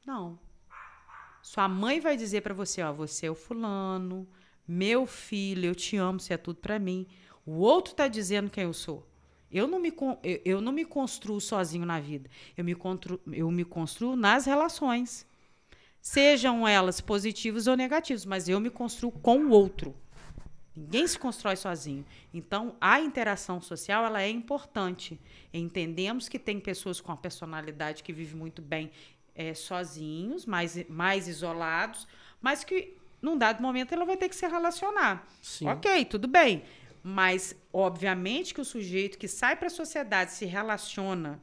Não. 0.05 0.39
Sua 1.43 1.69
mãe 1.69 2.01
vai 2.01 2.17
dizer 2.17 2.41
pra 2.41 2.55
você, 2.55 2.83
ó, 2.83 2.93
você 2.93 3.27
é 3.27 3.31
o 3.31 3.35
fulano, 3.35 4.27
meu 4.67 5.07
filho, 5.07 5.67
eu 5.67 5.75
te 5.75 5.97
amo, 5.97 6.19
você 6.19 6.35
é 6.35 6.37
tudo 6.37 6.59
pra 6.59 6.79
mim. 6.79 7.07
O 7.45 7.53
outro 7.59 7.95
tá 7.95 8.09
dizendo 8.09 8.51
quem 8.51 8.65
eu 8.65 8.73
sou. 8.73 9.07
Eu 9.51 9.69
não 9.69 9.79
me, 9.79 9.93
eu, 10.45 10.61
não 10.61 10.73
me 10.73 10.85
construo 10.85 11.41
sozinho 11.41 11.87
na 11.87 12.01
vida. 12.01 12.29
Eu 12.57 12.65
me, 12.65 12.75
constru, 12.75 13.21
eu 13.33 13.49
me 13.51 13.65
construo 13.65 14.17
nas 14.17 14.45
relações. 14.45 15.25
Sejam 16.01 16.67
elas 16.67 17.01
positivas 17.01 17.69
ou 17.69 17.77
negativas, 17.77 18.27
mas 18.27 18.49
eu 18.49 18.59
me 18.59 18.71
construo 18.71 19.13
com 19.13 19.39
o 19.39 19.51
outro. 19.51 19.95
Ninguém 20.77 21.07
se 21.07 21.19
constrói 21.19 21.57
sozinho. 21.57 22.05
Então, 22.35 22.77
a 22.79 23.01
interação 23.01 23.61
social 23.63 24.05
ela 24.05 24.21
é 24.21 24.29
importante. 24.29 25.19
Entendemos 25.53 26.29
que 26.29 26.39
tem 26.39 26.61
pessoas 26.61 27.01
com 27.01 27.11
a 27.11 27.17
personalidade 27.17 28.03
que 28.03 28.13
vivem 28.13 28.37
muito 28.37 28.61
bem 28.61 28.91
eh, 29.35 29.55
sozinhos, 29.55 30.45
mais, 30.45 30.87
mais 30.89 31.29
isolados, 31.29 32.07
mas 32.43 32.63
que, 32.63 32.95
num 33.23 33.39
dado 33.39 33.63
momento, 33.63 33.93
ela 33.93 34.05
vai 34.05 34.19
ter 34.19 34.29
que 34.29 34.37
se 34.37 34.47
relacionar. 34.47 35.27
Sim. 35.41 35.67
Ok, 35.67 36.05
tudo 36.05 36.29
bem. 36.29 36.63
Mas, 37.03 37.57
obviamente, 37.73 38.53
que 38.53 38.61
o 38.61 38.65
sujeito 38.65 39.17
que 39.17 39.29
sai 39.29 39.57
para 39.57 39.69
a 39.69 39.71
sociedade, 39.71 40.33
se 40.33 40.45
relaciona, 40.45 41.41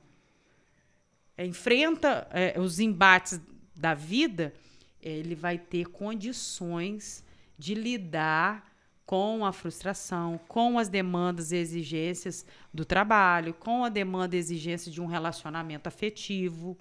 eh, 1.35 1.45
enfrenta 1.45 2.27
eh, 2.31 2.59
os 2.59 2.79
embates 2.79 3.41
da 3.75 3.95
vida, 3.95 4.53
ele 5.01 5.33
vai 5.33 5.57
ter 5.57 5.87
condições 5.87 7.23
de 7.57 7.73
lidar 7.73 8.72
com 9.05 9.45
a 9.45 9.51
frustração, 9.51 10.39
com 10.47 10.79
as 10.79 10.87
demandas 10.89 11.51
e 11.51 11.57
exigências 11.57 12.45
do 12.73 12.85
trabalho, 12.85 13.53
com 13.53 13.83
a 13.83 13.89
demanda 13.89 14.35
e 14.35 14.39
exigência 14.39 14.91
de 14.91 15.01
um 15.01 15.05
relacionamento 15.05 15.87
afetivo. 15.87 16.77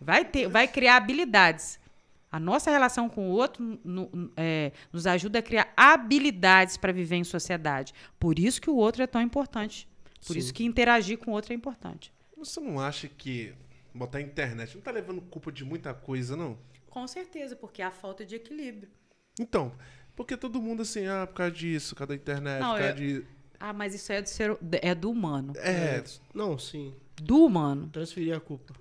Vai, 0.00 0.24
ter, 0.24 0.48
vai 0.48 0.68
criar 0.68 0.96
habilidades. 0.96 1.80
A 2.30 2.38
nossa 2.38 2.70
relação 2.70 3.08
com 3.08 3.30
o 3.30 3.32
outro 3.32 3.78
no- 3.84 4.10
é, 4.36 4.72
nos 4.92 5.06
ajuda 5.06 5.38
a 5.38 5.42
criar 5.42 5.72
habilidades 5.76 6.76
para 6.76 6.92
viver 6.92 7.16
em 7.16 7.24
sociedade. 7.24 7.94
Por 8.18 8.38
isso 8.38 8.60
que 8.60 8.68
o 8.68 8.76
outro 8.76 9.02
é 9.02 9.06
tão 9.06 9.22
importante. 9.22 9.88
Por 10.26 10.34
Sim. 10.34 10.38
isso 10.40 10.52
que 10.52 10.64
interagir 10.64 11.16
com 11.18 11.30
o 11.30 11.34
outro 11.34 11.52
é 11.52 11.56
importante. 11.56 12.12
Você 12.36 12.60
não 12.60 12.78
acha 12.80 13.08
que 13.08 13.54
botar 13.94 14.20
internet 14.20 14.74
não 14.74 14.82
tá 14.82 14.90
levando 14.90 15.22
culpa 15.22 15.50
de 15.52 15.64
muita 15.64 15.94
coisa, 15.94 16.36
não? 16.36 16.58
Com 16.90 17.06
certeza, 17.06 17.54
porque 17.56 17.80
há 17.80 17.90
falta 17.90 18.24
de 18.24 18.34
equilíbrio. 18.34 18.88
Então, 19.38 19.72
porque 20.16 20.36
todo 20.36 20.60
mundo 20.60 20.82
assim, 20.82 21.06
ah, 21.06 21.26
por 21.26 21.34
causa 21.34 21.52
disso, 21.52 21.94
por 21.94 21.98
causa 22.00 22.08
da 22.08 22.14
internet, 22.16 22.60
Não, 22.60 22.70
por 22.72 22.78
causa 22.78 22.90
eu- 22.92 22.96
de. 23.20 23.26
Ah, 23.60 23.72
mas 23.72 23.94
isso 23.94 24.12
é 24.12 24.20
do, 24.20 24.28
ser, 24.28 24.56
é 24.82 24.94
do 24.94 25.10
humano. 25.10 25.52
É, 25.56 26.02
Não, 26.34 26.58
sim. 26.58 26.94
Do 27.16 27.44
humano. 27.44 27.88
Transferir 27.92 28.36
a 28.36 28.40
culpa. 28.40 28.74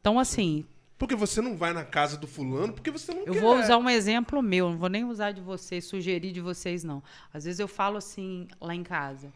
Então, 0.00 0.18
assim, 0.18 0.64
porque 0.98 1.14
você 1.14 1.40
não 1.40 1.56
vai 1.56 1.72
na 1.72 1.84
casa 1.84 2.16
do 2.16 2.26
fulano 2.26 2.72
porque 2.72 2.90
você 2.90 3.12
não 3.14 3.22
eu 3.24 3.32
quer. 3.34 3.40
vou 3.40 3.58
usar 3.58 3.76
um 3.76 3.88
exemplo 3.88 4.42
meu, 4.42 4.70
não 4.70 4.76
vou 4.78 4.88
nem 4.88 5.04
usar 5.04 5.32
de 5.32 5.40
vocês, 5.40 5.84
sugerir 5.84 6.32
de 6.32 6.40
vocês, 6.40 6.82
não. 6.82 7.02
Às 7.32 7.44
vezes 7.44 7.60
eu 7.60 7.68
falo 7.68 7.96
assim, 7.98 8.48
lá 8.60 8.74
em 8.74 8.82
casa. 8.82 9.30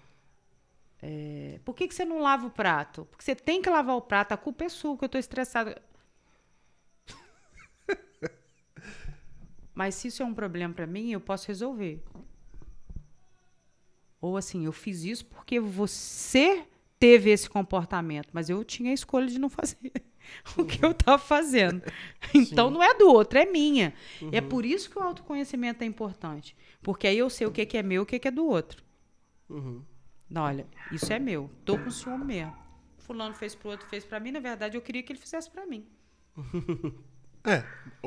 é, 1.02 1.60
por 1.64 1.74
que, 1.74 1.86
que 1.86 1.94
você 1.94 2.04
não 2.04 2.20
lava 2.20 2.46
o 2.46 2.50
prato? 2.50 3.06
Porque 3.10 3.22
você 3.22 3.34
tem 3.34 3.60
que 3.60 3.68
lavar 3.68 3.94
o 3.96 4.00
prato, 4.00 4.32
a 4.32 4.36
culpa 4.36 4.64
é 4.64 4.68
sua, 4.70 4.96
que 4.96 5.04
eu 5.04 5.08
tô 5.08 5.18
estressada. 5.18 5.80
Mas 9.74 9.94
se 9.94 10.08
isso 10.08 10.22
é 10.22 10.26
um 10.26 10.34
problema 10.34 10.72
para 10.72 10.86
mim, 10.86 11.10
eu 11.10 11.20
posso 11.20 11.48
resolver. 11.48 12.02
Ou 14.20 14.36
assim, 14.36 14.64
eu 14.64 14.72
fiz 14.72 15.02
isso 15.04 15.26
porque 15.26 15.60
você 15.60 16.64
teve 16.98 17.30
esse 17.30 17.50
comportamento, 17.50 18.28
mas 18.32 18.48
eu 18.48 18.64
tinha 18.64 18.90
a 18.90 18.94
escolha 18.94 19.26
de 19.26 19.38
não 19.38 19.50
fazer 19.50 19.92
o 20.56 20.64
que 20.64 20.82
eu 20.84 20.92
estava 20.92 21.18
fazendo. 21.18 21.82
Então 22.34 22.70
não 22.70 22.82
é 22.82 22.94
do 22.94 23.08
outro, 23.08 23.38
é 23.38 23.44
minha. 23.44 23.92
É 24.32 24.40
por 24.40 24.64
isso 24.64 24.90
que 24.90 24.98
o 24.98 25.02
autoconhecimento 25.02 25.82
é 25.84 25.86
importante. 25.86 26.56
Porque 26.82 27.06
aí 27.06 27.18
eu 27.18 27.30
sei 27.30 27.46
o 27.46 27.52
que, 27.52 27.64
que 27.64 27.76
é 27.76 27.82
meu 27.82 28.02
e 28.02 28.04
o 28.04 28.06
que, 28.06 28.18
que 28.18 28.26
é 28.26 28.30
do 28.30 28.44
outro. 28.44 28.82
Uhum. 29.48 29.82
Não, 30.28 30.42
olha, 30.42 30.66
isso 30.90 31.12
é 31.12 31.18
meu. 31.18 31.50
Tô 31.64 31.78
com 31.78 31.90
ciúme 31.90 32.24
mesmo. 32.24 32.56
Fulano 32.98 33.34
fez 33.34 33.54
pro 33.54 33.70
outro, 33.70 33.86
fez 33.86 34.04
para 34.04 34.18
mim. 34.18 34.32
Na 34.32 34.40
verdade, 34.40 34.76
eu 34.76 34.82
queria 34.82 35.02
que 35.02 35.12
ele 35.12 35.20
fizesse 35.20 35.50
para 35.50 35.66
mim. 35.66 35.86
É. 37.44 37.62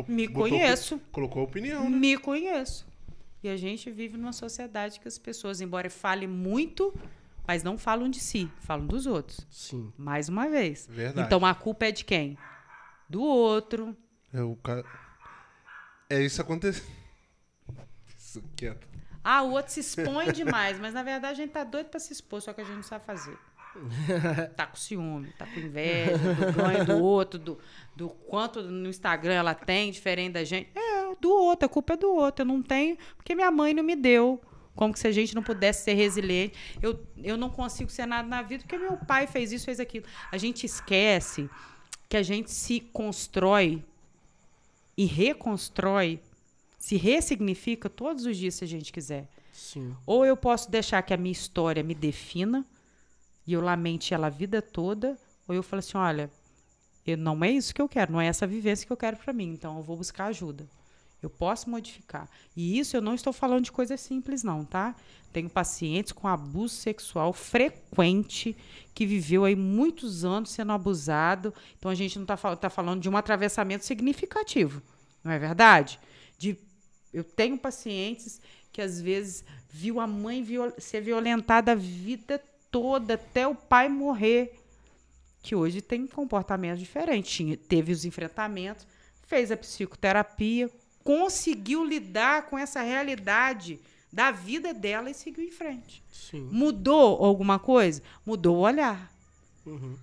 Me 0.08 0.28
botou- 0.28 0.50
conheço. 0.50 1.00
Colocou 1.12 1.42
a 1.42 1.46
opinião, 1.46 1.90
né? 1.90 1.98
Me 1.98 2.18
conheço. 2.18 2.86
E 3.44 3.50
a 3.50 3.56
gente 3.58 3.90
vive 3.92 4.18
numa 4.18 4.34
sociedade 4.34 5.00
que 5.00 5.08
as 5.08 5.18
pessoas, 5.18 5.62
embora 5.62 5.90
falem 5.90 6.28
muito, 6.28 6.94
mas 7.48 7.64
não 7.64 7.78
falam 7.78 8.10
de 8.10 8.20
si, 8.20 8.52
falam 8.62 8.86
dos 8.86 9.06
outros. 9.06 9.46
Sim. 9.50 9.94
Mais 9.98 10.28
uma 10.28 10.48
vez. 10.50 10.88
Verdade. 10.90 11.28
Então 11.28 11.46
a 11.46 11.54
culpa 11.56 11.86
é 11.86 11.92
de 11.92 12.04
quem? 12.04 12.38
Do 13.10 13.22
outro. 13.22 13.96
É, 14.34 14.42
o 14.42 14.56
cara... 14.58 14.84
é 16.10 16.22
isso 16.22 16.42
aconteceu. 16.42 16.84
Isso 18.18 18.44
quieto. 18.56 18.88
Ah, 19.24 19.44
o 19.44 19.52
outro 19.52 19.72
se 19.74 19.80
expõe 19.82 20.32
demais, 20.32 20.80
mas 20.80 20.94
na 20.94 21.04
verdade 21.04 21.34
a 21.42 21.44
gente 21.46 21.52
tá 21.52 21.64
doido 21.64 21.88
pra 21.88 22.00
se 22.00 22.14
expor, 22.14 22.42
só 22.42 22.54
que 22.54 22.62
a 22.62 22.64
gente 22.64 22.76
não 22.76 22.84
sabe 22.84 23.06
fazer. 23.06 23.38
Tá 24.56 24.66
com 24.68 24.76
ciúme, 24.76 25.32
tá 25.38 25.46
com 25.46 25.60
inveja 25.60 26.18
do 26.18 26.54
ganho 26.54 26.86
do 26.86 27.04
outro, 27.04 27.40
do, 27.40 27.60
do 27.96 28.10
quanto 28.10 28.62
no 28.62 28.90
Instagram 28.90 29.34
ela 29.34 29.54
tem, 29.54 29.92
diferente 29.92 30.34
da 30.34 30.44
gente. 30.44 30.70
É, 30.76 31.16
do 31.20 31.30
outro, 31.30 31.66
a 31.66 31.70
culpa 31.70 31.94
é 31.94 31.98
do 31.98 32.14
outro. 32.14 32.44
Eu 32.44 32.48
não 32.48 32.62
tenho, 32.62 32.98
porque 33.16 33.36
minha 33.36 33.52
mãe 33.52 33.74
não 33.74 33.84
me 33.84 33.96
deu. 33.96 34.42
Como 34.76 34.94
que 34.94 35.00
se 35.00 35.08
a 35.08 35.12
gente 35.12 35.34
não 35.34 35.42
pudesse 35.42 35.84
ser 35.84 35.96
resiliente. 35.96 36.56
Eu, 36.82 37.04
eu 37.24 37.36
não 37.36 37.50
consigo 37.50 37.90
ser 37.90 38.06
nada 38.06 38.28
na 38.28 38.44
vida, 38.44 38.64
porque 38.64 38.78
meu 38.78 38.96
pai 38.96 39.26
fez 39.26 39.52
isso, 39.52 39.66
fez 39.66 39.80
aquilo. 39.80 40.06
A 40.32 40.38
gente 40.38 40.66
esquece 40.66 41.50
que 42.08 42.16
a 42.16 42.22
gente 42.22 42.52
se 42.52 42.80
constrói 42.80 43.84
e 44.96 45.06
reconstrói, 45.06 46.20
se 46.78 46.96
ressignifica 46.96 47.90
todos 47.90 48.26
os 48.26 48.38
dias 48.38 48.56
se 48.56 48.64
a 48.64 48.68
gente 48.68 48.94
quiser. 48.94 49.28
Sim. 49.52 49.96
Ou 50.06 50.24
eu 50.24 50.38
posso 50.38 50.70
deixar 50.70 51.02
que 51.02 51.14
a 51.14 51.18
minha 51.18 51.32
história 51.32 51.82
me 51.84 51.96
defina 51.96 52.64
e 53.48 53.54
eu 53.54 53.62
lamente 53.62 54.14
ela 54.14 54.28
a 54.28 54.30
vida 54.30 54.62
toda, 54.62 55.18
ou 55.48 55.56
eu 55.56 55.64
falo 55.64 55.80
assim, 55.80 55.98
olha, 55.98 56.30
eu, 57.06 57.18
não 57.18 57.42
é 57.44 57.50
isso 57.50 57.74
que 57.74 57.82
eu 57.82 57.88
quero, 57.88 58.12
não 58.12 58.20
é 58.22 58.28
essa 58.28 58.46
vivência 58.46 58.86
que 58.86 58.92
eu 58.92 58.98
quero 58.98 59.16
para 59.16 59.32
mim, 59.32 59.54
então 59.54 59.78
eu 59.78 59.84
vou 59.84 59.96
buscar 59.96 60.26
ajuda. 60.26 60.68
Eu 61.20 61.32
posso 61.32 61.68
modificar. 61.68 62.30
E 62.56 62.78
isso 62.78 62.96
eu 62.96 63.02
não 63.02 63.16
estou 63.16 63.34
falando 63.34 63.64
de 63.64 63.72
coisas 63.72 64.00
simples, 64.00 64.44
não, 64.44 64.64
tá? 64.64 64.96
Tenho 65.34 65.50
pacientes 65.50 66.12
com 66.12 66.28
abuso 66.28 66.76
sexual 66.76 67.34
frequente, 67.34 68.56
que 68.94 69.04
viveu 69.04 69.44
aí 69.44 69.56
muitos 69.56 70.24
anos 70.24 70.52
sendo 70.52 70.74
abusado. 70.74 71.52
Então 71.78 71.90
a 71.90 71.96
gente 71.96 72.18
não 72.18 72.24
está 72.24 72.56
tá 72.56 72.70
falando 72.70 73.02
de 73.02 73.10
um 73.10 73.18
atravessamento 73.18 73.84
significativo, 73.84 74.82
não 75.24 75.32
é 75.32 75.40
verdade? 75.40 76.00
De, 76.38 76.56
eu 77.12 77.24
tenho 77.24 77.58
pacientes 77.58 78.40
que 78.72 78.80
às 78.82 79.02
vezes 79.02 79.44
viu 79.72 80.00
a 80.00 80.06
mãe 80.06 80.44
viol- 80.44 80.74
ser 80.78 81.02
violentada 81.02 81.72
a 81.72 81.76
vida 81.76 82.38
toda, 82.38 82.57
até 83.14 83.48
o 83.48 83.56
pai 83.56 83.90
morrer 83.90 84.60
que 85.42 85.56
hoje 85.56 85.82
tem 85.82 86.04
um 86.04 86.08
comportamento 86.08 86.80
diferente. 86.80 87.32
Tinha, 87.32 87.58
teve 87.58 87.92
os 87.92 88.06
enfrentamentos, 88.06 88.86
fez 89.24 89.52
a 89.52 89.58
psicoterapia, 89.58 90.70
conseguiu 91.04 91.86
lidar 91.86 92.48
com 92.48 92.58
essa 92.58 92.82
realidade 92.82 93.80
da 94.12 94.32
vida 94.32 94.74
dela 94.74 95.10
e 95.10 95.14
seguiu 95.14 95.44
em 95.44 95.52
frente. 95.52 96.04
Sim. 96.12 96.50
Mudou 96.52 97.24
alguma 97.24 97.60
coisa? 97.60 98.02
Mudou 98.26 98.58
o 98.58 98.60
olhar. 98.60 99.12
Uhum. 99.66 99.98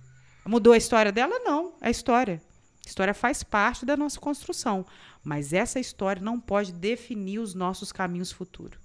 Mudou 0.45 0.73
a 0.73 0.77
história 0.77 1.11
dela? 1.11 1.39
Não, 1.39 1.73
é 1.81 1.89
história. 1.89 2.41
A 2.85 2.87
história 2.87 3.13
faz 3.13 3.43
parte 3.43 3.85
da 3.85 3.97
nossa 3.97 4.19
construção. 4.19 4.85
Mas 5.23 5.53
essa 5.53 5.79
história 5.79 6.21
não 6.21 6.39
pode 6.39 6.71
definir 6.71 7.39
os 7.39 7.55
nossos 7.55 7.91
caminhos 7.91 8.31
futuros. 8.31 8.79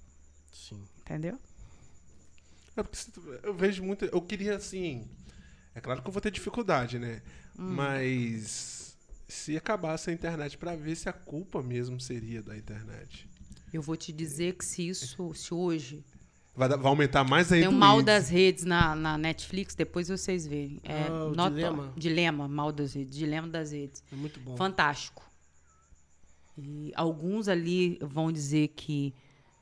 Sim. 0.51 0.83
Entendeu? 0.99 1.39
É 2.75 2.83
porque 2.83 2.97
eu 3.43 3.53
vejo 3.53 3.83
muito. 3.83 4.05
Eu 4.05 4.21
queria, 4.21 4.55
assim. 4.55 5.07
É 5.75 5.79
claro 5.81 6.01
que 6.01 6.07
eu 6.07 6.11
vou 6.11 6.21
ter 6.21 6.31
dificuldade, 6.31 6.97
né? 6.99 7.21
Hum. 7.57 7.69
Mas 7.73 8.97
se 9.27 9.55
acabasse 9.55 10.09
a 10.09 10.13
internet 10.13 10.57
para 10.57 10.75
ver 10.75 10.95
se 10.95 11.07
a 11.07 11.13
culpa 11.13 11.61
mesmo 11.61 11.99
seria 11.99 12.41
da 12.41 12.57
internet. 12.57 13.27
Eu 13.73 13.81
vou 13.81 13.95
te 13.95 14.11
dizer 14.11 14.55
que 14.55 14.65
se 14.65 14.87
isso, 14.89 15.33
se 15.33 15.53
hoje 15.53 16.03
Vai, 16.53 16.67
vai 16.67 16.85
aumentar 16.87 17.23
mais 17.23 17.49
ainda 17.49 17.67
tem 17.67 17.73
o 17.73 17.79
mal 17.79 18.01
das 18.03 18.27
redes 18.27 18.65
na, 18.65 18.93
na 18.93 19.17
Netflix, 19.17 19.73
depois 19.73 20.09
vocês 20.09 20.45
verem. 20.45 20.81
É, 20.83 21.03
Ah, 21.03 21.31
nota- 21.33 21.49
Dilema. 21.55 21.93
Dilema, 21.95 22.47
mal 22.49 22.73
das 22.73 22.93
redes, 22.93 23.17
dilema 23.17 23.47
das 23.47 23.71
redes. 23.71 24.03
É 24.11 24.15
muito 24.15 24.37
bom. 24.41 24.57
Fantástico. 24.57 25.23
E 26.57 26.91
alguns 26.95 27.47
ali 27.47 27.97
vão 28.01 28.31
dizer 28.31 28.67
que, 28.75 29.13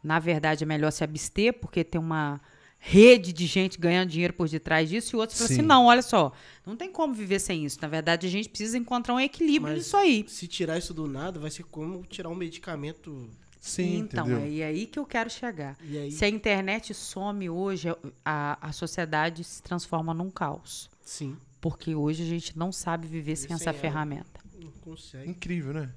na 0.03 0.17
verdade, 0.17 0.63
é 0.63 0.67
melhor 0.67 0.91
se 0.91 1.03
abster, 1.03 1.53
porque 1.53 1.83
tem 1.83 2.01
uma 2.01 2.41
rede 2.79 3.33
de 3.33 3.45
gente 3.45 3.77
ganhando 3.77 4.09
dinheiro 4.09 4.33
por 4.33 4.47
detrás 4.47 4.89
disso, 4.89 5.15
e 5.15 5.19
outros 5.19 5.37
falam 5.37 5.51
assim: 5.51 5.61
Sim. 5.61 5.67
não, 5.67 5.85
olha 5.85 6.01
só, 6.01 6.31
não 6.65 6.75
tem 6.75 6.91
como 6.91 7.13
viver 7.13 7.39
sem 7.39 7.65
isso. 7.65 7.77
Na 7.81 7.87
verdade, 7.87 8.25
a 8.25 8.29
gente 8.29 8.47
precisa 8.49 8.77
encontrar 8.77 9.13
um 9.13 9.19
equilíbrio 9.19 9.73
Mas 9.73 9.83
nisso 9.83 9.97
aí. 9.97 10.25
Se 10.27 10.47
tirar 10.47 10.77
isso 10.77 10.93
do 10.93 11.07
nada, 11.07 11.39
vai 11.39 11.51
ser 11.51 11.63
como 11.63 12.03
tirar 12.05 12.29
um 12.29 12.35
medicamento. 12.35 13.29
Sim, 13.59 13.97
então, 13.97 14.25
entendeu? 14.25 14.61
é 14.63 14.67
aí 14.67 14.85
que 14.85 14.97
eu 14.97 15.05
quero 15.05 15.29
chegar. 15.29 15.77
Aí, 15.81 16.09
Se 16.11 16.23
a 16.23 16.29
internet 16.29 16.93
some 16.93 17.49
hoje, 17.49 17.89
a, 18.23 18.57
a 18.61 18.71
sociedade 18.71 19.43
se 19.43 19.61
transforma 19.61 20.13
num 20.13 20.31
caos. 20.31 20.89
sim, 21.03 21.35
Porque 21.59 21.93
hoje 21.93 22.23
a 22.23 22.25
gente 22.25 22.57
não 22.57 22.71
sabe 22.71 23.05
viver 23.05 23.35
sem 23.35 23.49
sem 23.49 23.55
essa 23.55 23.71
ela. 23.71 23.77
ferramenta. 23.77 24.39
não 24.57 24.71
consegue. 24.79 25.29
Incrível, 25.29 25.73
né? 25.73 25.89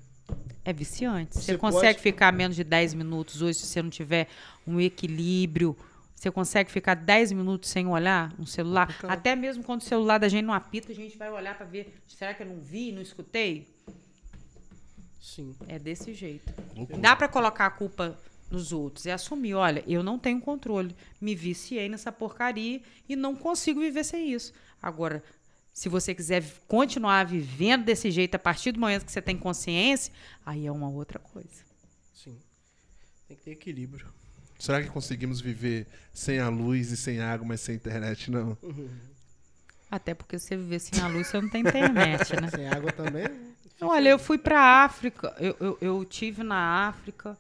É 0.65 0.73
viciante. 0.73 1.35
Você, 1.39 1.53
Você 1.53 1.59
consegue 1.59 1.95
pode- 1.95 2.03
ficar 2.03 2.33
menos 2.33 2.57
de 2.57 2.65
10 2.65 2.95
minutos 2.95 3.41
hoje 3.43 3.59
se 3.61 3.67
você 3.67 3.81
não 3.81 3.91
tiver 3.91 4.27
um 4.67 4.81
equilíbrio. 4.81 5.77
Você 6.23 6.31
consegue 6.31 6.71
ficar 6.71 6.95
10 6.95 7.33
minutos 7.33 7.69
sem 7.69 7.85
olhar 7.89 8.33
um 8.39 8.47
celular? 8.47 8.87
Complicado. 8.87 9.11
Até 9.11 9.35
mesmo 9.35 9.65
quando 9.65 9.81
o 9.81 9.85
celular 9.85 10.19
da 10.19 10.29
gente 10.29 10.45
não 10.45 10.55
apita, 10.55 10.93
a 10.93 10.95
gente 10.95 11.19
vai 11.19 11.29
olhar 11.29 11.57
para 11.57 11.67
ver, 11.67 12.01
será 12.07 12.33
que 12.33 12.45
eu 12.45 12.47
não 12.47 12.61
vi, 12.61 12.93
não 12.93 13.03
escutei? 13.03 13.67
Sim. 15.21 15.53
É 15.67 15.81
desse 15.81 16.15
jeito. 16.15 16.55
Loucura. 16.77 17.01
Dá 17.01 17.17
para 17.17 17.27
colocar 17.27 17.67
a 17.67 17.71
culpa 17.71 18.17
nos 18.49 18.73
outros. 18.73 19.05
É 19.05 19.11
assumir, 19.11 19.55
olha, 19.55 19.83
eu 19.85 20.01
não 20.05 20.17
tenho 20.17 20.41
controle. 20.41 20.95
Me 21.21 21.35
viciei 21.35 21.89
nessa 21.89 22.13
porcaria 22.13 22.81
e 23.09 23.17
não 23.17 23.35
consigo 23.35 23.81
viver 23.81 24.05
sem 24.05 24.33
isso. 24.33 24.53
Agora, 24.81 25.25
se 25.73 25.89
você 25.89 26.15
quiser 26.15 26.45
continuar 26.69 27.27
vivendo 27.27 27.85
desse 27.85 28.13
jeito 28.13 28.37
a 28.37 28.39
partir 28.39 28.71
do 28.71 28.79
momento 28.79 29.05
que 29.05 29.11
você 29.11 29.21
tem 29.21 29.37
consciência, 29.37 30.13
aí 30.47 30.69
é 30.69 30.71
uma 30.71 30.89
outra 30.89 31.19
coisa. 31.19 31.65
Sim. 32.15 32.39
Tem 33.27 33.37
que 33.37 33.43
ter 33.43 33.51
equilíbrio. 33.51 34.07
Será 34.63 34.81
que 34.81 34.91
conseguimos 34.91 35.41
viver 35.41 35.89
sem 36.15 36.39
a 36.39 36.49
luz 36.49 36.93
e 36.93 36.97
sem 36.97 37.19
água, 37.21 37.45
mas 37.45 37.61
sem 37.61 37.75
internet? 37.75 38.31
Não. 38.31 38.57
Até 39.91 40.15
porque 40.15 40.39
se 40.39 40.47
você 40.47 40.57
viver 40.57 40.79
sem 40.79 41.01
a 41.01 41.09
luz, 41.09 41.27
você 41.27 41.41
não 41.41 41.51
tem 41.51 41.63
internet, 41.63 42.41
né? 42.41 42.49
Sem 42.49 42.69
água 42.69 42.93
também. 42.93 43.25
Olha, 43.81 44.11
eu 44.11 44.21
fui 44.21 44.39
para 44.39 44.85
África. 44.85 45.35
Eu, 45.41 45.57
eu, 45.59 45.79
eu 45.81 46.05
tive 46.05 46.45
na 46.45 46.87
África. 46.87 47.37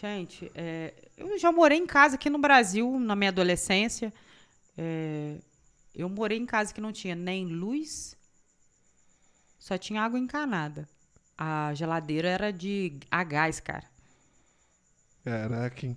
Gente, 0.00 0.50
é, 0.54 0.94
eu 1.14 1.38
já 1.38 1.52
morei 1.52 1.76
em 1.76 1.86
casa 1.86 2.14
aqui 2.14 2.30
no 2.30 2.38
Brasil 2.38 2.98
na 2.98 3.14
minha 3.14 3.28
adolescência. 3.28 4.10
É, 4.74 5.36
eu 5.94 6.08
morei 6.08 6.38
em 6.38 6.46
casa 6.46 6.72
que 6.72 6.80
não 6.80 6.90
tinha 6.90 7.14
nem 7.14 7.44
luz, 7.44 8.16
só 9.58 9.76
tinha 9.76 10.00
água 10.00 10.18
encanada. 10.18 10.88
A 11.36 11.74
geladeira 11.74 12.30
era 12.30 12.50
de 12.50 12.98
a 13.10 13.22
gás, 13.22 13.60
cara. 13.60 13.84
Caraca, 15.22 15.84
hein? 15.84 15.94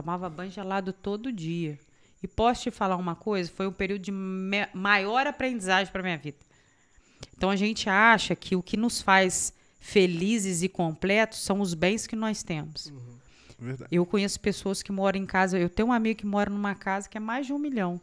Tomava 0.00 0.30
banho 0.30 0.50
gelado 0.50 0.92
todo 0.92 1.32
dia. 1.32 1.76
E 2.22 2.28
posso 2.28 2.62
te 2.62 2.70
falar 2.70 2.96
uma 2.96 3.16
coisa? 3.16 3.50
Foi 3.50 3.66
um 3.66 3.72
período 3.72 4.02
de 4.02 4.12
maior 4.12 5.26
aprendizagem 5.26 5.92
para 5.92 6.04
minha 6.04 6.16
vida. 6.16 6.38
Então 7.36 7.50
a 7.50 7.56
gente 7.56 7.90
acha 7.90 8.36
que 8.36 8.54
o 8.54 8.62
que 8.62 8.76
nos 8.76 9.02
faz 9.02 9.52
felizes 9.80 10.62
e 10.62 10.68
completos 10.68 11.40
são 11.40 11.60
os 11.60 11.74
bens 11.74 12.06
que 12.06 12.14
nós 12.14 12.44
temos. 12.44 12.92
Verdade. 13.58 13.88
Eu 13.90 14.06
conheço 14.06 14.38
pessoas 14.38 14.84
que 14.84 14.92
moram 14.92 15.18
em 15.18 15.26
casa. 15.26 15.58
Eu 15.58 15.68
tenho 15.68 15.88
um 15.88 15.92
amigo 15.92 16.20
que 16.20 16.26
mora 16.26 16.48
numa 16.48 16.76
casa 16.76 17.08
que 17.08 17.16
é 17.16 17.20
mais 17.20 17.46
de 17.46 17.52
um 17.52 17.58
milhão. 17.58 18.00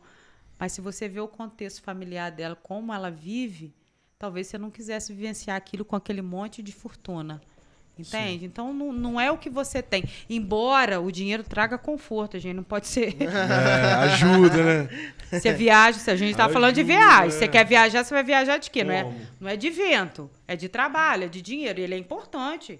Mas 0.59 0.73
se 0.73 0.81
você 0.81 1.07
vê 1.07 1.21
o 1.21 1.29
contexto 1.29 1.81
familiar 1.81 2.29
dela, 2.29 2.57
como 2.57 2.93
ela 2.93 3.09
vive, 3.09 3.73
talvez 4.19 4.47
você 4.47 4.57
não 4.57 4.69
quisesse 4.69 5.13
vivenciar 5.13 5.55
aquilo 5.55 5.85
com 5.85 5.95
aquele 5.95 6.21
monte 6.21 6.61
de 6.61 6.73
fortuna. 6.73 7.41
Entende? 7.97 8.45
Então 8.45 8.73
não, 8.73 8.91
não 8.91 9.19
é 9.19 9.31
o 9.31 9.37
que 9.37 9.49
você 9.49 9.81
tem. 9.81 10.03
Embora 10.29 10.99
o 10.99 11.11
dinheiro 11.11 11.43
traga 11.43 11.77
conforto, 11.77 12.35
a 12.35 12.39
gente 12.39 12.55
não 12.55 12.63
pode 12.63 12.87
ser. 12.87 13.15
É, 13.21 13.93
ajuda, 14.03 14.63
né? 14.63 15.13
Você 15.31 15.53
viaja, 15.53 15.97
se 15.97 16.11
a 16.11 16.15
gente 16.15 16.35
tá 16.35 16.49
falando 16.49 16.73
de 16.73 16.83
viagem. 16.83 17.31
Você 17.31 17.45
é. 17.45 17.47
quer 17.47 17.65
viajar, 17.65 18.03
você 18.03 18.13
vai 18.13 18.23
viajar 18.23 18.57
de 18.57 18.69
quê? 18.69 18.83
Não 18.83 18.93
é, 18.93 19.13
não 19.39 19.49
é 19.49 19.55
de 19.55 19.69
vento, 19.69 20.29
é 20.45 20.55
de 20.55 20.67
trabalho, 20.67 21.23
é 21.23 21.27
de 21.27 21.41
dinheiro. 21.41 21.79
Ele 21.79 21.95
é 21.95 21.97
importante. 21.97 22.79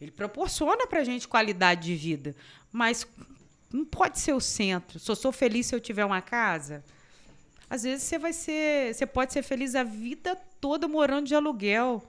Ele 0.00 0.10
proporciona 0.10 0.86
pra 0.86 1.04
gente 1.04 1.28
qualidade 1.28 1.82
de 1.82 1.94
vida. 1.94 2.34
Mas 2.72 3.06
não 3.72 3.84
pode 3.84 4.18
ser 4.18 4.32
o 4.32 4.40
centro. 4.40 4.98
Só 4.98 5.14
sou 5.14 5.30
feliz 5.30 5.66
se 5.66 5.74
eu 5.74 5.80
tiver 5.80 6.04
uma 6.04 6.20
casa. 6.20 6.84
Às 7.70 7.84
vezes 7.84 8.04
você 8.04 8.18
vai 8.18 8.32
ser. 8.32 8.94
Você 8.94 9.06
pode 9.06 9.32
ser 9.32 9.42
feliz 9.42 9.74
a 9.74 9.84
vida 9.84 10.36
toda 10.60 10.88
morando 10.88 11.26
de 11.26 11.34
aluguel. 11.34 12.02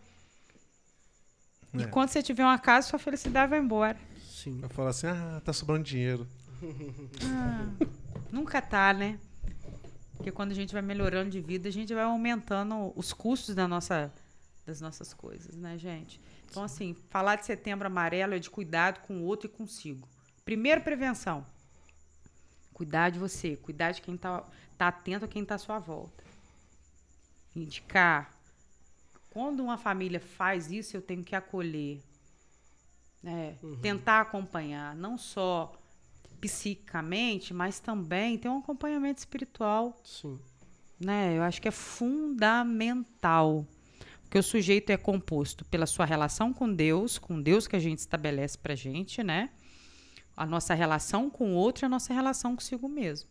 E 1.80 1.84
É. 1.84 1.88
quando 1.88 2.10
você 2.10 2.22
tiver 2.24 2.44
uma 2.44 2.58
casa, 2.60 2.88
sua 2.88 3.00
felicidade 3.00 3.50
vai 3.50 3.60
embora. 3.60 3.98
Sim. 4.30 4.60
Vai 4.60 4.70
falar 4.70 4.90
assim, 4.92 5.08
ah, 5.08 5.42
tá 5.44 5.52
sobrando 5.54 5.84
dinheiro. 5.84 6.28
Nunca 8.32 8.62
tá, 8.62 8.94
né? 8.94 9.20
Porque 10.16 10.32
quando 10.32 10.52
a 10.52 10.56
gente 10.56 10.74
vai 10.74 10.82
melhorando 10.82 11.30
de 11.30 11.40
vida, 11.42 11.70
a 11.70 11.72
gente 11.72 11.94
vai 11.94 12.04
aumentando 12.04 12.92
os 12.96 13.14
custos 13.14 13.54
da 13.54 13.68
nossa, 13.68 14.12
das 14.66 14.82
nossas 14.82 15.14
coisas, 15.14 15.56
né, 15.56 15.78
gente? 15.78 16.20
Então, 16.50 16.64
assim, 16.64 16.96
falar 17.10 17.36
de 17.36 17.46
setembro 17.46 17.88
amarelo 17.88 18.34
é 18.34 18.40
de 18.40 18.50
cuidado 18.50 19.00
com 19.02 19.18
o 19.20 19.24
outro 19.24 19.48
e 19.48 19.50
consigo. 19.50 20.08
Primeiro, 20.44 20.82
prevenção. 20.82 21.46
Cuidar 22.74 23.10
de 23.10 23.20
você, 23.20 23.56
cuidar 23.58 23.92
de 23.92 24.02
quem 24.02 24.16
tá, 24.18 24.44
tá 24.78 24.88
atento 24.88 25.26
a 25.26 25.28
quem 25.28 25.44
tá 25.44 25.56
à 25.56 25.58
sua 25.58 25.78
volta. 25.80 26.24
Indicar. 27.56 28.32
Quando 29.38 29.60
uma 29.60 29.78
família 29.78 30.20
faz 30.20 30.72
isso, 30.72 30.98
eu 30.98 31.02
tenho 31.04 31.24
que 31.24 31.36
acolher. 31.36 32.02
né? 33.22 33.56
Tentar 33.84 34.22
acompanhar, 34.22 34.96
não 34.96 35.16
só 35.16 35.80
psiquicamente, 36.42 37.54
mas 37.54 37.80
também 37.80 38.36
ter 38.40 38.50
um 38.50 38.58
acompanhamento 38.58 39.20
espiritual 39.20 39.96
Sim. 40.04 40.40
né? 41.00 41.38
Eu 41.38 41.44
acho 41.44 41.62
que 41.62 41.68
é 41.68 41.72
fundamental. 41.72 43.64
Porque 44.24 44.40
o 44.40 44.44
sujeito 44.44 44.90
é 44.90 44.98
composto 44.98 45.64
pela 45.66 45.86
sua 45.86 46.06
relação 46.06 46.52
com 46.52 46.74
Deus, 46.74 47.20
com 47.20 47.40
Deus 47.40 47.68
que 47.68 47.76
a 47.76 47.80
gente 47.80 48.00
estabelece 48.00 48.58
pra 48.58 48.74
gente, 48.74 49.22
né? 49.22 49.52
A 50.36 50.48
nossa 50.48 50.74
relação 50.74 51.30
com 51.30 51.54
o 51.54 51.56
outro 51.56 51.86
e 51.86 51.86
a 51.86 51.90
nossa 51.90 52.12
relação 52.12 52.56
consigo 52.56 52.90
mesmo. 52.90 53.30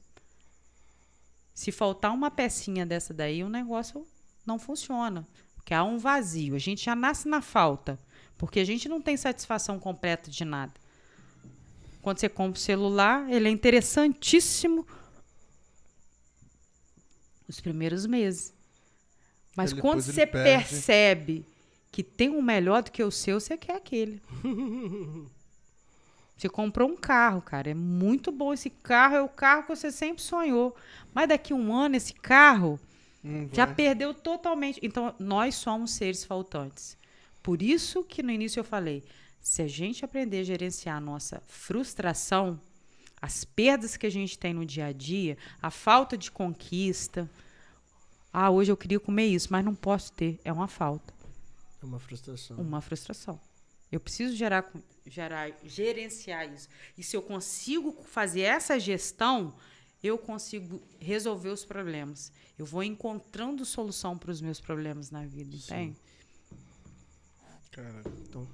Se 1.52 1.72
faltar 1.72 2.14
uma 2.14 2.30
pecinha 2.30 2.86
dessa 2.86 3.12
daí, 3.12 3.42
o 3.42 3.48
negócio 3.48 4.06
não 4.46 4.56
funciona. 4.56 5.26
Porque 5.66 5.74
há 5.74 5.82
um 5.82 5.98
vazio. 5.98 6.54
A 6.54 6.60
gente 6.60 6.84
já 6.84 6.94
nasce 6.94 7.26
na 7.26 7.42
falta. 7.42 7.98
Porque 8.38 8.60
a 8.60 8.64
gente 8.64 8.88
não 8.88 9.00
tem 9.00 9.16
satisfação 9.16 9.80
completa 9.80 10.30
de 10.30 10.44
nada. 10.44 10.72
Quando 12.00 12.20
você 12.20 12.28
compra 12.28 12.56
o 12.56 12.62
celular, 12.62 13.28
ele 13.28 13.48
é 13.48 13.50
interessantíssimo 13.50 14.86
os 17.48 17.58
primeiros 17.58 18.06
meses. 18.06 18.54
Mas 19.56 19.72
Aí 19.72 19.80
quando 19.80 20.04
ele 20.04 20.12
você 20.12 20.24
percebe 20.24 21.44
que 21.90 22.04
tem 22.04 22.30
um 22.30 22.40
melhor 22.40 22.84
do 22.84 22.92
que 22.92 23.02
o 23.02 23.10
seu, 23.10 23.40
você 23.40 23.56
quer 23.56 23.74
aquele. 23.74 24.22
Você 26.36 26.50
comprou 26.50 26.86
um 26.86 26.96
carro, 26.96 27.40
cara. 27.40 27.70
É 27.70 27.74
muito 27.74 28.30
bom 28.30 28.52
esse 28.52 28.68
carro. 28.68 29.16
É 29.16 29.22
o 29.22 29.28
carro 29.28 29.62
que 29.62 29.74
você 29.74 29.90
sempre 29.90 30.22
sonhou. 30.22 30.76
Mas 31.14 31.30
daqui 31.30 31.54
a 31.54 31.56
um 31.56 31.74
ano, 31.74 31.96
esse 31.96 32.12
carro 32.12 32.78
já 33.52 33.64
vai. 33.66 33.74
perdeu 33.74 34.14
totalmente. 34.14 34.78
Então, 34.82 35.14
nós 35.18 35.54
somos 35.54 35.92
seres 35.92 36.24
faltantes. 36.24 36.96
Por 37.42 37.62
isso 37.62 38.02
que 38.04 38.22
no 38.22 38.30
início 38.30 38.60
eu 38.60 38.64
falei, 38.64 39.04
se 39.40 39.62
a 39.62 39.68
gente 39.68 40.04
aprender 40.04 40.40
a 40.40 40.44
gerenciar 40.44 40.96
a 40.96 41.00
nossa 41.00 41.42
frustração, 41.46 42.60
as 43.20 43.44
perdas 43.44 43.96
que 43.96 44.06
a 44.06 44.10
gente 44.10 44.38
tem 44.38 44.52
no 44.52 44.64
dia 44.66 44.86
a 44.86 44.92
dia, 44.92 45.36
a 45.62 45.70
falta 45.70 46.16
de 46.18 46.30
conquista. 46.30 47.30
Ah, 48.32 48.50
hoje 48.50 48.70
eu 48.70 48.76
queria 48.76 49.00
comer 49.00 49.26
isso, 49.26 49.48
mas 49.50 49.64
não 49.64 49.74
posso 49.74 50.12
ter. 50.12 50.38
É 50.44 50.52
uma 50.52 50.68
falta, 50.68 51.14
É 51.82 51.86
uma 51.86 51.98
frustração. 51.98 52.56
uma 52.58 52.80
frustração. 52.80 53.40
Eu 53.90 54.00
preciso 54.00 54.34
gerar, 54.36 54.70
gerar, 55.06 55.50
gerenciar 55.64 56.52
isso. 56.52 56.68
E 56.98 57.02
se 57.02 57.16
eu 57.16 57.22
consigo 57.22 57.92
fazer 58.04 58.40
essa 58.42 58.78
gestão, 58.78 59.54
eu 60.06 60.16
consigo 60.18 60.82
resolver 61.00 61.48
os 61.50 61.64
problemas. 61.64 62.32
Eu 62.58 62.64
vou 62.66 62.82
encontrando 62.82 63.64
solução 63.64 64.16
para 64.16 64.30
os 64.30 64.40
meus 64.40 64.60
problemas 64.60 65.10
na 65.10 65.24
vida, 65.26 65.54
entende? 65.54 65.96
Cara, 67.72 68.02
Então, 68.28 68.46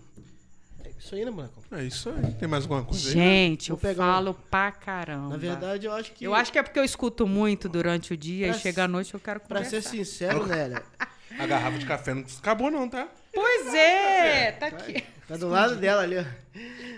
é, 0.85 0.91
Isso 0.99 1.15
aí, 1.15 1.24
né, 1.24 1.31
molecão? 1.31 1.62
É 1.73 1.85
isso 1.85 2.11
aí. 2.11 2.35
Tem 2.35 2.49
mais 2.49 2.65
alguma 2.65 2.85
coisa 2.85 3.07
aí? 3.09 3.12
Gente, 3.15 3.70
eu 3.70 3.77
Vou 3.77 3.81
pegar 3.81 4.12
falo 4.15 4.35
pra 4.35 4.73
caramba. 4.73 5.29
Na 5.29 5.37
verdade, 5.37 5.87
eu 5.87 5.93
acho 5.93 6.12
que. 6.12 6.24
Eu 6.24 6.35
acho 6.35 6.51
que 6.51 6.59
é 6.59 6.62
porque 6.62 6.79
eu 6.79 6.85
escuto 6.85 7.27
muito 7.27 7.69
durante 7.69 8.12
o 8.12 8.16
dia 8.16 8.49
Pra 8.49 8.57
e 8.57 8.61
chega 8.61 8.85
à 8.85 8.89
noite 8.89 9.15
eu 9.15 9.20
quero 9.20 9.39
Pra 9.41 9.59
conversar. 9.65 9.81
ser 9.83 9.89
sincero, 9.97 10.45
Nélia, 10.47 10.85
A 11.39 11.47
garrafa 11.47 11.79
de 11.79 11.87
café 11.87 12.15
não 12.15 12.24
acabou, 12.39 12.70
não, 12.70 12.89
tá? 12.89 13.09
Pois 13.32 13.74
é, 13.74 14.52
tá 14.52 14.66
aqui. 14.66 15.02
tá 15.26 15.36
do 15.36 15.48
lado 15.48 15.76
dela 15.76 16.02
ali, 16.02 16.16
ó. 16.18 16.24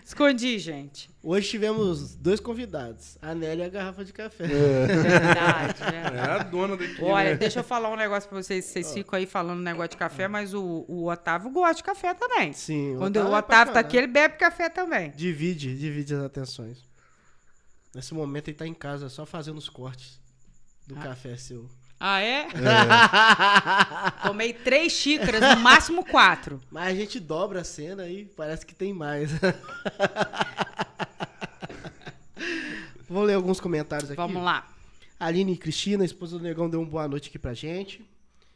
Escondi, 0.05 0.59
gente. 0.59 1.09
Hoje 1.23 1.48
tivemos 1.48 2.15
dois 2.16 2.40
convidados, 2.40 3.16
a 3.23 3.35
Nélia 3.35 3.65
e 3.65 3.66
a 3.66 3.70
garrafa 3.70 4.05
de 4.05 4.12
café. 4.12 4.47
Verdade, 4.47 5.82
É 5.82 5.90
verdade. 6.02 6.31
a 6.31 6.39
dona 6.43 6.77
daqui. 6.77 7.02
Olha, 7.02 7.31
né? 7.31 7.36
deixa 7.36 7.61
eu 7.61 7.65
falar 7.65 7.89
um 7.90 7.97
negócio 7.97 8.28
pra 8.28 8.43
vocês. 8.43 8.65
Vocês 8.65 8.93
ficam 8.93 9.16
aí 9.19 9.27
falando 9.27 9.61
negócio 9.62 9.90
de 9.90 9.97
café, 9.97 10.27
mas 10.28 10.52
o, 10.52 10.85
o 10.89 11.09
Otávio 11.09 11.51
gosta 11.51 11.77
de 11.77 11.85
café 11.85 12.12
também. 12.15 12.52
Sim, 12.52 12.97
Quando 12.98 13.16
Otávio 13.16 13.32
o 13.32 13.36
é 13.36 13.39
Otávio 13.39 13.73
tá 13.74 13.81
aqui, 13.81 13.97
ele 13.97 14.09
bebe 14.09 14.36
café 14.36 14.69
também. 14.69 15.11
Divide, 15.12 15.77
divide 15.78 16.15
as 16.15 16.23
atenções. 16.24 16.78
Nesse 17.94 18.12
momento 18.12 18.48
ele 18.48 18.56
tá 18.56 18.66
em 18.66 18.74
casa 18.74 19.09
só 19.09 19.24
fazendo 19.24 19.56
os 19.59 19.69
cortes 19.69 20.20
do 20.86 20.97
café 20.97 21.36
seu. 21.36 21.69
Ah, 21.99 22.21
é? 22.21 22.49
Tomei 24.27 24.53
três 24.53 24.93
xícaras, 24.93 25.57
no 25.57 25.61
máximo 25.62 26.05
quatro. 26.05 26.61
Mas 26.71 26.89
a 26.89 26.95
gente 26.95 27.19
dobra 27.19 27.61
a 27.61 27.65
cena 27.65 28.09
e 28.09 28.25
parece 28.25 28.66
que 28.66 28.75
tem 28.75 28.93
mais. 28.93 29.31
Vou 33.09 33.23
ler 33.23 33.35
alguns 33.35 33.61
comentários 33.61 34.11
aqui. 34.11 34.16
Vamos 34.16 34.43
lá. 34.43 34.69
Aline 35.19 35.53
e 35.53 35.57
Cristina, 35.57 36.05
esposa 36.05 36.37
do 36.39 36.45
Negão, 36.45 36.69
deu 36.69 36.81
uma 36.81 36.89
boa 36.89 37.09
noite 37.09 37.29
aqui 37.29 37.39
pra 37.39 37.55
gente. 37.55 38.05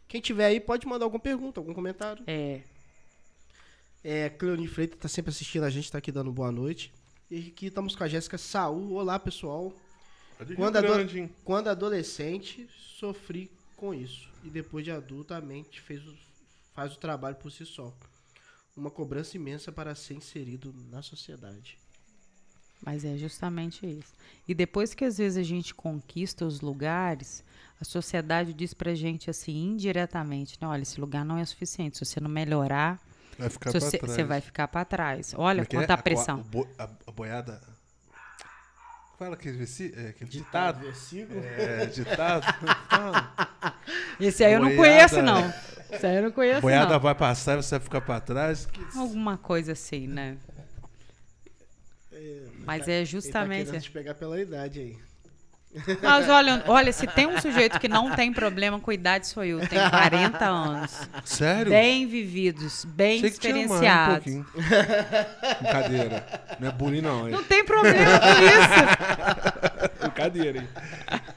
Quem 0.09 0.21
tiver 0.21 0.47
aí 0.47 0.59
pode 0.59 0.87
mandar 0.87 1.05
alguma 1.05 1.21
pergunta, 1.21 1.61
algum 1.61 1.73
comentário. 1.73 2.23
É. 2.27 2.61
É, 4.03 4.29
Cleoni 4.31 4.67
Freitas 4.67 4.99
tá 4.99 5.09
sempre 5.09 5.31
assistindo 5.31 5.65
a 5.65 5.71
gente, 5.71 5.91
tá 5.91 5.99
aqui 5.99 6.11
dando 6.11 6.33
boa 6.33 6.51
noite. 6.51 6.93
E 7.31 7.53
aqui 7.55 7.67
estamos 7.67 7.95
com 7.95 8.05
a 8.05 8.09
Jéssica 8.09 8.39
Saul. 8.39 8.95
Olá, 8.95 9.19
pessoal. 9.19 9.73
É 10.41 10.55
Quando, 10.55 10.77
ado-? 10.77 11.31
Quando 11.45 11.69
adolescente, 11.69 12.69
sofri 12.99 13.51
com 13.77 13.93
isso. 13.93 14.29
E 14.45 14.49
depois 14.51 14.85
de 14.85 14.91
adulta, 14.91 15.37
a 15.37 15.41
mente 15.41 15.81
fez 15.81 16.07
o- 16.07 16.15
faz 16.75 16.93
o 16.95 16.99
trabalho 16.99 17.37
por 17.37 17.51
si 17.51 17.67
só. 17.67 17.93
Uma 18.77 18.91
cobrança 18.91 19.37
imensa 19.37 19.73
para 19.73 19.95
ser 19.95 20.15
inserido 20.15 20.73
na 20.91 21.03
sociedade. 21.03 21.77
Mas 22.81 23.05
é 23.05 23.17
justamente 23.17 23.85
isso. 23.85 24.13
E 24.47 24.55
depois 24.55 24.95
que 24.95 25.05
às 25.05 25.19
vezes 25.19 25.37
a 25.37 25.43
gente 25.43 25.75
conquista 25.75 26.45
os 26.45 26.61
lugares, 26.61 27.43
a 27.81 27.85
sociedade 27.85 28.53
diz 28.55 28.73
pra 28.73 28.95
gente 28.95 29.29
assim, 29.29 29.57
indiretamente, 29.71 30.57
né? 30.61 30.69
Olha, 30.69 30.83
esse 30.83 31.01
lugar 31.01 31.25
não 31.25 31.37
é 31.39 31.45
suficiente. 31.45 31.99
Se 31.99 32.05
você 32.05 32.21
não 32.21 32.31
melhorar, 32.31 33.01
Vai 33.37 33.49
ficar 33.51 33.73
se 33.73 33.79
pra 33.79 33.89
você, 33.91 33.99
trás. 33.99 34.13
você 34.15 34.23
vai 34.25 34.41
ficar 34.41 34.69
pra 34.69 34.85
trás. 34.85 35.35
Olha 35.37 35.57
Como 35.57 35.63
é 35.65 35.67
que 35.67 35.77
é? 35.77 35.81
quanta 35.81 35.95
A 35.95 35.97
co- 35.97 36.03
pressão. 36.05 36.43
bo- 36.43 36.69
A, 36.79 36.89
a 37.07 37.13
boiada. 39.19 39.25
Fala 39.25 39.35
aquele, 39.35 39.57
versi- 39.59 39.93
é, 39.97 40.09
aquele 40.11 40.31
ditado. 40.31 40.81
Versículo. 40.81 41.41
É, 41.45 41.87
ditado. 41.87 42.45
Esse 44.21 44.45
aí 44.45 44.53
eu 44.53 44.61
não 44.61 44.75
Boiada- 44.77 45.09
conheço, 45.11 45.23
não. 45.23 45.53
Esse 45.91 46.07
aí 46.07 46.17
eu 46.17 46.23
não 46.23 46.31
conheço, 46.31 46.61
boiada 46.61 46.93
não. 46.95 47.01
vai 47.01 47.15
passar 47.15 47.55
e 47.59 47.63
você 47.63 47.77
vai 47.77 47.81
ficar 47.85 48.01
pra 48.01 48.21
trás. 48.21 48.67
Que- 48.67 48.99
Alguma 48.99 49.37
coisa 49.39 49.73
assim, 49.73 50.07
né? 50.07 50.37
Mas 52.65 52.87
é 52.89 52.99
Ele 52.99 53.07
tá 53.07 53.11
justamente. 53.11 53.67
querendo 53.67 53.83
te 53.83 53.91
pegar 53.91 54.15
pela 54.15 54.41
idade 54.41 54.81
aí. 54.81 54.99
Mas 56.03 56.29
olha, 56.29 56.65
olha, 56.67 56.93
se 56.93 57.07
tem 57.07 57.27
um 57.27 57.41
sujeito 57.41 57.79
que 57.79 57.89
não 57.89 58.15
tem 58.15 58.33
problema 58.33 58.81
com 58.81 58.91
idade, 58.91 59.27
sou 59.27 59.45
eu. 59.45 59.61
Tenho 59.69 59.89
40 59.91 60.45
anos. 60.45 61.09
Sério? 61.25 61.71
Bem 61.71 62.07
vividos, 62.07 62.85
bem 62.85 63.19
Achei 63.19 63.31
que 63.31 63.39
tinha 63.39 63.55
mais 63.55 63.71
um 63.71 63.75
experienciados. 63.75 64.35
Brincadeira. 65.61 66.27
Não 66.59 66.69
é 66.69 66.73
bullying, 66.73 67.01
não. 67.03 67.29
É 67.29 67.31
não 67.31 67.45
tem 67.45 67.65
problema 67.65 68.19
com 68.19 68.27
isso. 68.45 69.99
brincadeira, 70.01 70.59
hein? 70.59 70.69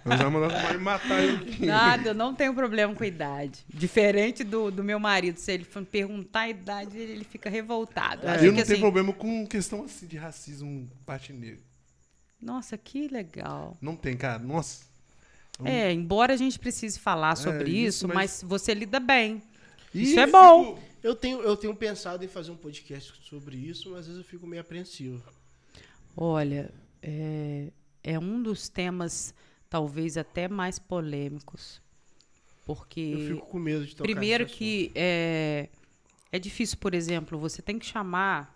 Nós 0.04 0.20
vamos 0.20 0.42
mandar 0.42 0.74
me 0.74 0.80
matar 0.80 1.24
eu 1.24 1.36
aqui. 1.36 1.66
Nada, 1.66 2.10
eu 2.10 2.14
não 2.14 2.34
tenho 2.34 2.54
problema 2.54 2.94
com 2.96 3.04
idade. 3.04 3.66
Diferente 3.70 4.44
do, 4.44 4.72
do 4.72 4.84
meu 4.84 5.00
marido, 5.00 5.38
se 5.38 5.52
ele 5.52 5.64
for 5.64 5.86
perguntar 5.86 6.42
a 6.42 6.50
idade, 6.50 6.98
ele, 6.98 7.12
ele 7.14 7.24
fica 7.24 7.50
revoltado. 7.50 8.28
É, 8.28 8.36
eu 8.36 8.40
que 8.40 8.46
não 8.46 8.54
tenho 8.54 8.64
assim, 8.64 8.80
problema 8.80 9.14
com 9.14 9.46
questão 9.46 9.84
assim 9.84 10.08
de 10.08 10.18
racismo 10.18 10.90
parte 11.06 11.32
negra. 11.32 11.71
Nossa, 12.42 12.78
que 12.78 13.08
legal. 13.08 13.78
Não 13.82 13.96
tem, 13.96 14.18
cara. 14.18 14.40
Nossa. 14.40 14.86
É, 15.64 15.92
embora 15.94 16.34
a 16.34 16.38
gente 16.38 16.58
precise 16.58 16.98
falar 17.00 17.36
sobre 17.36 17.70
isso, 17.70 18.06
isso, 18.06 18.08
mas- 18.08 18.42
mas... 18.42 18.44
você 18.50 18.74
lida 18.74 19.00
bem. 19.00 19.44
E 19.94 20.04
Isso 20.04 20.20
é 20.20 20.26
bom. 20.26 20.76
fico- 20.76 20.88
Eu 21.04 21.16
tenho, 21.16 21.42
eu 21.42 21.56
tenho 21.58 21.76
pensado 21.76 22.24
em 22.24 22.28
fazer 22.28 22.52
um 22.52 22.56
podcast 22.56 23.14
sobre 23.24 23.58
isso, 23.58 23.90
mas 23.90 24.00
às 24.02 24.06
vezes 24.08 24.22
eu 24.22 24.26
fico 24.28 24.48
meio 24.48 24.62
apreensivo. 24.62 25.22
Olha, 26.16 26.72
é, 27.02 27.68
é 28.04 28.18
um 28.20 28.42
dos 28.42 28.70
temas 28.70 29.34
talvez 29.70 30.18
até 30.18 30.48
mais 30.48 30.80
polêmicos. 30.80 31.82
Porque, 32.66 33.00
Eu 33.30 33.36
fico 33.36 33.48
com 33.48 33.60
medo 33.60 33.86
de 33.86 33.96
tocar 33.96 34.04
primeiro 34.04 34.46
que 34.46 34.92
é, 34.96 35.68
é 36.32 36.40
difícil, 36.40 36.78
por 36.78 36.94
exemplo, 36.94 37.38
você 37.38 37.62
tem 37.62 37.78
que 37.80 37.86
chamar 37.86 38.56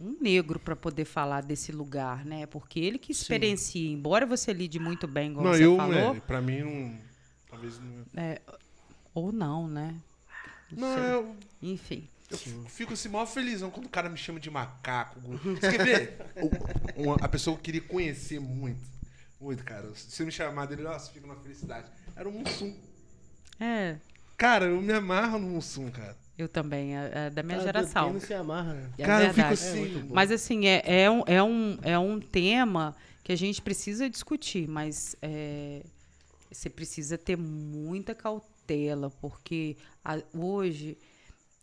um 0.00 0.16
negro 0.20 0.58
para 0.58 0.74
poder 0.74 1.04
falar 1.04 1.42
desse 1.42 1.72
lugar, 1.72 2.24
né? 2.24 2.46
Porque 2.46 2.80
ele 2.80 2.98
que 2.98 3.12
Sim. 3.12 3.20
experiencia, 3.20 3.90
embora 3.90 4.24
você 4.26 4.52
lide 4.52 4.78
muito 4.78 5.06
bem, 5.06 5.32
como 5.32 5.46
Não, 5.46 5.54
você 5.54 5.64
eu, 5.64 5.76
falou, 5.76 6.16
é, 6.16 6.20
pra 6.20 6.40
mim, 6.40 6.60
não. 6.62 6.98
Talvez 7.50 7.78
não. 7.78 8.06
ou 9.14 9.32
não, 9.32 9.68
né? 9.68 9.94
Não, 10.70 10.94
sei. 10.94 11.04
eu, 11.14 11.36
Enfim. 11.62 12.08
eu 12.30 12.38
fico 12.68 12.92
assim, 12.94 13.08
maior 13.08 13.26
felizão 13.26 13.70
quando 13.70 13.86
o 13.86 13.90
cara 13.90 14.08
me 14.08 14.16
chama 14.16 14.38
de 14.40 14.48
macaco. 14.50 15.20
Você 15.20 15.70
quer 15.76 15.84
ver? 15.84 16.18
Uma- 16.96 17.16
a 17.20 17.28
pessoa 17.28 17.56
que 17.56 17.60
eu 17.60 17.64
queria 17.64 17.80
conhecer 17.82 18.40
muito. 18.40 18.88
Muito, 19.40 19.64
cara. 19.64 19.90
Se 19.94 20.22
eu 20.22 20.26
me 20.26 20.32
chamar 20.32 20.66
dele, 20.66 20.82
nossa, 20.82 21.10
fico 21.10 21.26
na 21.26 21.34
felicidade. 21.36 21.90
Era 22.14 22.28
o 22.28 22.32
Mussum. 22.32 22.74
É, 23.58 23.96
Cara, 24.36 24.66
eu 24.66 24.80
me 24.80 24.92
amarro 24.92 25.38
no 25.38 25.48
Mussum, 25.48 25.90
cara. 25.90 26.16
Eu 26.42 26.48
também, 26.48 26.96
é, 26.96 27.10
é 27.26 27.30
da 27.30 27.42
minha 27.42 27.58
Tá, 27.58 27.64
geração. 27.64 28.18
Se 28.20 28.32
amarra, 28.34 28.74
né? 28.74 28.90
É 28.98 29.04
cara, 29.06 29.24
eu 29.24 29.28
fico 29.34 29.48
verdade. 29.48 29.64
É 29.64 29.70
assim. 29.70 29.78
muito 29.80 30.00
bom. 30.08 30.14
Mas 30.14 30.30
assim, 30.30 30.66
é, 30.66 30.82
é, 30.84 31.10
um, 31.10 31.22
é, 31.26 31.42
um, 31.42 31.78
é 31.82 31.98
um 31.98 32.20
tema 32.20 32.94
que 33.22 33.32
a 33.32 33.36
gente 33.36 33.60
precisa 33.62 34.08
discutir, 34.08 34.66
mas 34.68 35.14
é, 35.22 35.82
você 36.50 36.68
precisa 36.70 37.16
ter 37.18 37.36
muita 37.36 38.14
cautela, 38.14 39.10
porque 39.20 39.76
a- 40.04 40.22
hoje 40.34 40.96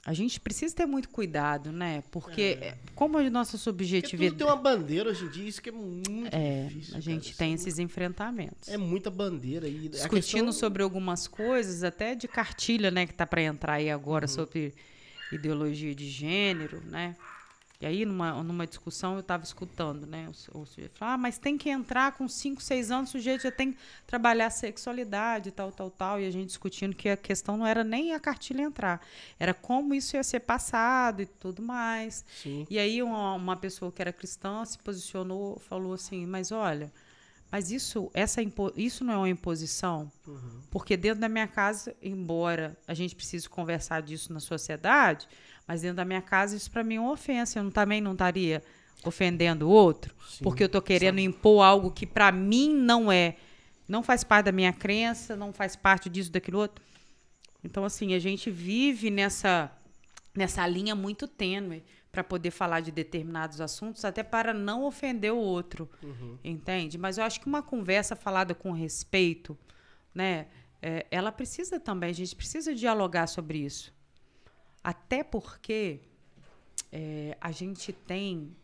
a 0.08 0.14
gente 0.14 0.40
precisa 0.40 0.74
ter 0.74 0.86
muito 0.86 1.10
cuidado, 1.10 1.70
né? 1.72 2.02
Porque 2.10 2.58
é, 2.62 2.78
como 2.96 3.18
a 3.18 3.30
nossa 3.30 3.52
Porque 3.52 3.58
tudo 3.58 3.60
subjetividade. 3.64 4.36
tem 4.38 4.48
uma 4.48 4.56
bandeira 4.56 5.10
hoje 5.10 5.26
em 5.26 5.30
dia, 5.30 5.50
isso 5.50 5.62
que 5.62 5.68
é 5.68 5.74
muito 5.74 6.30
É, 6.32 6.64
difícil. 6.68 6.90
a 6.90 6.92
cara. 6.94 7.02
gente 7.02 7.30
Isso 7.32 7.38
tem 7.38 7.52
é 7.52 7.56
esses 7.56 7.78
enfrentamentos. 7.78 8.70
É 8.70 8.78
muita 8.78 9.10
bandeira. 9.12 9.68
E 9.68 9.88
a 9.88 9.90
Discutindo 9.90 10.46
questão- 10.46 10.52
sobre 10.54 10.82
algumas 10.82 11.28
coisas, 11.28 11.84
até 11.84 12.16
de 12.16 12.26
cartilha, 12.28 12.90
né, 12.90 13.06
que 13.06 13.14
tá 13.14 13.28
para 13.28 13.42
entrar 13.44 13.74
aí 13.74 13.90
agora 13.92 14.26
Uhum. 14.26 14.34
sobre 14.34 14.74
ideologia 15.32 15.94
de 15.94 16.10
gênero, 16.10 16.82
né? 16.86 17.16
E 17.80 17.86
aí, 17.86 18.06
numa, 18.06 18.44
numa 18.44 18.66
discussão, 18.66 19.14
eu 19.14 19.20
estava 19.20 19.44
escutando, 19.44 20.08
né? 20.08 20.28
O, 20.54 20.62
o 20.62 20.66
sujeito 20.66 20.98
falou, 20.98 21.14
ah, 21.14 21.18
mas 21.18 21.38
tem 21.38 21.58
que 21.58 21.70
entrar 21.70 22.12
com 22.14 22.28
5, 22.28 22.60
6 22.62 22.90
anos, 22.90 23.10
o 23.10 23.12
sujeito 23.12 23.44
já 23.44 23.52
tem 23.52 23.74
que 23.74 23.80
trabalhar 24.08 24.50
sexualidade, 24.50 25.52
tal, 25.52 25.72
tal, 25.72 25.92
tal. 25.92 26.20
E 26.20 26.26
a 26.26 26.32
gente 26.32 26.48
discutindo 26.48 26.96
que 26.96 27.08
a 27.08 27.16
questão 27.16 27.56
não 27.56 27.68
era 27.68 27.84
nem 27.84 28.14
a 28.14 28.20
cartilha 28.20 28.64
entrar, 28.64 29.00
era 29.40 29.54
como 29.54 29.94
isso 29.94 30.16
ia 30.16 30.24
ser 30.24 30.40
passado 30.40 31.22
e 31.22 31.28
tudo 31.28 31.62
mais. 31.62 32.26
Sim. 32.42 32.66
E 32.68 32.80
aí 32.80 33.04
uma, 33.04 33.36
uma 33.36 33.56
pessoa 33.56 33.92
que 33.92 34.02
era 34.02 34.12
cristã 34.12 34.66
se 34.66 34.80
posicionou, 34.80 35.60
falou 35.60 35.94
assim, 35.94 36.26
mas 36.26 36.52
olha, 36.52 36.92
mas 37.52 37.72
isso, 37.72 38.12
essa 38.14 38.42
isso 38.76 39.04
não 39.06 39.14
é 39.14 39.18
uma 39.18 39.30
imposição? 39.30 40.12
Porque 40.70 40.98
dentro 40.98 41.22
da 41.22 41.30
minha 41.30 41.48
casa, 41.48 41.96
embora 42.02 42.78
a 42.86 42.94
gente 42.94 43.16
precise 43.16 43.48
conversar 43.48 44.02
disso 44.02 44.34
na 44.34 44.40
sociedade, 44.40 45.28
mas 45.68 45.82
dentro 45.82 45.98
da 45.98 46.06
minha 46.06 46.22
casa 46.22 46.56
isso 46.56 46.72
para 46.72 46.84
mim 46.84 46.96
é 46.96 47.00
uma 47.00 47.12
ofensa. 47.12 47.60
Eu 47.60 47.64
não, 47.64 47.72
também 47.72 48.00
não 48.00 48.14
estaria 48.14 48.64
ofendendo 49.04 49.68
o 49.68 49.70
outro, 49.70 50.16
Sim. 50.28 50.44
porque 50.44 50.64
eu 50.64 50.68
estou 50.68 50.82
querendo 50.82 51.20
impor 51.20 51.64
algo 51.64 51.92
que 51.92 52.06
para 52.06 52.32
mim 52.32 52.74
não 52.74 53.12
é, 53.12 53.36
não 53.88 54.02
faz 54.02 54.24
parte 54.24 54.46
da 54.46 54.52
minha 54.52 54.74
crença, 54.74 55.36
não 55.36 55.54
faz 55.54 55.76
parte 55.76 56.10
disso, 56.10 56.32
daquilo 56.32 56.60
outro. 56.60 56.84
Então, 57.64 57.84
assim, 57.84 58.14
a 58.14 58.20
gente 58.20 58.50
vive 58.50 59.10
nessa, 59.10 59.72
nessa 60.34 60.66
linha 60.68 60.96
muito 60.96 61.28
tênue 61.28 61.84
para 62.12 62.24
poder 62.24 62.52
falar 62.52 62.80
de 62.80 62.92
determinados 62.92 63.62
assuntos, 63.62 64.04
até 64.04 64.24
para 64.24 64.54
não 64.54 64.86
ofender 64.86 65.32
o 65.32 65.38
outro, 65.38 65.90
entende? 66.44 66.98
Mas 66.98 67.18
eu 67.18 67.24
acho 67.24 67.40
que 67.40 67.46
uma 67.46 67.62
conversa 67.62 68.16
falada 68.16 68.56
com 68.56 68.72
respeito, 68.72 69.58
né, 70.16 70.48
é, 70.82 71.06
ela 71.12 71.32
precisa 71.32 71.80
também, 71.80 72.10
a 72.10 72.14
gente 72.14 72.36
precisa 72.36 72.74
dialogar 72.74 73.28
sobre 73.28 73.60
isso. 73.60 73.94
Até 74.84 75.24
porque 75.24 76.00
é, 76.92 77.38
a 77.42 77.52
gente 77.52 77.92
tem 77.92 78.56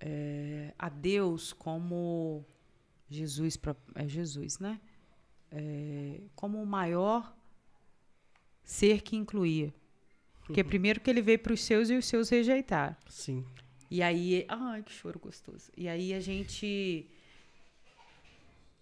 é, 0.00 0.72
a 0.78 0.88
Deus 0.88 1.52
como 1.52 2.44
Jesus, 3.08 3.58
é 3.94 4.08
Jesus, 4.08 4.58
né? 4.58 4.80
É, 5.50 6.20
como 6.34 6.62
o 6.62 6.66
maior 6.66 7.34
ser 8.62 9.02
que 9.02 9.16
incluía. 9.16 9.74
Porque 10.46 10.64
primeiro 10.64 11.00
que 11.00 11.08
ele 11.08 11.22
veio 11.22 11.38
para 11.38 11.52
os 11.52 11.60
seus 11.62 11.90
e 11.90 11.96
os 11.96 12.06
seus 12.06 12.28
rejeitaram. 12.28 12.96
Sim. 13.08 13.44
E 13.90 14.02
aí, 14.02 14.44
ai, 14.48 14.82
que 14.82 14.92
choro 14.92 15.18
gostoso. 15.18 15.70
E 15.76 15.88
aí 15.88 16.12
a 16.14 16.20
gente 16.20 17.08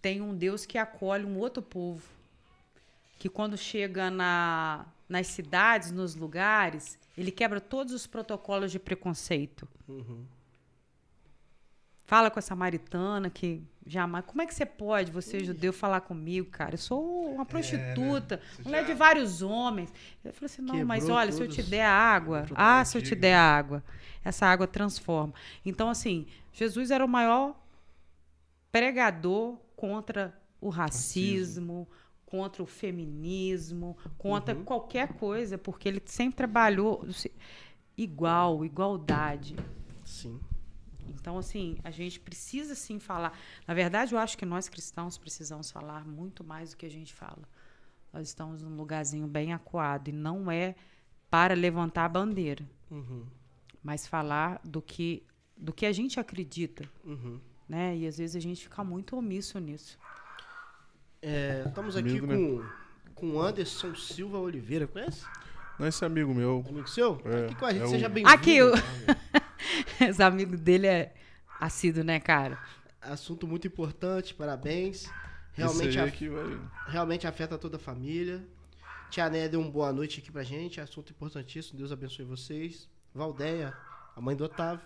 tem 0.01 0.21
um 0.21 0.35
Deus 0.35 0.65
que 0.65 0.77
acolhe 0.77 1.25
um 1.25 1.37
outro 1.37 1.61
povo. 1.61 2.07
Que 3.17 3.29
quando 3.29 3.57
chega 3.57 4.09
na, 4.09 4.85
nas 5.09 5.27
cidades, 5.27 5.91
nos 5.91 6.15
lugares, 6.15 6.97
ele 7.17 7.31
quebra 7.31 7.59
todos 7.59 7.93
os 7.93 8.05
protocolos 8.05 8.71
de 8.71 8.77
preconceito. 8.79 9.67
Fala 12.05 12.31
com 12.31 12.39
a 12.39 12.41
samaritana 12.41 13.29
que 13.29 13.61
jamais. 13.85 14.23
Como 14.25 14.41
é 14.41 14.45
que 14.45 14.53
você 14.53 14.65
pode, 14.65 15.11
você 15.11 15.43
judeu, 15.43 15.73
falar 15.73 16.01
comigo, 16.01 16.49
cara? 16.49 16.75
Eu 16.75 16.79
sou 16.79 17.33
uma 17.33 17.45
prostituta, 17.45 18.39
mulher 18.63 18.85
de 18.85 18.93
vários 18.93 19.41
homens. 19.41 19.91
Eu 20.23 20.33
falei 20.33 20.45
assim: 20.45 20.61
não, 20.61 20.69
Quebrou 20.69 20.87
mas 20.87 21.09
olha, 21.09 21.31
se 21.31 21.41
eu 21.41 21.47
te 21.47 21.63
der 21.63 21.85
a 21.85 21.91
água, 21.91 22.45
ah, 22.55 22.85
se 22.85 22.97
eu 22.97 23.01
te 23.01 23.15
der 23.15 23.35
a 23.35 23.41
água, 23.41 23.83
essa 24.23 24.45
água 24.45 24.67
transforma. 24.67 25.33
Então, 25.65 25.89
assim, 25.89 26.27
Jesus 26.53 26.91
era 26.91 27.03
o 27.03 27.07
maior 27.07 27.55
pregador 28.71 29.57
contra 29.75 30.33
o 30.61 30.69
racismo, 30.69 31.87
contra 32.29 32.61
o 32.61 32.65
feminismo, 32.67 33.97
contra 34.17 34.53
qualquer 34.55 35.13
coisa, 35.13 35.57
porque 35.57 35.89
ele 35.89 36.01
sempre 36.05 36.35
trabalhou 36.37 37.03
igual, 37.97 38.63
igualdade. 38.63 39.55
Sim. 40.05 40.39
Então, 41.07 41.37
assim, 41.39 41.77
a 41.83 41.89
gente 41.91 42.19
precisa 42.19 42.75
sim 42.75 42.99
falar. 42.99 43.37
Na 43.67 43.73
verdade, 43.73 44.13
eu 44.13 44.19
acho 44.19 44.37
que 44.37 44.45
nós 44.45 44.69
cristãos 44.69 45.17
precisamos 45.17 45.71
falar 45.71 46.05
muito 46.07 46.43
mais 46.43 46.69
do 46.71 46.77
que 46.77 46.85
a 46.85 46.89
gente 46.91 47.13
fala. 47.13 47.49
Nós 48.13 48.27
estamos 48.27 48.61
num 48.61 48.75
lugarzinho 48.75 49.27
bem 49.27 49.51
acuado 49.53 50.09
e 50.09 50.11
não 50.11 50.49
é 50.51 50.75
para 51.29 51.53
levantar 51.55 52.05
a 52.05 52.09
bandeira, 52.09 52.67
Uhum. 52.89 53.25
mas 53.83 54.05
falar 54.07 54.59
do 54.63 54.81
que 54.81 55.23
do 55.61 55.73
que 55.73 55.85
a 55.85 55.91
gente 55.91 56.19
acredita, 56.21 56.89
Uhum. 57.03 57.37
né? 57.67 57.97
E 57.97 58.07
às 58.07 58.17
vezes 58.17 58.33
a 58.35 58.39
gente 58.39 58.63
fica 58.63 58.81
muito 58.81 59.17
omisso 59.17 59.59
nisso. 59.59 59.99
É, 61.21 61.63
estamos 61.67 61.95
aqui 61.95 62.09
Amigo, 62.09 62.27
né? 62.27 62.35
com 62.35 62.79
com 63.15 63.31
o 63.31 63.41
Anderson 63.41 63.93
Silva 63.95 64.37
Oliveira. 64.37 64.87
Conhece? 64.87 65.25
Não, 65.77 65.87
esse 65.87 66.03
amigo 66.05 66.33
meu. 66.33 66.63
Amigo 66.67 66.87
seu? 66.87 67.21
É, 67.25 67.45
aqui 67.45 67.55
com 67.55 67.65
a 67.65 67.73
gente. 67.73 67.83
é 67.83 67.87
Seja 67.87 68.09
bem-vindo. 68.09 68.33
Aqui, 68.33 68.61
o- 68.61 68.71
os 70.09 70.19
amigos 70.21 70.59
dele 70.59 70.87
é 70.87 71.13
assíduo, 71.59 72.03
né, 72.03 72.19
cara? 72.19 72.57
Assunto 73.01 73.45
muito 73.45 73.67
importante, 73.67 74.33
parabéns. 74.33 75.03
Esse 75.03 75.11
Realmente, 75.53 75.99
af- 75.99 76.23
realmente 76.87 77.27
afeta 77.27 77.57
toda 77.57 77.75
a 77.75 77.79
família. 77.79 78.41
Tia 79.09 79.29
Néia 79.29 79.49
deu 79.49 79.59
uma 79.59 79.69
boa 79.71 79.91
noite 79.91 80.19
aqui 80.21 80.31
pra 80.31 80.43
gente. 80.43 80.79
Assunto 80.79 81.11
importantíssimo. 81.11 81.77
Deus 81.77 81.91
abençoe 81.91 82.23
vocês. 82.23 82.87
Valdeia, 83.13 83.73
a 84.15 84.21
mãe 84.21 84.35
do 84.35 84.45
Otávio, 84.45 84.85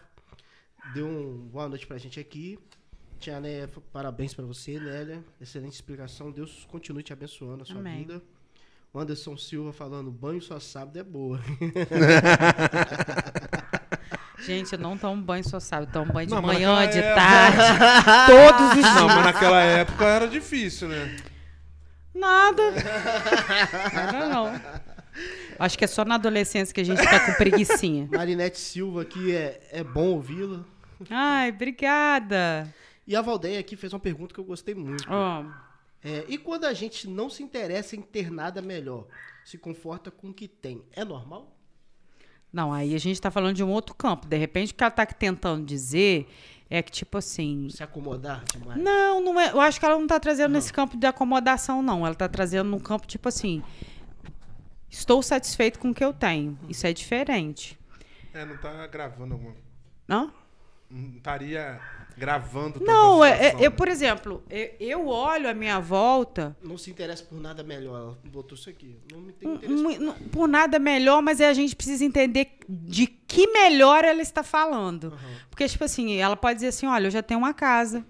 deu 0.94 1.08
uma 1.08 1.50
boa 1.52 1.70
noite 1.70 1.86
pra 1.86 1.98
gente 2.00 2.20
aqui. 2.20 2.58
Tia 3.20 3.40
Néia, 3.40 3.70
parabéns 3.92 4.34
pra 4.34 4.44
você, 4.46 4.80
Nélia. 4.80 5.24
Excelente 5.40 5.74
explicação. 5.74 6.30
Deus 6.32 6.66
continue 6.70 7.02
te 7.04 7.14
abençoando 7.14 7.64
a 7.64 7.66
sua 7.66 7.80
Amém. 7.80 8.00
vida. 8.00 8.22
O 8.94 9.00
Anderson 9.00 9.36
Silva 9.38 9.72
falando, 9.74 10.12
banho 10.12 10.42
só 10.42 10.60
sábado 10.60 11.00
é 11.00 11.04
boa. 11.04 11.40
Gente, 14.46 14.74
eu 14.74 14.80
não 14.80 14.98
tomo 14.98 15.22
banho 15.22 15.44
só 15.48 15.58
sábado, 15.60 15.90
tomo 15.92 16.12
banho 16.12 16.28
de 16.28 16.34
Não, 16.34 16.42
manhã, 16.42 16.86
de 16.90 17.00
época- 17.00 17.16
tarde, 17.16 17.58
todos 18.28 18.68
os 18.68 18.74
dias. 18.74 18.96
Não, 18.96 19.08
mas 19.08 19.24
naquela 19.26 19.62
época 19.64 20.06
era 20.06 20.28
difícil, 20.28 20.90
né? 20.90 21.16
Nada. 22.14 22.62
Era 23.94 24.28
não. 24.30 24.62
Acho 25.58 25.78
que 25.78 25.86
é 25.86 25.88
só 25.88 26.04
na 26.04 26.16
adolescência 26.16 26.74
que 26.74 26.82
a 26.82 26.84
gente 26.84 27.02
tá 27.02 27.20
com 27.26 27.34
preguiçinha. 27.36 28.10
Marinete 28.12 28.60
Silva 28.60 29.04
aqui, 29.04 29.34
é, 29.34 29.62
é 29.72 29.84
bom 29.84 30.08
ouvi-la. 30.10 30.60
Ai, 31.10 31.50
obrigada. 31.50 32.68
E 33.06 33.16
a 33.16 33.22
Valdeia 33.22 33.60
aqui 33.60 33.76
fez 33.76 33.94
uma 33.94 34.00
pergunta 34.00 34.34
que 34.34 34.40
eu 34.40 34.46
gostei 34.46 34.74
muito. 34.76 35.06
Ó, 35.10 35.46
É, 36.04 36.26
e 36.28 36.38
quando 36.38 36.66
a 36.66 36.74
gente 36.74 37.08
não 37.08 37.30
se 37.30 37.42
interessa 37.44 37.96
em 37.96 38.02
ter 38.02 38.30
nada 38.30 38.62
melhor, 38.62 39.08
se 39.46 39.58
conforta 39.58 40.12
com 40.12 40.30
o 40.30 40.34
que 40.34 40.48
tem, 40.48 40.84
é 40.92 41.04
normal? 41.06 41.56
não, 42.52 42.72
aí 42.72 42.94
a 42.94 43.00
gente 43.00 43.20
tá 43.20 43.32
falando 43.32 43.56
de 43.56 43.64
um 43.64 43.70
outro 43.72 43.96
campo. 43.96 44.28
De 44.28 44.38
repente, 44.38 44.74
o 44.74 44.76
que 44.76 44.84
ela 44.84 44.92
tá 44.92 45.06
tentando 45.08 45.66
dizer 45.66 46.28
é 46.70 46.84
que, 46.84 46.92
tipo 46.92 47.18
assim. 47.18 47.68
Se 47.70 47.82
acomodar 47.82 48.44
demais? 48.46 48.80
Não, 48.82 49.22
não 49.22 49.40
é. 49.40 49.52
Eu 49.52 49.60
acho 49.60 49.80
que 49.80 49.86
ela 49.86 49.98
não 49.98 50.06
tá 50.06 50.20
trazendo 50.20 50.52
nesse 50.52 50.72
campo 50.72 50.96
de 50.96 51.08
acomodação, 51.08 51.82
não. 51.82 52.06
Ela 52.06 52.16
tá 52.16 52.30
trazendo 52.30 52.70
num 52.70 52.80
campo, 52.80 53.08
tipo 53.08 53.28
assim. 53.28 53.64
Estou 54.90 55.24
satisfeito 55.24 55.80
com 55.80 55.90
o 55.90 55.94
que 55.94 56.04
eu 56.04 56.14
tenho. 56.14 56.58
Isso 56.70 56.86
é 56.86 56.94
diferente. 56.94 57.78
É, 58.34 58.46
não 58.46 58.58
tá 58.58 58.86
gravando 58.88 59.34
alguma. 59.34 59.56
Não? 60.08 60.32
Não 60.96 61.18
estaria 61.18 61.80
gravando 62.16 62.80
Não, 62.80 63.26
é, 63.26 63.30
é- 63.32 63.34
situação, 63.36 63.60
eu, 63.62 63.72
né? 63.72 63.76
por 63.76 63.88
exemplo, 63.88 64.44
eu, 64.48 64.70
eu 64.80 65.08
olho 65.08 65.50
a 65.50 65.54
minha 65.54 65.80
volta 65.80 66.56
Não 66.62 66.78
se 66.78 66.92
interessa 66.92 67.24
por 67.24 67.40
nada 67.42 67.64
melhor. 67.64 67.98
Ela 68.00 68.18
botou 68.32 68.56
isso 68.56 68.70
aqui. 68.70 68.96
Não 69.12 69.20
me 69.20 69.34
tem 69.34 69.52
interesse. 69.54 69.74
um- 69.84 70.00
não- 70.00 70.14
por 70.14 70.48
nada 70.48 70.78
melhor, 70.78 71.22
mas 71.24 71.40
é 71.40 71.48
a 71.50 71.54
gente 71.54 71.76
precisa 71.76 72.06
entender 72.06 72.60
de 72.70 73.08
que 73.08 73.48
melhor 73.48 74.06
ela 74.06 74.22
está 74.22 74.44
falando. 74.44 75.08
Aham. 75.08 75.36
Porque, 75.50 75.68
tipo 75.68 75.84
assim, 75.84 76.14
ela 76.18 76.36
pode 76.36 76.56
dizer 76.56 76.68
assim: 76.68 76.86
olha, 76.86 77.08
eu 77.08 77.12
já 77.12 77.24
tenho 77.24 77.40
uma 77.40 77.54
casa, 77.54 78.06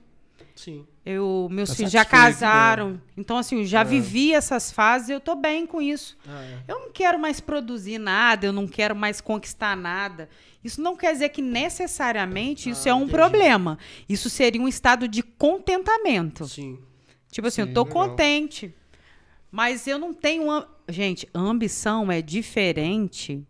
Sim. 0.55 0.85
Eu, 1.05 1.47
meus 1.51 1.69
Tá 1.69 1.75
filhos 1.75 1.91
já 1.91 1.99
né? 1.99 2.05
casaram. 2.05 3.01
Então, 3.17 3.37
assim, 3.37 3.59
eu 3.59 3.65
já 3.65 3.81
É. 3.81 3.83
vivi 3.83 4.33
essas 4.33 4.71
fases 4.71 5.09
e 5.09 5.11
eu 5.11 5.19
tô 5.19 5.35
bem 5.35 5.65
com 5.65 5.81
isso. 5.81 6.17
Ah, 6.27 6.41
é. 6.43 6.59
Eu 6.67 6.79
não 6.79 6.91
quero 6.91 7.19
mais 7.19 7.39
produzir 7.41 7.97
nada, 7.97 8.45
eu 8.45 8.53
não 8.53 8.67
quero 8.67 8.95
mais 8.95 9.19
conquistar 9.19 9.75
nada. 9.75 10.29
Isso 10.63 10.81
não 10.81 10.95
quer 10.95 11.11
dizer 11.11 11.29
que 11.29 11.41
necessariamente 11.41 12.69
isso 12.69 12.87
Ah, 12.87 12.91
é 12.91 12.93
um 12.93 12.99
entendi. 12.99 13.11
problema. 13.11 13.77
Isso 14.07 14.29
seria 14.29 14.61
um 14.61 14.67
estado 14.67 15.07
de 15.07 15.21
contentamento. 15.21 16.47
Sim. 16.47 16.79
Tipo 17.31 17.47
assim, 17.47 17.63
Sim, 17.63 17.67
eu 17.69 17.73
tô 17.73 17.83
legal. 17.83 18.09
contente. 18.09 18.73
Mas 19.51 19.85
eu 19.87 19.99
não 19.99 20.13
tenho. 20.13 20.49
am- 20.49 20.65
Gente, 20.89 21.27
ambição 21.33 22.11
é 22.11 22.21
diferente. 22.21 23.41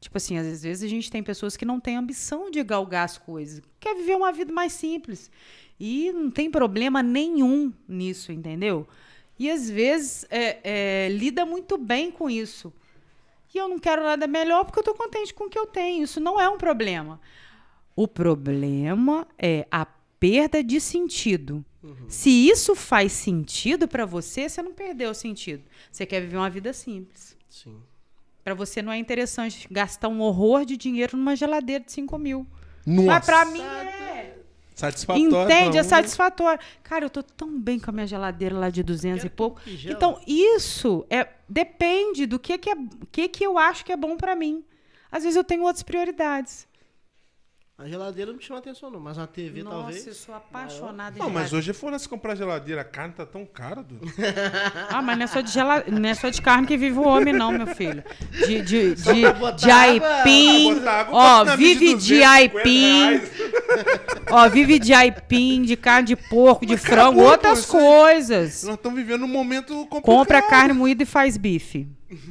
Tipo 0.00 0.16
assim, 0.16 0.36
às 0.36 0.62
vezes 0.62 0.82
a 0.82 0.88
gente 0.88 1.10
tem 1.10 1.22
pessoas 1.22 1.56
que 1.56 1.64
não 1.64 1.78
têm 1.78 1.96
ambição 1.96 2.50
de 2.50 2.62
galgar 2.64 3.04
as 3.04 3.18
coisas. 3.18 3.62
Quer 3.78 3.94
viver 3.94 4.16
uma 4.16 4.32
vida 4.32 4.52
mais 4.52 4.72
simples. 4.72 5.30
E 5.84 6.12
não 6.12 6.30
tem 6.30 6.48
problema 6.48 7.02
nenhum 7.02 7.72
nisso, 7.88 8.30
entendeu? 8.30 8.86
E 9.36 9.50
às 9.50 9.68
vezes 9.68 10.24
é, 10.30 10.60
é, 10.62 11.08
lida 11.08 11.44
muito 11.44 11.76
bem 11.76 12.12
com 12.12 12.30
isso. 12.30 12.72
E 13.52 13.58
eu 13.58 13.66
não 13.66 13.80
quero 13.80 14.00
nada 14.00 14.28
melhor 14.28 14.64
porque 14.64 14.78
eu 14.78 14.84
tô 14.84 14.94
contente 14.94 15.34
com 15.34 15.46
o 15.46 15.50
que 15.50 15.58
eu 15.58 15.66
tenho. 15.66 16.04
Isso 16.04 16.20
não 16.20 16.40
é 16.40 16.48
um 16.48 16.56
problema. 16.56 17.20
O 17.96 18.06
problema 18.06 19.26
é 19.36 19.66
a 19.72 19.84
perda 20.20 20.62
de 20.62 20.80
sentido. 20.80 21.64
Se 22.06 22.30
isso 22.30 22.76
faz 22.76 23.10
sentido 23.10 23.88
pra 23.88 24.06
você, 24.06 24.48
você 24.48 24.62
não 24.62 24.72
perdeu 24.72 25.10
o 25.10 25.14
sentido. 25.14 25.64
Você 25.90 26.06
quer 26.06 26.20
viver 26.20 26.36
uma 26.36 26.48
vida 26.48 26.72
simples. 26.72 27.36
Sim. 27.50 27.74
Pra 28.44 28.54
você 28.54 28.80
não 28.80 28.92
é 28.92 28.98
interessante 28.98 29.66
gastar 29.68 30.06
um 30.06 30.20
horror 30.20 30.64
de 30.64 30.76
dinheiro 30.76 31.16
numa 31.16 31.34
geladeira 31.34 31.82
de 31.82 31.90
5 31.90 32.16
mil. 32.18 32.46
Nossa. 32.86 33.06
Mas 33.06 33.26
pra 33.26 33.44
mim 33.46 33.60
é. 33.60 33.81
Satisfatório. 34.74 35.44
Entende? 35.44 35.78
É 35.78 35.80
um, 35.80 35.84
satisfatório. 35.84 36.60
Cara, 36.82 37.04
eu 37.04 37.10
tô 37.10 37.22
tão 37.22 37.60
bem 37.60 37.78
com 37.78 37.90
a 37.90 37.92
minha 37.92 38.06
geladeira 38.06 38.58
lá 38.58 38.70
de 38.70 38.82
200 38.82 39.24
e 39.24 39.28
pouco. 39.28 39.60
Então, 39.84 40.20
isso 40.26 41.04
é 41.10 41.28
depende 41.48 42.24
do 42.26 42.38
que 42.38 42.56
que, 42.56 42.70
é, 42.70 42.74
que, 43.10 43.28
que 43.28 43.44
eu 43.44 43.58
acho 43.58 43.84
que 43.84 43.92
é 43.92 43.96
bom 43.96 44.16
pra 44.16 44.34
mim. 44.34 44.64
Às 45.10 45.24
vezes 45.24 45.36
eu 45.36 45.44
tenho 45.44 45.62
outras 45.62 45.82
prioridades. 45.82 46.66
A 47.82 47.88
geladeira 47.88 48.30
não 48.30 48.38
me 48.38 48.44
chama 48.44 48.60
atenção, 48.60 48.88
não, 48.92 49.00
mas 49.00 49.18
a 49.18 49.26
TV 49.26 49.64
Nossa, 49.64 49.76
talvez. 49.76 50.06
eu 50.06 50.14
sou 50.14 50.32
apaixonada 50.32 51.18
em 51.18 51.20
Não, 51.20 51.28
mas 51.28 51.52
hoje 51.52 51.72
for 51.72 51.98
se 51.98 52.08
comprar 52.08 52.36
geladeira, 52.36 52.82
a 52.82 52.84
carne 52.84 53.12
tá 53.12 53.26
tão 53.26 53.44
cara. 53.44 53.84
Ah, 54.88 55.02
mas 55.02 55.18
não 55.18 55.24
é 55.24 55.26
só 55.26 55.40
de, 55.40 55.50
gela... 55.50 55.82
não 55.88 56.08
é 56.08 56.14
só 56.14 56.28
de 56.28 56.40
carne 56.40 56.64
que 56.64 56.76
vive 56.76 56.96
o 56.96 57.02
homem, 57.02 57.34
não, 57.34 57.50
meu 57.50 57.66
filho. 57.66 58.04
De, 58.30 58.62
de, 58.62 58.94
de, 59.02 59.22
de 59.56 59.70
aipim. 59.70 60.86
Água, 60.86 61.12
Ó, 61.12 61.56
vive 61.56 61.96
de 61.96 62.24
250 62.24 62.28
aipim. 62.28 63.20
Ó, 64.30 64.48
vive 64.48 64.78
de 64.78 64.92
aipim, 64.92 65.62
de 65.62 65.76
carne 65.76 66.06
de 66.06 66.16
porco, 66.16 66.64
de 66.64 66.74
Mas 66.74 66.84
frango, 66.84 67.18
boca, 67.18 67.32
outras 67.32 67.66
coisas. 67.66 68.62
Nós 68.62 68.76
estamos 68.76 68.96
vivendo 68.96 69.24
um 69.24 69.28
momento 69.28 69.74
complicado. 69.86 70.02
Compra 70.02 70.40
carne 70.40 70.72
moída 70.72 71.02
e 71.02 71.06
faz 71.06 71.36
bife. 71.36 71.88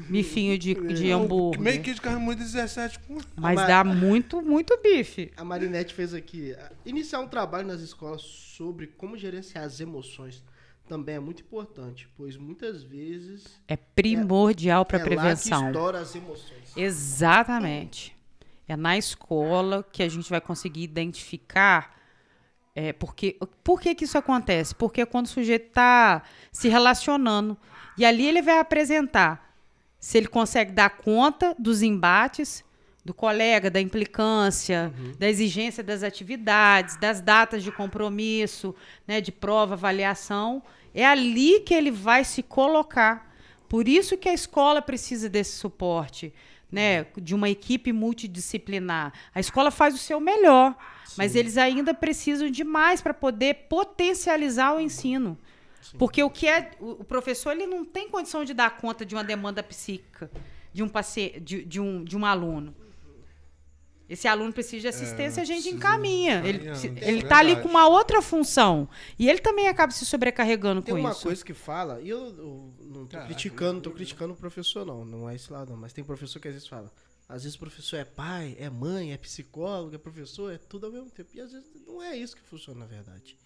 Bifinho 0.10 0.58
de, 0.58 0.74
de 0.74 1.04
Meio 1.04 1.18
hambúrguer. 1.18 1.82
quilo 1.82 1.96
de 1.96 2.02
carne 2.02 2.20
moída 2.20 2.44
17 2.44 3.00
com... 3.00 3.16
Mas 3.36 3.56
Mas- 3.56 3.68
dá 3.68 3.84
muito, 3.84 4.42
muito 4.42 4.78
bife. 4.82 5.32
A 5.38 5.44
Marinette 5.44 5.94
fez 5.94 6.14
aqui. 6.14 6.56
Iniciar 6.86 7.20
um 7.20 7.28
trabalho 7.28 7.68
nas 7.68 7.82
escolas 7.82 8.22
sobre 8.22 8.88
como 8.88 9.18
gerenciar 9.18 9.64
as 9.64 9.80
emoções 9.80 10.44
também 10.88 11.16
é 11.16 11.20
muito 11.20 11.42
importante, 11.42 12.10
pois 12.18 12.36
muitas 12.36 12.84
vezes 12.84 13.62
É 13.66 13.78
primordial 13.78 14.86
para 14.86 15.00
é 15.00 15.04
prevenção. 15.04 15.60
lá 15.60 15.66
que 15.66 15.72
estoura 15.72 16.00
as 16.00 16.16
emoções. 16.16 16.76
Exatamente. 16.76 18.16
É 18.68 18.76
na 18.76 18.98
escola 18.98 19.86
que 19.92 20.04
a 20.04 20.10
gente 20.10 20.30
vai 20.30 20.42
conseguir 20.42 20.84
identificar. 20.84 21.96
É, 22.76 22.94
porque, 22.94 23.38
por 23.64 23.82
que, 23.82 23.94
que 23.96 24.06
isso 24.06 24.18
acontece? 24.18 24.74
Porque 24.76 25.06
quando 25.06 25.26
o 25.26 25.30
sujeito 25.30 25.68
está 25.68 26.24
se 26.52 26.70
relacionando 26.70 27.58
e 27.98 28.06
ali 28.06 28.26
ele 28.26 28.42
vai 28.42 28.60
apresentar 28.60 29.51
se 30.02 30.18
ele 30.18 30.28
consegue 30.28 30.74
dar 30.74 30.90
conta 30.90 31.56
dos 31.58 31.82
embates 31.82 32.66
do 33.06 33.14
colega, 33.14 33.70
da 33.70 33.80
implicância, 33.80 34.92
Uhum. 34.98 35.14
da 35.18 35.28
exigência 35.30 35.84
das 35.84 36.04
atividades, 36.04 36.98
das 36.98 37.22
datas 37.22 37.64
de 37.64 37.72
compromisso, 37.72 38.76
né, 39.08 39.22
de 39.22 39.32
prova, 39.32 39.74
avaliação. 39.76 40.62
É 40.94 41.06
ali 41.06 41.62
que 41.62 41.74
ele 41.74 41.90
vai 41.92 42.24
se 42.24 42.44
colocar. 42.44 43.32
Por 43.70 43.88
isso 43.88 44.18
que 44.18 44.28
a 44.28 44.34
escola 44.34 44.82
precisa 44.82 45.30
desse 45.30 45.54
suporte, 45.58 46.34
né, 46.72 47.06
de 47.18 47.34
uma 47.34 47.50
equipe 47.50 47.92
multidisciplinar. 47.94 49.14
A 49.34 49.40
escola 49.40 49.72
faz 49.72 49.96
o 49.96 49.98
seu 49.98 50.20
melhor, 50.20 50.76
mas 51.18 51.36
eles 51.36 51.58
ainda 51.58 51.94
precisam 51.94 52.50
de 52.52 52.64
mais 52.64 53.02
para 53.02 53.14
poder 53.14 53.68
potencializar 53.70 54.76
o 54.76 54.80
ensino. 54.80 55.38
Porque 55.98 56.24
o 56.24 56.30
que 56.30 56.48
é 56.48 56.72
o 56.80 57.04
professor 57.04 57.52
ele 57.52 57.66
não 57.66 57.84
tem 57.84 58.10
condição 58.10 58.46
de 58.46 58.54
dar 58.54 58.78
conta 58.78 59.06
de 59.06 59.16
uma 59.16 59.24
demanda 59.24 59.62
psíquica 59.64 60.30
de 60.74 60.84
um 60.84 60.88
paciente, 60.88 61.40
de, 61.40 61.66
de 61.66 61.80
um, 61.80 62.04
de 62.04 62.18
um 62.18 62.26
aluno. 62.26 62.74
Esse 64.08 64.28
aluno 64.28 64.52
precisa 64.52 64.82
de 64.82 64.88
assistência, 64.90 65.42
a 65.42 65.46
gente 65.46 65.70
encaminha. 65.70 66.44
Ele 66.46 66.68
é 66.68 66.74
está 67.14 67.38
ali 67.38 67.54
verdade. 67.54 67.62
com 67.62 67.70
uma 67.70 67.88
outra 67.88 68.22
função. 68.22 68.90
E 69.18 69.30
ele 69.30 69.40
também 69.40 69.70
acaba 69.70 69.94
se 69.94 70.06
sobrecarregando 70.06 70.82
Tem 70.82 70.94
com 70.94 71.00
uma 71.00 71.12
isso. 71.12 71.24
coisa 71.24 71.46
que 71.46 71.54
fala, 71.54 72.02
e 72.02 72.10
eu, 72.10 72.20
eu 72.20 72.74
não 72.82 73.06
tô 73.06 73.12
Caraca, 73.12 73.28
criticando, 73.28 73.74
não 73.76 73.82
tô 73.82 73.92
criticando 73.92 74.34
o 74.34 74.36
professor, 74.36 74.86
não. 74.86 75.06
Não 75.06 75.30
é 75.30 75.36
esse 75.36 75.52
lado, 75.52 75.70
não. 75.70 75.78
Mas 75.78 75.94
tem 75.94 76.04
professor 76.04 76.42
que 76.42 76.48
às 76.50 76.54
vezes 76.54 76.68
fala. 76.68 76.92
Às 77.30 77.44
vezes 77.44 77.56
o 77.56 77.60
professor 77.60 77.96
é 77.96 78.04
pai, 78.04 78.58
é 78.60 78.70
mãe, 78.70 79.14
é 79.14 79.18
psicólogo, 79.18 79.96
é 79.96 79.98
professor, 79.98 80.52
é 80.52 80.58
tudo 80.58 80.88
ao 80.88 80.92
mesmo 80.92 81.10
tempo. 81.10 81.30
E 81.34 81.40
às 81.40 81.54
vezes 81.54 81.70
não 81.88 82.04
é 82.04 82.18
isso 82.18 82.36
que 82.36 82.42
funciona 82.42 82.82
na 82.82 82.86
verdade. 82.86 83.38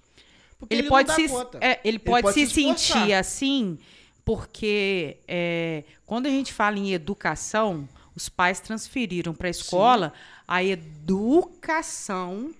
Porque 0.57 0.73
ele, 0.73 0.83
não 0.83 0.89
pode 0.89 1.13
se, 1.13 1.25
é, 1.61 1.79
ele 1.83 1.99
pode 1.99 2.33
se, 2.33 2.47
se 2.47 2.53
sentir 2.53 3.13
assim, 3.13 3.77
porque 4.23 5.17
é, 5.27 5.83
quando 6.05 6.25
a 6.27 6.29
gente 6.29 6.53
fala 6.53 6.77
em 6.77 6.93
educação, 6.93 7.87
os 8.15 8.29
pais 8.29 8.59
transferiram 8.59 9.33
para 9.33 9.47
a 9.47 9.51
escola 9.51 10.13
a 10.47 10.63
educação 10.63 12.51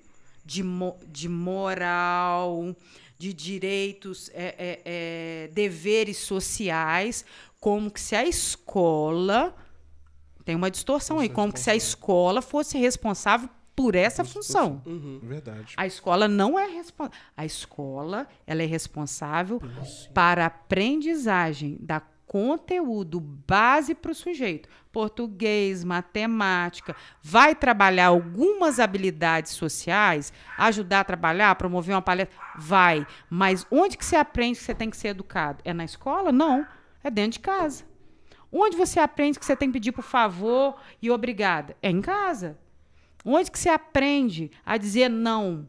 de, 0.46 0.64
de 1.08 1.30
moral, 1.30 2.76
de 3.18 3.34
direitos, 3.34 4.30
é, 4.34 4.56
é, 4.58 4.82
é, 4.86 5.50
deveres 5.54 6.18
sociais, 6.18 7.26
como 7.60 7.90
que 7.90 8.00
se 8.00 8.16
a 8.16 8.26
escola 8.26 9.56
tem 10.44 10.56
uma 10.56 10.70
distorção 10.70 11.20
aí, 11.20 11.30
como 11.30 11.52
que 11.52 11.60
se 11.60 11.72
a 11.72 11.76
escola 11.76 12.42
fosse 12.42 12.78
responsável 12.78 13.50
por 13.76 13.94
essa 13.94 14.24
função. 14.24 14.82
Uhum. 14.86 15.20
Verdade. 15.22 15.74
A 15.76 15.86
escola 15.86 16.28
não 16.28 16.58
é 16.58 16.66
responsável. 16.66 17.20
A 17.36 17.46
escola 17.46 18.28
ela 18.48 18.64
é 18.64 18.66
responsável 18.66 19.62
para 20.14 20.44
a 20.44 20.48
aprendizagem 20.48 21.78
da 21.82 22.02
conteúdo 22.26 23.20
base 23.20 23.94
para 23.94 24.12
o 24.12 24.16
sujeito. 24.16 24.68
Português, 24.92 25.84
matemática, 25.84 26.96
vai 27.22 27.54
trabalhar 27.54 28.08
algumas 28.08 28.80
habilidades 28.80 29.52
sociais, 29.52 30.34
ajudar 30.58 31.02
a 31.02 31.04
trabalhar, 31.04 31.56
promover 31.56 31.96
uma 31.96 32.02
palestra, 32.02 32.36
vai. 32.58 33.06
Mas 33.30 33.68
onde 33.70 33.98
que 33.98 34.06
você 34.06 34.16
aprende 34.16 34.58
que 34.58 34.66
você 34.66 34.74
tem 34.74 34.90
que 34.90 34.98
ser 34.98 35.10
educado? 35.10 35.62
É 35.64 35.74
na 35.74 35.86
escola? 35.86 36.32
Não, 36.32 36.66
é 37.04 37.12
dentro 37.12 37.34
de 37.34 37.40
casa. 37.40 37.84
Onde 38.52 38.78
você 38.78 39.00
aprende 39.00 39.38
que 39.38 39.46
você 39.46 39.56
tem 39.56 39.70
que 39.70 39.74
pedir 39.74 39.92
por 39.92 40.04
favor 40.04 40.76
e 41.02 41.12
obrigada? 41.12 41.76
É 41.82 41.90
em 41.90 42.02
casa. 42.02 42.58
Onde 43.26 43.50
que 43.50 43.58
você 43.58 43.70
aprende 43.70 44.52
a 44.64 44.78
dizer 44.78 45.10
não 45.10 45.68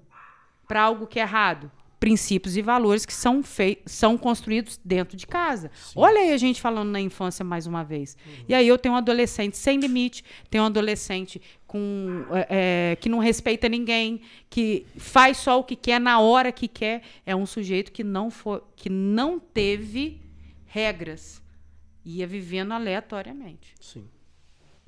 para 0.68 0.82
algo 0.82 1.06
que 1.06 1.18
é 1.18 1.22
errado? 1.22 1.72
Princípios 1.98 2.58
e 2.58 2.62
valores 2.62 3.06
que 3.06 3.14
são, 3.14 3.42
fei 3.42 3.82
são 3.86 4.18
construídos 4.18 4.78
dentro 4.84 5.16
de 5.16 5.26
casa. 5.26 5.70
Olha 5.94 6.20
aí 6.20 6.32
a 6.32 6.36
gente 6.36 6.60
falando 6.60 6.90
na 6.90 7.00
infância 7.00 7.42
mais 7.42 7.66
uma 7.66 7.82
vez. 7.82 8.18
E 8.46 8.52
aí 8.52 8.68
eu 8.68 8.76
tenho 8.76 8.94
um 8.94 8.98
adolescente 8.98 9.56
sem 9.56 9.80
limite, 9.80 10.22
tenho 10.50 10.64
um 10.64 10.66
adolescente 10.66 11.40
com, 11.66 12.26
é, 12.30 12.92
é, 12.92 12.96
que 12.96 13.08
não 13.08 13.18
respeita 13.18 13.66
ninguém, 13.66 14.20
que 14.50 14.86
faz 14.98 15.38
só 15.38 15.58
o 15.58 15.64
que 15.64 15.74
quer 15.74 15.98
na 15.98 16.20
hora 16.20 16.52
que 16.52 16.68
quer. 16.68 17.02
É 17.24 17.34
um 17.34 17.46
sujeito 17.46 17.90
que 17.90 18.04
não, 18.04 18.30
for, 18.30 18.62
que 18.76 18.90
não 18.90 19.38
teve 19.38 20.20
regras. 20.66 21.42
Ia 22.04 22.26
vivendo 22.26 22.72
aleatoriamente. 22.72 23.74
Sim. 23.80 24.06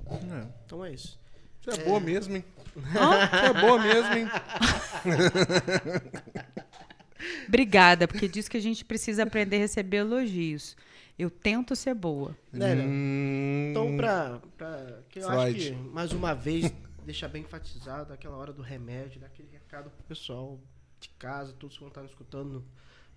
É. 0.06 0.46
Então 0.66 0.84
é 0.84 0.92
isso. 0.92 1.18
Você 1.62 1.80
é, 1.80 1.84
boa 1.84 2.00
mesmo, 2.00 2.36
hein? 2.36 2.44
Você 2.82 3.46
é 3.46 3.52
boa 3.60 3.78
mesmo, 3.82 4.12
hein? 4.14 4.28
Obrigada, 7.48 8.06
porque 8.06 8.28
diz 8.28 8.48
que 8.48 8.56
a 8.56 8.60
gente 8.60 8.84
precisa 8.84 9.22
aprender 9.24 9.56
a 9.56 9.60
receber 9.60 9.98
elogios. 9.98 10.76
Eu 11.18 11.30
tento 11.30 11.74
ser 11.74 11.94
boa. 11.94 12.36
Nélia, 12.52 12.84
Hum, 12.84 13.68
Então, 13.70 13.96
pra, 13.96 14.40
pra 14.56 15.00
que 15.08 15.18
eu 15.18 15.22
Slide. 15.28 15.60
acho 15.60 15.70
que, 15.70 15.76
mais 15.90 16.12
uma 16.12 16.32
vez, 16.34 16.72
deixar 17.04 17.26
bem 17.28 17.42
enfatizado 17.42 18.12
aquela 18.12 18.36
hora 18.36 18.52
do 18.52 18.62
remédio, 18.62 19.20
dar 19.20 19.26
aquele 19.26 19.48
recado 19.50 19.90
pro 19.90 20.04
pessoal 20.04 20.60
de 21.00 21.08
casa, 21.10 21.52
todos 21.54 21.76
que 21.76 21.80
vão 21.80 21.88
estar 21.88 22.04
escutando 22.04 22.64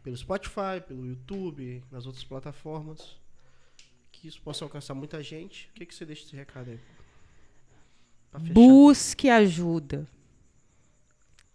pelo 0.02 0.18
Spotify, 0.18 0.82
pelo 0.88 1.06
YouTube, 1.06 1.84
nas 1.92 2.08
outras 2.08 2.24
plataformas, 2.24 3.18
que 4.12 4.28
isso 4.28 4.42
possa 4.42 4.66
alcançar 4.66 4.96
muita 4.96 5.22
gente. 5.22 5.70
O 5.70 5.74
que, 5.74 5.86
que 5.86 5.94
você 5.94 6.04
deixa 6.06 6.24
esse 6.26 6.36
recado 6.36 6.72
aí? 6.72 6.80
Busque 8.40 9.30
ajuda. 9.30 10.08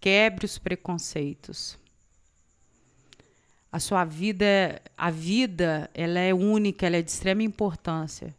Quebre 0.01 0.44
os 0.44 0.59
preconceitos. 0.59 1.78
A 3.73 3.81
sua 3.81 4.05
vida, 4.05 4.81
a 4.97 5.11
vida, 5.11 5.90
ela 5.93 6.19
é 6.19 6.32
única, 6.32 6.86
ela 6.86 6.97
é 6.97 7.03
de 7.03 7.11
extrema 7.11 7.43
importância. 7.43 8.35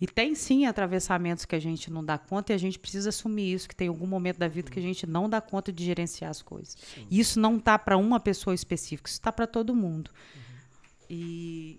E 0.00 0.06
tem 0.06 0.34
sim 0.34 0.66
atravessamentos 0.66 1.44
que 1.44 1.54
a 1.54 1.58
gente 1.58 1.90
não 1.90 2.04
dá 2.04 2.18
conta 2.18 2.52
e 2.52 2.54
a 2.54 2.58
gente 2.58 2.78
precisa 2.78 3.08
assumir 3.08 3.54
isso, 3.54 3.68
que 3.68 3.76
tem 3.76 3.88
algum 3.88 4.06
momento 4.06 4.38
da 4.38 4.48
vida 4.48 4.70
que 4.70 4.78
a 4.78 4.82
gente 4.82 5.06
não 5.06 5.30
dá 5.30 5.40
conta 5.40 5.72
de 5.72 5.84
gerenciar 5.84 6.30
as 6.30 6.42
coisas. 6.42 6.76
E 7.10 7.20
isso 7.20 7.38
não 7.38 7.58
tá 7.58 7.78
para 7.78 7.96
uma 7.96 8.18
pessoa 8.18 8.54
específica, 8.54 9.08
isso 9.08 9.18
está 9.18 9.32
para 9.32 9.46
todo 9.46 9.74
mundo. 9.74 10.10
E 11.08 11.78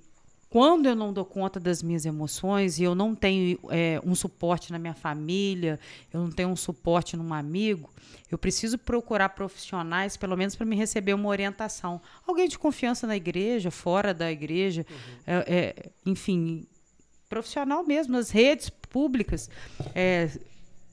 quando 0.56 0.86
eu 0.86 0.96
não 0.96 1.12
dou 1.12 1.26
conta 1.26 1.60
das 1.60 1.84
minhas 1.84 2.06
emoções 2.06 2.80
e 2.80 2.84
eu 2.84 2.96
não 2.96 3.14
tenho 3.14 3.60
é, 3.70 4.00
um 4.06 4.16
suporte 4.16 4.72
na 4.72 4.80
minha 4.80 4.94
família, 4.94 5.78
eu 6.14 6.22
não 6.22 6.32
tenho 6.32 6.48
um 6.48 6.56
suporte 6.56 7.18
num 7.18 7.34
amigo, 7.34 7.90
eu 8.32 8.38
preciso 8.38 8.78
procurar 8.78 9.28
profissionais, 9.28 10.16
pelo 10.16 10.38
menos 10.38 10.56
para 10.56 10.66
me 10.66 10.74
receber 10.74 11.14
uma 11.14 11.28
orientação. 11.28 12.02
Alguém 12.26 12.48
de 12.48 12.58
confiança 12.58 13.06
na 13.06 13.18
igreja, 13.18 13.70
fora 13.70 14.14
da 14.14 14.32
igreja, 14.32 14.86
é, 15.28 15.36
é, 15.46 15.92
enfim, 16.06 16.66
profissional 17.28 17.84
mesmo, 17.84 18.14
nas 18.14 18.30
redes 18.30 18.70
públicas, 18.70 19.50
é, 19.94 20.30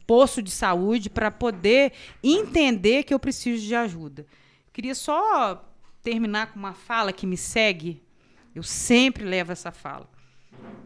posto 0.09 0.43
de 0.43 0.51
saúde, 0.51 1.09
para 1.09 1.31
poder 1.31 1.93
entender 2.21 3.05
que 3.05 3.15
eu 3.15 3.19
preciso 3.21 3.65
de 3.65 3.77
ajuda. 3.77 4.27
Queria 4.73 4.97
só 4.97 5.65
terminar 6.03 6.53
com 6.53 6.59
uma 6.59 6.75
fala 6.75 7.13
que 7.13 7.29
me 7.29 7.37
segue. 7.37 8.03
Eu 8.55 8.63
sempre 8.63 9.25
levo 9.25 9.53
essa 9.53 9.73
fala, 9.73 10.09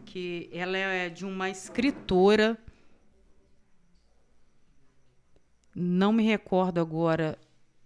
que 0.05 0.49
ela 0.53 0.77
é 0.77 1.09
de 1.09 1.25
uma 1.25 1.49
escritora. 1.49 2.57
Não 5.75 6.13
me 6.13 6.23
recordo 6.23 6.79
agora 6.79 7.37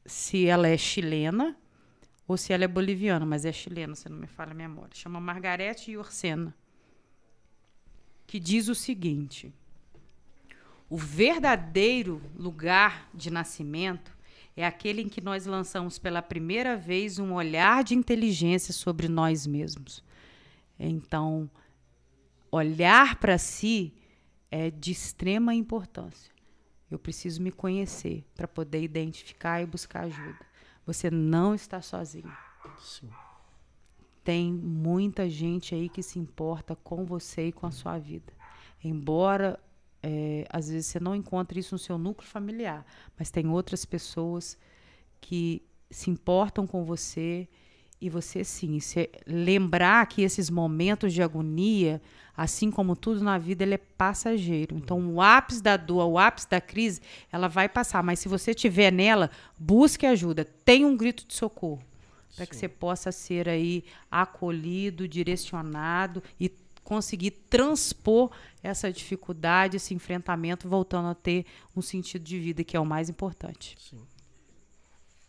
se 0.05 0.45
ela 0.45 0.67
é 0.67 0.77
chilena 0.77 1.57
ou 2.27 2.37
se 2.37 2.53
ela 2.53 2.63
é 2.63 2.67
boliviana, 2.67 3.25
mas 3.25 3.43
é 3.43 3.51
chilena, 3.51 3.95
se 3.95 4.07
não 4.07 4.17
me 4.17 4.27
falha 4.27 4.51
a 4.51 4.55
memória. 4.55 4.93
Chama 4.93 5.19
Margarete 5.19 5.91
Yorsena, 5.91 6.55
que 8.27 8.39
diz 8.39 8.67
o 8.67 8.75
seguinte: 8.75 9.53
o 10.89 10.97
verdadeiro 10.97 12.21
lugar 12.35 13.09
de 13.13 13.31
nascimento 13.31 14.15
é 14.55 14.65
aquele 14.65 15.01
em 15.01 15.09
que 15.09 15.21
nós 15.21 15.45
lançamos 15.45 15.97
pela 15.97 16.21
primeira 16.21 16.75
vez 16.75 17.19
um 17.19 17.33
olhar 17.33 17.83
de 17.83 17.95
inteligência 17.95 18.73
sobre 18.73 19.07
nós 19.07 19.47
mesmos. 19.47 20.03
Então, 20.77 21.49
olhar 22.51 23.15
para 23.15 23.37
si 23.37 23.93
é 24.49 24.69
de 24.69 24.91
extrema 24.91 25.55
importância. 25.55 26.31
Eu 26.89 26.99
preciso 26.99 27.41
me 27.41 27.51
conhecer 27.51 28.25
para 28.35 28.47
poder 28.47 28.83
identificar 28.83 29.61
e 29.61 29.65
buscar 29.65 30.03
ajuda. 30.03 30.39
Você 30.85 31.09
não 31.09 31.55
está 31.55 31.81
sozinho. 31.81 32.31
Sim. 32.79 33.09
Tem 34.23 34.51
muita 34.51 35.29
gente 35.29 35.73
aí 35.73 35.87
que 35.87 36.03
se 36.03 36.19
importa 36.19 36.75
com 36.75 37.05
você 37.05 37.47
e 37.47 37.51
com 37.51 37.65
a 37.65 37.71
sua 37.71 37.97
vida. 37.97 38.33
Embora 38.83 39.57
é, 40.03 40.45
às 40.49 40.69
vezes 40.69 40.87
você 40.87 40.99
não 40.99 41.15
encontre 41.15 41.59
isso 41.59 41.75
no 41.75 41.79
seu 41.79 41.97
núcleo 41.97 42.27
familiar, 42.27 42.85
mas 43.17 43.29
tem 43.29 43.47
outras 43.47 43.85
pessoas 43.85 44.57
que 45.19 45.61
se 45.89 46.09
importam 46.09 46.65
com 46.65 46.83
você 46.83 47.47
e 47.99 48.09
você 48.09 48.43
sim, 48.43 48.79
se 48.79 49.11
lembrar 49.27 50.07
que 50.07 50.23
esses 50.23 50.49
momentos 50.49 51.13
de 51.13 51.21
agonia, 51.21 52.01
assim 52.35 52.71
como 52.71 52.95
tudo 52.95 53.23
na 53.23 53.37
vida, 53.37 53.63
ele 53.63 53.75
é 53.75 53.77
passageiro. 53.77 54.75
Então, 54.75 55.13
o 55.13 55.21
ápice 55.21 55.61
da 55.61 55.77
dor, 55.77 56.07
o 56.07 56.17
ápice 56.17 56.49
da 56.49 56.59
crise, 56.59 56.99
ela 57.31 57.47
vai 57.47 57.69
passar, 57.69 58.01
mas 58.01 58.17
se 58.17 58.27
você 58.27 58.51
estiver 58.51 58.91
nela, 58.91 59.29
busque 59.55 60.07
ajuda, 60.07 60.43
tenha 60.43 60.87
um 60.87 60.97
grito 60.97 61.27
de 61.27 61.35
socorro, 61.35 61.83
para 62.35 62.47
que 62.47 62.55
você 62.55 62.67
possa 62.67 63.11
ser 63.11 63.47
aí 63.47 63.83
acolhido, 64.09 65.07
direcionado 65.07 66.23
e 66.39 66.49
conseguir 66.91 67.31
transpor 67.49 68.29
essa 68.61 68.91
dificuldade, 68.91 69.77
esse 69.77 69.93
enfrentamento, 69.93 70.67
voltando 70.67 71.07
a 71.07 71.15
ter 71.15 71.45
um 71.73 71.81
sentido 71.81 72.21
de 72.21 72.37
vida, 72.37 72.65
que 72.65 72.75
é 72.75 72.79
o 72.81 72.85
mais 72.85 73.07
importante. 73.07 73.77
Sim. 73.79 74.05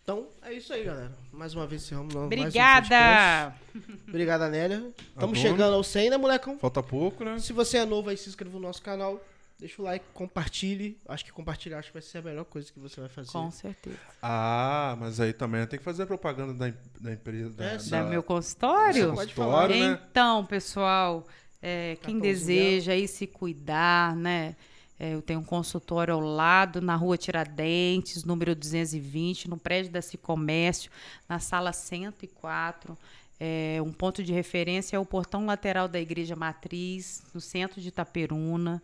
Então, 0.02 0.26
é 0.42 0.52
isso 0.54 0.72
aí, 0.72 0.82
galera. 0.82 1.16
Mais 1.32 1.54
uma 1.54 1.64
vez, 1.64 1.84
encerramos 1.84 2.12
mais 2.12 2.24
um 2.24 2.26
Obrigada! 2.26 3.54
podcast. 3.70 4.02
Obrigada, 4.08 4.48
Nélia. 4.48 4.92
Estamos 5.10 5.38
bom. 5.38 5.42
chegando 5.42 5.74
ao 5.76 5.84
100, 5.84 6.10
né, 6.10 6.16
molecão? 6.16 6.58
Falta 6.58 6.82
pouco, 6.82 7.22
né? 7.24 7.38
Se 7.38 7.52
você 7.52 7.78
é 7.78 7.84
novo 7.84 8.10
aí, 8.10 8.16
se 8.16 8.28
inscreva 8.28 8.56
no 8.56 8.60
nosso 8.66 8.82
canal. 8.82 9.24
Deixa 9.60 9.80
o 9.80 9.84
like, 9.84 10.04
compartilhe. 10.12 10.98
Acho 11.08 11.24
que 11.24 11.30
compartilhar 11.30 11.78
acho 11.78 11.86
que 11.86 11.92
vai 11.92 12.02
ser 12.02 12.18
a 12.18 12.22
melhor 12.22 12.44
coisa 12.44 12.72
que 12.72 12.80
você 12.80 12.98
vai 12.98 13.08
fazer. 13.08 13.30
Com 13.30 13.48
certeza. 13.52 13.96
Ah, 14.20 14.96
mas 14.98 15.20
aí 15.20 15.32
também 15.32 15.64
tem 15.68 15.78
que 15.78 15.84
fazer 15.84 16.02
a 16.02 16.06
propaganda 16.06 16.52
da, 16.52 16.74
da 17.00 17.12
empresa. 17.12 17.50
Da, 17.50 17.64
É, 17.66 17.78
sim. 17.78 17.90
Da 17.90 18.02
meu 18.02 18.24
consultório? 18.24 19.10
Você 19.10 19.14
pode 19.14 19.34
falar. 19.34 19.68
né? 19.68 20.00
Então, 20.10 20.44
pessoal, 20.44 21.24
é, 21.62 21.96
quem 22.02 22.18
deseja 22.18 22.92
aí 22.92 23.06
se 23.06 23.26
cuidar, 23.26 24.16
né? 24.16 24.56
É, 24.98 25.14
eu 25.14 25.22
tenho 25.22 25.40
um 25.40 25.44
consultório 25.44 26.12
ao 26.12 26.20
lado, 26.20 26.80
na 26.80 26.96
rua 26.96 27.16
Tiradentes, 27.16 28.24
número 28.24 28.54
220, 28.54 29.48
no 29.48 29.56
prédio 29.56 29.92
da 29.92 30.02
Cicomércio, 30.02 30.90
na 31.28 31.38
sala 31.38 31.72
104. 31.72 32.98
É, 33.38 33.80
um 33.84 33.92
ponto 33.92 34.22
de 34.22 34.32
referência 34.32 34.96
é 34.96 34.98
o 34.98 35.06
portão 35.06 35.46
lateral 35.46 35.88
da 35.88 36.00
Igreja 36.00 36.36
Matriz, 36.36 37.22
no 37.32 37.40
centro 37.40 37.80
de 37.80 37.88
Itaperuna. 37.88 38.82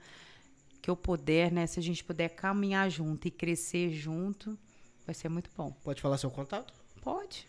Que 0.80 0.90
eu 0.90 0.96
puder, 0.96 1.52
né? 1.52 1.66
Se 1.66 1.78
a 1.78 1.82
gente 1.82 2.02
puder 2.02 2.30
caminhar 2.30 2.90
junto 2.90 3.28
e 3.28 3.30
crescer 3.30 3.90
junto, 3.90 4.56
vai 5.04 5.14
ser 5.14 5.28
muito 5.28 5.50
bom. 5.56 5.72
Pode 5.82 6.00
falar 6.00 6.18
seu 6.18 6.30
contato? 6.30 6.72
Pode. 7.02 7.46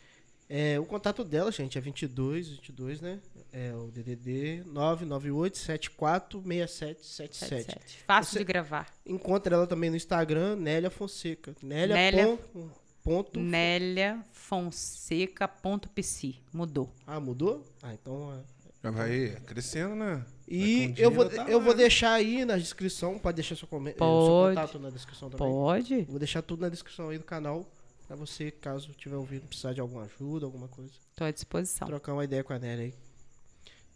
É, 0.47 0.79
o 0.79 0.85
contato 0.85 1.23
dela, 1.23 1.51
gente, 1.51 1.77
é 1.77 1.81
22, 1.81 2.49
22, 2.49 3.01
né? 3.01 3.19
É 3.51 3.73
o 3.73 3.89
DDD 3.91 4.63
998 4.67 5.57
74 5.57 6.39
6777. 6.41 7.35
77. 7.65 8.03
Fácil 8.05 8.33
Você- 8.33 8.39
de 8.39 8.45
gravar. 8.45 8.87
Encontra 9.05 9.55
ela 9.55 9.65
também 9.67 9.89
no 9.89 9.95
Instagram, 9.95 10.55
Nélia 10.55 10.89
Fonseca. 10.91 11.55
Nélia. 11.63 11.95
Nélia- 11.95 12.37
pon- 12.53 12.69
Ponto. 13.01 13.39
Nélia 13.39 14.23
Fonseca.pc. 14.31 16.35
Mudou. 16.53 16.93
Ah, 17.07 17.19
mudou? 17.19 17.65
Ah, 17.81 17.93
então. 17.93 18.31
é. 18.33 18.41
Já 18.83 18.91
vai 18.91 19.35
crescendo, 19.45 19.95
né? 19.95 20.23
E 20.47 20.87
um 20.87 20.93
eu 20.97 21.11
vou, 21.11 21.27
tá 21.29 21.49
eu 21.49 21.57
lá, 21.57 21.63
vou 21.63 21.73
né? 21.73 21.79
deixar 21.79 22.13
aí 22.13 22.45
na 22.45 22.55
descrição, 22.57 23.17
pode 23.19 23.35
deixar 23.35 23.55
seu, 23.55 23.67
eh, 23.67 23.83
seu 23.89 23.93
Pode. 23.95 24.55
contato 24.55 24.79
na 24.79 24.89
descrição 24.89 25.29
também. 25.29 25.47
Pode? 25.51 26.01
Vou 26.03 26.17
deixar 26.19 26.41
tudo 26.41 26.61
na 26.61 26.69
descrição 26.69 27.09
aí 27.09 27.17
do 27.17 27.25
canal, 27.25 27.65
pra 28.07 28.15
você, 28.15 28.49
caso 28.51 28.93
tiver 28.93 29.17
ouvindo, 29.17 29.47
precisar 29.47 29.73
de 29.73 29.81
alguma 29.81 30.03
ajuda, 30.03 30.45
alguma 30.45 30.69
coisa. 30.69 30.93
Estou 31.09 31.27
à 31.27 31.31
disposição. 31.31 31.87
trocar 31.89 32.13
uma 32.13 32.23
ideia 32.23 32.41
com 32.43 32.53
a 32.53 32.59
Nélia 32.59 32.85
aí. 32.85 32.93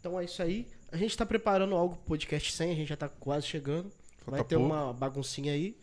Então 0.04 0.20
é 0.20 0.24
isso 0.26 0.42
aí. 0.42 0.66
A 0.92 0.98
gente 0.98 1.16
tá 1.16 1.24
preparando 1.24 1.74
algo 1.74 1.94
pro 1.96 2.04
podcast 2.08 2.52
100, 2.52 2.70
a 2.70 2.74
gente 2.74 2.88
já 2.88 2.96
tá 2.96 3.08
quase 3.08 3.46
chegando. 3.46 3.90
Falta 4.18 4.30
Vai 4.32 4.44
ter 4.44 4.56
pouco. 4.56 4.70
uma 4.74 4.92
baguncinha 4.92 5.50
aí. 5.54 5.74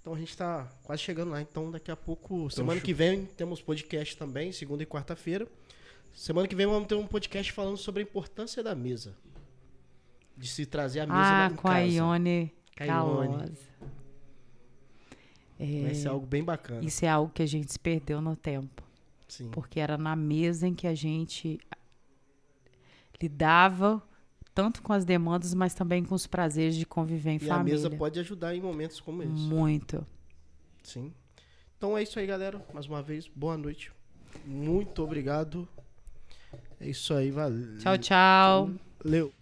Então 0.00 0.12
a 0.12 0.18
gente 0.18 0.36
tá 0.36 0.68
quase 0.82 1.00
chegando 1.02 1.30
lá. 1.30 1.40
Então 1.40 1.70
daqui 1.70 1.88
a 1.88 1.94
pouco, 1.94 2.50
semana 2.50 2.80
chu- 2.80 2.84
que 2.84 2.92
vem, 2.92 3.26
temos 3.26 3.62
podcast 3.62 4.16
também, 4.16 4.50
segunda 4.50 4.82
e 4.82 4.86
quarta-feira. 4.86 5.46
Semana 6.12 6.48
que 6.48 6.54
vem 6.56 6.66
vamos 6.66 6.88
ter 6.88 6.96
um 6.96 7.06
podcast 7.06 7.52
falando 7.52 7.76
sobre 7.76 8.02
a 8.02 8.02
importância 8.02 8.60
da 8.60 8.74
mesa. 8.74 9.14
De 10.36 10.48
se 10.48 10.66
trazer 10.66 11.00
a 11.00 11.06
mesa 11.06 11.18
Ah, 11.20 11.48
em 11.52 11.54
com 11.54 11.68
a 11.68 11.72
casa. 11.74 11.84
A 11.84 11.86
Ione. 11.86 12.52
Calosa. 12.74 13.52
É, 15.60 15.82
Vai 15.84 15.94
ser 15.94 16.08
algo 16.08 16.26
bem 16.26 16.42
bacana. 16.42 16.84
isso 16.84 17.04
é 17.04 17.08
algo 17.08 17.32
que 17.32 17.40
a 17.42 17.46
gente 17.46 17.70
se 17.72 17.78
perdeu 17.78 18.20
no 18.20 18.34
tempo. 18.34 18.82
Sim. 19.28 19.48
Porque 19.52 19.78
era 19.78 19.96
na 19.96 20.16
mesa 20.16 20.66
em 20.66 20.74
que 20.74 20.88
a 20.88 20.94
gente 20.94 21.60
lidava 23.28 24.02
tanto 24.54 24.82
com 24.82 24.92
as 24.92 25.04
demandas, 25.04 25.52
mas 25.54 25.74
também 25.74 26.04
com 26.04 26.14
os 26.14 26.26
prazeres 26.26 26.76
de 26.76 26.86
conviver 26.86 27.30
em 27.32 27.38
E 27.42 27.50
a 27.50 27.56
família. 27.56 27.74
mesa 27.74 27.90
pode 27.90 28.20
ajudar 28.20 28.54
em 28.54 28.60
momentos 28.60 29.00
como 29.00 29.22
esse. 29.22 29.32
Muito. 29.32 30.06
Sim. 30.82 31.12
Então 31.76 31.98
é 31.98 32.02
isso 32.02 32.18
aí, 32.18 32.26
galera. 32.26 32.64
Mais 32.72 32.86
uma 32.86 33.02
vez, 33.02 33.26
boa 33.34 33.56
noite. 33.56 33.90
Muito 34.46 35.02
obrigado. 35.02 35.66
É 36.80 36.88
isso 36.88 37.12
aí, 37.14 37.30
valeu. 37.30 37.78
Tchau, 37.78 37.98
tchau. 37.98 38.70
Valeu. 39.02 39.32